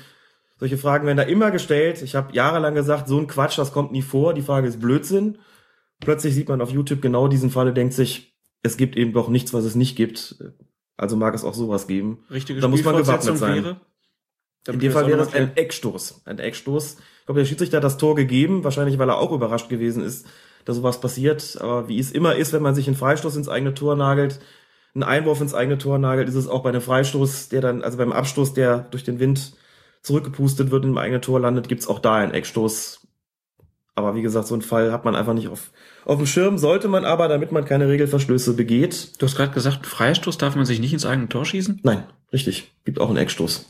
solche 0.59 0.79
Fragen 0.79 1.05
werden 1.05 1.17
da 1.17 1.23
immer 1.23 1.51
gestellt. 1.51 2.01
Ich 2.01 2.15
habe 2.15 2.33
jahrelang 2.33 2.73
gesagt, 2.73 3.07
so 3.07 3.19
ein 3.19 3.27
Quatsch, 3.27 3.59
das 3.59 3.73
kommt 3.73 3.91
nie 3.91 4.01
vor. 4.01 4.33
Die 4.33 4.41
Frage 4.41 4.67
ist 4.67 4.79
Blödsinn. 4.79 5.38
Plötzlich 5.99 6.33
sieht 6.33 6.49
man 6.49 6.61
auf 6.61 6.71
YouTube 6.71 7.01
genau 7.01 7.27
diesen 7.27 7.51
Fall 7.51 7.67
und 7.67 7.77
denkt 7.77 7.93
sich, 7.93 8.35
es 8.63 8.75
gibt 8.75 8.97
eben 8.97 9.13
doch 9.13 9.29
nichts, 9.29 9.53
was 9.53 9.65
es 9.65 9.75
nicht 9.75 9.95
gibt. 9.95 10.43
Also 10.97 11.15
mag 11.15 11.33
es 11.35 11.43
auch 11.43 11.53
sowas 11.53 11.87
geben. 11.87 12.23
Richtige 12.31 12.59
Da 12.59 12.67
muss 12.67 12.83
man 12.83 12.97
gewappnet 12.97 13.37
sein. 13.37 13.63
wäre. 13.63 13.81
In 14.67 14.79
dem 14.79 14.91
Fall 14.91 15.07
wäre 15.07 15.21
es 15.21 15.33
ein 15.33 15.55
Eckstoß. 15.55 16.23
Ein 16.25 16.39
Eckstoß. 16.39 16.97
Ich 17.19 17.25
glaube, 17.25 17.39
der 17.39 17.45
Schiedsrichter 17.45 17.77
hat 17.77 17.83
das 17.83 17.97
Tor 17.97 18.15
gegeben, 18.15 18.63
wahrscheinlich 18.63 18.97
weil 18.99 19.09
er 19.09 19.17
auch 19.17 19.31
überrascht 19.31 19.69
gewesen 19.69 20.03
ist, 20.03 20.25
dass 20.65 20.75
sowas 20.75 20.99
passiert. 20.99 21.57
Aber 21.61 21.87
wie 21.87 21.99
es 21.99 22.11
immer 22.11 22.35
ist, 22.35 22.51
wenn 22.51 22.63
man 22.63 22.75
sich 22.75 22.87
einen 22.87 22.97
Freistoß 22.97 23.35
ins 23.37 23.47
eigene 23.47 23.73
Tor 23.73 23.95
nagelt, 23.95 24.39
einen 24.93 25.03
Einwurf 25.03 25.39
ins 25.39 25.53
eigene 25.53 25.77
Tor 25.77 25.99
nagelt, 25.99 26.27
ist 26.27 26.35
es 26.35 26.47
auch 26.47 26.63
bei 26.63 26.69
einem 26.69 26.81
Freistoß, 26.81 27.49
der 27.49 27.61
dann, 27.61 27.83
also 27.83 27.97
beim 27.97 28.11
Abstoß, 28.11 28.53
der 28.53 28.79
durch 28.79 29.03
den 29.03 29.19
Wind 29.19 29.53
zurückgepustet 30.01 30.71
wird 30.71 30.83
und 30.83 30.91
im 30.91 30.97
eigenen 30.97 31.21
Tor 31.21 31.39
landet, 31.39 31.69
gibt's 31.69 31.87
auch 31.87 31.99
da 31.99 32.15
einen 32.15 32.33
Eckstoß. 32.33 33.07
Aber 33.95 34.15
wie 34.15 34.21
gesagt, 34.21 34.47
so 34.47 34.55
einen 34.55 34.61
Fall 34.61 34.91
hat 34.91 35.05
man 35.05 35.15
einfach 35.15 35.33
nicht 35.33 35.47
auf, 35.47 35.71
auf 36.07 36.17
dem 36.17 36.25
Schirm, 36.25 36.57
sollte 36.57 36.87
man 36.87 37.05
aber, 37.05 37.27
damit 37.27 37.51
man 37.51 37.65
keine 37.65 37.87
Regelverstöße 37.87 38.53
begeht. 38.53 39.21
Du 39.21 39.25
hast 39.25 39.35
gerade 39.35 39.53
gesagt, 39.53 39.85
Freistoß 39.85 40.37
darf 40.37 40.55
man 40.55 40.65
sich 40.65 40.79
nicht 40.79 40.93
ins 40.93 41.05
eigene 41.05 41.29
Tor 41.29 41.45
schießen? 41.45 41.81
Nein, 41.83 42.03
richtig. 42.33 42.71
Gibt 42.85 42.99
auch 42.99 43.09
einen 43.09 43.17
Eckstoß. 43.17 43.65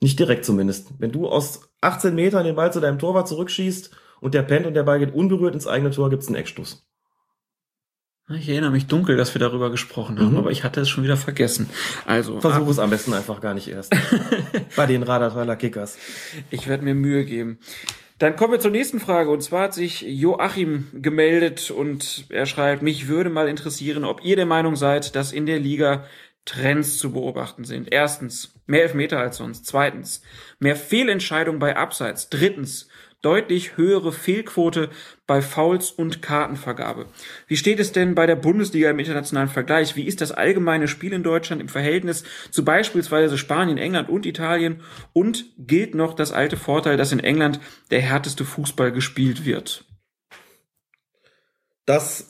Nicht 0.00 0.18
direkt 0.18 0.44
zumindest. 0.44 0.88
Wenn 0.98 1.12
du 1.12 1.28
aus 1.28 1.70
18 1.80 2.14
Metern 2.14 2.44
den 2.44 2.56
Ball 2.56 2.72
zu 2.72 2.80
deinem 2.80 2.98
Torwart 2.98 3.28
zurückschießt 3.28 3.90
und 4.20 4.34
der 4.34 4.42
pennt 4.42 4.66
und 4.66 4.74
der 4.74 4.82
Ball 4.82 4.98
geht 4.98 5.14
unberührt 5.14 5.54
ins 5.54 5.66
eigene 5.66 5.90
Tor, 5.90 6.10
gibt's 6.10 6.26
einen 6.26 6.36
Eckstoß. 6.36 6.84
Ich 8.36 8.48
erinnere 8.48 8.70
mich 8.70 8.86
dunkel, 8.86 9.16
dass 9.16 9.34
wir 9.34 9.40
darüber 9.40 9.70
gesprochen 9.70 10.18
haben, 10.18 10.32
Mhm. 10.32 10.36
aber 10.38 10.50
ich 10.50 10.64
hatte 10.64 10.80
es 10.80 10.88
schon 10.88 11.04
wieder 11.04 11.16
vergessen. 11.16 11.68
Also, 12.06 12.40
Versuch 12.40 12.68
es 12.68 12.78
am 12.78 12.88
besten 12.90 13.12
einfach 13.12 13.40
gar 13.40 13.52
nicht 13.52 13.68
erst. 13.68 13.92
Bei 14.76 14.86
den 14.86 15.02
Radatweiler 15.02 15.56
Kickers. 15.56 15.98
Ich 16.50 16.66
werde 16.68 16.84
mir 16.84 16.94
Mühe 16.94 17.24
geben. 17.24 17.58
Dann 18.22 18.36
kommen 18.36 18.52
wir 18.52 18.60
zur 18.60 18.70
nächsten 18.70 19.00
Frage. 19.00 19.30
Und 19.30 19.42
zwar 19.42 19.64
hat 19.64 19.74
sich 19.74 20.02
Joachim 20.02 20.86
gemeldet 20.92 21.72
und 21.72 22.26
er 22.28 22.46
schreibt, 22.46 22.80
mich 22.80 23.08
würde 23.08 23.30
mal 23.30 23.48
interessieren, 23.48 24.04
ob 24.04 24.24
ihr 24.24 24.36
der 24.36 24.46
Meinung 24.46 24.76
seid, 24.76 25.16
dass 25.16 25.32
in 25.32 25.44
der 25.44 25.58
Liga 25.58 26.04
Trends 26.44 26.98
zu 26.98 27.14
beobachten 27.14 27.64
sind. 27.64 27.92
Erstens, 27.92 28.54
mehr 28.66 28.82
Elfmeter 28.82 29.18
als 29.18 29.38
sonst. 29.38 29.66
Zweitens, 29.66 30.22
mehr 30.60 30.76
Fehlentscheidungen 30.76 31.58
bei 31.58 31.76
Abseits. 31.76 32.30
Drittens, 32.30 32.86
deutlich 33.22 33.76
höhere 33.76 34.12
Fehlquote 34.12 34.90
bei 35.26 35.40
Fouls 35.40 35.90
und 35.90 36.20
Kartenvergabe. 36.20 37.06
Wie 37.46 37.56
steht 37.56 37.80
es 37.80 37.92
denn 37.92 38.14
bei 38.14 38.26
der 38.26 38.36
Bundesliga 38.36 38.90
im 38.90 38.98
internationalen 38.98 39.48
Vergleich? 39.48 39.96
Wie 39.96 40.06
ist 40.06 40.20
das 40.20 40.32
allgemeine 40.32 40.88
Spiel 40.88 41.12
in 41.12 41.22
Deutschland 41.22 41.62
im 41.62 41.68
Verhältnis 41.68 42.24
zu 42.50 42.64
beispielsweise 42.64 43.38
Spanien, 43.38 43.78
England 43.78 44.08
und 44.08 44.26
Italien? 44.26 44.82
Und 45.12 45.46
gilt 45.56 45.94
noch 45.94 46.14
das 46.14 46.32
alte 46.32 46.56
Vorteil, 46.56 46.96
dass 46.96 47.12
in 47.12 47.20
England 47.20 47.60
der 47.90 48.00
härteste 48.00 48.44
Fußball 48.44 48.92
gespielt 48.92 49.44
wird? 49.44 49.84
Das 51.86 52.26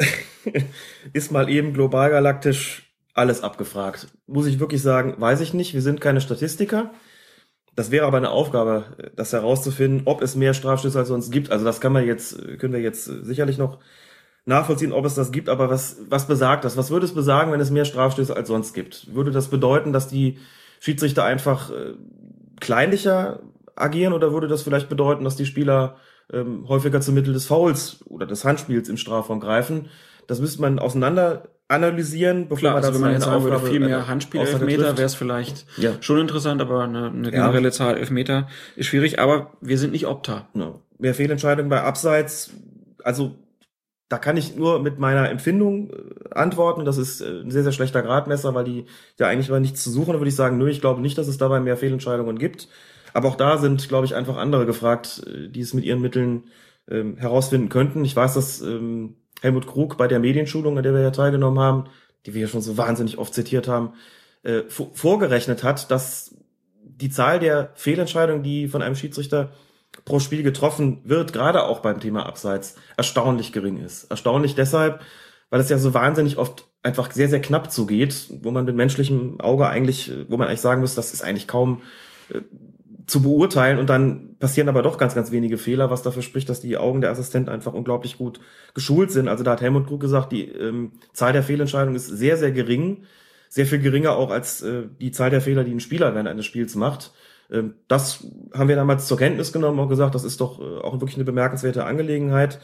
ist 1.12 1.32
mal 1.32 1.48
eben 1.48 1.72
global 1.72 2.10
galaktisch 2.10 2.92
alles 3.14 3.42
abgefragt. 3.42 4.08
Muss 4.26 4.46
ich 4.46 4.60
wirklich 4.60 4.82
sagen, 4.82 5.14
weiß 5.18 5.40
ich 5.40 5.54
nicht. 5.54 5.74
Wir 5.74 5.82
sind 5.82 6.00
keine 6.00 6.20
Statistiker. 6.20 6.92
Das 7.74 7.90
wäre 7.90 8.06
aber 8.06 8.18
eine 8.18 8.30
Aufgabe, 8.30 8.84
das 9.16 9.32
herauszufinden, 9.32 10.02
ob 10.04 10.20
es 10.20 10.36
mehr 10.36 10.52
Strafstöße 10.52 10.98
als 10.98 11.08
sonst 11.08 11.30
gibt. 11.30 11.50
Also 11.50 11.64
das 11.64 11.80
kann 11.80 11.92
man 11.92 12.06
jetzt, 12.06 12.36
können 12.58 12.74
wir 12.74 12.80
jetzt 12.80 13.04
sicherlich 13.04 13.56
noch 13.56 13.78
nachvollziehen, 14.44 14.92
ob 14.92 15.04
es 15.06 15.14
das 15.14 15.32
gibt. 15.32 15.48
Aber 15.48 15.70
was, 15.70 15.98
was 16.08 16.26
besagt 16.26 16.64
das? 16.64 16.76
Was 16.76 16.90
würde 16.90 17.06
es 17.06 17.14
besagen, 17.14 17.50
wenn 17.52 17.60
es 17.60 17.70
mehr 17.70 17.84
Strafstöße 17.84 18.34
als 18.36 18.48
sonst 18.48 18.74
gibt? 18.74 19.14
Würde 19.14 19.30
das 19.30 19.48
bedeuten, 19.48 19.92
dass 19.92 20.08
die 20.08 20.38
Schiedsrichter 20.80 21.24
einfach 21.24 21.70
äh, 21.70 21.94
kleinlicher 22.60 23.40
agieren 23.74 24.12
oder 24.12 24.32
würde 24.32 24.48
das 24.48 24.62
vielleicht 24.62 24.88
bedeuten, 24.88 25.24
dass 25.24 25.36
die 25.36 25.46
Spieler 25.46 25.96
ähm, 26.30 26.68
häufiger 26.68 27.00
zum 27.00 27.14
Mittel 27.14 27.32
des 27.32 27.46
Fouls 27.46 28.04
oder 28.06 28.26
des 28.26 28.44
Handspiels 28.44 28.88
im 28.88 28.96
Strafraum 28.98 29.40
greifen? 29.40 29.88
Das 30.26 30.40
müsste 30.40 30.60
man 30.60 30.78
auseinander 30.78 31.48
analysieren, 31.68 32.44
bevor 32.48 32.58
Klar, 32.58 32.72
man 32.74 32.84
also 32.84 32.94
wenn 32.94 33.00
man 33.00 33.12
jetzt 33.12 33.24
sagen 33.24 33.44
würde, 33.44 33.58
viel 33.60 33.80
mehr 33.80 33.96
eine 33.98 34.08
Handspiel-Elfmeter 34.08 34.82
Aussage 34.82 34.98
wäre 34.98 35.06
es 35.06 35.14
vielleicht 35.14 35.66
Ja. 35.78 35.92
schon 36.00 36.18
interessant, 36.20 36.60
aber 36.60 36.84
eine, 36.84 37.06
eine 37.08 37.24
Ja. 37.26 37.30
generelle 37.30 37.70
Zahl 37.70 37.96
Elfmeter 37.96 38.48
ist 38.76 38.86
schwierig, 38.86 39.18
aber 39.18 39.52
wir 39.60 39.78
sind 39.78 39.92
nicht 39.92 40.06
Opta. 40.06 40.48
Ja. 40.54 40.74
Mehr 40.98 41.14
Fehlentscheidungen 41.14 41.70
bei 41.70 41.80
Abseits, 41.82 42.50
also 43.02 43.36
da 44.08 44.18
kann 44.18 44.36
ich 44.36 44.56
nur 44.56 44.80
mit 44.82 44.98
meiner 44.98 45.30
Empfindung 45.30 45.88
äh, 45.90 46.34
antworten. 46.34 46.84
Das 46.84 46.98
ist 46.98 47.22
äh, 47.22 47.40
ein 47.40 47.50
sehr, 47.50 47.62
sehr 47.62 47.72
schlechter 47.72 48.02
Gradmesser, 48.02 48.54
weil 48.54 48.64
die 48.64 48.84
ja 49.18 49.28
eigentlich 49.28 49.48
war 49.48 49.58
nichts 49.58 49.82
zu 49.82 49.90
suchen. 49.90 50.12
Da 50.12 50.20
würde 50.20 50.28
ich 50.28 50.36
sagen, 50.36 50.58
nö, 50.58 50.68
ich 50.68 50.82
glaube 50.82 51.00
nicht, 51.00 51.16
dass 51.16 51.28
es 51.28 51.38
dabei 51.38 51.60
mehr 51.60 51.78
Fehlentscheidungen 51.78 52.38
gibt. 52.38 52.68
Aber 53.14 53.28
auch 53.28 53.36
da 53.36 53.56
sind, 53.56 53.88
glaube 53.88 54.04
ich, 54.04 54.14
einfach 54.14 54.36
andere 54.36 54.66
gefragt, 54.66 55.22
äh, 55.26 55.48
die 55.48 55.60
es 55.62 55.72
mit 55.72 55.84
ihren 55.84 56.02
Mitteln 56.02 56.44
ähm, 56.90 57.16
herausfinden 57.16 57.70
könnten. 57.70 58.04
Ich 58.04 58.14
weiß, 58.14 58.34
dass 58.34 58.60
ähm, 58.60 59.14
Helmut 59.42 59.66
Krug 59.66 59.96
bei 59.98 60.06
der 60.08 60.20
Medienschulung, 60.20 60.76
an 60.78 60.84
der 60.84 60.94
wir 60.94 61.00
ja 61.02 61.10
teilgenommen 61.10 61.58
haben, 61.58 61.84
die 62.24 62.32
wir 62.32 62.42
ja 62.42 62.46
schon 62.46 62.62
so 62.62 62.78
wahnsinnig 62.78 63.18
oft 63.18 63.34
zitiert 63.34 63.66
haben, 63.66 63.94
äh, 64.44 64.62
vor- 64.68 64.90
vorgerechnet 64.94 65.64
hat, 65.64 65.90
dass 65.90 66.36
die 66.84 67.10
Zahl 67.10 67.40
der 67.40 67.72
Fehlentscheidungen, 67.74 68.44
die 68.44 68.68
von 68.68 68.82
einem 68.82 68.94
Schiedsrichter 68.94 69.50
pro 70.04 70.20
Spiel 70.20 70.42
getroffen 70.44 71.00
wird, 71.04 71.32
gerade 71.32 71.64
auch 71.64 71.80
beim 71.80 71.98
Thema 72.00 72.24
Abseits, 72.24 72.76
erstaunlich 72.96 73.52
gering 73.52 73.78
ist. 73.84 74.04
Erstaunlich 74.04 74.54
deshalb, 74.54 75.00
weil 75.50 75.60
es 75.60 75.68
ja 75.68 75.78
so 75.78 75.92
wahnsinnig 75.92 76.38
oft 76.38 76.68
einfach 76.82 77.10
sehr, 77.10 77.28
sehr 77.28 77.40
knapp 77.40 77.72
zugeht, 77.72 78.28
wo 78.42 78.52
man 78.52 78.64
mit 78.64 78.76
menschlichem 78.76 79.40
Auge 79.40 79.66
eigentlich, 79.68 80.10
wo 80.28 80.36
man 80.36 80.46
eigentlich 80.48 80.60
sagen 80.60 80.80
muss, 80.80 80.94
das 80.94 81.12
ist 81.12 81.22
eigentlich 81.22 81.48
kaum 81.48 81.82
äh, 82.32 82.40
zu 83.06 83.22
beurteilen 83.22 83.78
und 83.78 83.90
dann 83.90 84.36
passieren 84.38 84.68
aber 84.68 84.82
doch 84.82 84.98
ganz, 84.98 85.14
ganz 85.14 85.30
wenige 85.32 85.58
Fehler, 85.58 85.90
was 85.90 86.02
dafür 86.02 86.22
spricht, 86.22 86.48
dass 86.48 86.60
die 86.60 86.76
Augen 86.76 87.00
der 87.00 87.10
Assistenten 87.10 87.50
einfach 87.50 87.72
unglaublich 87.72 88.18
gut 88.18 88.40
geschult 88.74 89.10
sind. 89.10 89.28
Also 89.28 89.44
da 89.44 89.52
hat 89.52 89.60
Helmut 89.60 89.86
Krug 89.86 90.00
gesagt, 90.00 90.32
die 90.32 90.48
ähm, 90.48 90.92
Zahl 91.12 91.32
der 91.32 91.42
Fehlentscheidungen 91.42 91.96
ist 91.96 92.06
sehr, 92.06 92.36
sehr 92.36 92.52
gering, 92.52 93.04
sehr 93.48 93.66
viel 93.66 93.80
geringer 93.80 94.16
auch 94.16 94.30
als 94.30 94.62
äh, 94.62 94.84
die 95.00 95.10
Zahl 95.10 95.30
der 95.30 95.40
Fehler, 95.40 95.64
die 95.64 95.72
ein 95.72 95.80
Spieler 95.80 96.14
während 96.14 96.28
eines 96.28 96.46
Spiels 96.46 96.74
macht. 96.74 97.12
Ähm, 97.50 97.74
das 97.88 98.26
haben 98.54 98.68
wir 98.68 98.76
damals 98.76 99.06
zur 99.06 99.18
Kenntnis 99.18 99.52
genommen 99.52 99.78
und 99.78 99.88
gesagt, 99.88 100.14
das 100.14 100.24
ist 100.24 100.40
doch 100.40 100.60
äh, 100.60 100.78
auch 100.80 100.94
wirklich 100.94 101.16
eine 101.16 101.24
bemerkenswerte 101.24 101.84
Angelegenheit. 101.84 102.60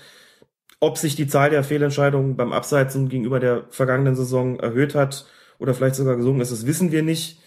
Ob 0.81 0.99
sich 0.99 1.17
die 1.17 1.27
Zahl 1.27 1.51
der 1.51 1.65
Fehlentscheidungen 1.65 2.37
beim 2.37 2.53
Abseits 2.53 2.95
gegenüber 2.95 3.41
der 3.41 3.65
vergangenen 3.71 4.15
Saison 4.15 4.61
erhöht 4.61 4.95
hat 4.95 5.27
oder 5.59 5.75
vielleicht 5.75 5.97
sogar 5.97 6.17
gesunken 6.17 6.41
ist, 6.41 6.53
das 6.53 6.67
wissen 6.67 6.93
wir 6.93 7.03
nicht. 7.03 7.41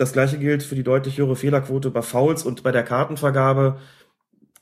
Das 0.00 0.14
gleiche 0.14 0.38
gilt 0.38 0.62
für 0.62 0.74
die 0.74 0.82
deutlich 0.82 1.18
höhere 1.18 1.36
Fehlerquote 1.36 1.90
bei 1.90 2.00
Fouls 2.00 2.42
und 2.42 2.62
bei 2.62 2.72
der 2.72 2.84
Kartenvergabe. 2.84 3.76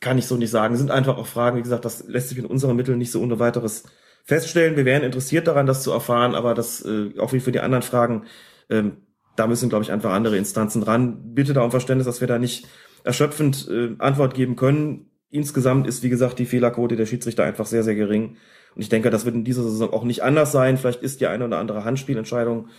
Kann 0.00 0.18
ich 0.18 0.26
so 0.26 0.36
nicht 0.36 0.50
sagen. 0.50 0.76
Sind 0.76 0.90
einfach 0.90 1.16
auch 1.16 1.28
Fragen, 1.28 1.58
wie 1.58 1.62
gesagt, 1.62 1.84
das 1.84 2.08
lässt 2.08 2.30
sich 2.30 2.38
in 2.38 2.44
unseren 2.44 2.74
Mitteln 2.74 2.98
nicht 2.98 3.12
so 3.12 3.22
ohne 3.22 3.38
weiteres 3.38 3.84
feststellen. 4.24 4.74
Wir 4.74 4.84
wären 4.84 5.04
interessiert 5.04 5.46
daran, 5.46 5.66
das 5.66 5.84
zu 5.84 5.92
erfahren, 5.92 6.34
aber 6.34 6.54
das, 6.54 6.84
äh, 6.84 7.16
auch 7.20 7.32
wie 7.32 7.38
für 7.38 7.52
die 7.52 7.60
anderen 7.60 7.82
Fragen, 7.82 8.24
ähm, 8.68 8.96
da 9.36 9.46
müssen, 9.46 9.68
glaube 9.68 9.84
ich, 9.84 9.92
einfach 9.92 10.10
andere 10.10 10.36
Instanzen 10.36 10.82
ran. 10.82 11.34
Bitte 11.34 11.52
da 11.52 11.62
um 11.62 11.70
Verständnis, 11.70 12.06
dass 12.06 12.20
wir 12.20 12.26
da 12.26 12.40
nicht 12.40 12.66
erschöpfend 13.04 13.68
äh, 13.70 13.90
Antwort 13.98 14.34
geben 14.34 14.56
können. 14.56 15.08
insgesamt 15.30 15.86
ist, 15.86 16.02
wie 16.02 16.08
gesagt, 16.08 16.40
die 16.40 16.46
Fehlerquote 16.46 16.96
der 16.96 17.06
Schiedsrichter 17.06 17.44
einfach 17.44 17.66
sehr, 17.66 17.84
sehr 17.84 17.94
gering. 17.94 18.38
Und 18.74 18.82
ich 18.82 18.88
denke, 18.88 19.10
das 19.10 19.24
wird 19.24 19.36
in 19.36 19.44
dieser 19.44 19.62
Saison 19.62 19.92
auch 19.92 20.02
nicht 20.02 20.24
anders 20.24 20.50
sein. 20.50 20.78
Vielleicht 20.78 21.02
ist 21.02 21.20
die 21.20 21.28
eine 21.28 21.44
oder 21.44 21.58
andere 21.58 21.84
Handspielentscheidung 21.84 22.70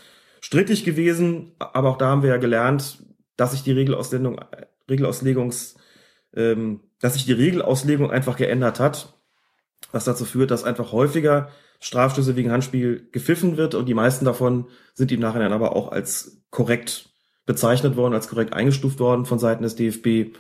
strittig 0.42 0.84
gewesen, 0.84 1.54
aber 1.60 1.90
auch 1.90 1.98
da 1.98 2.08
haben 2.08 2.24
wir 2.24 2.30
ja 2.30 2.38
gelernt, 2.38 3.04
dass 3.38 3.52
sich 3.52 3.64
die 3.64 3.72
Regelauslegung, 3.72 4.40
Regelauslegungs, 4.90 5.76
ähm, 6.36 6.82
dass 7.00 7.14
sich 7.14 7.26
die 7.26 7.34
Regelauslegung 7.34 8.12
einfach 8.12 8.38
geändert 8.38 8.80
hat, 8.80 9.14
was 9.92 10.06
dazu 10.06 10.26
führt, 10.26 10.52
dass 10.52 10.64
einfach 10.64 10.92
häufiger 10.92 11.50
Strafstöße 11.80 12.36
wegen 12.36 12.52
Handspiel 12.52 13.08
gepfiffen 13.12 13.58
wird 13.58 13.74
und 13.74 13.86
die 13.86 13.94
meisten 13.94 14.26
davon 14.26 14.68
sind 14.94 15.12
im 15.12 15.22
Nachhinein 15.22 15.54
aber 15.54 15.76
auch 15.76 15.92
als 15.92 16.42
korrekt 16.50 17.10
bezeichnet 17.46 17.96
worden, 17.96 18.14
als 18.14 18.28
korrekt 18.28 18.54
eingestuft 18.54 19.00
worden 19.00 19.26
von 19.26 19.40
Seiten 19.40 19.64
des 19.64 19.76
DFB. 19.76 20.36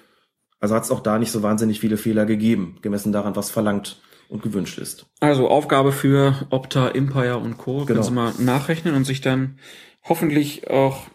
Also 0.59 0.75
hat 0.75 0.83
es 0.83 0.91
auch 0.91 0.99
da 0.99 1.17
nicht 1.17 1.31
so 1.31 1.41
wahnsinnig 1.41 1.79
viele 1.79 1.97
Fehler 1.97 2.25
gegeben, 2.25 2.77
gemessen 2.81 3.13
daran, 3.13 3.35
was 3.35 3.49
verlangt 3.49 4.01
und 4.27 4.43
gewünscht 4.43 4.77
ist. 4.77 5.07
Also 5.21 5.47
Aufgabe 5.47 5.91
für 5.91 6.45
Opta, 6.49 6.89
Empire 6.89 7.37
und 7.37 7.57
Co. 7.57 7.73
Genau. 7.73 7.85
Können 7.85 8.03
Sie 8.03 8.11
mal 8.11 8.33
nachrechnen 8.37 8.93
und 8.93 9.05
sich 9.05 9.21
dann 9.21 9.57
hoffentlich 10.03 10.69
auch 10.69 11.07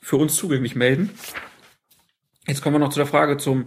für 0.00 0.16
uns 0.16 0.36
zugänglich 0.36 0.74
melden. 0.74 1.10
Jetzt 2.46 2.62
kommen 2.62 2.76
wir 2.76 2.80
noch 2.80 2.92
zu 2.92 2.98
der 2.98 3.06
Frage 3.06 3.36
zum 3.36 3.64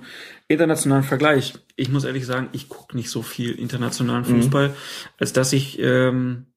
internationalen 0.48 1.04
Vergleich. 1.04 1.54
Ich 1.76 1.90
muss 1.90 2.04
ehrlich 2.04 2.26
sagen, 2.26 2.50
ich 2.52 2.68
gucke 2.68 2.96
nicht 2.96 3.10
so 3.10 3.22
viel 3.22 3.52
internationalen 3.52 4.24
mhm. 4.24 4.42
Fußball, 4.42 4.70
mhm. 4.70 4.74
als 5.20 5.34
dass 5.34 5.54
ich 5.54 5.78
ähm, 5.80 6.48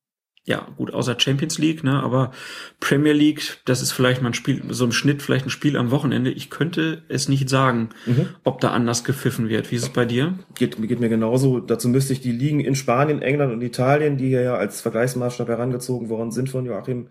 ja, 0.47 0.67
gut, 0.77 0.93
außer 0.93 1.19
Champions 1.19 1.59
League, 1.59 1.85
ne, 1.85 2.03
aber 2.03 2.31
Premier 2.79 3.15
League, 3.15 3.59
das 3.65 3.81
ist 3.81 3.93
vielleicht 3.93 4.21
mal 4.21 4.29
ein 4.29 4.35
Spiel, 4.35 4.63
so 4.69 4.85
im 4.85 4.93
Schnitt 4.93 5.23
vielleicht 5.23 5.47
ein 5.47 5.51
Spiel 5.51 5.77
am 5.77 5.91
Wochenende. 5.91 6.31
Ich 6.31 6.51
könnte 6.51 7.03
es 7.09 7.29
nicht 7.29 7.49
sagen, 7.49 7.91
mhm. 8.05 8.29
ob 8.45 8.61
da 8.61 8.71
anders 8.71 9.05
gepfiffen 9.05 9.49
wird. 9.49 9.71
Wie 9.71 9.77
ist 9.77 9.85
es 9.85 9.89
bei 9.89 10.05
dir? 10.05 10.39
Geht, 10.55 10.77
geht 10.87 11.01
mir 11.01 11.09
genauso. 11.09 11.61
Dazu 11.61 11.89
müsste 11.89 12.13
ich 12.13 12.21
die 12.21 12.33
Ligen 12.33 12.61
in 12.61 12.75
Spanien, 12.75 13.23
England 13.23 13.55
und 13.55 13.63
Italien, 13.63 14.19
die 14.19 14.29
hier 14.29 14.43
ja 14.43 14.55
als 14.57 14.83
Vergleichsmaßstab 14.83 15.49
herangezogen 15.49 16.11
worden 16.11 16.31
sind 16.31 16.51
von 16.51 16.67
Joachim, 16.67 17.09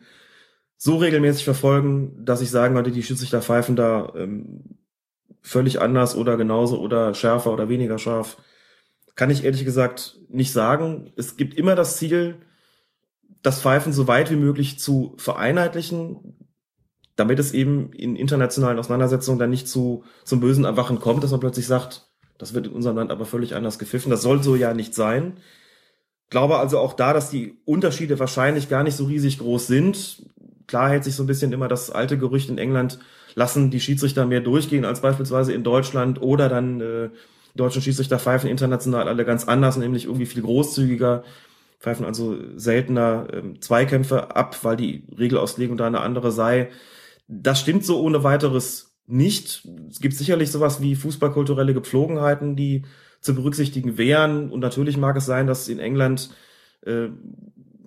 so 0.83 0.97
regelmäßig 0.97 1.45
verfolgen, 1.45 2.25
dass 2.25 2.41
ich 2.41 2.49
sagen 2.49 2.75
könnte, 2.75 2.91
die 2.91 3.03
Schiedsrichter 3.03 3.41
pfeifen 3.41 3.77
da 3.77 4.11
ähm, 4.17 4.79
völlig 5.41 5.79
anders 5.79 6.13
oder 6.13 6.35
genauso 6.35 6.77
oder 6.81 7.13
schärfer 7.13 7.53
oder 7.53 7.69
weniger 7.69 7.97
scharf. 7.99 8.35
Kann 9.15 9.29
ich 9.29 9.45
ehrlich 9.45 9.63
gesagt 9.63 10.19
nicht 10.27 10.51
sagen. 10.51 11.13
Es 11.15 11.37
gibt 11.37 11.53
immer 11.53 11.75
das 11.75 11.95
Ziel, 11.95 12.35
das 13.41 13.61
Pfeifen 13.61 13.93
so 13.93 14.09
weit 14.09 14.29
wie 14.29 14.35
möglich 14.35 14.77
zu 14.77 15.15
vereinheitlichen, 15.15 16.49
damit 17.15 17.39
es 17.39 17.53
eben 17.53 17.93
in 17.93 18.17
internationalen 18.17 18.77
Auseinandersetzungen 18.77 19.39
dann 19.39 19.51
nicht 19.51 19.69
zu, 19.69 20.03
zum 20.25 20.41
bösen 20.41 20.65
Erwachen 20.65 20.99
kommt, 20.99 21.23
dass 21.23 21.31
man 21.31 21.39
plötzlich 21.39 21.65
sagt, 21.65 22.09
das 22.37 22.53
wird 22.53 22.67
in 22.67 22.73
unserem 22.73 22.97
Land 22.97 23.09
aber 23.09 23.25
völlig 23.25 23.55
anders 23.55 23.79
gepfiffen. 23.79 24.09
Das 24.09 24.21
soll 24.21 24.43
so 24.43 24.57
ja 24.57 24.73
nicht 24.73 24.95
sein. 24.95 25.37
Glaube 26.29 26.57
also 26.57 26.79
auch 26.79 26.91
da, 26.91 27.13
dass 27.13 27.29
die 27.29 27.61
Unterschiede 27.63 28.19
wahrscheinlich 28.19 28.67
gar 28.67 28.83
nicht 28.83 28.97
so 28.97 29.05
riesig 29.05 29.39
groß 29.39 29.67
sind. 29.67 30.23
Klar 30.73 30.89
hält 30.89 31.03
sich 31.03 31.13
so 31.13 31.21
ein 31.21 31.27
bisschen 31.27 31.53
immer 31.53 31.67
das 31.67 31.91
alte 31.91 32.17
Gerücht 32.17 32.49
in 32.49 32.57
England, 32.57 32.97
lassen 33.35 33.69
die 33.69 33.79
Schiedsrichter 33.79 34.25
mehr 34.25 34.41
durchgehen 34.41 34.85
als 34.85 35.01
beispielsweise 35.01 35.53
in 35.53 35.63
Deutschland 35.63 36.19
oder 36.19 36.49
dann 36.49 36.81
äh, 36.81 37.09
deutschen 37.53 37.83
Schiedsrichter 37.83 38.17
pfeifen 38.17 38.49
international 38.49 39.07
alle 39.07 39.23
ganz 39.23 39.47
anders, 39.47 39.77
nämlich 39.77 40.05
irgendwie 40.05 40.25
viel 40.25 40.41
großzügiger 40.41 41.25
pfeifen 41.79 42.07
also 42.07 42.39
seltener 42.55 43.27
ähm, 43.31 43.61
Zweikämpfe 43.61 44.35
ab, 44.35 44.57
weil 44.63 44.75
die 44.75 45.03
Regelauslegung 45.15 45.77
da 45.77 45.85
eine 45.85 45.99
andere 45.99 46.31
sei. 46.31 46.71
Das 47.27 47.59
stimmt 47.59 47.85
so 47.85 48.01
ohne 48.01 48.23
weiteres 48.23 48.95
nicht. 49.05 49.67
Es 49.91 49.99
gibt 49.99 50.15
sicherlich 50.15 50.49
sowas 50.49 50.81
wie 50.81 50.95
fußballkulturelle 50.95 51.75
Gepflogenheiten, 51.75 52.55
die 52.55 52.81
zu 53.21 53.35
berücksichtigen 53.35 53.99
wären. 53.99 54.49
Und 54.49 54.61
natürlich 54.61 54.97
mag 54.97 55.15
es 55.17 55.27
sein, 55.27 55.45
dass 55.45 55.67
in 55.67 55.77
England 55.77 56.31
äh, 56.83 57.09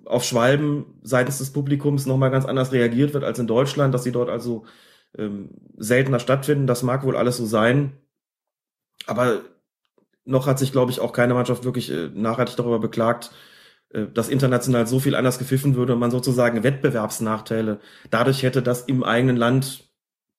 auf 0.07 0.23
Schwalben 0.23 0.99
seitens 1.03 1.37
des 1.37 1.51
Publikums 1.51 2.05
nochmal 2.05 2.31
ganz 2.31 2.45
anders 2.45 2.71
reagiert 2.71 3.13
wird 3.13 3.23
als 3.23 3.39
in 3.39 3.47
Deutschland, 3.47 3.93
dass 3.93 4.03
sie 4.03 4.11
dort 4.11 4.29
also 4.29 4.65
ähm, 5.17 5.49
seltener 5.77 6.19
stattfinden. 6.19 6.67
Das 6.67 6.83
mag 6.83 7.03
wohl 7.03 7.17
alles 7.17 7.37
so 7.37 7.45
sein. 7.45 7.93
Aber 9.05 9.41
noch 10.25 10.47
hat 10.47 10.59
sich, 10.59 10.71
glaube 10.71 10.91
ich, 10.91 10.99
auch 10.99 11.13
keine 11.13 11.33
Mannschaft 11.33 11.63
wirklich 11.63 11.91
äh, 11.91 12.09
nachhaltig 12.13 12.55
darüber 12.55 12.79
beklagt, 12.79 13.31
äh, 13.89 14.07
dass 14.13 14.29
international 14.29 14.87
so 14.87 14.99
viel 14.99 15.15
anders 15.15 15.39
gepfiffen 15.39 15.75
würde 15.75 15.93
und 15.93 15.99
man 15.99 16.11
sozusagen 16.11 16.63
Wettbewerbsnachteile 16.63 17.79
dadurch 18.09 18.43
hätte, 18.43 18.61
dass 18.61 18.83
im 18.83 19.03
eigenen 19.03 19.37
Land 19.37 19.89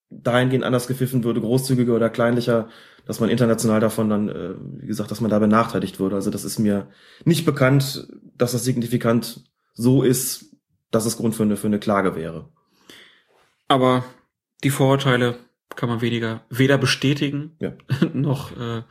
dahingehend 0.09 0.63
anders 0.63 0.87
gepfiffen 0.87 1.23
würde, 1.23 1.41
großzügiger 1.41 1.95
oder 1.95 2.09
kleinlicher, 2.09 2.67
dass 3.05 3.19
man 3.19 3.29
international 3.29 3.79
davon 3.79 4.09
dann, 4.09 4.29
äh, 4.29 4.55
wie 4.81 4.87
gesagt, 4.87 5.11
dass 5.11 5.21
man 5.21 5.31
da 5.31 5.39
benachteiligt 5.39 5.99
würde. 5.99 6.15
Also 6.15 6.31
das 6.31 6.45
ist 6.45 6.59
mir 6.59 6.87
nicht 7.25 7.45
bekannt, 7.45 8.07
dass 8.37 8.51
das 8.53 8.63
signifikant 8.63 9.43
so 9.79 10.03
ist, 10.03 10.57
dass 10.91 11.05
es 11.05 11.15
Grund 11.15 11.35
für 11.35 11.43
eine, 11.43 11.55
für 11.55 11.67
eine 11.67 11.79
Klage 11.79 12.13
wäre. 12.15 12.49
Aber 13.69 14.03
die 14.63 14.71
Vorurteile 14.71 15.39
kann 15.75 15.87
man 15.87 16.01
weniger, 16.01 16.43
weder 16.49 16.77
bestätigen 16.77 17.55
ja. 17.59 17.73
noch 18.13 18.57
äh, 18.59 18.83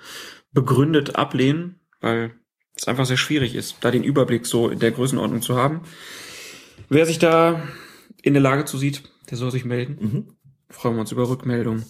begründet 0.52 1.16
ablehnen, 1.16 1.80
weil 2.00 2.32
es 2.74 2.88
einfach 2.88 3.04
sehr 3.04 3.18
schwierig 3.18 3.54
ist, 3.54 3.76
da 3.82 3.90
den 3.90 4.02
Überblick 4.02 4.46
so 4.46 4.70
in 4.70 4.78
der 4.78 4.92
Größenordnung 4.92 5.42
zu 5.42 5.56
haben. 5.56 5.82
Wer 6.88 7.04
sich 7.04 7.18
da 7.18 7.62
in 8.22 8.32
der 8.32 8.42
Lage 8.42 8.64
zu 8.64 8.78
sieht, 8.78 9.02
der 9.28 9.36
soll 9.36 9.50
sich 9.50 9.66
melden. 9.66 9.98
Mhm. 10.00 10.36
Freuen 10.70 10.94
wir 10.94 11.00
uns 11.00 11.12
über 11.12 11.28
Rückmeldungen. 11.28 11.84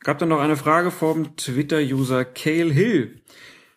Gab 0.00 0.18
dann 0.18 0.28
noch 0.28 0.40
eine 0.40 0.56
Frage 0.56 0.90
vom 0.90 1.36
Twitter-User 1.36 2.26
Cale 2.26 2.72
Hill. 2.72 3.22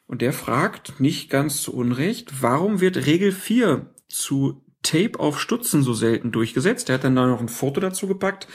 Und 0.06 0.22
der 0.22 0.34
fragt, 0.34 1.00
nicht 1.00 1.30
ganz 1.30 1.62
zu 1.62 1.74
Unrecht, 1.74 2.42
warum 2.42 2.82
wird 2.82 3.06
Regel 3.06 3.32
4 3.32 3.94
zu 4.10 4.62
Tape 4.84 5.20
auf 5.20 5.40
Stutzen 5.40 5.84
so 5.84 5.94
selten 5.94 6.32
durchgesetzt? 6.32 6.90
Der 6.90 6.96
hat 6.96 7.04
dann 7.04 7.16
da 7.16 7.28
noch 7.28 7.40
ein 7.40 7.50
Foto 7.50 7.80
dazu 7.80 8.08
gepackt 8.08 8.48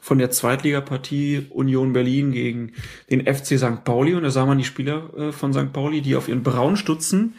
von 0.00 0.18
der 0.18 0.30
Zweitligapartie 0.30 1.48
Union 1.50 1.92
Berlin 1.92 2.32
gegen 2.32 2.72
den 3.10 3.26
FC 3.26 3.58
St. 3.58 3.84
Pauli 3.84 4.14
und 4.14 4.22
da 4.22 4.30
sah 4.30 4.46
man 4.46 4.58
die 4.58 4.64
Spieler 4.64 5.12
äh, 5.14 5.32
von 5.32 5.52
St. 5.52 5.72
Pauli, 5.72 6.00
die 6.02 6.16
auf 6.16 6.28
ihren 6.28 6.42
braunen 6.42 6.76
Stutzen 6.76 7.34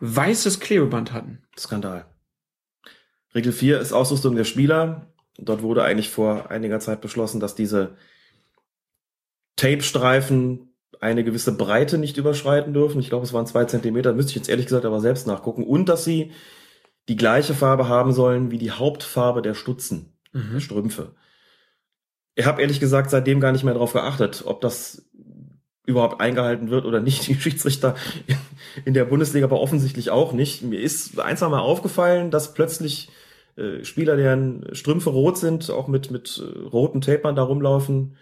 weißes 0.00 0.60
Klebeband 0.60 1.12
hatten. 1.12 1.42
Skandal. 1.58 2.06
Regel 3.34 3.52
4 3.52 3.80
ist 3.80 3.92
Ausrüstung 3.92 4.36
der 4.36 4.44
Spieler. 4.44 5.12
Dort 5.38 5.62
wurde 5.62 5.84
eigentlich 5.84 6.10
vor 6.10 6.50
einiger 6.50 6.80
Zeit 6.80 7.00
beschlossen, 7.00 7.40
dass 7.40 7.54
diese 7.54 7.96
Tape-Streifen 9.56 10.74
eine 11.00 11.24
gewisse 11.24 11.56
Breite 11.56 11.98
nicht 11.98 12.16
überschreiten 12.16 12.72
dürfen. 12.72 13.00
Ich 13.00 13.08
glaube, 13.08 13.24
es 13.24 13.32
waren 13.32 13.46
zwei 13.46 13.64
Zentimeter, 13.64 14.12
müsste 14.12 14.30
ich 14.30 14.36
jetzt 14.36 14.48
ehrlich 14.48 14.66
gesagt 14.66 14.84
aber 14.84 15.00
selbst 15.00 15.26
nachgucken. 15.26 15.64
Und 15.64 15.88
dass 15.88 16.04
sie 16.04 16.32
die 17.08 17.16
gleiche 17.16 17.54
Farbe 17.54 17.88
haben 17.88 18.12
sollen 18.12 18.50
wie 18.50 18.58
die 18.58 18.70
Hauptfarbe 18.70 19.42
der 19.42 19.54
Stutzen, 19.54 20.12
mhm. 20.32 20.52
der 20.52 20.60
Strümpfe. 20.60 21.14
Ich 22.34 22.46
habe 22.46 22.60
ehrlich 22.62 22.78
gesagt 22.78 23.10
seitdem 23.10 23.40
gar 23.40 23.52
nicht 23.52 23.64
mehr 23.64 23.74
darauf 23.74 23.94
geachtet, 23.94 24.44
ob 24.46 24.60
das 24.60 25.08
überhaupt 25.86 26.20
eingehalten 26.20 26.70
wird 26.70 26.84
oder 26.84 27.00
nicht. 27.00 27.26
Die 27.28 27.34
Schiedsrichter 27.34 27.96
in 28.84 28.94
der 28.94 29.06
Bundesliga 29.06 29.46
aber 29.46 29.60
offensichtlich 29.60 30.10
auch 30.10 30.32
nicht. 30.32 30.62
Mir 30.62 30.80
ist 30.80 31.18
eins 31.18 31.42
einmal 31.42 31.60
aufgefallen, 31.60 32.30
dass 32.30 32.54
plötzlich 32.54 33.08
äh, 33.56 33.82
Spieler, 33.84 34.16
deren 34.16 34.66
Strümpfe 34.72 35.10
rot 35.10 35.38
sind, 35.38 35.70
auch 35.70 35.88
mit, 35.88 36.10
mit 36.10 36.40
äh, 36.40 36.68
roten 36.68 37.00
Tapern 37.00 37.34
da 37.34 37.42
rumlaufen, 37.42 38.16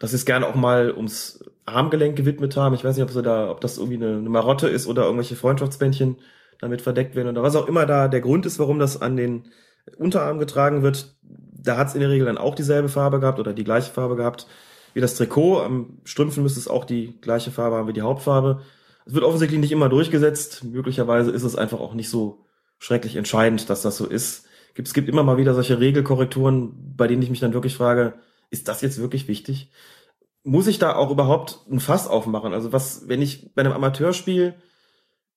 dass 0.00 0.10
sie 0.10 0.16
es 0.16 0.26
gerne 0.26 0.46
auch 0.46 0.56
mal 0.56 0.92
ums 0.92 1.44
Armgelenk 1.64 2.16
gewidmet 2.16 2.56
haben. 2.56 2.74
Ich 2.74 2.84
weiß 2.84 2.96
nicht, 2.96 3.04
ob, 3.04 3.10
sie 3.10 3.22
da, 3.22 3.48
ob 3.50 3.60
das 3.60 3.78
irgendwie 3.78 4.04
eine, 4.04 4.16
eine 4.18 4.28
Marotte 4.28 4.68
ist 4.68 4.88
oder 4.88 5.04
irgendwelche 5.04 5.36
Freundschaftsbändchen 5.36 6.16
damit 6.60 6.82
verdeckt 6.82 7.14
werden 7.14 7.28
oder 7.28 7.42
was 7.42 7.56
auch 7.56 7.68
immer 7.68 7.86
da 7.86 8.08
der 8.08 8.20
Grund 8.20 8.46
ist, 8.46 8.58
warum 8.58 8.78
das 8.78 9.00
an 9.00 9.16
den 9.16 9.44
Unterarm 9.98 10.38
getragen 10.38 10.82
wird 10.82 11.16
da 11.66 11.76
hat 11.76 11.88
es 11.88 11.94
in 11.94 12.00
der 12.00 12.10
Regel 12.10 12.26
dann 12.26 12.38
auch 12.38 12.54
dieselbe 12.54 12.88
Farbe 12.88 13.20
gehabt 13.20 13.38
oder 13.38 13.52
die 13.52 13.64
gleiche 13.64 13.90
Farbe 13.90 14.16
gehabt 14.16 14.46
wie 14.94 15.00
das 15.00 15.14
Trikot. 15.14 15.60
Am 15.62 15.98
Strümpfen 16.04 16.42
müsste 16.42 16.60
es 16.60 16.68
auch 16.68 16.84
die 16.84 17.20
gleiche 17.20 17.50
Farbe 17.50 17.76
haben 17.76 17.88
wie 17.88 17.92
die 17.92 18.02
Hauptfarbe. 18.02 18.62
Es 19.04 19.14
wird 19.14 19.24
offensichtlich 19.24 19.60
nicht 19.60 19.72
immer 19.72 19.88
durchgesetzt. 19.88 20.64
Möglicherweise 20.64 21.30
ist 21.30 21.42
es 21.42 21.56
einfach 21.56 21.80
auch 21.80 21.94
nicht 21.94 22.08
so 22.08 22.46
schrecklich 22.78 23.16
entscheidend, 23.16 23.68
dass 23.68 23.82
das 23.82 23.96
so 23.96 24.06
ist. 24.06 24.46
Es 24.76 24.94
gibt 24.94 25.08
immer 25.08 25.22
mal 25.22 25.38
wieder 25.38 25.54
solche 25.54 25.80
Regelkorrekturen, 25.80 26.94
bei 26.96 27.06
denen 27.06 27.22
ich 27.22 27.30
mich 27.30 27.40
dann 27.40 27.54
wirklich 27.54 27.76
frage, 27.76 28.14
ist 28.50 28.68
das 28.68 28.82
jetzt 28.82 29.00
wirklich 29.00 29.26
wichtig? 29.26 29.70
Muss 30.44 30.66
ich 30.66 30.78
da 30.78 30.94
auch 30.94 31.10
überhaupt 31.10 31.60
ein 31.70 31.80
Fass 31.80 32.06
aufmachen? 32.06 32.52
Also 32.52 32.72
was, 32.72 33.08
wenn 33.08 33.22
ich 33.22 33.54
bei 33.54 33.62
einem 33.62 33.72
Amateurspiel 33.72 34.54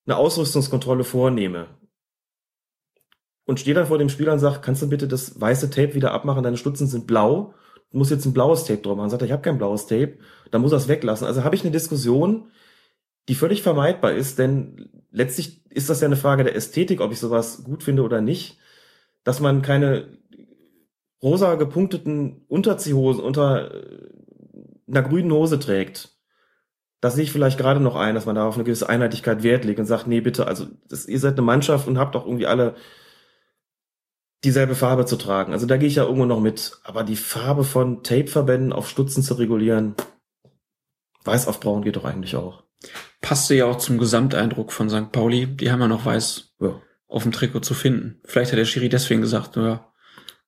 eine 0.09 0.17
Ausrüstungskontrolle 0.17 1.03
vornehme, 1.03 1.67
und 3.49 3.59
stehe 3.59 3.73
dann 3.73 3.87
vor 3.87 3.97
dem 3.97 4.09
Spieler 4.09 4.31
und 4.33 4.37
sage, 4.37 4.59
kannst 4.61 4.83
du 4.83 4.87
bitte 4.87 5.07
das 5.07 5.41
weiße 5.41 5.71
Tape 5.71 5.95
wieder 5.95 6.11
abmachen, 6.11 6.43
deine 6.43 6.55
Stutzen 6.55 6.85
sind 6.85 7.07
blau, 7.07 7.55
du 7.89 7.97
musst 7.97 8.11
jetzt 8.11 8.25
ein 8.25 8.31
blaues 8.31 8.63
Tape 8.63 8.83
drauf 8.83 8.95
machen. 8.95 9.09
Sagt 9.09 9.23
er, 9.23 9.25
ich 9.25 9.31
habe 9.31 9.41
kein 9.41 9.57
blaues 9.57 9.87
Tape, 9.87 10.19
dann 10.51 10.61
muss 10.61 10.71
er 10.71 10.77
es 10.77 10.87
weglassen. 10.87 11.25
Also 11.25 11.43
habe 11.43 11.55
ich 11.55 11.63
eine 11.63 11.71
Diskussion, 11.71 12.51
die 13.27 13.33
völlig 13.33 13.63
vermeidbar 13.63 14.13
ist, 14.13 14.37
denn 14.37 14.91
letztlich 15.09 15.65
ist 15.71 15.89
das 15.89 15.99
ja 15.99 16.05
eine 16.05 16.15
Frage 16.15 16.43
der 16.43 16.55
Ästhetik, 16.55 17.01
ob 17.01 17.11
ich 17.11 17.19
sowas 17.19 17.63
gut 17.63 17.81
finde 17.81 18.03
oder 18.03 18.21
nicht, 18.21 18.59
dass 19.23 19.39
man 19.39 19.63
keine 19.63 20.19
rosa 21.23 21.55
gepunkteten 21.55 22.45
Unterziehhosen 22.49 23.23
unter 23.23 23.73
äh, 23.73 24.09
einer 24.87 25.01
grünen 25.01 25.31
Hose 25.31 25.57
trägt. 25.57 26.18
Das 27.01 27.15
sehe 27.15 27.23
ich 27.23 27.31
vielleicht 27.31 27.57
gerade 27.57 27.79
noch 27.79 27.95
ein, 27.95 28.15
dass 28.15 28.25
man 28.25 28.35
da 28.35 28.47
auf 28.47 28.55
eine 28.55 28.63
gewisse 28.63 28.89
Einheitlichkeit 28.89 29.43
Wert 29.43 29.63
legt 29.65 29.79
und 29.79 29.85
sagt, 29.85 30.07
nee, 30.07 30.21
bitte, 30.21 30.47
also 30.47 30.67
das, 30.87 31.05
ihr 31.05 31.19
seid 31.19 31.33
eine 31.33 31.41
Mannschaft 31.43 31.87
und 31.87 31.97
habt 31.97 32.15
doch 32.15 32.25
irgendwie 32.25 32.47
alle 32.47 32.75
dieselbe 34.43 34.75
Farbe 34.75 35.05
zu 35.05 35.15
tragen. 35.17 35.53
Also 35.53 35.65
da 35.65 35.77
gehe 35.77 35.87
ich 35.87 35.95
ja 35.95 36.03
irgendwo 36.03 36.25
noch 36.25 36.39
mit. 36.39 36.79
Aber 36.83 37.03
die 37.03 37.15
Farbe 37.15 37.63
von 37.63 38.03
Tape-Verbänden 38.03 38.73
auf 38.73 38.89
Stutzen 38.89 39.23
zu 39.23 39.33
regulieren, 39.35 39.95
weiß 41.25 41.47
auf 41.47 41.59
braun 41.59 41.83
geht 41.83 41.95
doch 41.95 42.05
eigentlich 42.05 42.35
auch. 42.35 42.63
Passte 43.21 43.55
ja 43.55 43.65
auch 43.65 43.77
zum 43.77 43.97
Gesamteindruck 43.97 44.71
von 44.71 44.89
St. 44.89 45.11
Pauli. 45.11 45.47
Die 45.47 45.71
haben 45.71 45.81
ja 45.81 45.87
noch 45.87 46.05
weiß 46.05 46.55
Ja. 46.61 46.81
auf 47.07 47.23
dem 47.23 47.31
Trikot 47.33 47.61
zu 47.61 47.73
finden. 47.73 48.21
Vielleicht 48.23 48.51
hat 48.51 48.59
der 48.59 48.65
Schiri 48.65 48.87
deswegen 48.87 49.21
gesagt, 49.21 49.55
ja, 49.57 49.91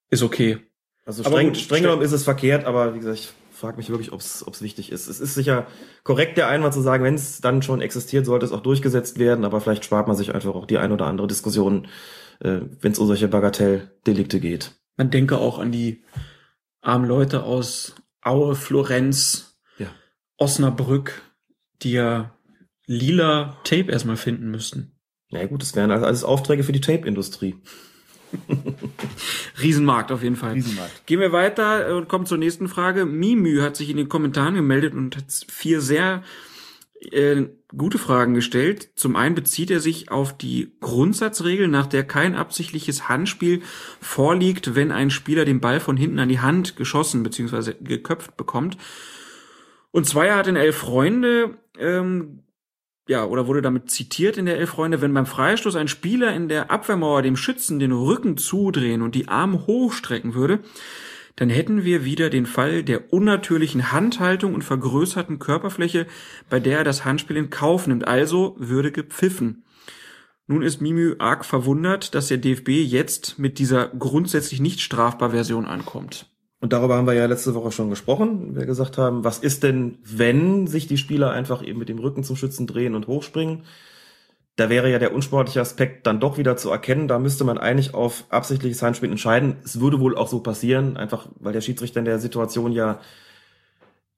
ist 0.08 0.22
okay. 0.22 0.58
Also 1.04 1.24
Aber 1.24 1.36
streng, 1.36 1.48
gut, 1.48 1.56
streng 1.58 1.82
genommen 1.82 2.02
ist 2.02 2.12
es 2.12 2.24
verkehrt, 2.24 2.64
aber 2.64 2.94
wie 2.94 3.00
gesagt, 3.00 3.34
frage 3.62 3.76
mich 3.76 3.90
wirklich, 3.90 4.12
ob 4.12 4.20
es 4.20 4.60
wichtig 4.60 4.90
ist. 4.90 5.06
Es 5.06 5.20
ist 5.20 5.34
sicher 5.34 5.68
korrekt, 6.02 6.36
der 6.36 6.48
Einwand 6.48 6.74
zu 6.74 6.80
sagen, 6.80 7.04
wenn 7.04 7.14
es 7.14 7.40
dann 7.40 7.62
schon 7.62 7.80
existiert, 7.80 8.26
sollte 8.26 8.44
es 8.44 8.50
auch 8.50 8.60
durchgesetzt 8.60 9.20
werden, 9.20 9.44
aber 9.44 9.60
vielleicht 9.60 9.84
spart 9.84 10.08
man 10.08 10.16
sich 10.16 10.34
einfach 10.34 10.54
auch 10.56 10.66
die 10.66 10.78
ein 10.78 10.90
oder 10.90 11.06
andere 11.06 11.28
Diskussion, 11.28 11.86
äh, 12.40 12.60
wenn 12.80 12.90
es 12.90 12.98
um 12.98 13.06
solche 13.06 13.28
Bagatelldelikte 13.28 14.40
geht. 14.40 14.72
Man 14.96 15.10
denke 15.10 15.38
auch 15.38 15.60
an 15.60 15.70
die 15.70 16.02
armen 16.80 17.06
Leute 17.06 17.44
aus 17.44 17.94
Aue, 18.20 18.56
Florenz, 18.56 19.56
Ja. 19.78 19.86
Osnabrück, 20.38 21.22
die 21.82 21.92
ja 21.92 22.36
lila 22.86 23.58
Tape 23.62 23.92
erstmal 23.92 24.16
finden 24.16 24.50
müssten. 24.50 24.98
Na 25.30 25.40
ja, 25.40 25.46
gut, 25.46 25.62
es 25.62 25.76
wären 25.76 25.92
also 25.92 26.04
alles 26.04 26.24
Aufträge 26.24 26.64
für 26.64 26.72
die 26.72 26.80
Tape-Industrie. 26.80 27.54
Riesenmarkt 29.60 30.12
auf 30.12 30.22
jeden 30.22 30.36
Fall. 30.36 30.52
Riesenmarkt. 30.52 31.06
Gehen 31.06 31.20
wir 31.20 31.32
weiter 31.32 31.96
und 31.96 32.08
kommen 32.08 32.26
zur 32.26 32.38
nächsten 32.38 32.68
Frage. 32.68 33.04
Mimü 33.04 33.60
hat 33.62 33.76
sich 33.76 33.90
in 33.90 33.96
den 33.96 34.08
Kommentaren 34.08 34.54
gemeldet 34.54 34.94
und 34.94 35.16
hat 35.16 35.24
vier 35.48 35.80
sehr 35.80 36.22
äh, 37.10 37.46
gute 37.76 37.98
Fragen 37.98 38.34
gestellt. 38.34 38.90
Zum 38.94 39.16
einen 39.16 39.34
bezieht 39.34 39.70
er 39.70 39.80
sich 39.80 40.10
auf 40.10 40.36
die 40.36 40.72
Grundsatzregel, 40.80 41.68
nach 41.68 41.86
der 41.86 42.04
kein 42.04 42.34
absichtliches 42.34 43.08
Handspiel 43.08 43.62
vorliegt, 44.00 44.74
wenn 44.74 44.92
ein 44.92 45.10
Spieler 45.10 45.44
den 45.44 45.60
Ball 45.60 45.80
von 45.80 45.96
hinten 45.96 46.18
an 46.18 46.28
die 46.28 46.40
Hand 46.40 46.76
geschossen 46.76 47.22
bzw. 47.22 47.74
geköpft 47.80 48.36
bekommt. 48.36 48.76
Und 49.90 50.06
Zweier 50.06 50.36
hat 50.36 50.46
in 50.46 50.56
Elf 50.56 50.76
Freunde, 50.76 51.58
ähm, 51.78 52.40
ja, 53.08 53.24
oder 53.24 53.46
wurde 53.46 53.62
damit 53.62 53.90
zitiert 53.90 54.36
in 54.36 54.46
der 54.46 54.58
Elf 54.58 54.70
Freunde, 54.70 55.00
wenn 55.00 55.12
beim 55.12 55.26
Freistoß 55.26 55.76
ein 55.76 55.88
Spieler 55.88 56.32
in 56.34 56.48
der 56.48 56.70
Abwehrmauer 56.70 57.22
dem 57.22 57.36
Schützen 57.36 57.78
den 57.78 57.92
Rücken 57.92 58.36
zudrehen 58.36 59.02
und 59.02 59.14
die 59.14 59.28
Arme 59.28 59.66
hochstrecken 59.66 60.34
würde, 60.34 60.60
dann 61.36 61.50
hätten 61.50 61.84
wir 61.84 62.04
wieder 62.04 62.30
den 62.30 62.46
Fall 62.46 62.84
der 62.84 63.12
unnatürlichen 63.12 63.90
Handhaltung 63.90 64.54
und 64.54 64.62
vergrößerten 64.62 65.38
Körperfläche, 65.38 66.06
bei 66.48 66.60
der 66.60 66.78
er 66.78 66.84
das 66.84 67.04
Handspiel 67.04 67.36
in 67.36 67.50
Kauf 67.50 67.86
nimmt, 67.86 68.06
also 68.06 68.54
würde 68.58 68.92
gepfiffen. 68.92 69.64
Nun 70.46 70.62
ist 70.62 70.80
Mimü 70.80 71.16
arg 71.18 71.44
verwundert, 71.44 72.14
dass 72.14 72.28
der 72.28 72.38
DFB 72.38 72.68
jetzt 72.68 73.38
mit 73.38 73.58
dieser 73.58 73.88
grundsätzlich 73.88 74.60
nicht 74.60 74.80
strafbar 74.80 75.30
Version 75.30 75.66
ankommt. 75.66 76.31
Und 76.62 76.72
darüber 76.72 76.96
haben 76.96 77.08
wir 77.08 77.12
ja 77.14 77.26
letzte 77.26 77.56
Woche 77.56 77.72
schon 77.72 77.90
gesprochen. 77.90 78.54
Wir 78.54 78.66
gesagt 78.66 78.96
haben, 78.96 79.24
was 79.24 79.40
ist 79.40 79.64
denn, 79.64 79.98
wenn 80.04 80.68
sich 80.68 80.86
die 80.86 80.96
Spieler 80.96 81.32
einfach 81.32 81.60
eben 81.64 81.80
mit 81.80 81.88
dem 81.88 81.98
Rücken 81.98 82.22
zum 82.22 82.36
Schützen 82.36 82.68
drehen 82.68 82.94
und 82.94 83.08
hochspringen? 83.08 83.64
Da 84.54 84.70
wäre 84.70 84.88
ja 84.88 85.00
der 85.00 85.12
unsportliche 85.12 85.60
Aspekt 85.60 86.06
dann 86.06 86.20
doch 86.20 86.38
wieder 86.38 86.56
zu 86.56 86.70
erkennen. 86.70 87.08
Da 87.08 87.18
müsste 87.18 87.42
man 87.42 87.58
eigentlich 87.58 87.94
auf 87.94 88.26
absichtliches 88.28 88.80
Handspiel 88.80 89.10
entscheiden. 89.10 89.56
Es 89.64 89.80
würde 89.80 89.98
wohl 89.98 90.16
auch 90.16 90.28
so 90.28 90.38
passieren, 90.38 90.96
einfach 90.96 91.26
weil 91.40 91.52
der 91.52 91.62
Schiedsrichter 91.62 91.98
in 91.98 92.04
der 92.04 92.20
Situation 92.20 92.70
ja 92.70 93.00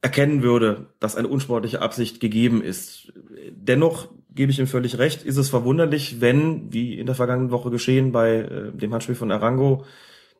erkennen 0.03 0.43
würde, 0.43 0.89
dass 1.01 1.17
eine 1.17 1.29
unsportliche 1.29 1.81
Absicht 1.81 2.21
gegeben 2.21 2.63
ist. 2.63 3.11
Dennoch 3.53 4.09
gebe 4.35 4.53
ich 4.53 4.59
ihm 4.59 4.67
völlig 4.67 4.99
recht, 4.99 5.23
ist 5.23 5.39
es 5.39 5.49
verwunderlich, 5.49 6.21
wenn, 6.21 6.71
wie 6.71 6.99
in 6.99 7.07
der 7.07 7.15
vergangenen 7.15 7.53
Woche 7.53 7.71
geschehen 7.71 8.13
bei 8.13 8.41
äh, 8.41 8.73
dem 8.73 8.93
Handspiel 8.93 9.15
von 9.15 9.33
Arango, 9.33 9.87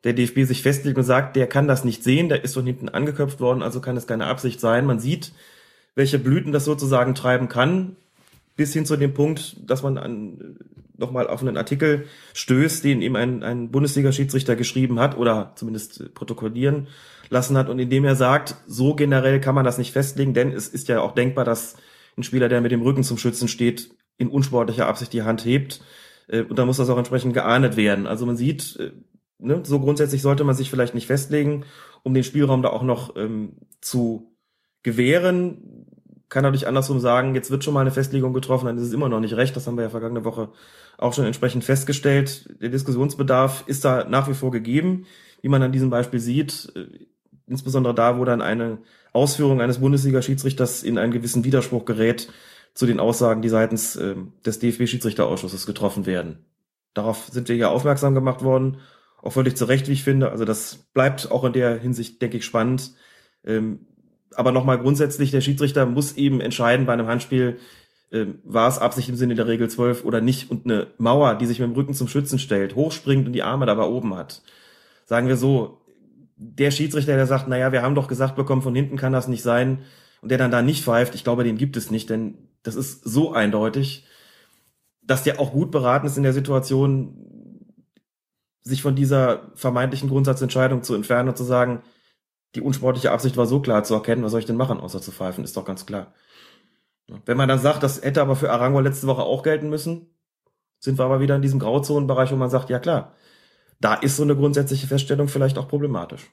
der 0.05 0.13
DFB 0.13 0.43
sich 0.43 0.61
festlegt 0.61 0.97
und 0.97 1.03
sagt, 1.03 1.35
der 1.35 1.47
kann 1.47 1.67
das 1.67 1.83
nicht 1.83 2.03
sehen, 2.03 2.29
der 2.29 2.43
ist 2.43 2.53
von 2.53 2.65
hinten 2.65 2.89
angeköpft 2.89 3.41
worden, 3.41 3.63
also 3.63 3.81
kann 3.81 3.97
es 3.97 4.05
keine 4.07 4.27
Absicht 4.27 4.59
sein. 4.59 4.85
Man 4.85 4.99
sieht, 4.99 5.33
welche 5.95 6.19
Blüten 6.19 6.51
das 6.51 6.63
sozusagen 6.63 7.15
treiben 7.15 7.49
kann, 7.49 7.95
bis 8.55 8.71
hin 8.71 8.85
zu 8.85 8.95
dem 8.97 9.15
Punkt, 9.15 9.57
dass 9.67 9.81
man 9.81 9.97
an, 9.97 10.57
nochmal 10.95 11.27
auf 11.27 11.41
einen 11.41 11.57
Artikel 11.57 12.05
stößt, 12.35 12.83
den 12.83 13.01
ihm 13.01 13.15
ein, 13.15 13.41
ein 13.41 13.71
Bundesliga-Schiedsrichter 13.71 14.55
geschrieben 14.55 14.99
hat 14.99 15.17
oder 15.17 15.53
zumindest 15.55 16.13
protokollieren 16.13 16.87
lassen 17.29 17.57
hat 17.57 17.67
und 17.67 17.79
in 17.79 17.89
dem 17.89 18.05
er 18.05 18.15
sagt, 18.15 18.55
so 18.67 18.93
generell 18.93 19.41
kann 19.41 19.55
man 19.55 19.65
das 19.65 19.79
nicht 19.79 19.91
festlegen, 19.91 20.35
denn 20.35 20.51
es 20.51 20.67
ist 20.67 20.87
ja 20.87 21.01
auch 21.01 21.15
denkbar, 21.15 21.45
dass 21.45 21.75
ein 22.15 22.23
Spieler, 22.23 22.47
der 22.47 22.61
mit 22.61 22.71
dem 22.71 22.83
Rücken 22.83 23.03
zum 23.03 23.17
Schützen 23.17 23.47
steht, 23.47 23.89
in 24.17 24.29
unsportlicher 24.29 24.85
Absicht 24.85 25.11
die 25.13 25.23
Hand 25.23 25.43
hebt 25.43 25.81
äh, 26.27 26.43
und 26.43 26.59
da 26.59 26.65
muss 26.65 26.77
das 26.77 26.89
auch 26.89 26.97
entsprechend 26.99 27.33
geahndet 27.33 27.75
werden. 27.75 28.05
Also 28.05 28.27
man 28.27 28.37
sieht, 28.37 28.77
äh, 28.79 28.91
ne, 29.39 29.61
so 29.63 29.79
grundsätzlich 29.79 30.21
sollte 30.21 30.43
man 30.43 30.55
sich 30.55 30.69
vielleicht 30.69 30.95
nicht 30.95 31.07
festlegen, 31.07 31.65
um 32.03 32.13
den 32.13 32.23
Spielraum 32.23 32.61
da 32.61 32.69
auch 32.69 32.83
noch 32.83 33.15
ähm, 33.15 33.53
zu 33.81 34.35
gewähren. 34.83 35.87
Kann 36.29 36.43
natürlich 36.43 36.67
andersrum 36.67 36.99
sagen, 36.99 37.35
jetzt 37.35 37.51
wird 37.51 37.63
schon 37.63 37.73
mal 37.73 37.81
eine 37.81 37.91
Festlegung 37.91 38.33
getroffen, 38.33 38.65
dann 38.65 38.77
ist 38.77 38.83
es 38.83 38.93
immer 38.93 39.09
noch 39.09 39.19
nicht 39.19 39.35
recht. 39.35 39.55
Das 39.55 39.67
haben 39.67 39.77
wir 39.77 39.83
ja 39.83 39.89
vergangene 39.89 40.25
Woche 40.25 40.49
auch 40.97 41.13
schon 41.13 41.25
entsprechend 41.25 41.63
festgestellt. 41.63 42.49
Der 42.61 42.69
Diskussionsbedarf 42.69 43.63
ist 43.67 43.85
da 43.85 44.05
nach 44.05 44.27
wie 44.27 44.33
vor 44.33 44.51
gegeben, 44.51 45.05
wie 45.41 45.49
man 45.49 45.61
an 45.61 45.71
diesem 45.71 45.89
Beispiel 45.89 46.19
sieht. 46.19 46.71
Äh, 46.75 47.05
Insbesondere 47.47 47.93
da, 47.93 48.17
wo 48.17 48.25
dann 48.25 48.41
eine 48.41 48.79
Ausführung 49.13 49.61
eines 49.61 49.79
Bundesliga-Schiedsrichters 49.79 50.83
in 50.83 50.97
einen 50.97 51.11
gewissen 51.11 51.43
Widerspruch 51.43 51.85
gerät 51.85 52.27
zu 52.73 52.85
den 52.85 52.99
Aussagen, 52.99 53.41
die 53.41 53.49
seitens 53.49 53.95
äh, 53.95 54.15
des 54.45 54.59
DFB-Schiedsrichterausschusses 54.59 55.65
getroffen 55.65 56.05
werden. 56.05 56.45
Darauf 56.93 57.27
sind 57.31 57.47
wir 57.47 57.55
ja 57.55 57.69
aufmerksam 57.69 58.15
gemacht 58.15 58.43
worden, 58.43 58.77
auch 59.25 59.33
völlig 59.33 59.57
zu 59.57 59.65
Recht, 59.65 59.87
wie 59.87 59.93
ich 59.93 60.03
finde. 60.03 60.31
Also 60.31 60.45
das 60.45 60.87
bleibt 60.93 61.31
auch 61.31 61.43
in 61.43 61.53
der 61.53 61.77
Hinsicht, 61.77 62.21
denke 62.21 62.37
ich, 62.37 62.45
spannend. 62.45 62.93
Ähm, 63.43 63.87
aber 64.35 64.51
nochmal 64.51 64.79
grundsätzlich, 64.79 65.31
der 65.31 65.41
Schiedsrichter 65.41 65.85
muss 65.85 66.13
eben 66.13 66.41
entscheiden 66.41 66.85
bei 66.85 66.93
einem 66.93 67.07
Handspiel, 67.07 67.57
ähm, 68.11 68.39
war 68.43 68.67
es 68.67 68.77
Absicht 68.77 69.09
im 69.09 69.15
Sinne 69.15 69.35
der 69.35 69.47
Regel 69.47 69.69
12 69.69 70.05
oder 70.05 70.21
nicht. 70.21 70.51
Und 70.51 70.65
eine 70.65 70.87
Mauer, 70.97 71.35
die 71.35 71.47
sich 71.47 71.59
mit 71.59 71.69
dem 71.69 71.75
Rücken 71.75 71.93
zum 71.93 72.07
Schützen 72.07 72.39
stellt, 72.39 72.75
hochspringt 72.75 73.25
und 73.25 73.33
die 73.33 73.43
Arme 73.43 73.65
dabei 73.65 73.83
oben 73.85 74.15
hat. 74.15 74.43
Sagen 75.05 75.27
wir 75.27 75.37
so, 75.37 75.81
der 76.37 76.71
Schiedsrichter, 76.71 77.15
der 77.15 77.27
sagt, 77.27 77.47
naja, 77.47 77.71
wir 77.71 77.81
haben 77.81 77.95
doch 77.95 78.07
gesagt 78.07 78.35
bekommen, 78.35 78.61
von 78.61 78.75
hinten 78.75 78.97
kann 78.97 79.13
das 79.13 79.27
nicht 79.27 79.43
sein, 79.43 79.79
und 80.21 80.29
der 80.29 80.37
dann 80.37 80.51
da 80.51 80.61
nicht 80.61 80.83
pfeift, 80.83 81.13
ich 81.13 81.23
glaube, 81.23 81.43
den 81.43 81.57
gibt 81.57 81.77
es 81.77 81.91
nicht, 81.91 82.09
denn 82.09 82.49
das 82.63 82.75
ist 82.75 83.03
so 83.03 83.31
eindeutig, 83.31 84.05
dass 85.03 85.23
der 85.23 85.39
auch 85.39 85.51
gut 85.51 85.69
beraten 85.69 86.07
ist 86.07 86.17
in 86.17 86.23
der 86.23 86.33
Situation, 86.33 87.34
sich 88.65 88.81
von 88.81 88.95
dieser 88.95 89.51
vermeintlichen 89.53 90.09
Grundsatzentscheidung 90.09 90.83
zu 90.83 90.95
entfernen 90.95 91.29
und 91.29 91.37
zu 91.37 91.43
sagen, 91.43 91.83
die 92.55 92.61
unsportliche 92.61 93.11
Absicht 93.11 93.37
war 93.37 93.45
so 93.45 93.61
klar 93.61 93.83
zu 93.83 93.93
erkennen, 93.93 94.23
was 94.23 94.31
soll 94.31 94.39
ich 94.39 94.45
denn 94.45 94.57
machen, 94.57 94.79
außer 94.79 95.01
zu 95.01 95.11
pfeifen, 95.11 95.43
ist 95.43 95.55
doch 95.55 95.65
ganz 95.65 95.85
klar. 95.85 96.13
Wenn 97.25 97.37
man 97.37 97.47
dann 97.47 97.59
sagt, 97.59 97.83
das 97.83 98.01
hätte 98.01 98.21
aber 98.21 98.35
für 98.35 98.51
Arango 98.51 98.79
letzte 98.79 99.07
Woche 99.07 99.21
auch 99.21 99.43
gelten 99.43 99.69
müssen, 99.69 100.07
sind 100.79 100.97
wir 100.97 101.05
aber 101.05 101.19
wieder 101.19 101.35
in 101.35 101.43
diesem 101.43 101.59
Grauzonenbereich, 101.59 102.31
wo 102.31 102.35
man 102.35 102.49
sagt, 102.49 102.69
ja 102.69 102.79
klar, 102.79 103.13
da 103.79 103.93
ist 103.93 104.17
so 104.17 104.23
eine 104.23 104.35
grundsätzliche 104.35 104.87
Feststellung 104.87 105.27
vielleicht 105.27 105.57
auch 105.57 105.67
problematisch. 105.67 106.31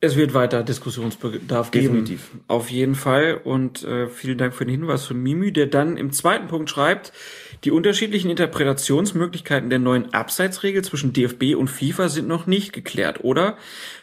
Es 0.00 0.14
wird 0.14 0.32
weiter 0.32 0.62
Diskussionsbedarf 0.62 1.72
Definitiv. 1.72 2.30
geben. 2.30 2.44
Auf 2.46 2.70
jeden 2.70 2.94
Fall. 2.94 3.40
Und 3.42 3.82
äh, 3.82 4.06
vielen 4.06 4.38
Dank 4.38 4.54
für 4.54 4.64
den 4.64 4.70
Hinweis 4.70 5.04
von 5.04 5.20
Mimi, 5.20 5.52
der 5.52 5.66
dann 5.66 5.96
im 5.96 6.12
zweiten 6.12 6.46
Punkt 6.46 6.70
schreibt, 6.70 7.12
die 7.64 7.70
unterschiedlichen 7.70 8.30
Interpretationsmöglichkeiten 8.30 9.70
der 9.70 9.78
neuen 9.78 10.12
Abseitsregel 10.14 10.82
zwischen 10.82 11.12
DFB 11.12 11.54
und 11.56 11.68
FIFA 11.68 12.08
sind 12.08 12.28
noch 12.28 12.46
nicht 12.46 12.72
geklärt, 12.72 13.24
oder? 13.24 13.56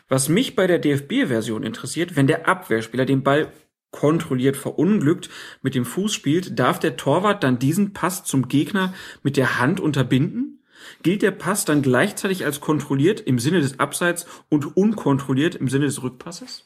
Was 0.07 0.29
mich 0.29 0.55
bei 0.55 0.67
der 0.67 0.79
DFB-Version 0.79 1.63
interessiert, 1.63 2.15
wenn 2.15 2.27
der 2.27 2.47
Abwehrspieler 2.47 3.05
den 3.05 3.23
Ball 3.23 3.51
kontrolliert 3.91 4.57
verunglückt 4.57 5.29
mit 5.61 5.73
dem 5.73 5.85
Fuß 5.85 6.13
spielt, 6.13 6.59
darf 6.59 6.79
der 6.79 6.97
Torwart 6.97 7.43
dann 7.43 7.59
diesen 7.59 7.93
Pass 7.93 8.25
zum 8.25 8.49
Gegner 8.49 8.93
mit 9.23 9.37
der 9.37 9.59
Hand 9.59 9.79
unterbinden? 9.79 10.59
Gilt 11.01 11.21
der 11.21 11.31
Pass 11.31 11.65
dann 11.65 11.81
gleichzeitig 11.81 12.45
als 12.45 12.59
kontrolliert 12.59 13.21
im 13.21 13.39
Sinne 13.39 13.61
des 13.61 13.79
Abseits 13.79 14.25
und 14.49 14.75
unkontrolliert 14.75 15.55
im 15.55 15.69
Sinne 15.69 15.85
des 15.85 16.03
Rückpasses? 16.03 16.65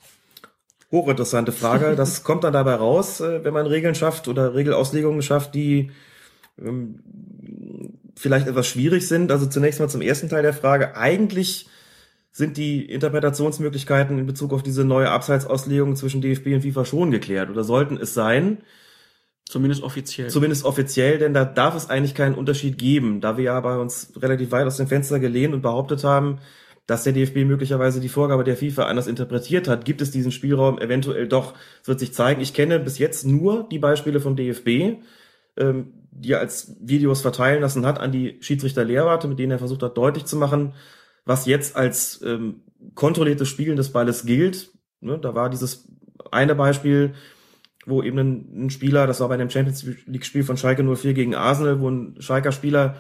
Hochinteressante 0.92 1.52
Frage. 1.52 1.96
Das 1.96 2.24
kommt 2.24 2.44
dann 2.44 2.54
dabei 2.54 2.74
raus, 2.74 3.22
äh, 3.22 3.44
wenn 3.44 3.54
man 3.54 3.68
Regeln 3.68 3.94
schafft 3.94 4.28
oder 4.28 4.56
Regelauslegungen 4.56 5.22
schafft, 5.22 5.54
die 5.54 5.92
vielleicht 8.16 8.48
etwas 8.48 8.68
schwierig 8.68 9.08
sind. 9.08 9.32
Also 9.32 9.46
zunächst 9.46 9.80
mal 9.80 9.90
zum 9.90 10.02
ersten 10.02 10.30
Teil 10.30 10.44
der 10.44 10.54
Frage. 10.54 10.96
Eigentlich 10.96 11.68
sind 12.32 12.58
die 12.58 12.86
Interpretationsmöglichkeiten 12.86 14.20
in 14.20 14.26
Bezug 14.26 14.54
auf 14.54 14.64
diese 14.64 14.86
neue 14.86 15.10
Abseitsauslegung 15.10 15.96
zwischen 15.96 16.22
DFB 16.22 16.48
und 16.48 16.62
FIFA 16.62 16.86
schon 16.86 17.12
geklärt 17.12 17.50
oder 17.50 17.64
sollten 17.64 17.98
es 17.98 18.14
sein. 18.14 18.60
Zumindest 19.46 19.82
offiziell. 19.82 20.30
Zumindest 20.30 20.64
offiziell, 20.64 21.18
denn 21.18 21.34
da 21.34 21.44
darf 21.44 21.76
es 21.76 21.90
eigentlich 21.90 22.14
keinen 22.14 22.36
Unterschied 22.36 22.78
geben, 22.78 23.20
da 23.20 23.36
wir 23.36 23.46
ja 23.46 23.60
bei 23.60 23.78
uns 23.78 24.14
relativ 24.22 24.52
weit 24.52 24.68
aus 24.68 24.78
dem 24.78 24.88
Fenster 24.88 25.20
gelehnt 25.20 25.56
und 25.56 25.62
behauptet 25.62 26.04
haben, 26.04 26.38
dass 26.86 27.04
der 27.04 27.14
DFB 27.14 27.46
möglicherweise 27.46 28.00
die 28.00 28.10
Vorgabe 28.10 28.44
der 28.44 28.58
FIFA 28.58 28.84
anders 28.84 29.08
interpretiert 29.08 29.68
hat, 29.68 29.86
gibt 29.86 30.02
es 30.02 30.12
diesen 30.12 30.32
Spielraum 30.32 30.80
eventuell 30.80 31.28
doch. 31.28 31.56
Es 31.82 31.88
wird 31.88 32.00
sich 32.00 32.14
zeigen. 32.14 32.42
Ich 32.42 32.54
kenne 32.54 32.80
bis 32.80 33.00
jetzt 33.00 33.26
nur 33.26 33.68
die 33.70 33.80
Beispiele 33.80 34.20
vom 34.20 34.36
DFB, 34.36 34.98
ähm, 35.58 35.94
die 36.20 36.34
er 36.34 36.40
als 36.40 36.76
Videos 36.80 37.22
verteilen 37.22 37.62
lassen 37.62 37.86
hat 37.86 38.00
an 38.00 38.12
die 38.12 38.38
Schiedsrichter-Lehrwarte, 38.42 39.28
mit 39.28 39.40
denen 39.40 39.52
er 39.52 39.60
versucht 39.60 39.84
hat, 39.84 39.98
deutlich 39.98 40.26
zu 40.26 40.36
machen, 40.36 40.74
was 41.26 41.46
jetzt 41.46 41.76
als 41.76 42.22
ähm, 42.24 42.62
kontrolliertes 42.96 43.48
Spielen 43.48 43.78
des 43.78 43.92
Balles 43.92 44.26
gilt. 44.26 44.72
Ne, 45.02 45.18
da 45.18 45.34
war 45.34 45.50
dieses 45.50 45.88
eine 46.32 46.56
Beispiel, 46.56 47.14
wo 47.86 48.04
eben 48.04 48.18
ein, 48.18 48.66
ein 48.66 48.70
Spieler, 48.70 49.08
das 49.08 49.22
war 49.22 49.30
bei 49.30 49.36
einem 49.36 49.50
Champions 49.50 49.86
League-Spiel 50.06 50.44
von 50.44 50.58
Schalke 50.58 50.84
04 50.84 51.14
gegen 51.14 51.36
Arsenal, 51.36 51.80
wo 51.80 51.90
ein 51.90 52.16
Schalker 52.20 52.52
Spieler 52.52 52.98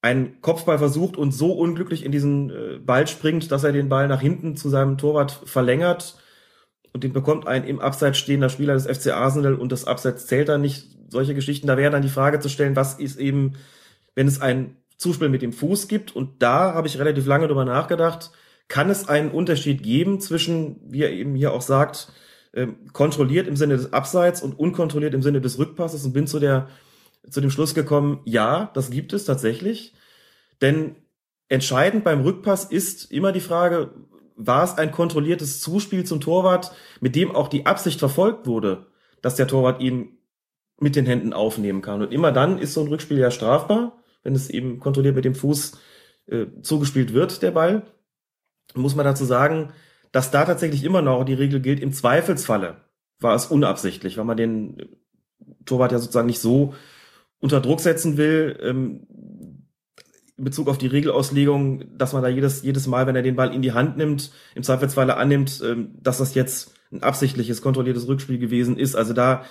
einen 0.00 0.40
Kopfball 0.40 0.78
versucht 0.78 1.16
und 1.16 1.32
so 1.32 1.52
unglücklich 1.52 2.04
in 2.04 2.12
diesen 2.12 2.50
äh, 2.50 2.78
Ball 2.78 3.08
springt, 3.08 3.50
dass 3.50 3.64
er 3.64 3.72
den 3.72 3.88
Ball 3.88 4.06
nach 4.06 4.20
hinten 4.20 4.56
zu 4.56 4.68
seinem 4.68 4.96
Torwart 4.96 5.32
verlängert 5.44 6.16
und 6.98 7.04
den 7.04 7.12
bekommt 7.12 7.46
ein 7.46 7.62
im 7.62 7.78
Abseits 7.78 8.18
stehender 8.18 8.48
Spieler 8.48 8.74
des 8.74 8.86
FC 8.86 9.12
Arsenal 9.12 9.54
und 9.54 9.70
das 9.70 9.84
Abseits 9.84 10.26
zählt 10.26 10.48
dann 10.48 10.62
nicht. 10.62 10.88
Solche 11.10 11.32
Geschichten, 11.32 11.68
da 11.68 11.76
wäre 11.76 11.92
dann 11.92 12.02
die 12.02 12.08
Frage 12.08 12.40
zu 12.40 12.48
stellen, 12.48 12.74
was 12.74 12.94
ist 12.94 13.20
eben, 13.20 13.52
wenn 14.16 14.26
es 14.26 14.40
ein 14.40 14.76
Zuspiel 14.96 15.28
mit 15.28 15.42
dem 15.42 15.52
Fuß 15.52 15.86
gibt 15.86 16.16
und 16.16 16.42
da 16.42 16.74
habe 16.74 16.88
ich 16.88 16.98
relativ 16.98 17.24
lange 17.26 17.46
drüber 17.46 17.64
nachgedacht, 17.64 18.32
kann 18.66 18.90
es 18.90 19.08
einen 19.08 19.30
Unterschied 19.30 19.84
geben 19.84 20.20
zwischen, 20.20 20.80
wie 20.92 21.04
er 21.04 21.12
eben 21.12 21.36
hier 21.36 21.52
auch 21.52 21.62
sagt, 21.62 22.12
äh, 22.50 22.66
kontrolliert 22.92 23.46
im 23.46 23.54
Sinne 23.54 23.76
des 23.76 23.92
Abseits 23.92 24.42
und 24.42 24.58
unkontrolliert 24.58 25.14
im 25.14 25.22
Sinne 25.22 25.40
des 25.40 25.56
Rückpasses 25.56 26.04
und 26.04 26.14
bin 26.14 26.26
zu 26.26 26.40
der 26.40 26.68
zu 27.30 27.40
dem 27.40 27.50
Schluss 27.50 27.74
gekommen, 27.74 28.22
ja, 28.24 28.72
das 28.74 28.90
gibt 28.90 29.12
es 29.12 29.24
tatsächlich. 29.24 29.94
Denn 30.60 30.96
entscheidend 31.48 32.02
beim 32.02 32.22
Rückpass 32.22 32.64
ist 32.64 33.12
immer 33.12 33.30
die 33.30 33.40
Frage, 33.40 33.92
war 34.38 34.62
es 34.62 34.78
ein 34.78 34.92
kontrolliertes 34.92 35.60
Zuspiel 35.60 36.04
zum 36.04 36.20
Torwart, 36.20 36.72
mit 37.00 37.16
dem 37.16 37.34
auch 37.34 37.48
die 37.48 37.66
Absicht 37.66 37.98
verfolgt 37.98 38.46
wurde, 38.46 38.86
dass 39.20 39.34
der 39.34 39.48
Torwart 39.48 39.82
ihn 39.82 40.16
mit 40.80 40.94
den 40.94 41.06
Händen 41.06 41.32
aufnehmen 41.32 41.82
kann. 41.82 42.00
Und 42.00 42.12
immer 42.12 42.30
dann 42.30 42.58
ist 42.58 42.72
so 42.72 42.80
ein 42.80 42.88
Rückspiel 42.88 43.18
ja 43.18 43.32
strafbar, 43.32 43.98
wenn 44.22 44.34
es 44.34 44.48
eben 44.48 44.78
kontrolliert 44.78 45.16
mit 45.16 45.24
dem 45.24 45.34
Fuß 45.34 45.72
äh, 46.26 46.46
zugespielt 46.62 47.12
wird, 47.12 47.42
der 47.42 47.50
Ball. 47.50 47.82
Muss 48.74 48.94
man 48.94 49.04
dazu 49.04 49.24
sagen, 49.24 49.72
dass 50.12 50.30
da 50.30 50.44
tatsächlich 50.44 50.84
immer 50.84 51.02
noch 51.02 51.24
die 51.24 51.34
Regel 51.34 51.60
gilt, 51.60 51.80
im 51.80 51.92
Zweifelsfalle 51.92 52.76
war 53.18 53.34
es 53.34 53.46
unabsichtlich, 53.46 54.16
weil 54.16 54.24
man 54.24 54.36
den 54.36 54.96
Torwart 55.64 55.90
ja 55.90 55.98
sozusagen 55.98 56.28
nicht 56.28 56.40
so 56.40 56.74
unter 57.40 57.60
Druck 57.60 57.80
setzen 57.80 58.16
will, 58.16 58.58
ähm, 58.62 59.06
in 60.38 60.44
Bezug 60.44 60.68
auf 60.68 60.78
die 60.78 60.86
Regelauslegung, 60.86 61.84
dass 61.98 62.12
man 62.12 62.22
da 62.22 62.28
jedes, 62.28 62.62
jedes 62.62 62.86
Mal, 62.86 63.06
wenn 63.06 63.16
er 63.16 63.22
den 63.22 63.36
Ball 63.36 63.52
in 63.52 63.60
die 63.60 63.72
Hand 63.72 63.96
nimmt, 63.96 64.30
im 64.54 64.62
Zweifelsfalle 64.62 65.16
annimmt, 65.16 65.60
ähm, 65.64 65.90
dass 66.00 66.18
das 66.18 66.34
jetzt 66.34 66.72
ein 66.92 67.02
absichtliches, 67.02 67.60
kontrolliertes 67.60 68.06
Rückspiel 68.06 68.38
gewesen 68.38 68.78
ist. 68.78 68.94
Also 68.94 69.12
da 69.12 69.44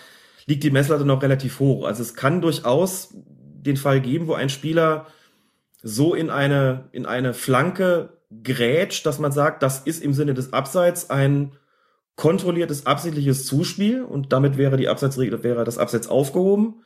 liegt 0.45 0.63
die 0.63 0.71
Messlatte 0.71 1.05
noch 1.05 1.21
relativ 1.21 1.59
hoch. 1.59 1.85
Also 1.85 2.01
es 2.01 2.15
kann 2.15 2.41
durchaus 2.41 3.13
den 3.13 3.75
Fall 3.77 3.99
geben, 3.99 4.27
wo 4.27 4.33
ein 4.33 4.49
Spieler 4.49 5.07
so 5.83 6.15
in 6.15 6.29
eine, 6.29 6.85
in 6.93 7.05
eine 7.05 7.33
Flanke 7.33 8.17
grätscht, 8.43 9.05
dass 9.05 9.19
man 9.19 9.31
sagt, 9.31 9.63
das 9.63 9.79
ist 9.79 10.01
im 10.01 10.13
Sinne 10.13 10.33
des 10.33 10.53
Abseits 10.53 11.09
ein 11.09 11.51
kontrolliertes, 12.15 12.85
absichtliches 12.85 13.45
Zuspiel 13.45 14.03
und 14.03 14.33
damit 14.33 14.57
wäre 14.57 14.77
die 14.77 14.87
Abseitsregel, 14.87 15.43
wäre 15.43 15.65
das 15.65 15.77
Abseits 15.77 16.07
aufgehoben 16.07 16.81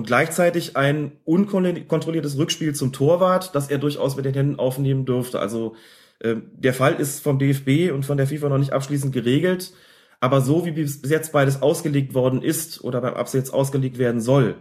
und 0.00 0.06
gleichzeitig 0.06 0.78
ein 0.78 1.12
unkontrolliertes 1.24 2.38
Rückspiel 2.38 2.74
zum 2.74 2.90
Torwart, 2.90 3.54
das 3.54 3.68
er 3.68 3.76
durchaus 3.76 4.16
mit 4.16 4.24
den 4.24 4.32
Händen 4.32 4.58
aufnehmen 4.58 5.04
dürfte. 5.04 5.40
Also 5.40 5.74
äh, 6.20 6.36
der 6.52 6.72
Fall 6.72 6.94
ist 6.94 7.20
vom 7.20 7.38
DFB 7.38 7.92
und 7.92 8.06
von 8.06 8.16
der 8.16 8.26
FIFA 8.26 8.48
noch 8.48 8.56
nicht 8.56 8.72
abschließend 8.72 9.12
geregelt, 9.12 9.74
aber 10.18 10.40
so 10.40 10.64
wie 10.64 10.70
bis 10.70 11.02
jetzt 11.04 11.32
beides 11.32 11.60
ausgelegt 11.60 12.14
worden 12.14 12.40
ist 12.40 12.82
oder 12.82 13.02
beim 13.02 13.12
Abseits 13.12 13.50
ausgelegt 13.50 13.98
werden 13.98 14.22
soll, 14.22 14.54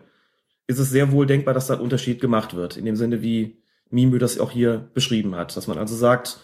ist 0.67 0.77
es 0.77 0.89
sehr 0.89 1.13
wohl 1.13 1.25
denkbar, 1.25 1.53
dass 1.53 1.67
da 1.67 1.75
ein 1.75 1.79
Unterschied 1.79 2.19
gemacht 2.19 2.53
wird, 2.53 2.75
in 2.75 2.83
dem 2.83 2.97
Sinne, 2.97 3.21
wie 3.21 3.63
Mimö 3.89 4.19
das 4.19 4.41
auch 4.41 4.51
hier 4.51 4.89
beschrieben 4.93 5.37
hat, 5.37 5.55
dass 5.55 5.67
man 5.67 5.77
also 5.77 5.95
sagt, 5.95 6.41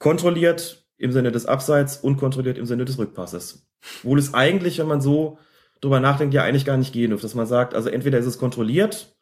kontrolliert 0.00 0.88
im 0.96 1.12
Sinne 1.12 1.30
des 1.30 1.46
Abseits, 1.46 1.98
unkontrolliert 1.98 2.58
im 2.58 2.66
Sinne 2.66 2.84
des 2.84 2.98
Rückpasses. 2.98 3.64
Wohl 4.02 4.18
ist 4.18 4.34
eigentlich, 4.34 4.80
wenn 4.80 4.88
man 4.88 5.00
so 5.00 5.38
drüber 5.82 6.00
nachdenkt, 6.00 6.32
ja 6.32 6.42
eigentlich 6.42 6.64
gar 6.64 6.78
nicht 6.78 6.94
gehen 6.94 7.10
dürfte. 7.10 7.26
Dass 7.26 7.34
man 7.34 7.46
sagt, 7.46 7.74
also 7.74 7.90
entweder 7.90 8.18
ist 8.18 8.26
es 8.26 8.38
kontrolliert 8.38 9.14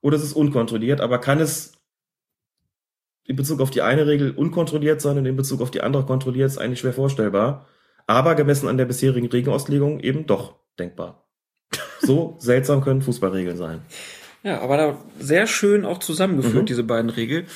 oder 0.00 0.16
es 0.16 0.24
ist 0.24 0.32
unkontrolliert, 0.32 1.00
aber 1.00 1.18
kann 1.18 1.40
es 1.40 1.74
in 3.24 3.36
Bezug 3.36 3.60
auf 3.60 3.70
die 3.70 3.82
eine 3.82 4.06
Regel 4.06 4.32
unkontrolliert 4.32 5.00
sein 5.00 5.18
und 5.18 5.26
in 5.26 5.36
Bezug 5.36 5.60
auf 5.60 5.70
die 5.70 5.82
andere 5.82 6.06
kontrolliert, 6.06 6.48
ist 6.48 6.58
eigentlich 6.58 6.80
schwer 6.80 6.92
vorstellbar. 6.92 7.66
Aber 8.06 8.34
gemessen 8.34 8.68
an 8.68 8.78
der 8.78 8.84
bisherigen 8.84 9.26
Regenauslegung 9.26 10.00
eben 10.00 10.26
doch 10.26 10.56
denkbar. 10.78 11.26
So 12.00 12.36
seltsam 12.40 12.82
können 12.82 13.02
Fußballregeln 13.02 13.56
sein. 13.56 13.82
Ja, 14.42 14.60
aber 14.60 14.76
da 14.76 14.98
sehr 15.18 15.48
schön 15.48 15.84
auch 15.84 15.98
zusammengeführt, 15.98 16.62
mhm. 16.62 16.66
diese 16.66 16.84
beiden 16.84 17.10
Regeln. 17.10 17.46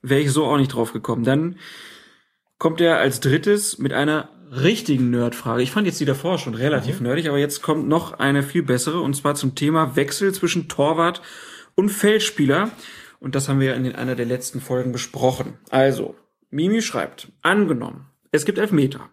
Wäre 0.00 0.20
ich 0.20 0.30
so 0.30 0.44
auch 0.44 0.58
nicht 0.58 0.72
drauf 0.72 0.92
gekommen. 0.92 1.24
Dann 1.24 1.56
kommt 2.58 2.80
er 2.80 2.98
als 2.98 3.18
drittes 3.18 3.78
mit 3.78 3.92
einer 3.92 4.28
richtigen 4.50 5.10
Nerdfrage. 5.10 5.62
Ich 5.62 5.70
fand 5.70 5.86
jetzt 5.86 6.00
die 6.00 6.04
davor 6.04 6.38
schon 6.38 6.54
relativ 6.54 7.00
mhm. 7.00 7.06
nerdig, 7.06 7.28
aber 7.28 7.38
jetzt 7.38 7.62
kommt 7.62 7.88
noch 7.88 8.18
eine 8.18 8.42
viel 8.42 8.62
bessere 8.62 9.00
und 9.00 9.14
zwar 9.14 9.34
zum 9.34 9.54
Thema 9.54 9.96
Wechsel 9.96 10.32
zwischen 10.32 10.68
Torwart 10.68 11.22
und 11.74 11.90
Feldspieler. 11.90 12.70
Und 13.18 13.34
das 13.34 13.48
haben 13.48 13.60
wir 13.60 13.74
in 13.74 13.94
einer 13.94 14.14
der 14.14 14.26
letzten 14.26 14.60
Folgen 14.60 14.92
besprochen. 14.92 15.54
Also, 15.70 16.14
Mimi 16.50 16.82
schreibt, 16.82 17.28
angenommen, 17.42 18.06
es 18.30 18.44
gibt 18.44 18.58
Elfmeter. 18.58 19.08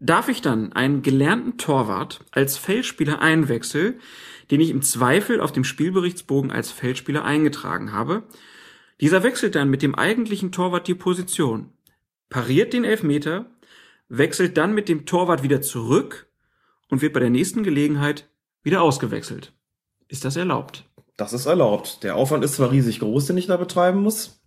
Darf 0.00 0.28
ich 0.28 0.40
dann 0.40 0.72
einen 0.72 1.02
gelernten 1.02 1.58
Torwart 1.58 2.20
als 2.30 2.56
Feldspieler 2.56 3.20
einwechseln, 3.20 4.00
den 4.50 4.60
ich 4.60 4.70
im 4.70 4.82
Zweifel 4.82 5.40
auf 5.40 5.52
dem 5.52 5.64
Spielberichtsbogen 5.64 6.52
als 6.52 6.70
Feldspieler 6.70 7.24
eingetragen 7.24 7.92
habe? 7.92 8.22
Dieser 9.00 9.22
wechselt 9.24 9.56
dann 9.56 9.68
mit 9.68 9.82
dem 9.82 9.94
eigentlichen 9.94 10.52
Torwart 10.52 10.86
die 10.86 10.94
Position, 10.94 11.70
pariert 12.30 12.72
den 12.72 12.84
Elfmeter 12.84 13.46
wechselt 14.08 14.56
dann 14.56 14.74
mit 14.74 14.88
dem 14.88 15.06
Torwart 15.06 15.42
wieder 15.42 15.60
zurück 15.60 16.28
und 16.88 17.02
wird 17.02 17.12
bei 17.12 17.20
der 17.20 17.30
nächsten 17.30 17.62
Gelegenheit 17.62 18.28
wieder 18.62 18.82
ausgewechselt. 18.82 19.52
Ist 20.08 20.24
das 20.24 20.36
erlaubt? 20.36 20.84
Das 21.16 21.32
ist 21.32 21.46
erlaubt. 21.46 22.02
Der 22.04 22.16
Aufwand 22.16 22.44
ist 22.44 22.54
zwar 22.54 22.70
riesig 22.70 23.00
groß, 23.00 23.26
den 23.26 23.36
ich 23.36 23.46
da 23.46 23.56
betreiben 23.56 24.00
muss, 24.00 24.40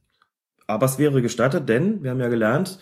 aber 0.67 0.85
es 0.85 0.97
wäre 0.97 1.21
gestattet, 1.21 1.69
denn 1.69 2.03
wir 2.03 2.11
haben 2.11 2.19
ja 2.19 2.29
gelernt, 2.29 2.79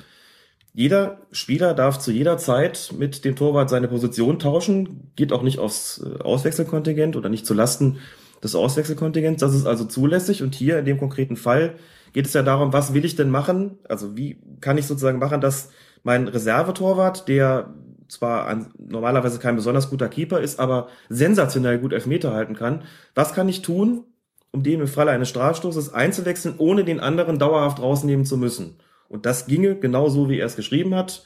jeder 0.73 1.21
Spieler 1.31 1.73
darf 1.73 1.97
zu 1.97 2.11
jeder 2.11 2.37
Zeit 2.37 2.93
mit 2.97 3.25
dem 3.25 3.35
Torwart 3.35 3.69
seine 3.69 3.87
Position 3.87 4.39
tauschen, 4.39 5.11
geht 5.15 5.33
auch 5.33 5.41
nicht 5.41 5.59
aufs 5.59 6.01
äh, 6.03 6.21
Auswechselkontingent 6.21 7.15
oder 7.15 7.29
nicht 7.29 7.45
zu 7.45 7.53
Lasten 7.53 7.97
des 8.43 8.55
Auswechselkontingents. 8.55 9.41
Das 9.41 9.53
ist 9.53 9.65
also 9.65 9.85
zulässig 9.85 10.43
und 10.43 10.55
hier 10.55 10.79
in 10.79 10.85
dem 10.85 10.97
konkreten 10.97 11.35
Fall 11.35 11.75
geht 12.13 12.27
es 12.27 12.33
ja 12.33 12.43
darum, 12.43 12.71
was 12.71 12.93
will 12.93 13.03
ich 13.03 13.15
denn 13.15 13.29
machen? 13.29 13.79
Also 13.87 14.15
wie 14.15 14.41
kann 14.61 14.77
ich 14.77 14.85
sozusagen 14.85 15.19
machen, 15.19 15.41
dass 15.41 15.69
mein 16.03 16.27
Reservetorwart, 16.27 17.27
der 17.27 17.73
zwar 18.07 18.47
ein, 18.47 18.71
normalerweise 18.77 19.39
kein 19.39 19.55
besonders 19.55 19.89
guter 19.89 20.09
Keeper 20.09 20.39
ist, 20.39 20.59
aber 20.59 20.87
sensationell 21.09 21.79
gut 21.79 21.93
Elfmeter 21.93 22.33
halten 22.33 22.55
kann. 22.55 22.83
Was 23.15 23.33
kann 23.33 23.47
ich 23.47 23.61
tun, 23.61 24.03
um 24.51 24.63
den 24.63 24.81
im 24.81 24.87
Falle 24.87 25.11
eines 25.11 25.29
Strafstoßes 25.29 25.93
einzuwechseln, 25.93 26.55
ohne 26.57 26.83
den 26.83 26.99
anderen 26.99 27.37
dauerhaft 27.39 27.81
rausnehmen 27.81 28.25
zu 28.25 28.37
müssen? 28.37 28.79
Und 29.07 29.25
das 29.25 29.45
ginge 29.45 29.75
genau 29.75 30.09
so, 30.09 30.29
wie 30.29 30.39
er 30.39 30.45
es 30.45 30.55
geschrieben 30.55 30.95
hat. 30.95 31.25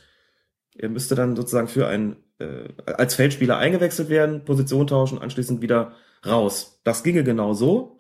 Er 0.76 0.90
müsste 0.90 1.16
dann 1.16 1.36
sozusagen 1.36 1.68
für 1.68 1.88
ein 1.88 2.18
äh, 2.40 2.70
als 2.86 3.16
Feldspieler 3.16 3.58
eingewechselt 3.58 4.10
werden, 4.10 4.44
Position 4.44 4.88
tauschen, 4.88 5.20
anschließend 5.20 5.62
wieder 5.62 5.94
raus. 6.26 6.80
Das 6.84 7.04
ginge 7.04 7.24
genau 7.24 7.54
so. 7.54 8.00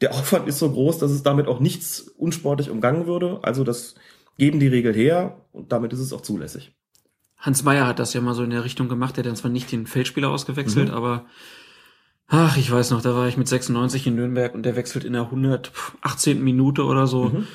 Der 0.00 0.12
Aufwand 0.14 0.46
ist 0.46 0.60
so 0.60 0.70
groß, 0.70 0.98
dass 0.98 1.10
es 1.10 1.22
damit 1.22 1.48
auch 1.48 1.60
nichts 1.60 2.00
unsportlich 2.00 2.70
umgangen 2.70 3.06
würde. 3.06 3.40
Also 3.42 3.64
das 3.64 3.96
geben 4.38 4.60
die 4.60 4.68
Regel 4.68 4.94
her 4.94 5.44
und 5.52 5.72
damit 5.72 5.92
ist 5.92 5.98
es 5.98 6.12
auch 6.12 6.22
zulässig. 6.22 6.72
Hans 7.36 7.62
Meyer 7.62 7.86
hat 7.86 7.98
das 7.98 8.14
ja 8.14 8.20
mal 8.20 8.34
so 8.34 8.42
in 8.42 8.50
der 8.50 8.64
Richtung 8.64 8.88
gemacht. 8.88 9.16
Er 9.16 9.18
hat 9.18 9.26
dann 9.26 9.36
zwar 9.36 9.50
nicht 9.50 9.70
den 9.70 9.86
Feldspieler 9.86 10.30
ausgewechselt, 10.30 10.88
mhm. 10.88 10.94
aber 10.94 11.26
ach, 12.26 12.56
ich 12.56 12.70
weiß 12.70 12.90
noch, 12.90 13.02
da 13.02 13.14
war 13.14 13.28
ich 13.28 13.36
mit 13.36 13.48
96 13.48 14.06
in 14.06 14.16
Nürnberg 14.16 14.54
und 14.54 14.64
der 14.64 14.76
wechselt 14.76 15.04
in 15.04 15.12
der 15.12 15.22
118. 15.22 16.42
Minute 16.42 16.84
oder 16.84 17.06
so 17.06 17.26
mhm. 17.26 17.46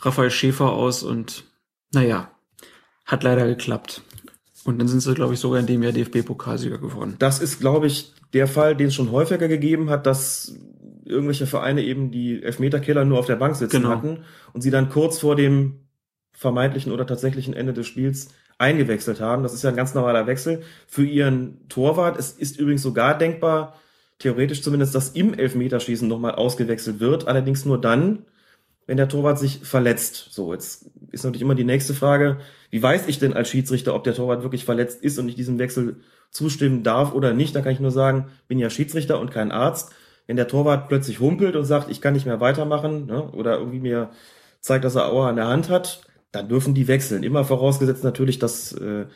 Raphael 0.00 0.30
Schäfer 0.30 0.72
aus 0.72 1.02
und 1.02 1.44
naja, 1.92 2.30
hat 3.04 3.22
leider 3.22 3.46
geklappt. 3.46 4.02
Und 4.64 4.78
dann 4.78 4.88
sind 4.88 5.00
sie, 5.00 5.14
glaube 5.14 5.34
ich, 5.34 5.40
sogar 5.40 5.60
in 5.60 5.66
dem 5.66 5.82
Jahr 5.82 5.92
DFB-Pokalsieger 5.92 6.78
geworden. 6.78 7.14
Das 7.20 7.40
ist, 7.40 7.60
glaube 7.60 7.86
ich, 7.86 8.14
der 8.32 8.48
Fall, 8.48 8.74
den 8.74 8.88
es 8.88 8.94
schon 8.94 9.12
häufiger 9.12 9.46
gegeben 9.46 9.90
hat, 9.90 10.06
dass 10.06 10.58
irgendwelche 11.04 11.46
Vereine 11.46 11.84
eben 11.84 12.10
die 12.10 12.42
Elfmeterkiller 12.42 13.04
nur 13.04 13.20
auf 13.20 13.26
der 13.26 13.36
Bank 13.36 13.54
sitzen 13.54 13.82
genau. 13.82 13.90
hatten 13.90 14.24
und 14.52 14.62
sie 14.62 14.72
dann 14.72 14.90
kurz 14.90 15.20
vor 15.20 15.36
dem 15.36 15.85
vermeintlichen 16.36 16.92
oder 16.92 17.06
tatsächlichen 17.06 17.54
Ende 17.54 17.72
des 17.72 17.86
Spiels 17.86 18.28
eingewechselt 18.58 19.20
haben. 19.20 19.42
Das 19.42 19.54
ist 19.54 19.64
ja 19.64 19.70
ein 19.70 19.76
ganz 19.76 19.94
normaler 19.94 20.26
Wechsel 20.26 20.62
für 20.86 21.04
ihren 21.04 21.68
Torwart. 21.68 22.18
Es 22.18 22.30
ist 22.32 22.58
übrigens 22.58 22.82
sogar 22.82 23.16
denkbar, 23.16 23.74
theoretisch 24.18 24.62
zumindest, 24.62 24.94
dass 24.94 25.10
im 25.10 25.34
Elfmeterschießen 25.34 26.06
nochmal 26.06 26.34
ausgewechselt 26.34 27.00
wird. 27.00 27.26
Allerdings 27.26 27.64
nur 27.64 27.80
dann, 27.80 28.24
wenn 28.86 28.96
der 28.96 29.08
Torwart 29.08 29.38
sich 29.38 29.60
verletzt. 29.62 30.28
So, 30.30 30.52
jetzt 30.52 30.90
ist 31.10 31.24
natürlich 31.24 31.42
immer 31.42 31.54
die 31.54 31.64
nächste 31.64 31.92
Frage, 31.92 32.38
wie 32.70 32.82
weiß 32.82 33.08
ich 33.08 33.18
denn 33.18 33.34
als 33.34 33.48
Schiedsrichter, 33.48 33.94
ob 33.94 34.04
der 34.04 34.14
Torwart 34.14 34.42
wirklich 34.42 34.64
verletzt 34.64 35.02
ist 35.02 35.18
und 35.18 35.28
ich 35.28 35.34
diesem 35.34 35.58
Wechsel 35.58 35.96
zustimmen 36.30 36.82
darf 36.82 37.14
oder 37.14 37.34
nicht? 37.34 37.54
Da 37.54 37.60
kann 37.60 37.72
ich 37.72 37.80
nur 37.80 37.90
sagen, 37.90 38.28
bin 38.48 38.58
ja 38.58 38.70
Schiedsrichter 38.70 39.20
und 39.20 39.30
kein 39.30 39.52
Arzt. 39.52 39.92
Wenn 40.26 40.36
der 40.36 40.48
Torwart 40.48 40.88
plötzlich 40.88 41.20
humpelt 41.20 41.56
und 41.56 41.64
sagt, 41.64 41.90
ich 41.90 42.00
kann 42.00 42.14
nicht 42.14 42.26
mehr 42.26 42.40
weitermachen, 42.40 43.06
ne, 43.06 43.30
oder 43.32 43.58
irgendwie 43.58 43.80
mir 43.80 44.10
zeigt, 44.60 44.84
dass 44.84 44.96
er 44.96 45.06
Aua 45.06 45.28
an 45.28 45.36
der 45.36 45.46
Hand 45.46 45.68
hat, 45.68 46.05
dann 46.36 46.48
dürfen 46.48 46.74
die 46.74 46.88
wechseln. 46.88 47.22
Immer 47.22 47.44
vorausgesetzt 47.44 48.04
natürlich, 48.04 48.38
dass 48.38 48.72
äh, 48.72 49.06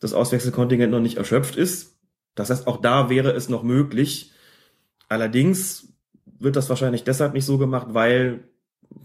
das 0.00 0.12
Auswechselkontingent 0.12 0.90
noch 0.90 1.00
nicht 1.00 1.18
erschöpft 1.18 1.56
ist. 1.56 1.98
Das 2.34 2.50
heißt, 2.50 2.66
auch 2.66 2.80
da 2.80 3.10
wäre 3.10 3.32
es 3.32 3.48
noch 3.48 3.62
möglich. 3.62 4.32
Allerdings 5.08 5.88
wird 6.38 6.56
das 6.56 6.68
wahrscheinlich 6.68 7.04
deshalb 7.04 7.34
nicht 7.34 7.44
so 7.44 7.58
gemacht, 7.58 7.88
weil 7.90 8.44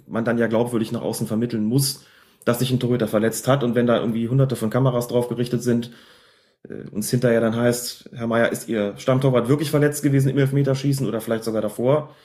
man 0.07 0.25
dann 0.25 0.37
ja 0.37 0.47
glaubwürdig 0.47 0.91
nach 0.91 1.01
außen 1.01 1.27
vermitteln 1.27 1.65
muss, 1.65 2.05
dass 2.45 2.59
sich 2.59 2.71
ein 2.71 2.79
Torhüter 2.79 3.07
verletzt 3.07 3.47
hat. 3.47 3.63
Und 3.63 3.75
wenn 3.75 3.87
da 3.87 3.99
irgendwie 3.99 4.27
hunderte 4.29 4.55
von 4.55 4.69
Kameras 4.69 5.07
drauf 5.07 5.29
gerichtet 5.29 5.61
sind, 5.61 5.91
äh, 6.67 6.89
und 6.91 6.99
es 6.99 7.11
hinterher 7.11 7.41
dann 7.41 7.55
heißt, 7.55 8.09
Herr 8.13 8.27
Meier, 8.27 8.51
ist 8.51 8.67
Ihr 8.67 8.93
Stammtorwart 8.97 9.49
wirklich 9.49 9.71
verletzt 9.71 10.03
gewesen 10.03 10.29
im 10.29 10.37
Elfmeterschießen 10.37 11.07
oder 11.07 11.21
vielleicht 11.21 11.43
sogar 11.43 11.61
davor? 11.61 12.15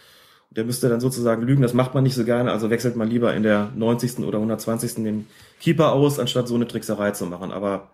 Der 0.51 0.65
müsste 0.65 0.89
dann 0.89 1.01
sozusagen 1.01 1.43
lügen, 1.43 1.62
das 1.62 1.75
macht 1.75 1.95
man 1.95 2.05
nicht 2.05 2.15
so 2.15 2.25
gerne, 2.25 2.53
also 2.53 2.71
wechselt 2.71 2.97
man 2.97 3.09
lieber 3.09 3.35
in 3.35 3.43
der 3.43 3.73
90. 3.75 4.21
oder 4.21 4.39
120. 4.39 4.95
den 5.03 5.27
Keeper 5.61 5.93
aus, 5.93 6.19
anstatt 6.19 6.47
so 6.47 6.55
eine 6.55 6.69
Trickserei 6.69 7.11
zu 7.11 7.27
machen. 7.27 7.51
Aber 7.51 7.91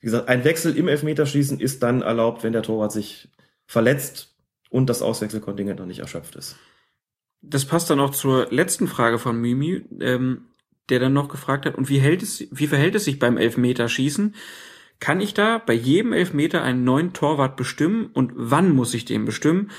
wie 0.00 0.06
gesagt, 0.06 0.28
ein 0.28 0.44
Wechsel 0.44 0.76
im 0.76 0.88
Elfmeterschießen 0.88 1.58
ist 1.58 1.82
dann 1.82 2.02
erlaubt, 2.02 2.44
wenn 2.44 2.52
der 2.52 2.62
Torwart 2.62 2.92
sich 2.92 3.28
verletzt 3.66 4.36
und 4.70 4.90
das 4.90 5.02
Auswechselkontingent 5.02 5.80
noch 5.80 5.86
nicht 5.86 6.00
erschöpft 6.00 6.36
ist. 6.36 6.56
Das 7.42 7.64
passt 7.64 7.90
dann 7.90 8.00
auch 8.00 8.10
zur 8.10 8.48
letzten 8.50 8.88
Frage 8.88 9.18
von 9.18 9.40
Mimi, 9.40 9.84
ähm, 10.00 10.46
der 10.88 11.00
dann 11.00 11.12
noch 11.12 11.28
gefragt 11.28 11.66
hat, 11.66 11.74
und 11.74 11.88
wie, 11.88 11.98
hält 11.98 12.22
es, 12.22 12.46
wie 12.50 12.66
verhält 12.66 12.94
es 12.94 13.04
sich 13.04 13.18
beim 13.18 13.36
Elfmeterschießen? 13.36 14.34
Kann 14.98 15.20
ich 15.20 15.34
da 15.34 15.58
bei 15.58 15.74
jedem 15.74 16.12
Elfmeter 16.12 16.62
einen 16.62 16.84
neuen 16.84 17.12
Torwart 17.12 17.56
bestimmen 17.56 18.06
und 18.06 18.32
wann 18.34 18.74
muss 18.74 18.94
ich 18.94 19.04
den 19.04 19.24
bestimmen? 19.24 19.70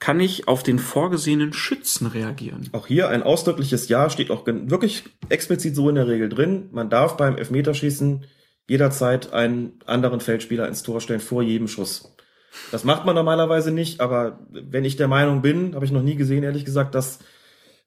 Kann 0.00 0.20
ich 0.20 0.46
auf 0.46 0.62
den 0.62 0.78
vorgesehenen 0.78 1.52
Schützen 1.52 2.06
reagieren? 2.06 2.68
Auch 2.72 2.86
hier 2.86 3.08
ein 3.08 3.24
ausdrückliches 3.24 3.88
Ja 3.88 4.10
steht 4.10 4.30
auch 4.30 4.46
wirklich 4.46 5.04
explizit 5.28 5.74
so 5.74 5.88
in 5.88 5.96
der 5.96 6.06
Regel 6.06 6.28
drin. 6.28 6.68
Man 6.70 6.88
darf 6.88 7.16
beim 7.16 7.36
Elfmeterschießen 7.36 8.24
jederzeit 8.68 9.32
einen 9.32 9.80
anderen 9.86 10.20
Feldspieler 10.20 10.68
ins 10.68 10.82
Tor 10.82 11.00
stellen 11.00 11.20
vor 11.20 11.42
jedem 11.42 11.66
Schuss. 11.66 12.14
Das 12.70 12.84
macht 12.84 13.06
man 13.06 13.14
normalerweise 13.14 13.72
nicht, 13.72 14.00
aber 14.00 14.46
wenn 14.50 14.84
ich 14.84 14.96
der 14.96 15.08
Meinung 15.08 15.42
bin, 15.42 15.74
habe 15.74 15.84
ich 15.84 15.92
noch 15.92 16.02
nie 16.02 16.16
gesehen, 16.16 16.44
ehrlich 16.44 16.64
gesagt, 16.64 16.94
dass 16.94 17.18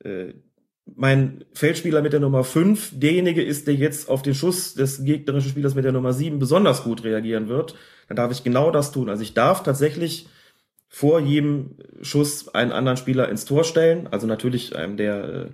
äh, 0.03 0.33
mein 0.95 1.45
Feldspieler 1.53 2.01
mit 2.01 2.13
der 2.13 2.19
Nummer 2.19 2.43
5 2.43 2.99
derjenige 2.99 3.43
ist, 3.43 3.67
der 3.67 3.75
jetzt 3.75 4.09
auf 4.09 4.21
den 4.21 4.35
Schuss 4.35 4.73
des 4.73 5.03
gegnerischen 5.03 5.51
Spielers 5.51 5.75
mit 5.75 5.85
der 5.85 5.91
Nummer 5.91 6.13
7 6.13 6.39
besonders 6.39 6.83
gut 6.83 7.03
reagieren 7.03 7.47
wird, 7.47 7.75
dann 8.07 8.17
darf 8.17 8.31
ich 8.31 8.43
genau 8.43 8.71
das 8.71 8.91
tun. 8.91 9.09
Also 9.09 9.23
ich 9.23 9.33
darf 9.33 9.63
tatsächlich 9.63 10.27
vor 10.93 11.21
jedem 11.21 11.77
Schuss 12.01 12.53
einen 12.53 12.73
anderen 12.73 12.97
Spieler 12.97 13.29
ins 13.29 13.45
Tor 13.45 13.63
stellen, 13.63 14.09
also 14.11 14.27
natürlich 14.27 14.75
einem 14.75 14.97
der 14.97 15.23
äh, 15.23 15.45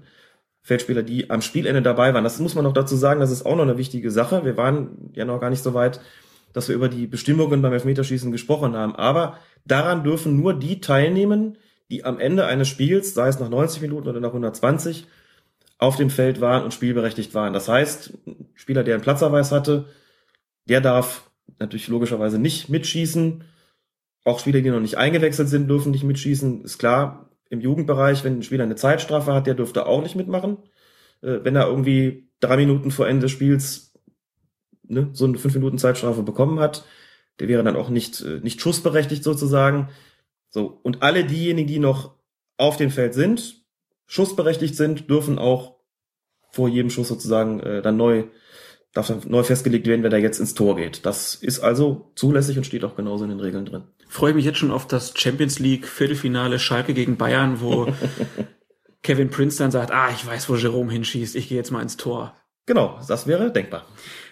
Feldspieler, 0.64 1.04
die 1.04 1.30
am 1.30 1.44
Spielende 1.44 1.84
dabei 1.84 2.16
waren. 2.16 2.24
Das 2.24 2.40
muss 2.40 2.56
man 2.56 2.64
noch 2.64 2.74
dazu 2.74 2.96
sagen, 2.96 3.20
das 3.20 3.30
ist 3.30 3.46
auch 3.46 3.56
noch 3.56 3.62
eine 3.62 3.78
wichtige 3.78 4.10
Sache. 4.10 4.44
Wir 4.46 4.58
waren 4.58 5.12
ja 5.14 5.26
noch 5.26 5.40
gar 5.40 5.52
nicht 5.52 5.62
so 5.62 5.76
weit, 5.76 6.02
dass 6.54 6.68
wir 6.70 6.76
über 6.76 6.90
die 6.90 7.06
Bestimmungen 7.06 7.62
beim 7.62 7.72
Elfmeterschießen 7.72 8.32
gesprochen 8.32 8.76
haben. 8.76 8.96
Aber 8.96 9.38
daran 9.64 10.04
dürfen 10.04 10.36
nur 10.36 10.56
die 10.56 10.82
teilnehmen, 10.82 11.60
die 11.92 12.04
am 12.04 12.20
Ende 12.20 12.48
eines 12.48 12.68
Spiels, 12.68 13.14
sei 13.14 13.28
es 13.28 13.40
nach 13.40 13.50
90 13.50 13.84
Minuten 13.84 14.08
oder 14.08 14.20
nach 14.20 14.30
120, 14.30 15.06
auf 15.78 15.98
dem 15.98 16.10
Feld 16.10 16.42
waren 16.42 16.64
und 16.64 16.74
spielberechtigt 16.74 17.36
waren. 17.36 17.54
Das 17.54 17.70
heißt, 17.70 18.14
ein 18.26 18.50
Spieler, 18.56 18.84
der 18.84 18.96
einen 18.96 19.04
Platzerweis 19.04 19.52
hatte, 19.52 19.86
der 20.68 20.82
darf 20.82 21.30
natürlich 21.60 21.90
logischerweise 21.90 22.40
nicht 22.40 22.70
mitschießen. 22.70 23.44
Auch 24.28 24.40
Spieler, 24.40 24.60
die 24.60 24.70
noch 24.70 24.82
nicht 24.82 24.98
eingewechselt 24.98 25.48
sind, 25.48 25.70
dürfen 25.70 25.94
nicht 25.94 26.04
mitschießen. 26.04 26.66
Ist 26.66 26.80
klar, 26.80 27.30
im 27.50 27.62
Jugendbereich, 27.62 28.26
wenn 28.26 28.40
ein 28.40 28.44
Spieler 28.44 28.66
eine 28.66 28.76
Zeitstrafe 28.76 29.34
hat, 29.34 29.48
der 29.48 29.54
dürfte 29.54 29.86
auch 29.86 30.04
nicht 30.04 30.18
mitmachen. 30.18 30.58
Äh, 31.22 31.40
wenn 31.44 31.56
er 31.56 31.68
irgendwie 31.68 32.28
drei 32.42 32.58
Minuten 32.58 32.92
vor 32.92 33.08
Ende 33.08 33.22
des 33.22 33.32
Spiels 33.32 33.94
ne, 34.84 35.12
so 35.14 35.24
eine 35.24 35.38
fünf 35.38 35.54
Minuten 35.54 35.78
Zeitstrafe 35.78 36.24
bekommen 36.24 36.60
hat, 36.60 36.84
der 37.40 37.48
wäre 37.48 37.64
dann 37.64 37.78
auch 37.78 37.88
nicht, 37.88 38.20
äh, 38.20 38.42
nicht 38.42 38.60
schussberechtigt 38.60 39.24
sozusagen. 39.24 39.92
So, 40.50 40.78
und 40.84 41.04
alle 41.04 41.24
diejenigen, 41.24 41.70
die 41.70 41.80
noch 41.80 42.18
auf 42.58 42.76
dem 42.76 42.90
Feld 42.90 43.14
sind, 43.14 43.64
schussberechtigt 44.08 44.76
sind, 44.76 45.10
dürfen 45.10 45.40
auch 45.40 45.78
vor 46.50 46.68
jedem 46.68 46.90
Schuss 46.90 47.08
sozusagen 47.08 47.62
äh, 47.62 47.82
dann 47.82 47.96
neu, 47.96 48.26
darf 48.92 49.08
dann 49.08 49.22
neu 49.26 49.44
festgelegt 49.44 49.88
werden, 49.88 50.04
wer 50.04 50.10
da 50.10 50.18
jetzt 50.18 50.42
ins 50.42 50.54
Tor 50.54 50.76
geht. 50.76 51.06
Das 51.06 51.34
ist 51.36 51.62
also 51.62 52.12
zulässig 52.16 52.58
und 52.58 52.66
steht 52.66 52.84
auch 52.84 52.98
genauso 52.98 53.24
in 53.24 53.30
den 53.30 53.40
Regeln 53.40 53.66
drin. 53.66 53.84
Freue 54.08 54.32
ich 54.32 54.36
mich 54.36 54.46
jetzt 54.46 54.58
schon 54.58 54.72
auf 54.72 54.88
das 54.88 55.14
Champions 55.16 55.60
League 55.60 55.88
Viertelfinale 55.88 56.60
Schalke 56.60 56.94
gegen 56.94 57.18
Bayern, 57.18 57.62
wo 57.62 57.88
Kevin 59.04 59.30
Prince 59.30 59.58
dann 59.58 59.72
sagt, 59.72 59.92
ah, 59.92 60.10
ich 60.12 60.26
weiß, 60.26 60.50
wo 60.50 60.56
Jerome 60.56 60.92
hinschießt, 60.92 61.36
ich 61.36 61.50
gehe 61.50 61.58
jetzt 61.58 61.72
mal 61.72 61.82
ins 61.82 61.98
Tor. 61.98 62.36
Genau, 62.66 63.00
das 63.08 63.28
wäre 63.28 63.52
denkbar. 63.52 63.86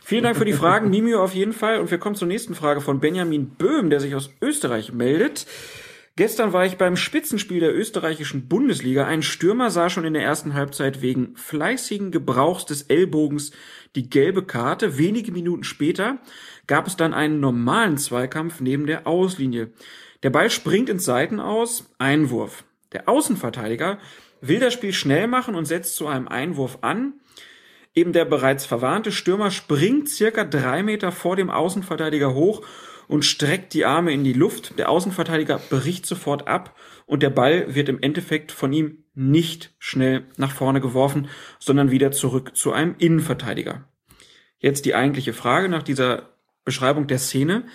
Vielen 0.04 0.24
Dank 0.24 0.38
für 0.38 0.46
die 0.46 0.54
Fragen, 0.54 0.90
Mimio 0.92 1.24
auf 1.24 1.34
jeden 1.34 1.54
Fall. 1.54 1.80
Und 1.80 1.90
wir 1.90 1.98
kommen 1.98 2.16
zur 2.16 2.28
nächsten 2.28 2.54
Frage 2.54 2.82
von 2.82 3.00
Benjamin 3.00 3.50
Böhm, 3.50 3.90
der 3.90 4.00
sich 4.00 4.16
aus 4.16 4.30
Österreich 4.42 4.92
meldet. 4.92 5.48
Gestern 6.18 6.54
war 6.54 6.66
ich 6.66 6.78
beim 6.78 6.96
Spitzenspiel 6.96 7.60
der 7.60 7.76
österreichischen 7.76 8.48
Bundesliga. 8.48 9.06
Ein 9.06 9.22
Stürmer 9.22 9.70
sah 9.70 9.90
schon 9.90 10.06
in 10.06 10.14
der 10.14 10.24
ersten 10.24 10.54
Halbzeit 10.54 11.02
wegen 11.02 11.36
fleißigen 11.36 12.12
Gebrauchs 12.12 12.66
des 12.66 12.84
Ellbogens 12.84 13.52
die 13.96 14.10
gelbe 14.10 14.44
Karte. 14.44 14.98
Wenige 14.98 15.32
Minuten 15.32 15.64
später 15.64 16.20
gab 16.68 16.88
es 16.88 16.98
dann 16.98 17.14
einen 17.14 17.40
normalen 17.40 17.98
Zweikampf 17.98 18.60
neben 18.60 18.86
der 18.86 19.08
Auslinie. 19.08 19.72
Der 20.24 20.30
Ball 20.30 20.50
springt 20.50 20.90
ins 20.90 21.06
Seiten 21.06 21.40
aus, 21.40 21.90
Einwurf. 21.98 22.64
Der 22.92 23.10
Außenverteidiger 23.10 24.00
will 24.42 24.60
das 24.60 24.74
Spiel 24.74 24.94
schnell 24.94 25.28
machen 25.28 25.56
und 25.56 25.66
setzt 25.66 25.96
zu 25.96 26.08
einem 26.08 26.28
Einwurf 26.28 26.80
an. 26.82 27.14
Eben 27.94 28.12
der 28.12 28.26
bereits 28.26 28.66
verwarnte 28.66 29.12
Stürmer 29.12 29.52
springt 29.52 30.10
circa 30.10 30.44
drei 30.44 30.84
Meter 30.84 31.12
vor 31.12 31.36
dem 31.36 31.50
Außenverteidiger 31.50 32.34
hoch 32.34 32.62
und 33.08 33.24
streckt 33.24 33.74
die 33.74 33.86
Arme 33.86 34.12
in 34.12 34.24
die 34.24 34.34
Luft. 34.34 34.78
Der 34.78 34.90
Außenverteidiger 34.90 35.60
bricht 35.70 36.06
sofort 36.06 36.48
ab 36.48 36.76
und 37.06 37.24
der 37.24 37.30
Ball 37.30 37.74
wird 37.74 37.88
im 37.88 38.02
Endeffekt 38.02 38.52
von 38.52 38.74
ihm 38.74 39.05
nicht 39.16 39.74
schnell 39.80 40.26
nach 40.38 40.52
vorne 40.52 40.82
geworfen, 40.82 41.28
sondern 41.60 41.92
wieder 41.92 42.12
zurück 42.12 42.56
zu 42.56 42.74
einem 42.74 42.96
Innenverteidiger. 42.98 43.86
Jetzt 44.60 44.86
die 44.86 44.96
eigentliche 44.96 45.34
Frage 45.34 45.70
nach 45.70 45.84
dieser 45.84 46.30
Beschreibung 46.64 47.08
der 47.08 47.20
Szene. 47.20 47.66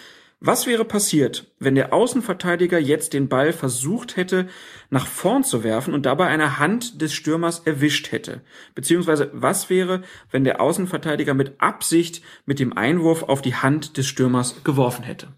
Was 0.42 0.66
wäre 0.66 0.86
passiert, 0.86 1.54
wenn 1.58 1.74
der 1.74 1.92
Außenverteidiger 1.92 2.78
jetzt 2.78 3.12
den 3.12 3.28
Ball 3.28 3.52
versucht 3.52 4.16
hätte, 4.16 4.48
nach 4.88 5.06
vorn 5.06 5.44
zu 5.44 5.64
werfen 5.64 5.92
und 5.92 6.06
dabei 6.06 6.28
eine 6.28 6.58
Hand 6.58 7.02
des 7.02 7.12
Stürmers 7.12 7.60
erwischt 7.60 8.10
hätte? 8.10 8.40
Beziehungsweise 8.74 9.30
was 9.34 9.68
wäre, 9.68 10.00
wenn 10.30 10.44
der 10.44 10.62
Außenverteidiger 10.62 11.34
mit 11.34 11.60
Absicht 11.60 12.22
mit 12.46 12.58
dem 12.58 12.74
Einwurf 12.74 13.22
auf 13.22 13.42
die 13.42 13.54
Hand 13.54 13.98
des 13.98 14.06
Stürmers 14.06 14.64
geworfen 14.64 15.04
hätte? 15.04 15.28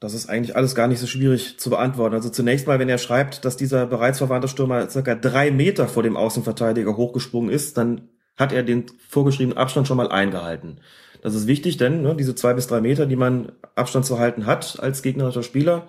Das 0.00 0.14
ist 0.14 0.30
eigentlich 0.30 0.56
alles 0.56 0.74
gar 0.74 0.88
nicht 0.88 0.98
so 0.98 1.06
schwierig 1.06 1.58
zu 1.58 1.68
beantworten. 1.68 2.14
Also 2.14 2.30
zunächst 2.30 2.66
mal, 2.66 2.78
wenn 2.78 2.88
er 2.88 2.96
schreibt, 2.96 3.44
dass 3.44 3.58
dieser 3.58 3.86
bereits 3.86 4.16
verwandte 4.18 4.48
Stürmer 4.48 4.88
circa 4.88 5.14
drei 5.14 5.50
Meter 5.50 5.88
vor 5.88 6.02
dem 6.02 6.16
Außenverteidiger 6.16 6.96
hochgesprungen 6.96 7.50
ist, 7.50 7.76
dann 7.76 8.08
hat 8.38 8.52
er 8.52 8.62
den 8.62 8.86
vorgeschriebenen 9.08 9.58
Abstand 9.58 9.86
schon 9.86 9.98
mal 9.98 10.08
eingehalten. 10.08 10.78
Das 11.20 11.34
ist 11.34 11.46
wichtig, 11.46 11.76
denn 11.76 12.00
ne, 12.00 12.16
diese 12.16 12.34
zwei 12.34 12.54
bis 12.54 12.66
drei 12.66 12.80
Meter, 12.80 13.04
die 13.04 13.16
man 13.16 13.52
Abstand 13.74 14.06
zu 14.06 14.18
halten 14.18 14.46
hat 14.46 14.80
als 14.80 15.02
gegnerischer 15.02 15.42
Spieler, 15.42 15.86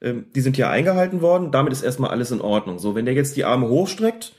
ähm, 0.00 0.26
die 0.34 0.40
sind 0.40 0.56
hier 0.56 0.68
eingehalten 0.68 1.22
worden. 1.22 1.52
Damit 1.52 1.72
ist 1.72 1.82
erstmal 1.82 2.10
alles 2.10 2.32
in 2.32 2.40
Ordnung. 2.40 2.80
So, 2.80 2.96
wenn 2.96 3.04
der 3.04 3.14
jetzt 3.14 3.36
die 3.36 3.44
Arme 3.44 3.68
hochstreckt, 3.68 4.32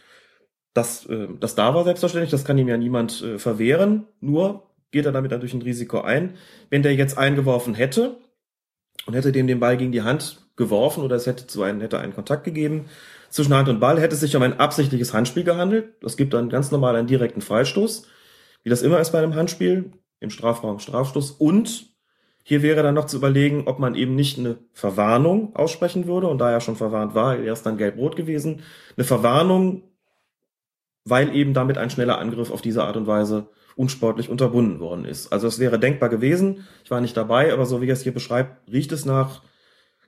das, 0.74 1.06
äh, 1.06 1.30
das 1.40 1.56
darf 1.56 1.74
er 1.76 1.86
selbstverständlich, 1.86 2.32
das 2.32 2.44
kann 2.44 2.58
ihm 2.58 2.68
ja 2.68 2.76
niemand 2.76 3.22
äh, 3.22 3.40
verwehren. 3.40 4.06
Nur 4.20 4.64
geht 4.92 5.06
er 5.06 5.14
damit 5.14 5.32
natürlich 5.32 5.54
ein 5.54 5.62
Risiko 5.62 6.02
ein. 6.02 6.34
Wenn 6.70 6.84
der 6.84 6.94
jetzt 6.96 7.18
eingeworfen 7.18 7.74
hätte 7.74 8.18
und 9.06 9.14
hätte 9.14 9.32
dem 9.32 9.48
den 9.48 9.60
Ball 9.60 9.78
gegen 9.78 9.92
die 9.92 10.02
Hand 10.02 10.42
geworfen 10.56 11.04
oder 11.04 11.16
es 11.16 11.28
hätte 11.28 11.48
zu 11.48 11.64
einem, 11.64 11.82
hätte 11.82 12.00
einen 12.00 12.14
Kontakt 12.14 12.44
gegeben 12.44 12.86
zwischen 13.30 13.54
Hand 13.54 13.70
und 13.70 13.80
Ball, 13.80 14.00
hätte 14.00 14.14
es 14.14 14.22
sich 14.22 14.36
um 14.36 14.44
ein 14.44 14.60
absichtliches 14.60 15.14
Handspiel 15.14 15.44
gehandelt. 15.44 15.96
Das 16.02 16.18
gibt 16.18 16.34
dann 16.34 16.50
ganz 16.50 16.72
normal 16.72 16.96
einen 16.96 17.08
direkten 17.08 17.42
Freistoß. 17.42 18.08
Wie 18.64 18.70
das 18.70 18.82
immer 18.82 19.00
ist 19.00 19.12
bei 19.12 19.18
einem 19.18 19.36
Handspiel, 19.36 19.92
im 20.20 20.30
Strafraum 20.30 20.80
Strafstoß 20.80 21.32
und 21.32 21.94
hier 22.44 22.62
wäre 22.62 22.84
dann 22.84 22.96
noch 22.96 23.06
zu 23.06 23.18
überlegen, 23.18 23.64
ob 23.68 23.80
man 23.80 23.96
eben 23.96 24.16
nicht 24.16 24.38
eine 24.38 24.58
Verwarnung 24.74 25.56
aussprechen 25.56 26.08
würde 26.08 26.28
und 26.28 26.40
da 26.40 26.52
er 26.52 26.60
schon 26.60 26.76
verwarnt 26.76 27.16
war, 27.16 27.38
er 27.38 27.54
ist 27.54 27.66
dann 27.66 27.78
gelb-rot 27.78 28.16
gewesen, 28.16 28.64
eine 28.98 29.06
Verwarnung, 29.06 29.84
weil 31.06 31.34
eben 31.36 31.54
damit 31.54 31.78
ein 31.78 31.90
schneller 31.90 32.20
Angriff 32.20 32.52
auf 32.52 32.62
diese 32.62 32.84
Art 32.84 32.98
und 32.98 33.08
Weise 33.08 33.48
unsportlich 33.76 34.30
unterbunden 34.30 34.80
worden 34.80 35.06
ist. 35.06 35.32
Also 35.34 35.48
es 35.48 35.60
wäre 35.60 35.80
denkbar 35.80 36.10
gewesen, 36.10 36.66
ich 36.84 36.92
war 36.92 37.02
nicht 37.02 37.18
dabei, 37.18 37.52
aber 37.54 37.66
so 37.66 37.82
wie 37.82 37.88
er 37.88 37.94
es 37.94 38.04
hier 38.04 38.14
beschreibt, 38.14 38.72
riecht 38.72 38.92
es 38.92 39.06
nach 39.06 39.42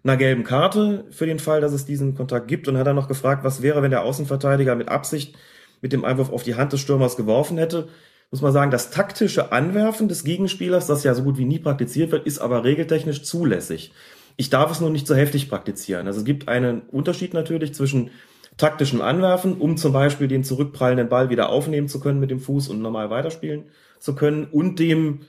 einer 0.04 0.18
gelben 0.18 0.44
Karte 0.44 1.06
für 1.10 1.26
den 1.26 1.40
Fall, 1.40 1.62
dass 1.62 1.74
es 1.74 1.86
diesen 1.86 2.14
Kontakt 2.14 2.48
gibt 2.48 2.68
und 2.68 2.78
hat 2.78 2.86
dann 2.86 2.96
noch 2.96 3.08
gefragt, 3.08 3.44
was 3.44 3.62
wäre, 3.64 3.82
wenn 3.82 3.92
der 3.92 4.04
Außenverteidiger 4.04 4.76
mit 4.76 4.88
Absicht 4.88 5.36
mit 5.82 5.94
dem 5.94 6.06
Einwurf 6.06 6.32
auf 6.32 6.44
die 6.44 6.56
Hand 6.56 6.74
des 6.74 6.80
Stürmers 6.80 7.18
geworfen 7.18 7.58
hätte. 7.58 7.88
Muss 8.32 8.42
man 8.42 8.54
sagen, 8.54 8.72
das 8.72 8.92
taktische 8.92 9.52
Anwerfen 9.52 10.08
des 10.08 10.24
Gegenspielers, 10.24 10.88
das 10.88 11.04
ja 11.04 11.14
so 11.14 11.24
gut 11.24 11.38
wie 11.38 11.46
nie 11.46 11.60
praktiziert 11.60 12.12
wird, 12.12 12.26
ist 12.26 12.40
aber 12.40 12.64
regeltechnisch 12.64 13.24
zulässig. 13.24 13.94
Ich 14.38 14.50
darf 14.50 14.72
es 14.72 14.82
nur 14.82 14.90
nicht 14.90 15.08
so 15.08 15.16
heftig 15.16 15.50
praktizieren. 15.50 16.08
Also 16.08 16.20
es 16.20 16.26
gibt 16.26 16.48
einen 16.48 16.82
Unterschied 16.82 17.34
natürlich 17.34 17.74
zwischen 17.74 18.12
taktischem 18.58 19.02
Anwerfen, 19.02 19.58
um 19.58 19.78
zum 19.78 19.94
Beispiel 19.94 20.28
den 20.28 20.44
zurückprallenden 20.44 21.10
Ball 21.10 21.30
wieder 21.30 21.50
aufnehmen 21.50 21.88
zu 21.88 22.00
können 22.00 22.20
mit 22.20 22.32
dem 22.32 22.40
Fuß 22.40 22.70
und 22.70 22.82
normal 22.82 23.10
weiterspielen 23.10 23.66
zu 24.00 24.16
können, 24.16 24.46
und 24.46 24.80
dem 24.80 25.22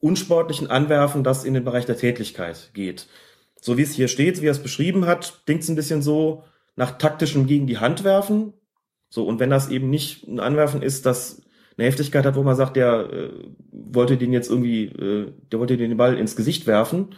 unsportlichen 0.00 0.68
Anwerfen, 0.68 1.22
das 1.22 1.44
in 1.44 1.54
den 1.54 1.64
Bereich 1.64 1.86
der 1.86 1.96
Tätlichkeit 1.96 2.70
geht. 2.74 3.06
So 3.60 3.78
wie 3.78 3.82
es 3.82 3.92
hier 3.92 4.08
steht, 4.08 4.42
wie 4.42 4.46
er 4.46 4.52
es 4.52 4.62
beschrieben 4.62 5.06
hat, 5.06 5.42
klingt 5.46 5.62
es 5.62 5.68
ein 5.68 5.76
bisschen 5.76 6.02
so 6.02 6.44
nach 6.74 6.98
taktischem 6.98 7.46
gegen 7.46 7.66
die 7.66 7.78
Hand 7.78 8.02
werfen. 8.02 8.52
So, 9.08 9.24
und 9.24 9.38
wenn 9.38 9.50
das 9.50 9.68
eben 9.68 9.90
nicht 9.90 10.26
ein 10.26 10.40
Anwerfen 10.40 10.82
ist, 10.82 11.06
das 11.06 11.42
eine 11.76 11.86
Heftigkeit 11.86 12.24
hat, 12.24 12.34
wo 12.34 12.42
man 12.42 12.56
sagt, 12.56 12.76
der 12.76 13.12
äh, 13.12 13.30
wollte 13.70 14.16
den 14.16 14.32
jetzt 14.32 14.50
irgendwie, 14.50 14.86
äh, 14.86 15.32
der 15.52 15.60
wollte 15.60 15.76
den 15.76 15.96
Ball 15.96 16.18
ins 16.18 16.34
Gesicht 16.34 16.66
werfen, 16.66 17.14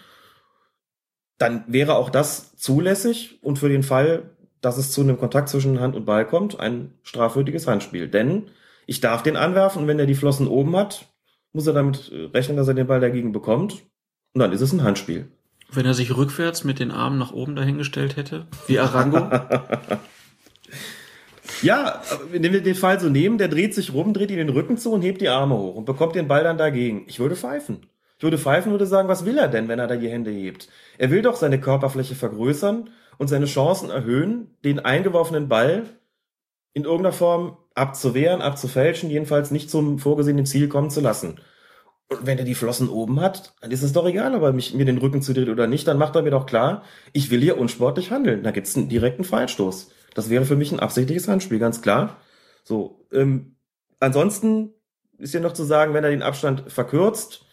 dann 1.39 1.65
wäre 1.67 1.97
auch 1.97 2.11
das 2.11 2.57
zulässig 2.57 3.39
und 3.43 3.59
für 3.59 3.69
den 3.69 3.83
Fall, 3.83 4.34
dass 4.65 4.79
es 4.79 4.91
zu 4.91 5.03
einem 5.03 5.19
Kontakt 5.19 5.49
zwischen 5.49 5.81
Hand 5.81 5.95
und 5.97 6.07
Ball 6.07 6.27
kommt, 6.27 6.59
ein 6.59 6.93
strafwürdiges 7.03 7.67
Handspiel. 7.67 8.09
Denn 8.09 8.45
ich 8.87 9.01
darf 9.01 9.23
den 9.23 9.37
anwerfen 9.37 9.83
und 9.83 9.89
wenn 9.89 9.99
er 9.99 10.07
die 10.07 10.15
Flossen 10.15 10.49
oben 10.49 10.77
hat, 10.77 11.07
muss 11.53 11.67
er 11.67 11.73
damit 11.73 12.11
äh, 12.13 12.27
rechnen, 12.27 12.57
dass 12.57 12.69
er 12.69 12.75
den 12.75 12.87
Ball 12.87 13.01
dagegen 13.01 13.33
bekommt. 13.33 13.83
Und 14.35 14.41
dann 14.41 14.53
ist 14.53 14.61
es 14.61 14.73
ein 14.73 14.83
Handspiel. 14.83 15.29
Wenn 15.71 15.87
er 15.87 15.95
sich 15.95 16.17
rückwärts 16.17 16.65
mit 16.65 16.79
den 16.79 16.91
Armen 16.91 17.19
nach 17.19 17.33
oben 17.33 17.57
dahingestellt 17.57 18.17
hätte, 18.17 18.47
wie 18.67 18.79
Arango. 18.79 19.19
ja, 21.63 22.03
wenn 22.31 22.43
wir 22.43 22.63
den 22.63 22.75
Fall 22.75 23.01
so 23.01 23.09
nehmen, 23.09 23.39
der 23.39 23.49
dreht 23.49 23.75
sich 23.75 23.93
rum, 23.93 24.13
dreht 24.13 24.31
ihn 24.31 24.37
den 24.37 24.51
Rücken 24.51 24.77
zu 24.77 24.93
und 24.93 25.03
hebt 25.03 25.21
die 25.21 25.29
Arme 25.29 25.57
hoch 25.57 25.77
und 25.77 25.85
bekommt 25.85 26.15
den 26.15 26.29
Ball 26.29 26.45
dann 26.45 26.59
dagegen. 26.59 27.05
Ich 27.07 27.19
würde 27.19 27.37
pfeifen. 27.37 27.87
Ich 28.19 28.23
würde 28.23 28.39
pfeifen 28.39 28.69
und 28.69 28.75
würde 28.75 28.87
sagen, 28.87 29.09
was 29.09 29.25
will 29.25 29.39
er 29.39 29.49
denn, 29.49 29.69
wenn 29.69 29.79
er 29.79 29.87
da 29.87 29.97
die 29.97 30.09
Hände 30.09 30.31
hebt? 30.31 30.69
Er 30.99 31.11
will 31.11 31.23
doch 31.23 31.37
seine 31.37 31.61
Körperfläche 31.61 32.15
vergrößern 32.15 32.91
und 33.19 33.29
seine 33.29 33.47
Chancen 33.47 33.91
erhöhen, 33.91 34.57
den 34.65 34.81
eingeworfenen 34.81 35.49
Ball 35.49 35.85
in 36.73 36.85
irgendeiner 36.85 37.13
Form 37.13 37.57
abzuwehren, 37.75 38.43
abzufälschen, 38.43 39.11
jedenfalls 39.11 39.51
nicht 39.51 39.71
zum 39.71 39.99
vorgesehenen 39.99 40.47
Ziel 40.47 40.69
kommen 40.69 40.91
zu 40.91 41.01
lassen. 41.01 41.41
Und 42.09 42.27
wenn 42.27 42.39
er 42.39 42.45
die 42.45 42.55
Flossen 42.55 42.89
oben 42.89 43.21
hat, 43.21 43.55
dann 43.61 43.71
ist 43.71 43.83
es 43.83 43.93
doch 43.93 44.07
egal, 44.07 44.35
ob 44.35 44.43
er 44.43 44.53
mich, 44.53 44.75
mir 44.75 44.85
den 44.85 44.99
Rücken 44.99 45.23
zudreht 45.23 45.49
oder 45.49 45.67
nicht, 45.67 45.89
dann 45.89 45.99
macht 45.99 46.15
er 46.15 46.23
mir 46.23 46.31
doch 46.31 46.47
klar, 46.47 46.83
ich 47.13 47.31
will 47.31 47.41
hier 47.41 47.59
unsportlich 47.59 48.11
handeln. 48.11 48.43
Da 48.43 48.51
gibt's 48.51 48.77
einen 48.77 48.89
direkten 48.89 49.25
Freistoß. 49.25 49.91
Das 50.15 50.31
wäre 50.31 50.45
für 50.45 50.57
mich 50.57 50.71
ein 50.71 50.81
absichtliches 50.81 51.29
Handspiel, 51.29 51.59
ganz 51.59 51.83
klar. 51.83 52.19
So, 52.63 53.07
ähm, 53.13 53.57
ansonsten 54.01 54.75
ist 55.19 55.35
ja 55.35 55.41
noch 55.41 55.55
zu 55.55 55.65
sagen, 55.65 55.95
wenn 55.95 56.05
er 56.05 56.11
den 56.11 56.23
Abstand 56.23 56.71
verkürzt, 56.71 57.47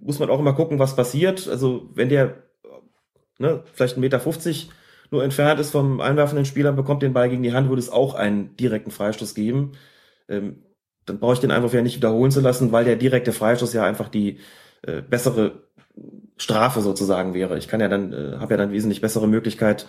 muss 0.00 0.18
man 0.18 0.30
auch 0.30 0.38
immer 0.38 0.54
gucken, 0.54 0.78
was 0.78 0.96
passiert. 0.96 1.48
Also 1.48 1.90
wenn 1.94 2.08
der 2.08 2.44
ne, 3.38 3.62
vielleicht 3.72 3.96
1,50 3.96 4.00
Meter 4.00 4.20
nur 5.10 5.22
entfernt 5.22 5.60
ist 5.60 5.70
vom 5.70 6.00
einwerfenden 6.00 6.44
Spieler, 6.44 6.72
bekommt 6.72 7.02
den 7.02 7.12
Ball 7.12 7.28
gegen 7.28 7.42
die 7.42 7.52
Hand, 7.52 7.68
würde 7.68 7.80
es 7.80 7.90
auch 7.90 8.14
einen 8.14 8.56
direkten 8.56 8.90
Freistoß 8.90 9.34
geben. 9.34 9.72
Ähm, 10.28 10.62
dann 11.06 11.18
brauche 11.18 11.34
ich 11.34 11.40
den 11.40 11.50
Einwurf 11.50 11.74
ja 11.74 11.82
nicht 11.82 11.96
wiederholen 11.96 12.30
zu 12.30 12.40
lassen, 12.40 12.72
weil 12.72 12.84
der 12.84 12.96
direkte 12.96 13.32
Freistoß 13.32 13.72
ja 13.74 13.84
einfach 13.84 14.08
die 14.08 14.38
äh, 14.82 15.02
bessere 15.02 15.64
Strafe 16.36 16.80
sozusagen 16.80 17.34
wäre. 17.34 17.58
Ich 17.58 17.68
kann 17.68 17.80
ja 17.80 17.88
dann, 17.88 18.12
äh, 18.12 18.36
habe 18.38 18.54
ja 18.54 18.56
dann 18.56 18.72
wesentlich 18.72 19.00
bessere 19.00 19.28
Möglichkeit, 19.28 19.86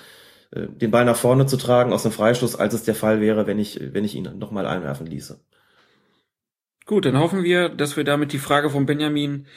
äh, 0.52 0.68
den 0.68 0.92
Ball 0.92 1.06
nach 1.06 1.16
vorne 1.16 1.46
zu 1.46 1.58
tragen 1.58 1.94
aus 1.94 2.04
dem 2.04 2.12
Freistoß, 2.12 2.58
als 2.58 2.74
es 2.74 2.84
der 2.84 2.96
Fall 2.96 3.22
wäre, 3.22 3.48
wenn 3.48 3.60
ich, 3.60 3.80
wenn 3.94 4.04
ich 4.04 4.16
ihn 4.16 4.38
nochmal 4.38 4.68
einwerfen 4.68 5.08
ließe. 5.08 5.40
Gut, 6.86 7.06
dann 7.06 7.18
hoffen 7.18 7.44
wir, 7.44 7.70
dass 7.70 7.98
wir 7.98 8.04
damit 8.04 8.32
die 8.32 8.38
Frage 8.38 8.70
von 8.70 8.86
Benjamin 8.86 9.48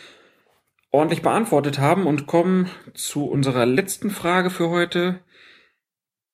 ordentlich 0.90 1.22
beantwortet 1.22 1.78
haben 1.78 2.06
und 2.06 2.26
kommen 2.26 2.70
zu 2.94 3.26
unserer 3.26 3.66
letzten 3.66 4.10
Frage 4.10 4.50
für 4.50 4.70
heute. 4.70 5.20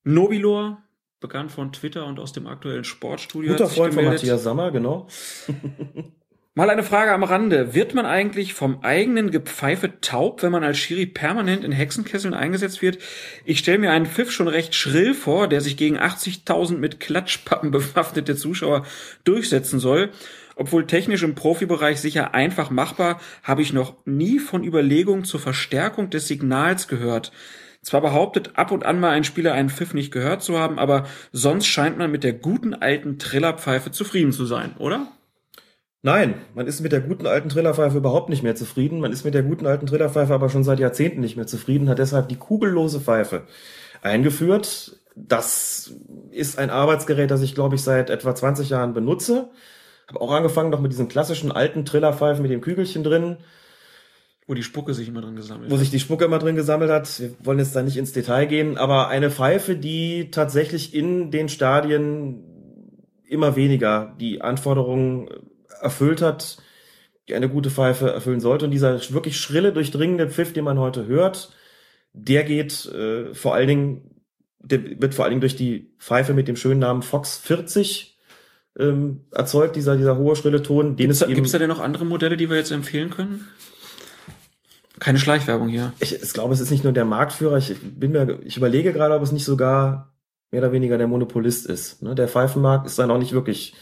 Nobilor 0.05 0.83
bekannt 1.21 1.53
von 1.53 1.73
Twitter 1.73 2.07
und 2.07 2.21
aus 2.21 2.33
dem 2.33 2.47
aktuellen 2.47 2.85
Sportstudio. 2.85 3.53
Guter 3.53 3.69
Freund 3.69 3.95
von 3.95 4.05
Matthias 4.05 4.43
Sammer, 4.43 4.71
genau. 4.71 5.09
Mal 6.57 6.71
eine 6.71 6.85
Frage 6.85 7.11
am 7.11 7.25
Rande. 7.25 7.75
Wird 7.75 7.95
man 7.95 8.07
eigentlich 8.07 8.55
vom 8.55 8.85
eigenen 8.85 9.33
Gepfeife 9.33 10.01
taub, 10.01 10.45
wenn 10.45 10.53
man 10.53 10.63
als 10.63 10.79
Schiri 10.79 11.05
permanent 11.05 11.65
in 11.65 11.73
Hexenkesseln 11.73 12.33
eingesetzt 12.33 12.81
wird? 12.81 12.99
Ich 13.45 13.59
stelle 13.59 13.79
mir 13.79 13.91
einen 13.91 14.07
Pfiff 14.07 14.31
schon 14.31 14.47
recht 14.47 14.73
schrill 14.73 15.15
vor, 15.15 15.49
der 15.49 15.61
sich 15.61 15.77
gegen 15.77 15.99
80.000 15.99 16.77
mit 16.77 17.01
Klatschpappen 17.01 17.71
bewaffnete 17.73 18.37
Zuschauer 18.37 18.87
durchsetzen 19.25 19.81
soll. 19.81 20.11
Obwohl 20.57 20.87
technisch 20.87 21.23
im 21.23 21.35
Profibereich 21.35 22.01
sicher 22.01 22.35
einfach 22.35 22.71
machbar, 22.71 23.21
habe 23.43 23.63
ich 23.63 23.73
noch 23.73 23.95
nie 24.05 24.39
von 24.39 24.65
Überlegungen 24.65 25.25
zur 25.25 25.41
Verstärkung 25.41 26.11
des 26.11 26.29
Signals 26.29 26.89
gehört. 26.89 27.33
Zwar 27.83 28.01
behauptet 28.01 28.53
ab 28.55 28.71
und 28.71 28.85
an 28.85 28.99
mal 28.99 29.11
ein 29.11 29.25
Spieler 29.25 29.53
einen 29.53 29.69
Pfiff 29.69 29.93
nicht 29.93 30.11
gehört 30.11 30.43
zu 30.43 30.59
haben, 30.59 30.79
aber 30.79 31.07
sonst 31.33 31.67
scheint 31.67 31.99
man 31.99 32.11
mit 32.11 32.25
der 32.25 32.33
guten 32.33 32.73
alten 32.73 33.19
Trillerpfeife 33.19 33.91
zufrieden 33.91 34.33
zu 34.33 34.47
sein, 34.47 34.75
oder? 34.79 35.09
Nein, 36.03 36.35
man 36.55 36.67
ist 36.67 36.81
mit 36.81 36.93
der 36.93 37.01
guten 37.01 37.27
alten 37.27 37.49
Trillerpfeife 37.49 37.97
überhaupt 37.97 38.29
nicht 38.29 38.43
mehr 38.43 38.55
zufrieden. 38.55 39.01
Man 39.01 39.13
ist 39.13 39.25
mit 39.25 39.33
der 39.33 39.43
guten 39.43 39.67
alten 39.67 39.87
Trillerpfeife 39.87 40.35
aber 40.35 40.51
schon 40.51 40.65
seit 40.65 40.79
Jahrzehnten 40.79 41.21
nicht 41.21 41.37
mehr 41.37 41.47
zufrieden, 41.47 41.89
hat 41.89 41.99
deshalb 41.99 42.29
die 42.29 42.37
kugellose 42.37 43.01
Pfeife 43.01 43.47
eingeführt. 44.03 45.01
Das 45.17 45.95
ist 46.31 46.59
ein 46.59 46.71
Arbeitsgerät, 46.71 47.31
das 47.31 47.43
ich, 47.43 47.55
glaube 47.55 47.77
ich, 47.77 47.83
seit 47.83 48.11
etwa 48.11 48.35
20 48.35 48.69
Jahren 48.69 48.93
benutze. 48.93 49.51
Habe 50.09 50.21
auch 50.21 50.33
angefangen 50.33 50.71
noch 50.71 50.81
mit 50.81 50.93
diesen 50.93 51.09
klassischen 51.09 51.53
alten 51.53 51.85
Trillerpfeifen 51.85 52.43
mit 52.43 52.51
dem 52.51 52.61
Kügelchen 52.61 53.05
drin. 53.05 53.39
Wo 54.47 54.53
die 54.53 54.63
Spucke 54.63 54.93
sich 54.93 55.09
immer 55.09 55.23
drin 55.23 55.37
gesammelt 55.37 55.67
hat. 55.67 55.73
Wo 55.73 55.79
sich 55.79 55.91
die 55.91 56.01
Spucke 56.01 56.27
immer 56.27 56.39
drin 56.39 56.55
gesammelt 56.55 56.91
hat. 56.91 57.19
Wir 57.19 57.35
wollen 57.43 57.59
jetzt 57.59 57.75
da 57.75 57.83
nicht 57.83 57.97
ins 57.97 58.13
Detail 58.13 58.47
gehen, 58.47 58.77
aber 58.77 59.09
eine 59.09 59.31
Pfeife, 59.31 59.75
die 59.75 60.31
tatsächlich 60.31 60.95
in 60.95 61.31
den 61.31 61.49
Stadien 61.49 62.45
immer 63.27 63.57
weniger 63.57 64.15
die 64.21 64.43
Anforderungen 64.43 65.31
erfüllt 65.81 66.21
hat, 66.21 66.59
die 67.29 67.35
eine 67.35 67.49
gute 67.49 67.71
Pfeife 67.71 68.11
erfüllen 68.11 68.41
sollte. 68.41 68.67
Und 68.67 68.71
dieser 68.71 69.01
wirklich 69.13 69.39
schrille, 69.39 69.73
durchdringende 69.73 70.29
Pfiff, 70.29 70.53
den 70.53 70.65
man 70.65 70.79
heute 70.79 71.07
hört, 71.07 71.55
der 72.13 72.45
geht 72.45 72.87
äh, 72.87 73.33
vor 73.35 73.55
allen 73.55 73.69
Dingen, 73.69 74.23
der 74.59 75.01
wird 75.01 75.15
vor 75.15 75.25
allen 75.25 75.33
Dingen 75.33 75.41
durch 75.41 75.57
die 75.57 75.95
Pfeife 75.99 76.35
mit 76.35 76.49
dem 76.49 76.57
schönen 76.57 76.81
Namen 76.81 77.03
Fox 77.03 77.39
40 77.39 78.14
ähm, 78.79 79.21
erzeugt, 79.31 79.77
dieser, 79.77 79.97
dieser 79.97 80.17
hohe, 80.17 80.37
schrille 80.37 80.63
Ton. 80.63 80.97
Gibt 80.97 81.13
es 81.13 81.21
da 81.21 81.59
denn 81.59 81.69
noch 81.69 81.81
andere 81.81 82.05
Modelle, 82.05 82.37
die 82.37 82.51
wir 82.51 82.57
jetzt 82.57 82.73
empfehlen 82.73 83.11
können? 83.11 83.47
Keine 85.01 85.19
Schleichwerbung 85.19 85.69
hier. 85.69 85.93
Ich, 86.01 86.15
ich 86.15 86.33
glaube, 86.33 86.55
es 86.55 86.61
ist 86.61 86.71
nicht 86.71 86.85
nur 86.85 86.93
der 86.93 87.05
Marktführer. 87.05 87.59
Ich 87.59 87.75
bin 87.83 88.13
mir, 88.13 88.39
ich 88.45 88.57
überlege 88.57 88.93
gerade, 88.93 89.15
ob 89.15 89.23
es 89.23 89.33
nicht 89.33 89.45
sogar 89.45 90.15
mehr 90.51 90.63
oder 90.63 90.73
weniger 90.73 90.99
der 90.99 91.09
Monopolist 91.09 91.67
ist. 91.67 92.03
Ne? 92.03 92.15
Der 92.15 92.29
Pfeifenmarkt 92.29 92.87
ist 92.87 92.99
dann 92.99 93.11
auch 93.11 93.19
nicht 93.19 93.33
wirklich 93.33 93.75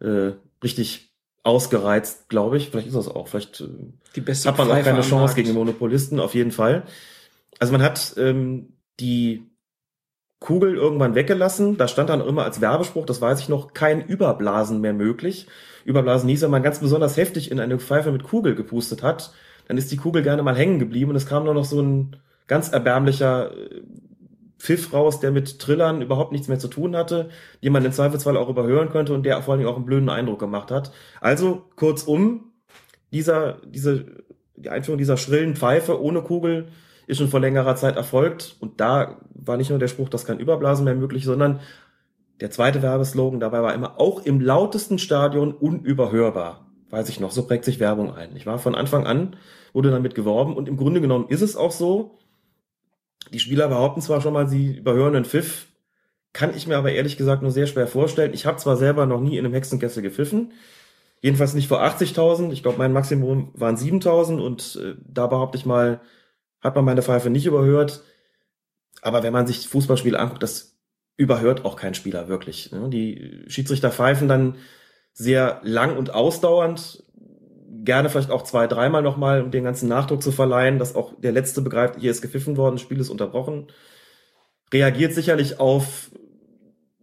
äh, 0.00 0.32
richtig 0.62 1.12
ausgereizt, 1.42 2.28
glaube 2.28 2.56
ich. 2.56 2.70
Vielleicht 2.70 2.86
ist 2.86 2.96
das 2.96 3.08
auch. 3.08 3.28
Vielleicht 3.28 3.60
äh, 3.60 3.68
Die 4.14 4.20
beste 4.20 4.48
hat 4.48 4.58
man 4.58 4.70
auch 4.70 4.82
keine 4.82 5.02
Chance 5.02 5.34
gegen 5.34 5.48
den 5.48 5.56
Monopolisten, 5.56 6.20
auf 6.20 6.34
jeden 6.34 6.52
Fall. 6.52 6.84
Also 7.58 7.72
man 7.72 7.82
hat 7.82 8.14
ähm, 8.16 8.78
die 9.00 9.50
Kugel 10.44 10.74
irgendwann 10.74 11.14
weggelassen. 11.14 11.78
Da 11.78 11.88
stand 11.88 12.10
dann 12.10 12.20
immer 12.20 12.44
als 12.44 12.60
Werbespruch, 12.60 13.06
das 13.06 13.22
weiß 13.22 13.40
ich 13.40 13.48
noch, 13.48 13.72
kein 13.72 14.04
Überblasen 14.04 14.82
mehr 14.82 14.92
möglich. 14.92 15.46
Überblasen 15.86 16.28
hieß, 16.28 16.42
wenn 16.42 16.50
man 16.50 16.62
ganz 16.62 16.80
besonders 16.80 17.16
heftig 17.16 17.50
in 17.50 17.60
eine 17.60 17.78
Pfeife 17.78 18.12
mit 18.12 18.24
Kugel 18.24 18.54
gepustet 18.54 19.02
hat, 19.02 19.32
dann 19.68 19.78
ist 19.78 19.90
die 19.90 19.96
Kugel 19.96 20.22
gerne 20.22 20.42
mal 20.42 20.54
hängen 20.54 20.78
geblieben 20.78 21.10
und 21.10 21.16
es 21.16 21.26
kam 21.26 21.44
nur 21.44 21.54
noch 21.54 21.64
so 21.64 21.80
ein 21.80 22.16
ganz 22.46 22.68
erbärmlicher 22.68 23.56
äh, 23.56 23.80
Pfiff 24.58 24.92
raus, 24.92 25.18
der 25.18 25.30
mit 25.30 25.60
Trillern 25.60 26.02
überhaupt 26.02 26.32
nichts 26.32 26.48
mehr 26.48 26.58
zu 26.58 26.68
tun 26.68 26.94
hatte, 26.94 27.30
die 27.62 27.70
man 27.70 27.82
im 27.82 27.92
Zweifelsfall 27.92 28.36
auch 28.36 28.50
überhören 28.50 28.90
könnte 28.90 29.14
und 29.14 29.24
der 29.24 29.40
vor 29.40 29.52
allen 29.52 29.60
Dingen 29.60 29.72
auch 29.72 29.76
einen 29.76 29.86
blöden 29.86 30.10
Eindruck 30.10 30.40
gemacht 30.40 30.70
hat. 30.70 30.92
Also 31.22 31.62
kurzum, 31.76 32.52
dieser, 33.12 33.62
diese, 33.64 34.04
die 34.56 34.68
Einführung 34.68 34.98
dieser 34.98 35.16
schrillen 35.16 35.56
Pfeife 35.56 36.02
ohne 36.02 36.20
Kugel 36.20 36.68
ist 37.06 37.18
schon 37.18 37.28
vor 37.28 37.40
längerer 37.40 37.76
Zeit 37.76 37.96
erfolgt 37.96 38.56
und 38.60 38.80
da 38.80 39.18
war 39.34 39.56
nicht 39.56 39.70
nur 39.70 39.78
der 39.78 39.88
Spruch, 39.88 40.08
dass 40.08 40.24
kein 40.24 40.38
Überblasen 40.38 40.84
mehr 40.84 40.94
möglich, 40.94 41.24
sondern 41.24 41.60
der 42.40 42.50
zweite 42.50 42.82
Werbeslogan 42.82 43.40
dabei 43.40 43.62
war 43.62 43.74
immer 43.74 44.00
auch 44.00 44.24
im 44.24 44.40
lautesten 44.40 44.98
Stadion 44.98 45.52
unüberhörbar 45.52 46.64
weiß 46.94 47.08
ich 47.08 47.20
noch, 47.20 47.32
so 47.32 47.46
prägt 47.46 47.64
sich 47.64 47.80
Werbung 47.80 48.14
ein. 48.14 48.36
Ich 48.36 48.46
war 48.46 48.58
von 48.58 48.74
Anfang 48.74 49.06
an, 49.06 49.36
wurde 49.72 49.90
damit 49.90 50.14
geworben 50.14 50.56
und 50.56 50.68
im 50.68 50.76
Grunde 50.76 51.00
genommen 51.00 51.26
ist 51.28 51.42
es 51.42 51.56
auch 51.56 51.72
so. 51.72 52.18
Die 53.32 53.40
Spieler 53.40 53.68
behaupten 53.68 54.00
zwar 54.00 54.20
schon 54.20 54.32
mal, 54.32 54.48
sie 54.48 54.76
überhören 54.76 55.16
einen 55.16 55.24
Pfiff, 55.24 55.66
kann 56.32 56.54
ich 56.54 56.66
mir 56.66 56.76
aber 56.76 56.92
ehrlich 56.92 57.16
gesagt 57.16 57.42
nur 57.42 57.50
sehr 57.50 57.66
schwer 57.66 57.86
vorstellen. 57.86 58.32
Ich 58.32 58.46
habe 58.46 58.58
zwar 58.58 58.76
selber 58.76 59.06
noch 59.06 59.20
nie 59.20 59.36
in 59.36 59.44
einem 59.44 59.54
Hexenkessel 59.54 60.02
gepfiffen, 60.02 60.52
jedenfalls 61.20 61.54
nicht 61.54 61.68
vor 61.68 61.82
80.000. 61.82 62.52
Ich 62.52 62.62
glaube, 62.62 62.78
mein 62.78 62.92
Maximum 62.92 63.50
waren 63.54 63.76
7.000 63.76 64.40
und 64.40 64.78
äh, 64.82 64.94
da 65.06 65.26
behaupte 65.26 65.58
ich 65.58 65.66
mal, 65.66 66.00
hat 66.64 66.74
man 66.74 66.84
meine 66.84 67.02
Pfeife 67.02 67.30
nicht 67.30 67.46
überhört. 67.46 68.02
Aber 69.02 69.22
wenn 69.22 69.32
man 69.32 69.46
sich 69.46 69.68
Fußballspiele 69.68 70.18
anguckt, 70.18 70.42
das 70.42 70.76
überhört 71.16 71.64
auch 71.64 71.76
kein 71.76 71.94
Spieler 71.94 72.28
wirklich. 72.28 72.72
Ne? 72.72 72.88
Die 72.88 73.44
Schiedsrichter 73.46 73.90
pfeifen 73.90 74.26
dann 74.26 74.56
sehr 75.12 75.60
lang 75.62 75.96
und 75.96 76.12
ausdauernd, 76.12 77.04
gerne 77.84 78.08
vielleicht 78.08 78.30
auch 78.30 78.42
zwei, 78.42 78.66
dreimal 78.66 79.02
nochmal, 79.02 79.42
um 79.42 79.50
den 79.50 79.64
ganzen 79.64 79.88
Nachdruck 79.88 80.22
zu 80.22 80.32
verleihen, 80.32 80.78
dass 80.78 80.96
auch 80.96 81.12
der 81.20 81.32
Letzte 81.32 81.60
begreift, 81.60 82.00
hier 82.00 82.10
ist 82.10 82.22
gepfiffen 82.22 82.56
worden, 82.56 82.76
das 82.76 82.82
Spiel 82.82 82.98
ist 82.98 83.10
unterbrochen. 83.10 83.68
Reagiert 84.72 85.12
sicherlich 85.12 85.60
auf 85.60 86.10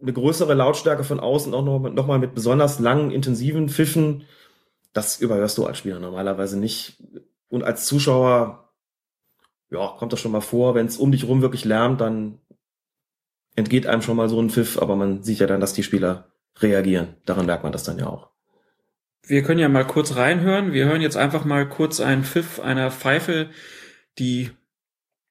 eine 0.02 0.12
größere 0.12 0.54
Lautstärke 0.54 1.04
von 1.04 1.20
außen 1.20 1.54
auch 1.54 1.64
nochmal 1.64 1.92
noch 1.92 2.18
mit 2.18 2.34
besonders 2.34 2.80
langen, 2.80 3.12
intensiven 3.12 3.68
Pfiffen. 3.68 4.24
Das 4.92 5.20
überhörst 5.20 5.56
du 5.56 5.64
als 5.64 5.78
Spieler 5.78 6.00
normalerweise 6.00 6.58
nicht. 6.58 7.00
Und 7.48 7.62
als 7.62 7.86
Zuschauer, 7.86 8.61
ja, 9.72 9.94
kommt 9.98 10.12
das 10.12 10.20
schon 10.20 10.32
mal 10.32 10.40
vor, 10.40 10.74
wenn 10.74 10.86
es 10.86 10.98
um 10.98 11.12
dich 11.12 11.24
rum 11.24 11.40
wirklich 11.40 11.64
lärmt, 11.64 12.00
dann 12.00 12.38
entgeht 13.56 13.86
einem 13.86 14.02
schon 14.02 14.16
mal 14.16 14.28
so 14.28 14.40
ein 14.40 14.50
Pfiff, 14.50 14.78
aber 14.78 14.96
man 14.96 15.22
sieht 15.22 15.38
ja 15.38 15.46
dann, 15.46 15.60
dass 15.60 15.72
die 15.72 15.82
Spieler 15.82 16.28
reagieren. 16.58 17.16
Daran 17.24 17.46
merkt 17.46 17.62
man 17.62 17.72
das 17.72 17.84
dann 17.84 17.98
ja 17.98 18.06
auch. 18.06 18.30
Wir 19.26 19.42
können 19.42 19.60
ja 19.60 19.68
mal 19.68 19.86
kurz 19.86 20.16
reinhören. 20.16 20.72
Wir 20.72 20.84
hören 20.86 21.00
jetzt 21.00 21.16
einfach 21.16 21.44
mal 21.44 21.68
kurz 21.68 22.00
einen 22.00 22.24
Pfiff 22.24 22.60
einer 22.60 22.90
Pfeife, 22.90 23.50
die 24.18 24.50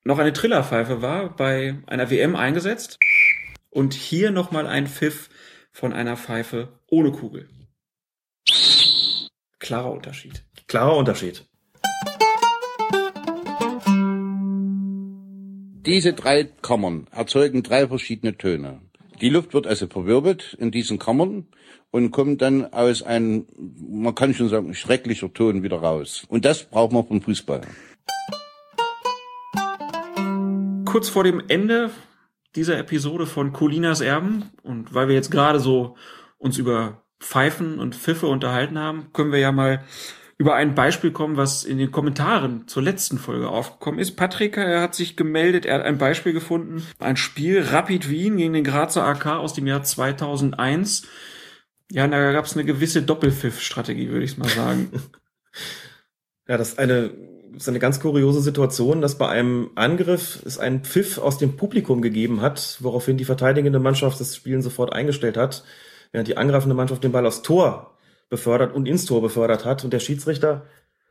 noch 0.04 0.18
eine 0.18 0.34
Trillerpfeife 0.34 1.02
war, 1.02 1.36
bei 1.36 1.78
einer 1.88 2.10
WM 2.10 2.36
eingesetzt. 2.36 2.98
Und 3.70 3.94
hier 3.94 4.32
nochmal 4.32 4.66
ein 4.66 4.88
Pfiff 4.88 5.30
von 5.72 5.94
einer 5.94 6.18
Pfeife 6.18 6.80
ohne 6.88 7.12
Kugel. 7.12 7.48
Klarer 9.60 9.92
Unterschied. 9.92 10.44
Klarer 10.68 10.96
Unterschied. 10.98 11.46
Diese 15.86 16.14
drei 16.14 16.44
Kammern 16.44 17.08
erzeugen 17.10 17.64
drei 17.64 17.88
verschiedene 17.88 18.38
Töne. 18.38 18.82
Die 19.20 19.30
Luft 19.30 19.56
wird 19.56 19.66
also 19.66 19.88
verwirbelt 19.88 20.56
in 20.60 20.70
diesen 20.70 21.00
Kammern 21.00 21.48
und 21.90 22.12
kommt 22.12 22.44
dann 22.44 22.72
aus 22.72 23.02
einem, 23.02 23.48
man 23.90 24.14
kann 24.14 24.36
schon 24.36 24.48
sagen, 24.48 24.76
schrecklicher 24.76 25.34
Ton 25.34 25.64
wieder 25.64 25.78
raus. 25.78 26.24
Und 26.28 26.46
das 26.46 26.66
braucht 26.66 26.92
man 26.92 27.08
vom 27.08 27.20
Fußball. 27.24 27.62
Kurz 30.86 31.10
vor 31.10 31.24
dem 31.24 31.42
Ende 31.48 31.90
dieser 32.56 32.78
Episode 32.78 33.26
von 33.26 33.52
Colinas 33.52 34.02
Erben 34.02 34.52
und 34.62 34.94
weil 34.94 35.08
wir 35.08 35.16
jetzt 35.16 35.32
gerade 35.32 35.60
so 35.60 35.96
uns 36.38 36.60
über 36.60 37.02
Pfeifen 37.20 37.80
und 37.80 37.96
Pfiffe 37.96 38.28
unterhalten 38.28 38.78
haben, 38.78 39.08
können 39.14 39.32
wir 39.32 39.40
ja 39.40 39.52
mal 39.52 39.84
über 40.42 40.56
ein 40.56 40.74
Beispiel 40.74 41.12
kommen, 41.12 41.38
was 41.38 41.64
in 41.64 41.78
den 41.78 41.92
Kommentaren 41.92 42.68
zur 42.68 42.82
letzten 42.82 43.20
Folge 43.20 43.48
aufgekommen 43.48 44.00
ist. 44.00 44.16
Patrick, 44.16 44.58
er 44.58 44.82
hat 44.82 44.96
sich 44.96 45.16
gemeldet, 45.16 45.68
er 45.68 45.76
hat 45.76 45.86
ein 45.86 46.00
Beispiel 46.00 46.34
gefunden, 46.34 46.84
ein 46.98 47.16
Spiel 47.16 47.62
Rapid 47.62 48.10
Wien 48.10 48.38
gegen 48.38 48.54
den 48.54 48.64
Grazer 48.64 49.06
AK 49.06 49.28
aus 49.28 49.54
dem 49.54 49.68
Jahr 49.68 49.84
2001. 49.84 51.04
Ja, 51.92 52.08
da 52.08 52.32
gab 52.32 52.46
es 52.46 52.54
eine 52.54 52.66
gewisse 52.66 53.04
Doppelpfiff-Strategie, 53.04 54.10
würde 54.10 54.26
ich 54.26 54.40
mal 54.40 54.50
sagen. 54.50 54.90
ja, 56.48 56.58
das 56.58 56.70
ist 56.70 56.80
eine, 56.80 57.12
ist 57.56 57.70
eine 57.70 57.78
ganz 57.78 58.00
kuriose 58.00 58.42
Situation, 58.42 59.00
dass 59.00 59.20
bei 59.20 59.28
einem 59.28 59.70
Angriff 59.76 60.42
es 60.44 60.58
einen 60.58 60.84
Pfiff 60.84 61.20
aus 61.20 61.38
dem 61.38 61.56
Publikum 61.56 62.02
gegeben 62.02 62.42
hat, 62.42 62.78
woraufhin 62.80 63.18
die 63.18 63.26
verteidigende 63.26 63.78
Mannschaft 63.78 64.20
das 64.20 64.36
Spielen 64.36 64.64
sofort 64.64 64.92
eingestellt 64.92 65.38
hat, 65.38 65.64
während 66.12 66.28
die 66.28 66.38
angreifende 66.38 66.74
Mannschaft 66.74 67.04
den 67.04 67.12
Ball 67.12 67.28
aufs 67.28 67.44
Tor 67.44 67.92
befördert 68.32 68.74
und 68.74 68.88
ins 68.88 69.06
Tor 69.06 69.22
befördert 69.22 69.66
hat 69.66 69.84
und 69.84 69.92
der 69.92 70.00
Schiedsrichter 70.00 70.66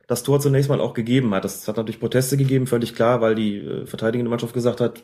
das 0.07 0.23
Tor 0.23 0.41
zunächst 0.41 0.69
mal 0.69 0.81
auch 0.81 0.93
gegeben 0.93 1.33
hat. 1.33 1.45
Das 1.45 1.67
hat 1.67 1.77
natürlich 1.77 1.99
Proteste 2.01 2.35
gegeben, 2.35 2.67
völlig 2.67 2.95
klar, 2.95 3.21
weil 3.21 3.35
die 3.35 3.59
äh, 3.59 3.85
verteidigende 3.85 4.29
Mannschaft 4.29 4.53
gesagt 4.53 4.81
hat, 4.81 5.03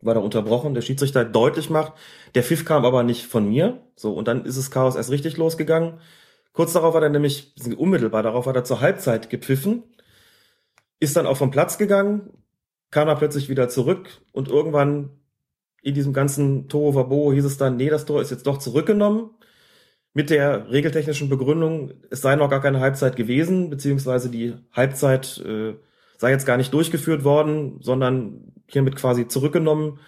war 0.00 0.14
da 0.14 0.20
unterbrochen, 0.20 0.72
der 0.72 0.82
Schiedsrichter 0.82 1.24
deutlich 1.24 1.68
macht, 1.68 1.92
der 2.34 2.42
Pfiff 2.42 2.64
kam 2.64 2.84
aber 2.84 3.02
nicht 3.02 3.26
von 3.26 3.48
mir. 3.48 3.82
So, 3.96 4.14
und 4.14 4.28
dann 4.28 4.44
ist 4.44 4.56
das 4.56 4.70
Chaos 4.70 4.96
erst 4.96 5.10
richtig 5.10 5.36
losgegangen. 5.36 5.98
Kurz 6.52 6.72
darauf 6.72 6.94
hat 6.94 7.02
er 7.02 7.08
nämlich, 7.08 7.54
unmittelbar 7.76 8.22
darauf 8.22 8.46
hat 8.46 8.56
er 8.56 8.64
zur 8.64 8.80
Halbzeit 8.80 9.28
gepfiffen, 9.28 9.82
ist 11.00 11.16
dann 11.16 11.26
auch 11.26 11.36
vom 11.36 11.50
Platz 11.50 11.76
gegangen, 11.76 12.30
kam 12.90 13.08
dann 13.08 13.18
plötzlich 13.18 13.48
wieder 13.48 13.68
zurück 13.68 14.08
und 14.32 14.48
irgendwann 14.48 15.10
in 15.82 15.94
diesem 15.94 16.12
ganzen 16.12 16.68
Tohuwabo 16.68 17.32
hieß 17.32 17.44
es 17.44 17.58
dann, 17.58 17.76
nee, 17.76 17.90
das 17.90 18.04
Tor 18.04 18.22
ist 18.22 18.30
jetzt 18.30 18.46
doch 18.46 18.58
zurückgenommen 18.58 19.30
mit 20.14 20.30
der 20.30 20.70
regeltechnischen 20.70 21.28
Begründung, 21.28 21.92
es 22.10 22.20
sei 22.20 22.36
noch 22.36 22.50
gar 22.50 22.60
keine 22.60 22.80
Halbzeit 22.80 23.16
gewesen, 23.16 23.70
beziehungsweise 23.70 24.30
die 24.30 24.54
Halbzeit 24.72 25.42
äh, 25.44 25.74
sei 26.18 26.30
jetzt 26.30 26.46
gar 26.46 26.56
nicht 26.56 26.72
durchgeführt 26.74 27.24
worden, 27.24 27.78
sondern 27.80 28.52
hiermit 28.66 28.96
quasi 28.96 29.26
zurückgenommen. 29.26 29.98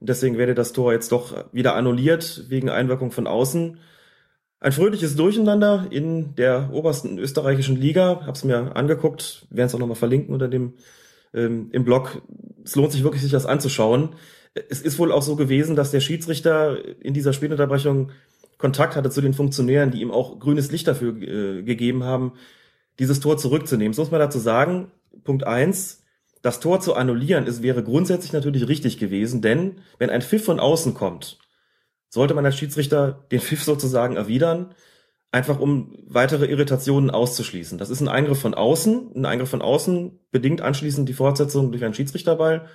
Deswegen 0.00 0.38
werde 0.38 0.54
das 0.54 0.72
Tor 0.72 0.92
jetzt 0.92 1.12
doch 1.12 1.44
wieder 1.52 1.74
annulliert 1.74 2.44
wegen 2.48 2.70
Einwirkung 2.70 3.10
von 3.12 3.26
außen. 3.26 3.78
Ein 4.60 4.72
fröhliches 4.72 5.16
Durcheinander 5.16 5.88
in 5.90 6.34
der 6.36 6.70
obersten 6.72 7.18
österreichischen 7.18 7.76
Liga. 7.76 8.22
Hab's 8.26 8.44
mir 8.44 8.76
angeguckt, 8.76 9.46
werden 9.50 9.66
es 9.66 9.74
auch 9.74 9.78
nochmal 9.78 9.96
verlinken 9.96 10.32
unter 10.32 10.48
dem 10.48 10.74
ähm, 11.34 11.68
im 11.72 11.84
Blog. 11.84 12.22
Es 12.64 12.76
lohnt 12.76 12.92
sich 12.92 13.02
wirklich, 13.02 13.22
sich 13.22 13.32
das 13.32 13.46
anzuschauen. 13.46 14.10
Es 14.68 14.80
ist 14.80 14.98
wohl 14.98 15.12
auch 15.12 15.22
so 15.22 15.34
gewesen, 15.34 15.76
dass 15.76 15.90
der 15.90 16.00
Schiedsrichter 16.00 16.78
in 17.00 17.14
dieser 17.14 17.32
Spielunterbrechung 17.32 18.10
Kontakt 18.62 18.94
hatte 18.94 19.10
zu 19.10 19.20
den 19.20 19.34
Funktionären, 19.34 19.90
die 19.90 20.00
ihm 20.00 20.12
auch 20.12 20.38
grünes 20.38 20.70
Licht 20.70 20.86
dafür 20.86 21.20
äh, 21.20 21.62
gegeben 21.64 22.04
haben, 22.04 22.34
dieses 23.00 23.18
Tor 23.18 23.36
zurückzunehmen. 23.36 23.92
So 23.92 24.02
muss 24.02 24.12
man 24.12 24.20
dazu 24.20 24.38
sagen, 24.38 24.92
Punkt 25.24 25.44
eins: 25.44 26.04
das 26.42 26.60
Tor 26.60 26.80
zu 26.80 26.94
annullieren, 26.94 27.48
es 27.48 27.62
wäre 27.62 27.82
grundsätzlich 27.82 28.32
natürlich 28.32 28.68
richtig 28.68 28.98
gewesen, 28.98 29.42
denn 29.42 29.80
wenn 29.98 30.10
ein 30.10 30.22
Pfiff 30.22 30.44
von 30.44 30.60
außen 30.60 30.94
kommt, 30.94 31.38
sollte 32.08 32.34
man 32.34 32.46
als 32.46 32.56
Schiedsrichter 32.56 33.26
den 33.32 33.40
Pfiff 33.46 33.64
sozusagen 33.64 34.14
erwidern, 34.14 34.76
einfach 35.32 35.58
um 35.58 35.96
weitere 36.06 36.46
Irritationen 36.46 37.10
auszuschließen. 37.10 37.78
Das 37.78 37.90
ist 37.90 38.00
ein 38.00 38.08
Eingriff 38.08 38.38
von 38.38 38.54
außen. 38.54 39.10
Ein 39.16 39.26
Eingriff 39.26 39.50
von 39.50 39.62
außen 39.62 40.20
bedingt 40.30 40.60
anschließend 40.60 41.08
die 41.08 41.14
Fortsetzung 41.14 41.72
durch 41.72 41.84
einen 41.84 41.94
Schiedsrichterball. 41.94 42.68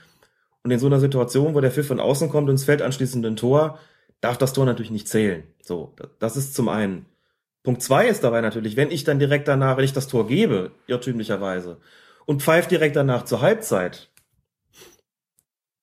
Und 0.63 0.71
in 0.71 0.79
so 0.79 0.87
einer 0.87 0.99
Situation, 0.99 1.55
wo 1.55 1.61
der 1.61 1.71
Pfiff 1.71 1.87
von 1.87 2.01
außen 2.01 2.29
kommt 2.29 2.49
und 2.49 2.55
es 2.55 2.65
fällt 2.65 2.81
anschließend 2.81 3.25
ein 3.25 3.37
Tor, 3.37 3.79
darf 4.21 4.37
das 4.37 4.53
Tor 4.53 4.65
natürlich 4.65 4.91
nicht 4.91 5.07
zählen. 5.07 5.43
So, 5.61 5.95
das 6.19 6.37
ist 6.37 6.53
zum 6.55 6.69
einen. 6.69 7.05
Punkt 7.63 7.81
zwei 7.81 8.07
ist 8.07 8.23
dabei 8.23 8.41
natürlich, 8.41 8.75
wenn 8.77 8.91
ich 8.91 9.03
dann 9.03 9.19
direkt 9.19 9.47
danach, 9.47 9.77
wenn 9.77 9.83
ich 9.83 9.93
das 9.93 10.07
Tor 10.07 10.27
gebe, 10.27 10.71
irrtümlicherweise, 10.87 11.77
und 12.25 12.41
pfeift 12.41 12.71
direkt 12.71 12.95
danach 12.95 13.25
zur 13.25 13.41
Halbzeit, 13.41 14.09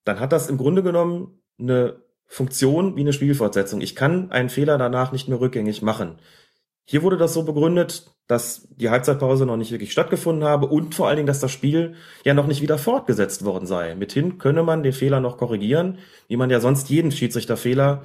dann 0.04 0.20
hat 0.20 0.32
das 0.32 0.48
im 0.48 0.56
Grunde 0.56 0.82
genommen 0.82 1.40
eine 1.58 2.02
Funktion 2.26 2.96
wie 2.96 3.00
eine 3.00 3.12
Spielfortsetzung. 3.12 3.80
Ich 3.80 3.94
kann 3.94 4.30
einen 4.30 4.50
Fehler 4.50 4.78
danach 4.78 5.12
nicht 5.12 5.28
mehr 5.28 5.40
rückgängig 5.40 5.82
machen. 5.82 6.18
Hier 6.86 7.02
wurde 7.02 7.16
das 7.16 7.32
so 7.32 7.44
begründet, 7.44 8.10
dass 8.26 8.68
die 8.76 8.90
Halbzeitpause 8.90 9.46
noch 9.46 9.56
nicht 9.56 9.70
wirklich 9.70 9.92
stattgefunden 9.92 10.44
habe 10.44 10.66
und 10.66 10.94
vor 10.94 11.08
allen 11.08 11.16
Dingen, 11.16 11.26
dass 11.26 11.40
das 11.40 11.52
Spiel 11.52 11.94
ja 12.24 12.34
noch 12.34 12.46
nicht 12.46 12.60
wieder 12.62 12.78
fortgesetzt 12.78 13.44
worden 13.44 13.66
sei. 13.66 13.94
Mithin 13.94 14.38
könne 14.38 14.62
man 14.62 14.82
den 14.82 14.92
Fehler 14.92 15.20
noch 15.20 15.38
korrigieren, 15.38 15.98
wie 16.28 16.36
man 16.36 16.50
ja 16.50 16.60
sonst 16.60 16.90
jeden 16.90 17.10
Schiedsrichterfehler 17.10 18.02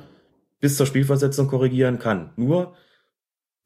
bis 0.60 0.77
zur 0.77 0.86
Spielversetzung 0.86 1.48
korrigieren 1.48 1.99
kann. 1.99 2.31
Nur 2.36 2.76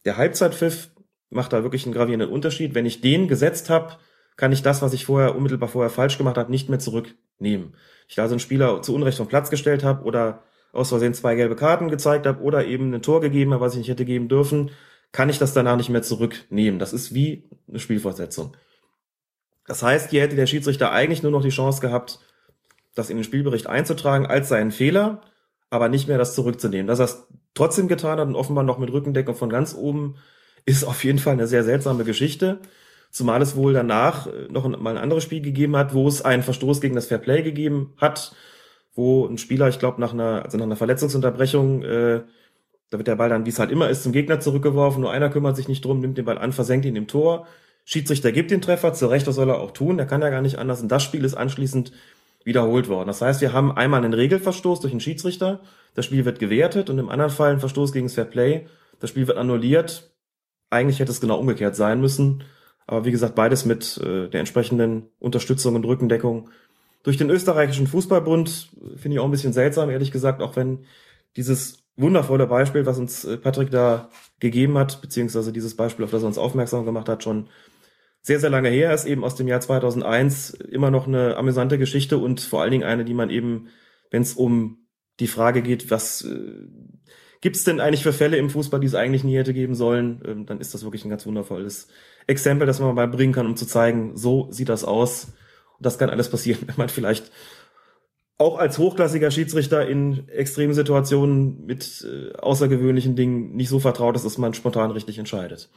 der 0.06 0.18
Halbzeitpfiff 0.18 0.92
macht 1.30 1.54
da 1.54 1.64
wirklich 1.64 1.86
einen 1.86 1.94
gravierenden 1.94 2.30
Unterschied. 2.30 2.76
Wenn 2.76 2.86
ich 2.86 3.02
den 3.02 3.28
gesetzt 3.28 3.70
habe, 3.70 3.98
kann 4.36 4.52
ich 4.52 4.62
das, 4.62 4.82
was 4.82 4.94
ich 4.94 5.06
vorher 5.06 5.36
unmittelbar 5.36 5.70
vorher 5.70 5.90
falsch 5.90 6.18
gemacht 6.18 6.38
habe, 6.38 6.52
nicht 6.52 6.70
mehr 6.70 6.80
zurücknehmen. 6.80 7.76
Ich 8.08 8.16
da 8.16 8.24
also 8.24 8.34
einen 8.34 8.40
Spieler 8.40 8.82
zu 8.82 8.94
Unrecht 8.94 9.18
vom 9.18 9.28
Platz 9.28 9.50
gestellt 9.50 9.84
habe 9.84 10.04
oder 10.04 10.44
aus 10.72 10.90
Versehen 10.90 11.14
zwei 11.14 11.36
gelbe 11.36 11.56
Karten 11.56 11.90
gezeigt 11.90 12.26
habe 12.26 12.42
oder 12.42 12.66
eben 12.66 12.94
ein 12.94 13.02
Tor 13.02 13.22
gegeben 13.22 13.54
habe, 13.54 13.64
was 13.64 13.74
ich 13.74 13.80
nicht 13.80 13.90
hätte 13.90 14.06
geben 14.06 14.28
dürfen, 14.28 14.72
kann 15.12 15.30
ich 15.30 15.38
das 15.38 15.54
danach 15.54 15.78
nicht 15.78 15.90
mehr 15.90 16.02
zurücknehmen. 16.02 16.80
Das 16.80 16.94
ist 16.94 17.14
wie 17.14 17.48
eine 17.68 17.80
Spielfortsetzung. 17.80 18.58
Das 19.68 19.84
heißt, 19.84 20.10
hier 20.10 20.22
hätte 20.22 20.36
der 20.36 20.48
Schiedsrichter 20.48 20.92
eigentlich 20.92 21.24
nur 21.24 21.32
noch 21.32 21.44
die 21.44 21.50
Chance 21.50 21.80
gehabt, 21.80 22.20
das 22.96 23.10
in 23.10 23.18
den 23.18 23.24
Spielbericht 23.24 23.68
einzutragen 23.68 24.26
als 24.26 24.50
seinen 24.50 24.72
Fehler 24.72 25.22
aber 25.74 25.90
nicht 25.90 26.08
mehr 26.08 26.20
das 26.20 26.36
zurückzunehmen. 26.36 26.86
Dass 26.86 27.00
er 27.00 27.06
es 27.06 27.28
trotzdem 27.56 27.88
getan 27.88 28.20
hat 28.20 28.28
und 28.28 28.36
offenbar 28.36 28.64
noch 28.64 28.78
mit 28.78 28.94
Rückendeckung 28.94 29.34
von 29.34 29.50
ganz 29.50 29.74
oben, 29.74 30.16
ist 30.66 30.84
auf 30.84 31.04
jeden 31.04 31.18
Fall 31.18 31.34
eine 31.34 31.48
sehr 31.48 31.64
seltsame 31.64 32.04
Geschichte. 32.04 32.60
Zumal 33.10 33.42
es 33.42 33.56
wohl 33.56 33.74
danach 33.74 34.28
äh, 34.28 34.48
noch 34.50 34.68
mal 34.80 34.92
ein 34.92 35.04
anderes 35.04 35.24
Spiel 35.24 35.42
gegeben 35.42 35.76
hat, 35.76 35.94
wo 35.96 36.08
es 36.08 36.22
einen 36.22 36.44
Verstoß 36.44 36.80
gegen 36.80 36.94
das 36.94 37.08
Fairplay 37.08 37.42
gegeben 37.42 37.94
hat, 37.98 38.36
wo 38.94 39.26
ein 39.26 39.40
Spieler, 39.40 39.68
ich 39.68 39.80
glaube, 39.80 40.00
nach 40.00 40.14
einer, 40.14 40.44
also 40.46 40.58
nach 40.58 40.66
einer 40.66 40.76
Verletzungsunterbrechung, 40.76 41.82
äh, 41.82 42.22
da 42.92 43.00
wird 43.00 43.08
der 43.08 43.16
Ball 43.16 43.30
dann, 43.30 43.48
wie 43.48 43.50
es 43.50 43.58
halt 43.58 43.72
immer 43.72 43.90
ist, 43.90 44.04
zum 44.04 44.12
Gegner 44.12 44.40
zurückgeworfen, 44.40 45.02
nur 45.02 45.12
einer 45.12 45.30
kümmert 45.32 45.56
sich 45.56 45.68
nicht 45.68 45.84
drum, 45.84 46.02
nimmt 46.02 46.20
den 46.20 46.26
Ball 46.26 46.38
an, 46.38 46.52
versenkt 46.52 46.86
ihn 46.86 46.96
im 46.96 47.08
Tor. 47.08 47.48
Schiedsrichter 47.84 48.32
gibt 48.32 48.52
den 48.52 48.62
Treffer, 48.62 48.94
zu 48.94 49.08
Recht, 49.08 49.26
das 49.26 49.36
soll 49.36 49.50
er 49.50 49.60
auch 49.60 49.72
tun, 49.72 49.98
er 49.98 50.06
kann 50.06 50.22
ja 50.22 50.30
gar 50.30 50.44
nicht 50.44 50.60
anders. 50.60 50.82
Und 50.84 50.92
das 50.92 51.02
Spiel 51.02 51.26
ist 51.26 51.34
anschließend 51.34 51.92
wiederholt 52.44 52.90
worden. 52.90 53.08
Das 53.08 53.22
heißt, 53.22 53.42
wir 53.42 53.54
haben 53.54 53.72
einmal 53.72 54.04
einen 54.04 54.14
Regelverstoß 54.14 54.82
durch 54.82 54.94
einen 54.94 55.00
Schiedsrichter, 55.00 55.62
das 55.96 56.06
Spiel 56.06 56.26
wird 56.26 56.40
gewertet 56.40 56.90
und 56.90 57.00
im 57.00 57.10
anderen 57.10 57.32
Fall 57.32 57.52
ein 57.52 57.60
Verstoß 57.60 57.94
gegen 57.94 58.08
das 58.08 58.16
Fair 58.16 58.26
Play, 58.26 58.68
das 59.00 59.10
Spiel 59.10 59.28
wird 59.28 59.38
annulliert. 59.38 60.12
Eigentlich 60.70 61.00
hätte 61.00 61.12
es 61.12 61.22
genau 61.22 61.38
umgekehrt 61.38 61.76
sein 61.76 62.02
müssen, 62.02 62.44
aber 62.88 63.06
wie 63.06 63.12
gesagt, 63.12 63.36
beides 63.36 63.66
mit 63.66 63.98
äh, 63.98 64.30
der 64.30 64.40
entsprechenden 64.40 65.10
Unterstützung 65.20 65.76
und 65.76 65.86
Rückendeckung 65.86 66.50
durch 67.04 67.18
den 67.18 67.30
österreichischen 67.30 67.88
Fußballbund. 67.88 68.70
Finde 68.96 69.16
ich 69.16 69.20
auch 69.20 69.26
ein 69.26 69.32
bisschen 69.32 69.54
seltsam, 69.54 69.90
ehrlich 69.90 70.12
gesagt, 70.12 70.42
auch 70.42 70.56
wenn 70.56 70.86
dieses 71.36 71.84
wundervolle 71.96 72.48
Beispiel, 72.48 72.86
was 72.86 72.98
uns 72.98 73.26
äh, 73.26 73.38
Patrick 73.38 73.72
da 73.72 74.10
gegeben 74.40 74.78
hat, 74.78 75.02
beziehungsweise 75.02 75.54
dieses 75.54 75.76
Beispiel, 75.76 76.06
auf 76.06 76.12
das 76.12 76.24
er 76.24 76.28
uns 76.28 76.38
aufmerksam 76.38 76.86
gemacht 76.86 77.08
hat, 77.08 77.24
schon 77.24 77.48
sehr, 78.24 78.40
sehr 78.40 78.50
lange 78.50 78.70
her 78.70 78.94
ist, 78.94 79.06
eben 79.06 79.24
aus 79.24 79.36
dem 79.36 79.48
Jahr 79.48 79.60
2001, 79.60 80.52
immer 80.52 80.90
noch 80.90 81.08
eine 81.08 81.36
amüsante 81.36 81.78
Geschichte 81.78 82.18
und 82.18 82.40
vor 82.40 82.62
allen 82.62 82.72
Dingen 82.72 82.86
eine, 82.86 83.04
die 83.06 83.14
man 83.14 83.30
eben, 83.30 83.68
wenn 84.10 84.22
es 84.22 84.34
um 84.34 84.88
die 85.20 85.28
Frage 85.28 85.62
geht, 85.62 85.92
was 85.92 86.24
äh, 86.24 86.68
gibt 87.42 87.58
es 87.58 87.66
denn 87.66 87.82
eigentlich 87.82 88.02
für 88.02 88.14
Fälle 88.14 88.38
im 88.38 88.50
Fußball, 88.50 88.80
die 88.80 88.88
es 88.88 88.96
eigentlich 88.96 89.26
nie 89.26 89.36
hätte 89.36 89.54
geben 89.54 89.76
sollen, 89.76 90.22
ähm, 90.26 90.46
dann 90.46 90.62
ist 90.62 90.74
das 90.74 90.86
wirklich 90.86 91.04
ein 91.04 91.10
ganz 91.10 91.26
wundervolles 91.26 91.90
Exempel, 92.26 92.66
das 92.66 92.80
man 92.80 92.96
mal 92.96 93.10
bringen 93.10 93.34
kann, 93.34 93.46
um 93.46 93.58
zu 93.58 93.66
zeigen, 93.66 94.16
so 94.16 94.48
sieht 94.50 94.70
das 94.70 94.86
aus. 94.86 95.34
Und 95.78 95.86
das 95.86 95.98
kann 95.98 96.10
alles 96.10 96.30
passieren, 96.30 96.62
wenn 96.66 96.78
man 96.78 96.90
vielleicht 96.90 97.30
auch 98.38 98.58
als 98.58 98.78
hochklassiger 98.78 99.32
Schiedsrichter 99.32 99.86
in 99.86 100.30
extremen 100.30 100.74
Situationen 100.74 101.66
mit 101.66 102.08
äh, 102.10 102.34
außergewöhnlichen 102.38 103.18
Dingen 103.18 103.54
nicht 103.56 103.70
so 103.70 103.80
vertraut 103.80 104.16
ist, 104.16 104.26
dass 104.26 104.38
man 104.38 104.54
spontan 104.54 104.92
richtig 104.92 105.20
entscheidet. 105.20 105.70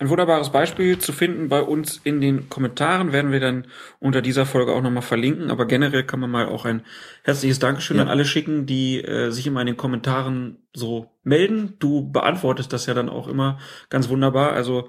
Ein 0.00 0.08
wunderbares 0.08 0.48
Beispiel 0.48 0.98
zu 0.98 1.12
finden 1.12 1.50
bei 1.50 1.60
uns 1.60 2.00
in 2.04 2.22
den 2.22 2.48
Kommentaren 2.48 3.12
werden 3.12 3.32
wir 3.32 3.40
dann 3.40 3.66
unter 3.98 4.22
dieser 4.22 4.46
Folge 4.46 4.72
auch 4.72 4.80
nochmal 4.80 5.02
verlinken. 5.02 5.50
Aber 5.50 5.66
generell 5.66 6.04
kann 6.04 6.20
man 6.20 6.30
mal 6.30 6.46
auch 6.46 6.64
ein 6.64 6.86
herzliches 7.22 7.58
Dankeschön 7.58 7.98
ja. 7.98 8.04
an 8.04 8.08
alle 8.08 8.24
schicken, 8.24 8.64
die 8.64 9.04
äh, 9.04 9.28
sich 9.30 9.46
immer 9.46 9.60
in 9.60 9.66
den 9.66 9.76
Kommentaren 9.76 10.56
so 10.72 11.10
melden. 11.22 11.74
Du 11.80 12.10
beantwortest 12.10 12.72
das 12.72 12.86
ja 12.86 12.94
dann 12.94 13.10
auch 13.10 13.28
immer 13.28 13.58
ganz 13.90 14.08
wunderbar. 14.08 14.52
Also 14.54 14.88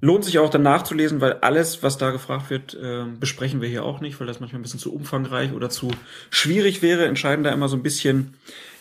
lohnt 0.00 0.24
sich 0.24 0.40
auch 0.40 0.50
dann 0.50 0.62
nachzulesen, 0.62 1.20
weil 1.20 1.34
alles, 1.34 1.84
was 1.84 1.96
da 1.96 2.10
gefragt 2.10 2.50
wird, 2.50 2.74
äh, 2.74 3.04
besprechen 3.20 3.60
wir 3.60 3.68
hier 3.68 3.84
auch 3.84 4.00
nicht, 4.00 4.18
weil 4.18 4.26
das 4.26 4.40
manchmal 4.40 4.58
ein 4.58 4.64
bisschen 4.64 4.80
zu 4.80 4.92
umfangreich 4.92 5.52
oder 5.52 5.70
zu 5.70 5.88
schwierig 6.30 6.82
wäre. 6.82 7.06
Entscheiden 7.06 7.44
da 7.44 7.52
immer 7.52 7.68
so 7.68 7.76
ein 7.76 7.84
bisschen, 7.84 8.34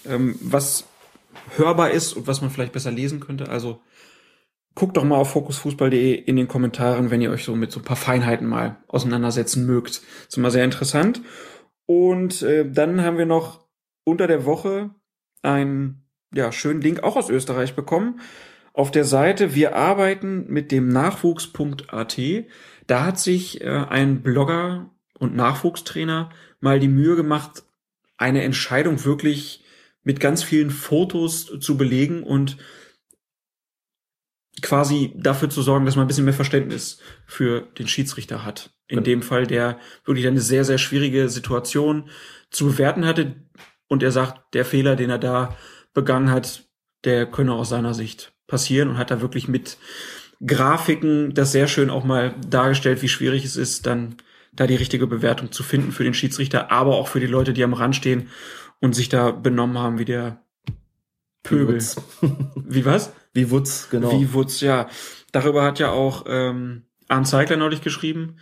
ähm, 0.08 0.40
was 0.42 0.88
hörbar 1.56 1.92
ist 1.92 2.14
und 2.14 2.26
was 2.26 2.42
man 2.42 2.50
vielleicht 2.50 2.74
besser 2.74 2.92
lesen 2.92 3.20
könnte. 3.20 3.48
Also 3.50 3.80
Guckt 4.73 4.95
doch 4.98 5.03
mal 5.03 5.18
auf 5.18 5.31
fokusfußball.de 5.31 6.14
in 6.14 6.38
den 6.38 6.48
Kommentaren, 6.48 7.11
wenn 7.11 7.22
ihr 7.22 7.31
euch 7.31 7.43
so 7.43 7.56
mit 7.56 7.72
so 7.72 7.80
ein 7.80 7.85
paar 7.85 7.98
Feinheiten 7.98 8.48
mal 8.48 8.77
auseinandersetzen 8.88 9.65
mögt. 9.65 10.02
Ist 10.27 10.38
immer 10.38 10.52
sehr 10.52 10.64
interessant. 10.64 11.22
Und 11.85 12.41
äh, 12.41 12.69
dann 12.69 13.02
haben 13.02 13.18
wir 13.18 13.26
noch 13.26 13.68
unter 14.06 14.27
der 14.27 14.45
Woche 14.45 14.91
einen 15.41 16.06
ja, 16.34 16.52
schönen 16.52 16.81
Link 16.81 17.03
auch 17.03 17.18
aus 17.18 17.30
Österreich 17.30 17.76
bekommen. 17.76 18.22
Auf 18.73 18.91
der 18.91 19.03
Seite 19.03 19.53
wir 19.53 19.76
arbeiten 19.76 20.45
mit 20.48 20.72
dem 20.72 20.88
Nachwuchs.at. 20.88 22.19
Da 22.88 23.06
hat 23.06 23.19
sich 23.19 23.61
äh, 23.61 23.68
ein 23.68 24.22
Blogger 24.22 24.89
und 25.19 25.35
Nachwuchstrainer 25.35 26.30
mal 26.61 26.80
die 26.80 26.88
Mühe 26.88 27.15
gemacht, 27.15 27.64
eine 28.18 28.43
Entscheidung 28.43 29.03
wirklich 29.03 29.65
mit 30.03 30.19
ganz 30.19 30.43
vielen 30.43 30.69
Fotos 30.69 31.60
zu 31.60 31.77
belegen 31.77 32.23
und 32.23 32.57
quasi 34.61 35.14
dafür 35.15 35.49
zu 35.49 35.61
sorgen, 35.61 35.86
dass 35.86 35.95
man 35.95 36.06
ein 36.06 36.07
bisschen 36.07 36.26
mehr 36.26 36.34
Verständnis 36.34 36.99
für 37.26 37.61
den 37.78 37.88
Schiedsrichter 37.88 38.44
hat. 38.45 38.72
In 38.88 38.98
ja. 38.98 39.03
dem 39.03 39.22
Fall, 39.22 39.48
der 39.48 39.80
wirklich 40.06 40.28
eine 40.28 40.41
sehr, 40.41 40.65
sehr 40.65 40.78
schwierige 40.78 41.30
Situation 41.30 42.10
zu 42.49 42.65
bewerten 42.68 43.06
hatte. 43.06 43.36
Und 43.88 44.03
er 44.03 44.11
sagt, 44.11 44.53
der 44.53 44.65
Fehler, 44.65 44.95
den 44.95 45.10
er 45.10 45.19
da 45.19 45.56
begangen 45.94 46.30
hat, 46.30 46.65
der 47.03 47.26
könne 47.26 47.53
aus 47.53 47.69
seiner 47.69 47.94
Sicht 47.94 48.34
passieren 48.48 48.90
und 48.90 48.98
hat 48.98 49.11
da 49.11 49.22
wirklich 49.22 49.48
mit 49.48 49.78
Grafiken 50.45 51.34
das 51.34 51.52
sehr 51.52 51.68
schön 51.68 51.90
auch 51.90 52.03
mal 52.03 52.36
dargestellt, 52.48 53.02
wie 53.02 53.10
schwierig 53.10 53.45
es 53.45 53.56
ist, 53.56 53.86
dann 53.86 54.18
da 54.53 54.68
die 54.68 54.76
richtige 54.76 55.07
Bewertung 55.07 55.52
zu 55.52 55.64
finden 55.64 55.91
für 55.91 56.03
den 56.03 56.14
Schiedsrichter, 56.14 56.72
aber 56.72 56.95
auch 56.95 57.07
für 57.07 57.19
die 57.19 57.28
Leute, 57.28 57.53
die 57.53 57.64
am 57.64 57.73
Rand 57.73 57.95
stehen 57.95 58.30
und 58.80 58.94
sich 58.94 59.07
da 59.07 59.32
benommen 59.32 59.78
haben 59.78 59.99
wie 59.99 60.06
der 60.06 60.44
Pöbel. 61.44 61.82
Wie 62.56 62.86
was? 62.86 63.14
Wie 63.34 63.49
Wutz, 63.49 63.90
genau. 63.90 64.12
Wie 64.12 64.34
Wutz, 64.34 64.62
ja. 64.62 64.90
Darüber 65.32 65.64
hat 65.64 65.80
ja 65.80 65.91
auch 65.91 66.26
ähm, 66.28 66.84
Arndt 67.08 67.28
Zeigler 67.28 67.58
neulich 67.58 67.82
geschrieben, 67.82 68.38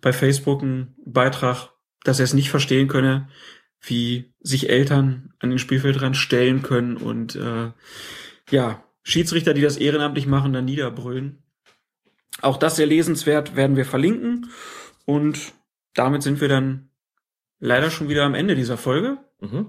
bei 0.00 0.12
Facebook 0.12 0.62
einen 0.62 0.94
Beitrag, 1.04 1.70
dass 2.02 2.18
er 2.18 2.24
es 2.24 2.34
nicht 2.34 2.50
verstehen 2.50 2.88
könne, 2.88 3.28
wie 3.80 4.34
sich 4.40 4.70
Eltern 4.70 5.34
an 5.38 5.50
den 5.50 5.58
Spielfeldrand 5.58 6.16
stellen 6.16 6.62
können 6.62 6.96
und 6.96 7.36
äh, 7.36 7.70
ja, 8.50 8.84
Schiedsrichter, 9.02 9.54
die 9.54 9.60
das 9.60 9.76
ehrenamtlich 9.76 10.26
machen, 10.26 10.52
dann 10.52 10.64
niederbrüllen. 10.64 11.42
Auch 12.40 12.56
das 12.56 12.76
sehr 12.76 12.86
lesenswert, 12.86 13.54
werden 13.54 13.76
wir 13.76 13.84
verlinken. 13.84 14.50
Und 15.04 15.52
damit 15.94 16.22
sind 16.22 16.40
wir 16.40 16.48
dann 16.48 16.90
leider 17.60 17.90
schon 17.90 18.08
wieder 18.08 18.24
am 18.24 18.34
Ende 18.34 18.54
dieser 18.54 18.76
Folge. 18.78 19.18
Mhm. 19.40 19.68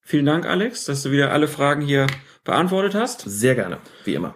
Vielen 0.00 0.26
Dank, 0.26 0.46
Alex, 0.46 0.84
dass 0.84 1.02
du 1.02 1.10
wieder 1.10 1.32
alle 1.32 1.48
Fragen 1.48 1.82
hier 1.82 2.06
beantwortet 2.46 2.94
hast. 2.94 3.20
Sehr 3.26 3.54
gerne, 3.54 3.78
wie 4.04 4.14
immer. 4.14 4.34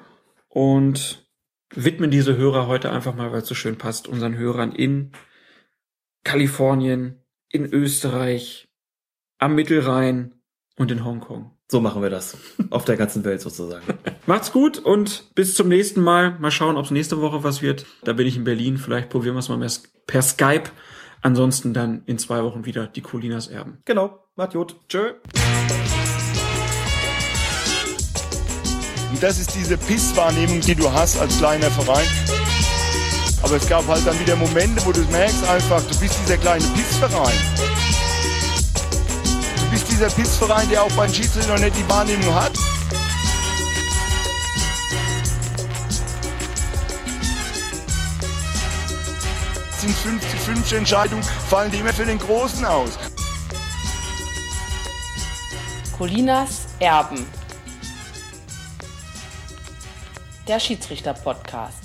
Und 0.48 1.26
widmen 1.74 2.10
diese 2.10 2.36
Hörer 2.36 2.66
heute 2.66 2.90
einfach 2.90 3.14
mal, 3.14 3.32
weil 3.32 3.40
es 3.40 3.48
so 3.48 3.54
schön 3.54 3.78
passt, 3.78 4.06
unseren 4.08 4.36
Hörern 4.36 4.72
in 4.72 5.12
Kalifornien, 6.24 7.24
in 7.48 7.64
Österreich, 7.72 8.68
am 9.38 9.54
Mittelrhein 9.54 10.34
und 10.76 10.90
in 10.90 11.04
Hongkong. 11.04 11.56
So 11.70 11.80
machen 11.80 12.02
wir 12.02 12.10
das. 12.10 12.36
Auf 12.70 12.84
der 12.84 12.96
ganzen 12.96 13.24
Welt 13.24 13.40
sozusagen. 13.40 13.86
Macht's 14.26 14.52
gut 14.52 14.78
und 14.78 15.34
bis 15.34 15.54
zum 15.54 15.68
nächsten 15.68 16.02
Mal. 16.02 16.36
Mal 16.40 16.50
schauen, 16.50 16.76
ob 16.76 16.84
es 16.84 16.90
nächste 16.90 17.20
Woche 17.20 17.44
was 17.44 17.62
wird. 17.62 17.86
Da 18.02 18.12
bin 18.12 18.26
ich 18.26 18.36
in 18.36 18.44
Berlin. 18.44 18.76
Vielleicht 18.76 19.08
probieren 19.08 19.36
wir 19.36 19.40
es 19.40 19.48
mal 19.48 19.66
per 20.06 20.22
Skype. 20.22 20.70
Ansonsten 21.22 21.74
dann 21.74 22.02
in 22.06 22.18
zwei 22.18 22.42
Wochen 22.42 22.64
wieder 22.64 22.86
die 22.86 23.02
Colinas 23.02 23.46
Erben. 23.46 23.78
Genau. 23.84 24.24
Macht 24.34 24.54
gut. 24.54 24.76
Tschö. 24.88 25.12
Und 29.10 29.22
das 29.22 29.38
ist 29.38 29.54
diese 29.54 29.76
Pisswahrnehmung, 29.76 30.60
die 30.60 30.74
du 30.74 30.90
hast 30.90 31.18
als 31.18 31.36
kleiner 31.38 31.70
Verein. 31.70 32.06
Aber 33.42 33.56
es 33.56 33.68
gab 33.68 33.86
halt 33.88 34.06
dann 34.06 34.18
wieder 34.20 34.36
Momente, 34.36 34.84
wo 34.84 34.92
du 34.92 35.00
merkst 35.10 35.48
einfach, 35.48 35.82
du 35.82 35.98
bist 35.98 36.14
dieser 36.24 36.36
kleine 36.36 36.64
Pissverein. 36.64 37.34
Du 39.56 39.70
bist 39.70 39.90
dieser 39.90 40.10
Pissverein, 40.10 40.68
der 40.68 40.82
auch 40.82 40.92
beim 40.92 41.12
Schiedsrichter 41.12 41.54
noch 41.54 41.60
nicht 41.60 41.76
die 41.76 41.88
Wahrnehmung 41.88 42.34
hat. 42.34 42.52
sind 49.80 49.96
50-50 49.96 50.76
Entscheidungen, 50.76 51.22
fallen 51.22 51.70
die 51.70 51.78
immer 51.78 51.92
für 51.92 52.04
den 52.04 52.18
Großen 52.18 52.64
aus. 52.66 52.98
Colinas 55.96 56.66
Erben. 56.78 57.39
Der 60.50 60.58
Schiedsrichter-Podcast. 60.58 61.79